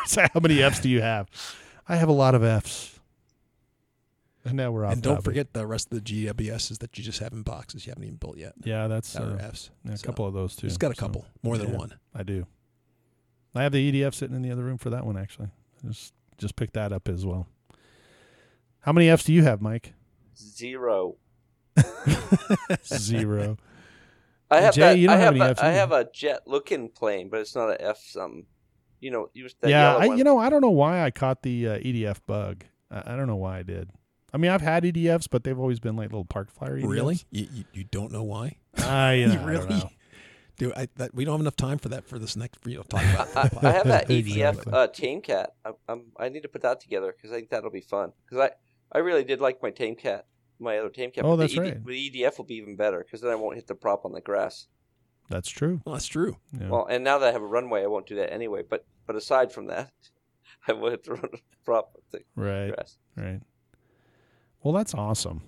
So 0.05 0.21
how 0.33 0.41
many 0.41 0.61
Fs 0.61 0.81
do 0.81 0.89
you 0.89 1.01
have? 1.01 1.29
I 1.87 1.95
have 1.95 2.09
a 2.09 2.13
lot 2.13 2.35
of 2.35 2.43
Fs. 2.43 2.99
And 4.43 4.55
now 4.57 4.69
we're 4.69 4.83
off. 4.85 4.91
And 4.93 5.01
don't 5.01 5.13
topic. 5.15 5.23
forget 5.23 5.53
the 5.53 5.65
rest 5.65 5.93
of 5.93 6.03
the 6.03 6.27
GWSs 6.27 6.79
that 6.79 6.97
you 6.97 7.03
just 7.05 7.19
have 7.19 7.31
in 7.31 7.41
boxes 7.41 7.85
you 7.85 7.91
haven't 7.91 8.03
even 8.03 8.17
built 8.17 8.37
yet. 8.37 8.51
Yeah, 8.65 8.87
that's 8.89 9.13
That 9.13 9.23
uh, 9.23 9.37
Fs. 9.37 9.69
yeah, 9.85 9.93
a 9.93 9.97
So, 9.97 10.05
couple 10.05 10.27
of 10.27 10.33
those 10.33 10.57
too. 10.57 10.67
It's 10.67 10.75
got 10.75 10.91
a 10.91 10.95
so 10.95 10.99
couple, 10.99 11.25
more 11.41 11.57
than 11.57 11.69
yeah. 11.71 11.77
one. 11.77 11.93
I 12.13 12.23
do. 12.23 12.45
I 13.55 13.63
have 13.63 13.71
the 13.71 13.93
EDF 13.93 14.13
sitting 14.13 14.35
in 14.35 14.41
the 14.41 14.51
other 14.51 14.63
room 14.65 14.77
for 14.77 14.89
that 14.89 15.05
one 15.05 15.15
actually. 15.17 15.47
Just 15.85 16.13
just 16.37 16.57
pick 16.57 16.73
that 16.73 16.91
up 16.91 17.07
as 17.07 17.25
well. 17.25 17.47
How 18.81 18.91
many 18.91 19.07
Fs 19.09 19.23
do 19.23 19.31
you 19.31 19.43
have, 19.43 19.61
Mike? 19.61 19.93
Zero. 20.37 21.15
Zero. 22.85 23.57
I 24.51 24.61
have 24.61 24.75
Jay, 24.75 24.81
that. 24.81 24.97
you 24.99 25.07
don't 25.07 25.17
I 25.17 25.19
have 25.19 25.35
have, 25.35 25.41
any 25.41 25.49
a, 25.49 25.51
Fs 25.51 25.61
I 25.61 25.67
either. 25.69 25.77
have 25.77 25.91
a 25.91 26.09
jet 26.13 26.41
looking 26.45 26.89
plane, 26.89 27.29
but 27.29 27.39
it's 27.39 27.55
not 27.55 27.69
an 27.69 27.77
F 27.79 27.99
something. 28.05 28.45
You 28.99 29.11
know, 29.11 29.29
you 29.33 29.49
that 29.61 29.69
yeah, 29.69 29.91
yellow 29.91 29.99
I, 29.99 30.07
one. 30.07 30.17
you 30.17 30.23
know, 30.23 30.37
I 30.37 30.49
don't 30.49 30.61
know 30.61 30.69
why 30.69 31.03
I 31.03 31.11
caught 31.11 31.41
the 31.41 31.67
uh, 31.67 31.77
EDF 31.79 32.19
bug. 32.25 32.63
I, 32.91 33.13
I 33.13 33.15
don't 33.15 33.27
know 33.27 33.35
why 33.35 33.59
I 33.59 33.63
did. 33.63 33.89
I 34.33 34.37
mean, 34.37 34.49
I've 34.51 34.61
had 34.61 34.83
EDFs, 34.83 35.27
but 35.29 35.43
they've 35.43 35.59
always 35.59 35.79
been 35.79 35.95
like 35.95 36.09
little 36.09 36.25
park 36.25 36.49
flyer 36.51 36.79
EDFs. 36.79 36.89
Really? 36.89 37.19
You, 37.31 37.47
you, 37.53 37.63
you 37.73 37.83
don't 37.83 38.11
know 38.11 38.23
why? 38.23 38.57
I, 38.77 39.13
You 39.15 39.25
uh, 39.25 39.31
I 39.31 39.35
don't 39.35 39.45
really? 39.45 39.67
know. 39.69 39.89
Dude, 40.57 40.73
I, 40.75 40.87
that, 40.97 41.15
we 41.15 41.25
don't 41.25 41.33
have 41.33 41.41
enough 41.41 41.55
time 41.55 41.79
for 41.79 41.89
that 41.89 42.07
for 42.07 42.19
this 42.19 42.35
next 42.35 42.59
for 42.61 42.69
you 42.69 42.77
to 42.81 42.87
talk 42.87 43.03
about. 43.03 43.35
I, 43.35 43.67
I 43.67 43.71
have 43.71 43.87
that 43.87 44.07
EDF 44.07 44.19
Exactly. 44.27 44.73
uh, 44.73 44.87
Tame 44.87 45.21
Cat. 45.21 45.53
I, 45.65 45.71
I'm, 45.89 46.03
I 46.17 46.29
need 46.29 46.43
to 46.43 46.47
put 46.47 46.61
that 46.61 46.79
together 46.79 47.11
because 47.15 47.31
I 47.31 47.35
think 47.37 47.49
that'll 47.49 47.71
be 47.71 47.81
fun. 47.81 48.13
Because 48.25 48.49
I, 48.93 48.97
I 48.97 48.99
really 49.01 49.23
did 49.23 49.41
like 49.41 49.61
my 49.63 49.71
Tame 49.71 49.95
Cat, 49.95 50.25
my 50.59 50.77
other 50.77 50.89
Tame 50.89 51.11
Cat. 51.11 51.25
Oh, 51.25 51.35
that's 51.35 51.55
the 51.55 51.61
right. 51.61 51.85
The 51.85 52.09
EDF 52.09 52.37
will 52.37 52.45
be 52.45 52.55
even 52.55 52.75
better 52.75 52.99
because 52.99 53.21
then 53.21 53.31
I 53.31 53.35
won't 53.35 53.55
hit 53.55 53.67
the 53.67 53.75
prop 53.75 54.05
on 54.05 54.11
the 54.11 54.21
grass. 54.21 54.67
That's 55.29 55.49
true. 55.49 55.81
Well, 55.85 55.93
that's 55.93 56.07
true. 56.07 56.37
Yeah. 56.59 56.69
Well, 56.69 56.85
and 56.85 57.03
now 57.03 57.17
that 57.19 57.29
I 57.29 57.31
have 57.31 57.41
a 57.41 57.47
runway, 57.47 57.83
I 57.83 57.87
won't 57.87 58.07
do 58.07 58.15
that 58.15 58.31
anyway. 58.31 58.63
But 58.67 58.85
but 59.07 59.15
aside 59.15 59.51
from 59.51 59.67
that, 59.67 59.91
I 60.67 60.73
will 60.73 60.91
have 60.91 61.01
to 61.03 61.13
run 61.13 61.29
a 61.33 61.37
prop 61.65 61.91
with 61.95 62.09
the 62.11 62.41
right. 62.41 62.73
grass. 62.73 62.97
Right. 63.17 63.41
Well, 64.61 64.73
that's 64.73 64.93
awesome. 64.93 65.41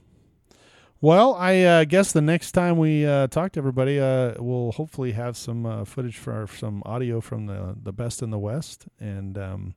Well, 1.02 1.36
I 1.36 1.62
uh, 1.62 1.84
guess 1.84 2.14
the 2.14 2.22
next 2.22 2.54
time 2.54 2.78
we 2.78 3.06
uh, 3.06 3.28
talk 3.28 3.52
to 3.54 3.60
everybody, 3.60 4.00
uh, 4.00 4.34
we'll 4.40 4.72
hopefully 4.72 5.12
have 5.12 5.38
some 5.38 5.66
uh, 5.66 5.86
footage 5.86 6.18
for 6.18 6.34
our, 6.34 6.48
some 6.48 6.82
audio 6.86 7.22
from 7.22 7.46
the 7.46 7.76
the 7.82 7.94
best 7.94 8.24
in 8.24 8.32
the 8.32 8.40
West, 8.40 8.88
and 9.00 9.38
um, 9.38 9.76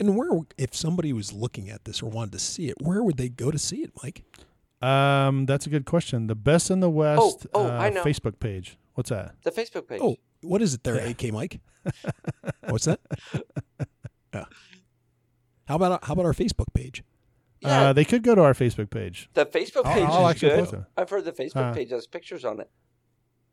And 0.00 0.16
where, 0.16 0.40
if 0.58 0.74
somebody 0.74 1.12
was 1.12 1.32
looking 1.32 1.70
at 1.70 1.84
this 1.84 2.02
or 2.02 2.10
wanted 2.10 2.32
to 2.32 2.38
see 2.38 2.68
it, 2.68 2.76
where 2.82 3.02
would 3.02 3.16
they 3.16 3.28
go 3.28 3.50
to 3.50 3.58
see 3.58 3.78
it, 3.82 3.92
Mike? 4.02 4.24
Um, 4.82 5.46
that's 5.46 5.66
a 5.66 5.70
good 5.70 5.84
question. 5.86 6.26
The 6.26 6.34
best 6.34 6.70
in 6.70 6.80
the 6.80 6.90
West 6.90 7.46
oh, 7.54 7.66
uh, 7.66 7.70
I 7.70 7.90
know. 7.90 8.04
Facebook 8.04 8.38
page. 8.40 8.78
What's 8.94 9.10
that? 9.10 9.34
The 9.44 9.50
Facebook 9.50 9.86
page. 9.88 10.00
Oh, 10.02 10.16
what 10.42 10.62
is 10.62 10.74
it 10.74 10.84
there, 10.84 10.96
Yeah. 10.96 11.10
AK 11.10 11.32
Mike? 11.32 11.60
What's 12.68 12.84
that? 12.86 13.00
yeah. 14.34 14.44
How 15.66 15.76
about 15.76 16.04
how 16.04 16.12
about 16.14 16.26
our 16.26 16.32
Facebook 16.32 16.72
page? 16.74 17.02
yeah. 17.60 17.88
Uh, 17.88 17.92
they 17.92 18.04
could 18.04 18.22
go 18.22 18.34
to 18.34 18.42
our 18.42 18.54
Facebook 18.54 18.90
page. 18.90 19.28
the 19.34 19.46
Facebook 19.46 19.84
I'll- 19.84 19.94
page 19.94 20.04
I'll 20.08 20.28
is 20.28 20.40
good. 20.70 20.84
I've 20.96 21.10
heard 21.10 21.24
the 21.24 21.32
Facebook 21.32 21.70
Uh, 21.70 21.72
page 21.74 21.90
has 21.90 22.06
pictures 22.06 22.44
on 22.44 22.60
it. 22.60 22.70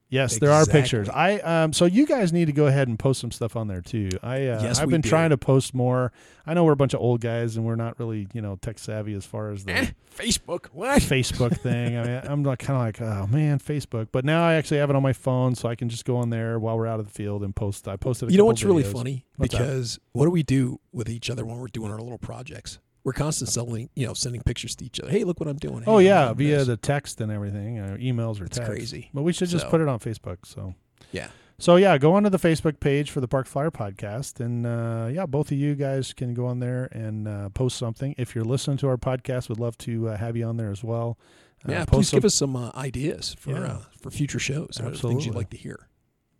Yes, 0.09 0.37
there 0.39 0.51
are 0.51 0.65
pictures. 0.65 1.09
I 1.09 1.39
um 1.39 1.73
so 1.73 1.85
you 1.85 2.05
guys 2.05 2.31
need 2.31 2.45
to 2.45 2.51
go 2.53 2.67
ahead 2.67 2.87
and 2.87 2.97
post 2.97 3.19
some 3.19 3.31
stuff 3.31 3.55
on 3.55 3.67
there 3.67 3.81
too. 3.81 4.09
I 4.21 4.47
uh, 4.47 4.61
Yes, 4.61 4.79
I've 4.79 4.89
been 4.89 5.01
do. 5.01 5.09
trying 5.09 5.31
to 5.31 5.37
post 5.37 5.73
more. 5.73 6.11
I 6.45 6.53
know 6.53 6.63
we're 6.63 6.73
a 6.73 6.77
bunch 6.77 6.93
of 6.93 7.01
old 7.01 7.21
guys 7.21 7.57
and 7.57 7.65
we're 7.65 7.75
not 7.75 7.99
really 7.99 8.27
you 8.33 8.41
know 8.41 8.55
tech 8.61 8.77
savvy 8.77 9.13
as 9.15 9.25
far 9.25 9.51
as 9.51 9.65
the 9.65 9.73
Eh, 9.73 9.87
Facebook. 10.15 10.67
What? 10.67 11.01
Facebook 11.01 11.57
thing. 11.61 11.97
I 11.97 12.03
mean, 12.03 12.21
I'm 12.23 12.43
like 12.43 12.59
kind 12.59 12.77
of 12.77 12.85
like 12.85 13.01
oh 13.01 13.27
man, 13.27 13.57
Facebook. 13.59 14.09
But 14.11 14.25
now 14.25 14.45
I 14.47 14.53
actually 14.53 14.77
have 14.77 14.89
it 14.91 14.95
on 14.95 15.03
my 15.03 15.13
phone, 15.13 15.55
so 15.55 15.67
I 15.67 15.75
can 15.75 15.89
just 15.89 16.05
go 16.05 16.17
on 16.17 16.29
there 16.29 16.59
while 16.59 16.77
we're 16.77 16.87
out 16.87 16.99
of 16.99 17.07
the 17.07 17.11
field 17.13 17.43
and 17.43 17.55
post. 17.55 17.87
I 17.87 17.95
posted. 17.97 18.29
A 18.29 18.31
You 18.31 18.37
know 18.37 18.45
what's 18.45 18.63
really 18.63 18.83
funny? 18.83 19.25
What's 19.37 19.53
that? 19.53 19.57
because 19.59 19.99
what 20.11 20.25
do 20.25 20.31
we 20.31 20.43
do 20.43 20.79
with 20.93 21.09
each 21.09 21.29
other 21.31 21.43
when 21.45 21.57
we're 21.57 21.67
doing 21.67 21.91
our 21.91 21.99
little 21.99 22.19
projects? 22.19 22.77
We're 23.05 23.13
constantly 23.13 23.51
selling, 23.53 23.89
you 23.95 24.05
know, 24.07 24.13
sending 24.13 24.41
pictures 24.41 24.75
to 24.77 24.85
each 24.85 24.99
other. 24.99 25.09
Hey, 25.11 25.23
look 25.23 25.39
what 25.39 25.47
I'm 25.47 25.55
doing. 25.57 25.83
Oh 25.87 25.99
Hey, 25.99 26.11
I'm 26.11 26.27
yeah, 26.27 26.33
via 26.33 26.57
this. 26.57 26.67
the 26.67 26.75
text 26.77 27.21
and 27.21 27.31
everything, 27.31 27.79
uh, 27.79 27.95
emails 27.99 28.41
or 28.41 28.45
It's 28.45 28.57
text. 28.57 28.69
crazy. 28.69 29.09
But 29.13 29.21
we 29.21 29.31
should 29.31 29.47
just 29.47 29.65
So- 29.65 29.69
put 29.69 29.79
it 29.79 29.87
on 29.87 29.99
Facebook. 29.99 30.39
So 30.45 30.75
Yeah. 31.13 31.29
So 31.57 31.77
yeah, 31.77 31.97
go 31.97 32.15
onto 32.15 32.29
the 32.29 32.37
Facebook 32.39 32.81
page 32.81 33.09
for 33.11 33.21
the 33.21 33.29
Park 33.29 33.47
Flyer 33.47 33.71
podcast, 33.71 34.41
and 34.41 34.65
uh, 34.67 35.07
yeah, 35.09 35.25
both 35.25 35.51
of 35.53 35.57
you 35.57 35.73
guys 35.75 36.11
can 36.11 36.33
go 36.33 36.47
on 36.47 36.59
there 36.59 36.89
and 36.91 37.29
uh, 37.29 37.47
post 37.49 37.77
something. 37.77 38.13
If 38.17 38.35
you're 38.35 38.43
listening 38.43 38.75
to 38.77 38.89
our 38.89 38.97
podcast, 38.97 39.47
we'd 39.47 39.59
love 39.59 39.77
to 39.77 40.09
uh, 40.09 40.17
have 40.17 40.35
you 40.35 40.43
on 40.45 40.57
there 40.57 40.69
as 40.71 40.83
well. 40.83 41.17
Uh, 41.65 41.71
Yeah, 41.71 41.85
please 41.85 42.09
some- 42.09 42.17
give 42.17 42.25
us 42.25 42.35
some 42.35 42.57
uh, 42.57 42.71
ideas 42.75 43.35
for 43.39 43.51
Yeah. 43.51 43.63
uh, 43.65 43.81
for 44.01 44.11
future 44.11 44.39
shows. 44.39 44.81
Or 44.83 44.91
things 44.93 45.25
you'd 45.25 45.35
like 45.35 45.49
to 45.51 45.57
hear. 45.57 45.87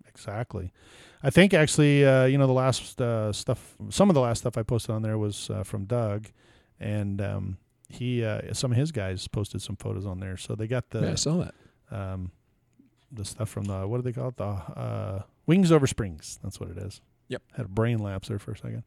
exactly. 0.07 0.71
I 1.23 1.29
think 1.29 1.53
actually, 1.53 2.05
uh, 2.05 2.25
you 2.25 2.37
know, 2.37 2.47
the 2.47 2.53
last 2.53 2.99
uh, 3.01 3.31
stuff, 3.33 3.75
some 3.89 4.09
of 4.09 4.13
the 4.15 4.21
last 4.21 4.39
stuff 4.39 4.57
I 4.57 4.63
posted 4.63 4.91
on 4.91 5.01
there 5.01 5.17
was 5.17 5.49
uh, 5.49 5.63
from 5.63 5.85
Doug, 5.85 6.27
and 6.79 7.21
um, 7.21 7.57
he, 7.89 8.23
uh, 8.23 8.53
some 8.53 8.71
of 8.71 8.77
his 8.77 8.91
guys 8.91 9.27
posted 9.27 9.61
some 9.61 9.75
photos 9.75 10.05
on 10.05 10.19
there. 10.19 10.37
So 10.37 10.55
they 10.55 10.67
got 10.67 10.89
the 10.89 11.01
yeah, 11.01 11.11
I 11.11 11.15
saw 11.15 11.37
that. 11.37 11.53
um, 11.91 12.31
the 13.11 13.23
stuff 13.25 13.49
from 13.49 13.65
the 13.65 13.87
what 13.87 13.97
do 13.97 14.01
they 14.03 14.11
call 14.13 14.29
it? 14.29 14.37
The 14.37 14.43
uh, 14.45 15.21
Wings 15.45 15.71
Over 15.71 15.87
Springs. 15.87 16.39
That's 16.43 16.59
what 16.59 16.69
it 16.69 16.77
is. 16.77 17.01
Yep. 17.29 17.41
Had 17.55 17.65
a 17.65 17.69
brain 17.69 17.99
lapse 17.99 18.27
there 18.27 18.39
for 18.39 18.51
a 18.51 18.57
second. 18.57 18.83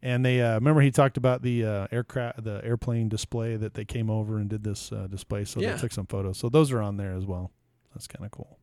And 0.00 0.24
they 0.24 0.40
uh, 0.40 0.54
remember 0.54 0.80
he 0.80 0.92
talked 0.92 1.16
about 1.16 1.42
the 1.42 1.64
uh, 1.66 1.86
aircraft, 1.90 2.44
the 2.44 2.60
airplane 2.64 3.08
display 3.08 3.56
that 3.56 3.74
they 3.74 3.84
came 3.84 4.08
over 4.10 4.38
and 4.38 4.48
did 4.48 4.62
this 4.62 4.92
uh, 4.92 5.08
display. 5.08 5.44
So 5.44 5.60
Yeah. 5.60 5.72
they 5.74 5.80
took 5.80 5.92
some 5.92 6.06
photos. 6.06 6.38
So 6.38 6.48
those 6.48 6.70
are 6.72 6.80
on 6.80 6.96
there 6.96 7.14
as 7.14 7.26
well. 7.26 7.50
That's 7.92 8.06
kind 8.06 8.24
of 8.24 8.30
cool. 8.30 8.58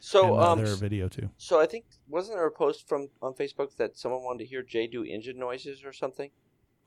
So 0.00 0.34
and 0.34 0.42
uh, 0.42 0.52
um, 0.52 0.62
their 0.62 0.74
video 0.76 1.08
too. 1.08 1.30
so 1.38 1.58
I 1.58 1.64
think 1.64 1.86
wasn't 2.08 2.36
there 2.36 2.46
a 2.46 2.50
post 2.50 2.86
from 2.86 3.08
on 3.22 3.32
Facebook 3.32 3.74
that 3.78 3.96
someone 3.96 4.22
wanted 4.22 4.40
to 4.40 4.44
hear 4.44 4.62
Jay 4.62 4.86
do 4.86 5.02
engine 5.02 5.38
noises 5.38 5.82
or 5.86 5.94
something? 5.94 6.30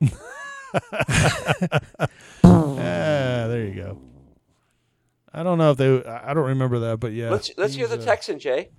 ah, 0.74 2.08
there 3.48 3.64
you 3.66 3.74
go. 3.74 3.98
I 5.32 5.42
don't 5.42 5.58
know 5.58 5.70
if 5.72 5.76
they. 5.76 6.04
I 6.04 6.30
I 6.30 6.34
don't 6.34 6.46
remember 6.46 6.78
that, 6.80 7.00
but 7.00 7.12
yeah. 7.12 7.30
let's 7.30 7.50
let's 7.56 7.74
hear 7.74 7.86
the 7.86 7.98
uh, 7.98 8.04
Texan, 8.04 8.38
Jay. 8.38 8.70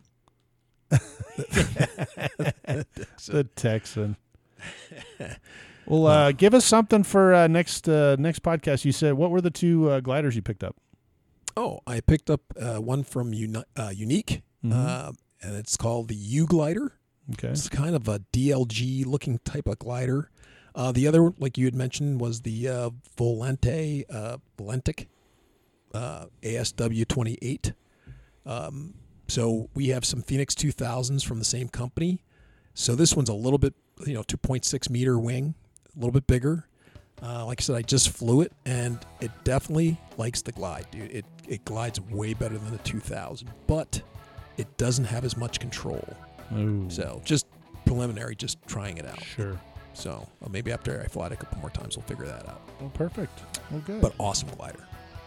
the 0.89 3.47
Texan. 3.55 4.17
well, 5.85 6.07
uh, 6.07 6.31
give 6.31 6.53
us 6.53 6.65
something 6.65 7.03
for 7.03 7.33
uh, 7.33 7.47
next 7.47 7.87
uh, 7.87 8.15
next 8.19 8.43
podcast. 8.43 8.85
You 8.85 8.91
said 8.91 9.13
what 9.13 9.31
were 9.31 9.41
the 9.41 9.51
two 9.51 9.89
uh, 9.89 9.99
gliders 9.99 10.35
you 10.35 10.41
picked 10.41 10.63
up? 10.63 10.75
Oh, 11.55 11.79
I 11.85 11.99
picked 12.01 12.29
up 12.29 12.41
uh, 12.59 12.77
one 12.77 13.03
from 13.03 13.33
Uni- 13.33 13.63
uh, 13.75 13.91
Unique, 13.93 14.41
Mhm. 14.63 14.73
uh, 14.73 15.11
and 15.41 15.55
it's 15.55 15.77
called 15.77 16.07
the 16.07 16.15
U 16.15 16.45
Glider. 16.45 16.93
Okay. 17.33 17.49
It's 17.49 17.69
kind 17.69 17.95
of 17.95 18.07
a 18.07 18.19
DLG 18.33 19.05
looking 19.05 19.39
type 19.39 19.67
of 19.67 19.77
glider. 19.79 20.31
Uh, 20.75 20.91
the 20.91 21.07
other, 21.07 21.31
like 21.39 21.57
you 21.57 21.65
had 21.65 21.75
mentioned, 21.75 22.19
was 22.21 22.41
the 22.41 22.67
uh, 22.67 22.89
Volante 23.17 24.03
uh, 24.09 24.37
Volantex 24.57 25.07
uh, 25.93 26.25
ASW 26.43 27.07
28. 27.07 27.73
Um, 28.45 28.93
so 29.27 29.69
we 29.73 29.89
have 29.89 30.05
some 30.05 30.21
Phoenix 30.21 30.55
2000s 30.55 31.25
from 31.25 31.39
the 31.39 31.45
same 31.45 31.67
company. 31.69 32.23
So 32.73 32.95
this 32.95 33.15
one's 33.15 33.29
a 33.29 33.33
little 33.33 33.59
bit, 33.59 33.73
you 34.05 34.13
know, 34.13 34.23
2.6 34.23 34.89
meter 34.89 35.19
wing, 35.19 35.53
a 35.95 35.99
little 35.99 36.11
bit 36.13 36.27
bigger. 36.27 36.65
Uh, 37.21 37.45
like 37.45 37.59
I 37.59 37.63
said, 37.63 37.75
I 37.75 37.81
just 37.81 38.09
flew 38.11 38.39
it, 38.41 38.53
and 38.65 38.97
it 39.19 39.31
definitely 39.43 39.99
likes 40.17 40.41
the 40.41 40.53
glide, 40.53 40.87
dude. 40.89 41.11
It 41.11 41.25
it 41.49 41.65
glides 41.65 41.99
way 41.99 42.33
better 42.33 42.57
than 42.57 42.71
the 42.71 42.77
2000, 42.77 43.49
but 43.67 44.01
it 44.55 44.77
doesn't 44.77 45.03
have 45.03 45.25
as 45.25 45.35
much 45.35 45.59
control. 45.59 46.07
Ooh, 46.55 46.89
So 46.89 47.21
just 47.25 47.45
preliminary, 47.85 48.35
just 48.37 48.57
trying 48.67 48.97
it 48.99 49.05
out. 49.05 49.21
sure. 49.21 49.59
So 49.99 50.25
uh, 50.43 50.49
maybe 50.49 50.71
after 50.71 51.01
I 51.01 51.07
fly 51.07 51.27
it 51.27 51.33
a 51.33 51.35
couple 51.35 51.59
more 51.59 51.69
times, 51.69 51.97
we'll 51.97 52.05
figure 52.05 52.25
that 52.25 52.47
out. 52.47 52.61
Well, 52.79 52.89
perfect. 52.93 53.37
Well, 53.69 53.81
good. 53.85 54.01
But 54.01 54.13
awesome 54.17 54.49
glider. 54.57 54.79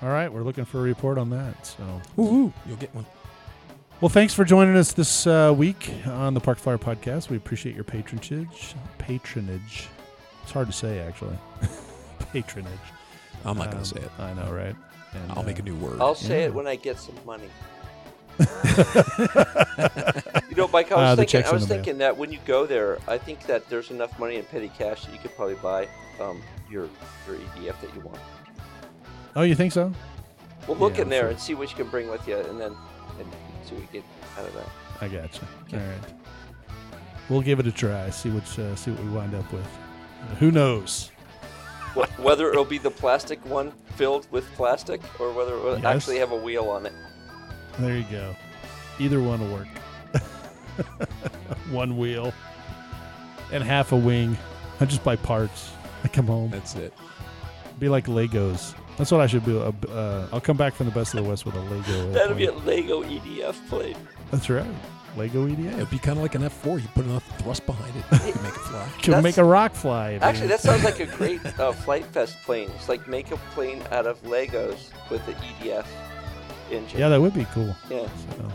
All 0.03 0.09
right, 0.09 0.33
we're 0.33 0.43
looking 0.43 0.65
for 0.65 0.79
a 0.79 0.83
report 0.83 1.19
on 1.19 1.31
that. 1.31 1.67
So, 1.67 2.01
Woo 2.17 2.53
You'll 2.67 2.77
get 2.79 2.93
one. 2.95 3.05
well, 4.01 4.09
thanks 4.09 4.33
for 4.35 4.45
joining 4.45 4.75
us 4.77 4.93
this 4.93 5.27
uh, 5.27 5.55
week 5.57 5.93
on 6.07 6.35
the 6.35 6.41
Park 6.41 6.59
Flyer 6.59 6.79
Podcast. 6.79 7.29
We 7.29 7.37
appreciate 7.37 7.75
your 7.75 7.85
patronage. 7.85 8.75
Patronage. 8.99 9.89
It's 10.43 10.51
hard 10.53 10.67
to 10.69 10.73
say, 10.73 10.99
actually. 11.01 11.37
patronage. 12.33 12.73
I'm 13.45 13.57
not 13.59 13.67
Um, 13.69 13.73
going 13.75 13.85
to 13.85 13.89
say 13.91 14.01
it. 14.01 14.11
I 14.19 14.33
know, 14.35 14.51
right? 14.53 14.75
And, 15.13 15.33
I'll 15.33 15.43
make 15.45 15.59
a 15.59 15.63
uh, 15.63 15.67
new 15.67 15.77
word. 15.77 16.01
I'll 16.01 16.15
say 16.15 16.41
Yeah. 16.41 16.47
it 16.47 16.55
when 16.55 16.67
I 16.67 16.77
get 16.77 16.99
some 16.99 17.15
money. 17.27 17.49
You 20.49 20.57
know, 20.57 20.69
Mike, 20.69 20.93
I 20.93 20.97
was 20.97 21.13
Uh, 21.13 21.17
thinking. 21.17 21.45
I 21.45 21.53
was 21.53 21.67
thinking 21.67 21.99
that 21.99 22.17
when 22.17 22.31
you 22.33 22.39
go 22.47 22.67
there, 22.67 22.99
I 23.09 23.17
think 23.19 23.47
that 23.47 23.69
there's 23.71 23.91
enough 23.91 24.19
money 24.19 24.37
in 24.37 24.45
petty 24.45 24.69
cash 24.77 25.05
that 25.07 25.13
you 25.13 25.19
could 25.19 25.35
probably 25.37 25.55
buy 25.57 25.89
um, 26.21 26.43
your 26.71 26.89
your 27.27 27.37
EDF 27.37 27.81
that 27.81 27.95
you 27.95 28.01
want. 28.03 28.19
Oh, 29.35 29.43
you 29.43 29.55
think 29.55 29.73
so? 29.73 29.93
Well, 30.67 30.77
look 30.77 30.97
Yeah, 30.97 31.03
in 31.03 31.09
there 31.09 31.23
sure. 31.23 31.31
and 31.31 31.41
see 31.41 31.55
what 31.55 31.71
you 31.71 31.77
can 31.77 31.89
bring 31.89 32.11
with 32.11 32.27
you, 32.29 32.37
and 32.37 32.61
then 32.61 32.75
and 33.19 33.29
see 33.67 33.75
what 33.75 33.83
you 33.83 33.89
get 34.01 34.05
out 34.39 34.47
of 34.47 34.55
that. 34.55 34.67
I 35.01 35.09
got 35.09 35.35
you. 35.35 35.79
All 35.79 35.85
right. 35.85 35.99
We'll 37.29 37.41
give 37.41 37.59
it 37.61 37.67
a 37.67 37.73
try. 37.73 38.11
See 38.11 38.29
what 38.31 38.45
uh, 38.59 38.77
see 38.77 38.91
what 38.91 39.03
we 39.05 39.11
wind 39.11 39.35
up 39.35 39.51
with. 39.53 39.67
Who 40.39 40.51
knows? 40.51 41.11
Whether 42.19 42.49
it'll 42.51 42.65
be 42.65 42.79
the 42.79 42.91
plastic 42.91 43.45
one 43.47 43.73
filled 43.97 44.27
with 44.31 44.45
plastic, 44.55 45.01
or 45.21 45.33
whether 45.33 45.55
it 45.55 45.63
will 45.63 45.77
Yes. 45.79 45.85
actually 45.85 46.19
have 46.19 46.33
a 46.33 46.37
wheel 46.37 46.69
on 46.71 46.87
it. 46.87 46.93
There 47.79 47.97
you 47.97 48.07
go. 48.11 48.35
Either 48.99 49.21
one 49.21 49.41
will 49.41 49.57
work. 49.57 49.69
one 51.71 51.97
wheel 51.97 52.33
and 53.53 53.63
half 53.63 53.93
a 53.93 53.97
wing. 53.97 54.37
I 54.81 54.85
just 54.85 55.05
buy 55.05 55.17
parts. 55.17 55.73
I 56.05 56.09
come 56.09 56.27
home. 56.27 56.51
That's 56.51 56.75
it. 56.75 56.93
Be 57.79 57.89
like 57.89 58.07
Legos. 58.07 58.75
That's 58.99 59.11
what 59.11 59.21
I 59.21 59.27
should 59.27 59.45
do. 59.45 59.61
Uh, 59.61 59.73
uh, 59.89 60.29
I'll 60.33 60.41
come 60.41 60.57
back 60.57 60.75
from 60.75 60.87
the 60.87 60.93
best 60.93 61.15
of 61.15 61.23
the 61.23 61.29
west 61.29 61.47
with 61.47 61.55
a 61.55 61.61
Lego. 61.61 62.13
That'll 62.13 62.37
be 62.37 62.47
a. 62.47 62.53
Lego 62.53 63.03
EDF 63.03 63.69
plane. 63.69 63.97
That's 64.31 64.51
right. 64.51 64.67
Lego 65.17 65.47
EDF. 65.47 65.65
Yeah, 65.65 65.75
it'd 65.75 65.91
be 65.91 65.99
kind 65.99 66.19
of 66.19 66.23
like 66.23 66.35
an 66.35 66.43
F4. 66.43 66.81
You 66.81 66.89
put 66.95 67.05
enough 67.05 67.27
thrust 67.41 67.67
behind 67.67 67.95
it, 67.97 68.05
you 68.27 68.33
can 68.33 68.43
make 68.43 68.55
it 68.55 68.61
fly. 68.61 68.93
Can 69.03 69.23
make 69.23 69.37
a 69.39 69.45
rock 69.45 69.75
fly. 69.75 70.15
Actually, 70.21 70.49
that 70.49 70.61
sounds 70.61 70.85
like 70.85 71.01
a 71.01 71.07
great 71.07 71.45
uh, 71.59 71.73
flight 71.73 72.05
fest 72.07 72.37
plane. 72.43 72.71
It's 72.77 72.89
like 72.89 73.09
make 73.09 73.31
a 73.31 73.37
plane 73.55 73.83
out 73.91 74.07
of 74.07 74.23
Legos 74.23 74.91
with 75.11 75.25
the 75.27 75.33
EDF 75.33 75.87
engine. 76.73 76.99
yeah, 77.01 77.09
that 77.09 77.21
would 77.21 77.35
be 77.35 77.47
cool. 77.53 77.75
yeah. 77.91 78.07
So. 78.37 78.53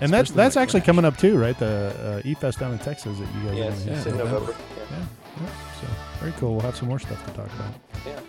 And 0.00 0.12
that's 0.12 0.30
that's 0.32 0.56
actually 0.56 0.80
Crash. 0.80 0.86
coming 0.86 1.04
up 1.04 1.16
too, 1.16 1.38
right? 1.38 1.56
The 1.58 2.20
uh, 2.24 2.28
E-Fest 2.28 2.58
down 2.58 2.72
in 2.72 2.78
Texas 2.80 3.18
that 3.18 3.28
you 3.36 3.48
guys 3.48 3.56
Yeah, 3.58 3.64
are 3.64 3.70
it's, 3.70 3.84
going 3.84 3.86
to 3.86 3.94
have. 3.94 4.06
in 4.06 4.14
Yeah, 4.14 4.24
November. 4.24 4.40
November. 4.40 4.54
Yeah. 4.90 4.96
Yeah, 4.98 5.04
yeah. 5.46 5.80
So 5.80 5.86
very 6.20 6.32
cool. 6.38 6.52
We'll 6.52 6.60
have 6.62 6.76
some 6.76 6.88
more 6.88 6.98
stuff 6.98 7.24
to 7.26 7.32
talk 7.34 7.46
about. 7.54 7.74
Yeah. 8.04 8.20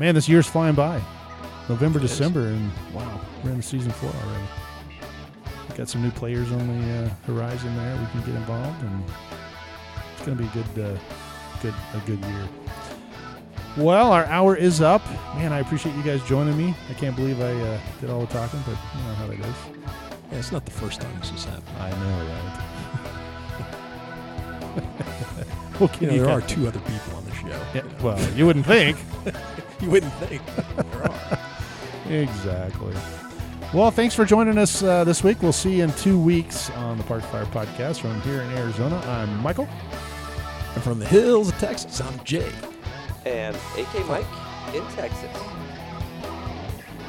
Man, 0.00 0.14
this 0.14 0.28
year's 0.28 0.46
flying 0.46 0.74
by. 0.74 1.00
November, 1.68 1.98
It 1.98 2.04
is. 2.04 2.10
December, 2.10 2.48
and 2.48 2.70
wow, 2.92 3.20
we're 3.42 3.52
in 3.52 3.62
season 3.62 3.90
four 3.92 4.10
already. 4.10 4.44
We've 5.68 5.78
got 5.78 5.88
some 5.88 6.02
new 6.02 6.10
players 6.10 6.52
on 6.52 6.66
the 6.68 7.04
uh, 7.04 7.08
horizon 7.26 7.74
there. 7.76 7.96
We 7.98 8.06
can 8.08 8.20
get 8.20 8.34
involved, 8.36 8.82
and 8.82 9.02
it's 10.16 10.26
going 10.26 10.36
to 10.36 10.42
be 10.44 10.48
a 10.48 10.62
good, 10.62 10.84
uh, 10.84 10.98
good, 11.62 11.74
a 11.94 11.98
good 12.06 12.18
year. 12.22 12.48
Well, 13.76 14.12
our 14.12 14.24
hour 14.26 14.54
is 14.54 14.80
up. 14.80 15.04
Man, 15.34 15.52
I 15.52 15.58
appreciate 15.58 15.96
you 15.96 16.02
guys 16.02 16.22
joining 16.24 16.56
me. 16.56 16.76
I 16.88 16.94
can't 16.94 17.16
believe 17.16 17.40
I 17.40 17.50
uh, 17.52 17.80
did 18.00 18.08
all 18.08 18.20
the 18.20 18.26
talking, 18.28 18.60
but 18.64 18.76
you 18.96 19.02
know 19.02 19.14
how 19.14 19.26
that 19.26 19.36
goes. 19.36 19.54
Yeah, 20.30 20.38
it's 20.38 20.52
not 20.52 20.64
the 20.64 20.70
first 20.70 21.00
time 21.00 21.12
this 21.18 21.30
has 21.30 21.44
happened. 21.44 21.76
I 21.80 21.90
know, 21.90 22.18
right? 24.76 25.80
well, 25.80 25.90
You 26.00 26.06
know, 26.06 26.24
there 26.24 26.28
are 26.30 26.40
two 26.40 26.68
other 26.68 26.78
people 26.80 27.16
on 27.16 27.24
the 27.24 27.34
show. 27.34 27.60
Yeah, 27.74 27.82
well, 28.00 28.20
you 28.34 28.46
wouldn't 28.46 28.66
think. 28.66 28.96
You 29.80 29.90
wouldn't 29.90 30.14
think. 30.14 30.40
there 30.76 31.02
are. 31.02 31.38
exactly. 32.10 32.94
Well, 33.74 33.90
thanks 33.90 34.14
for 34.14 34.24
joining 34.24 34.56
us 34.56 34.82
uh, 34.82 35.04
this 35.04 35.22
week. 35.22 35.42
We'll 35.42 35.52
see 35.52 35.78
you 35.78 35.84
in 35.84 35.92
two 35.94 36.18
weeks 36.18 36.70
on 36.70 36.96
the 36.96 37.04
Park 37.04 37.22
Flyer 37.24 37.44
Podcast 37.46 38.00
from 38.00 38.18
here 38.22 38.40
in 38.40 38.50
Arizona. 38.52 38.96
I'm 39.04 39.42
Michael. 39.42 39.68
And 40.74 40.82
from 40.82 41.00
the 41.00 41.06
hills 41.06 41.50
of 41.50 41.58
Texas, 41.58 42.00
I'm 42.00 42.22
Jay. 42.24 42.50
And 43.24 43.56
AK 43.78 44.06
Mike 44.06 44.26
in 44.74 44.84
Texas. 44.92 45.30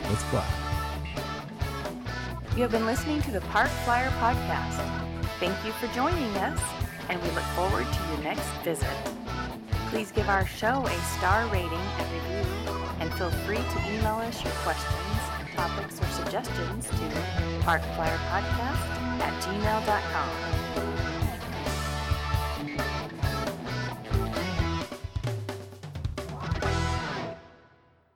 Let's 0.03 0.23
fly. 0.25 0.45
You 2.55 2.61
have 2.61 2.71
been 2.71 2.85
listening 2.85 3.21
to 3.23 3.31
the 3.31 3.41
Park 3.41 3.69
Flyer 3.83 4.09
Podcast. 4.11 4.79
Thank 5.39 5.55
you 5.65 5.73
for 5.73 5.87
joining 5.93 6.37
us, 6.37 6.61
and 7.09 7.21
we 7.21 7.29
look 7.31 7.43
forward 7.55 7.85
to 7.85 7.99
your 8.13 8.23
next 8.23 8.47
visit. 8.63 8.87
Please 9.89 10.11
give 10.11 10.29
our 10.29 10.45
show 10.45 10.85
a 10.85 10.97
star 11.17 11.45
rating 11.47 11.73
and 11.73 12.13
review, 12.13 12.45
and 12.99 13.13
feel 13.15 13.31
free 13.45 13.57
to 13.57 13.93
email 13.93 14.15
us 14.15 14.41
your 14.41 14.53
questions, 14.63 15.19
topics, 15.55 15.99
or 16.01 16.05
suggestions 16.05 16.87
to 16.87 16.95
parkflyerpodcast 17.65 19.19
at 19.19 19.43
gmail.com. 19.43 21.14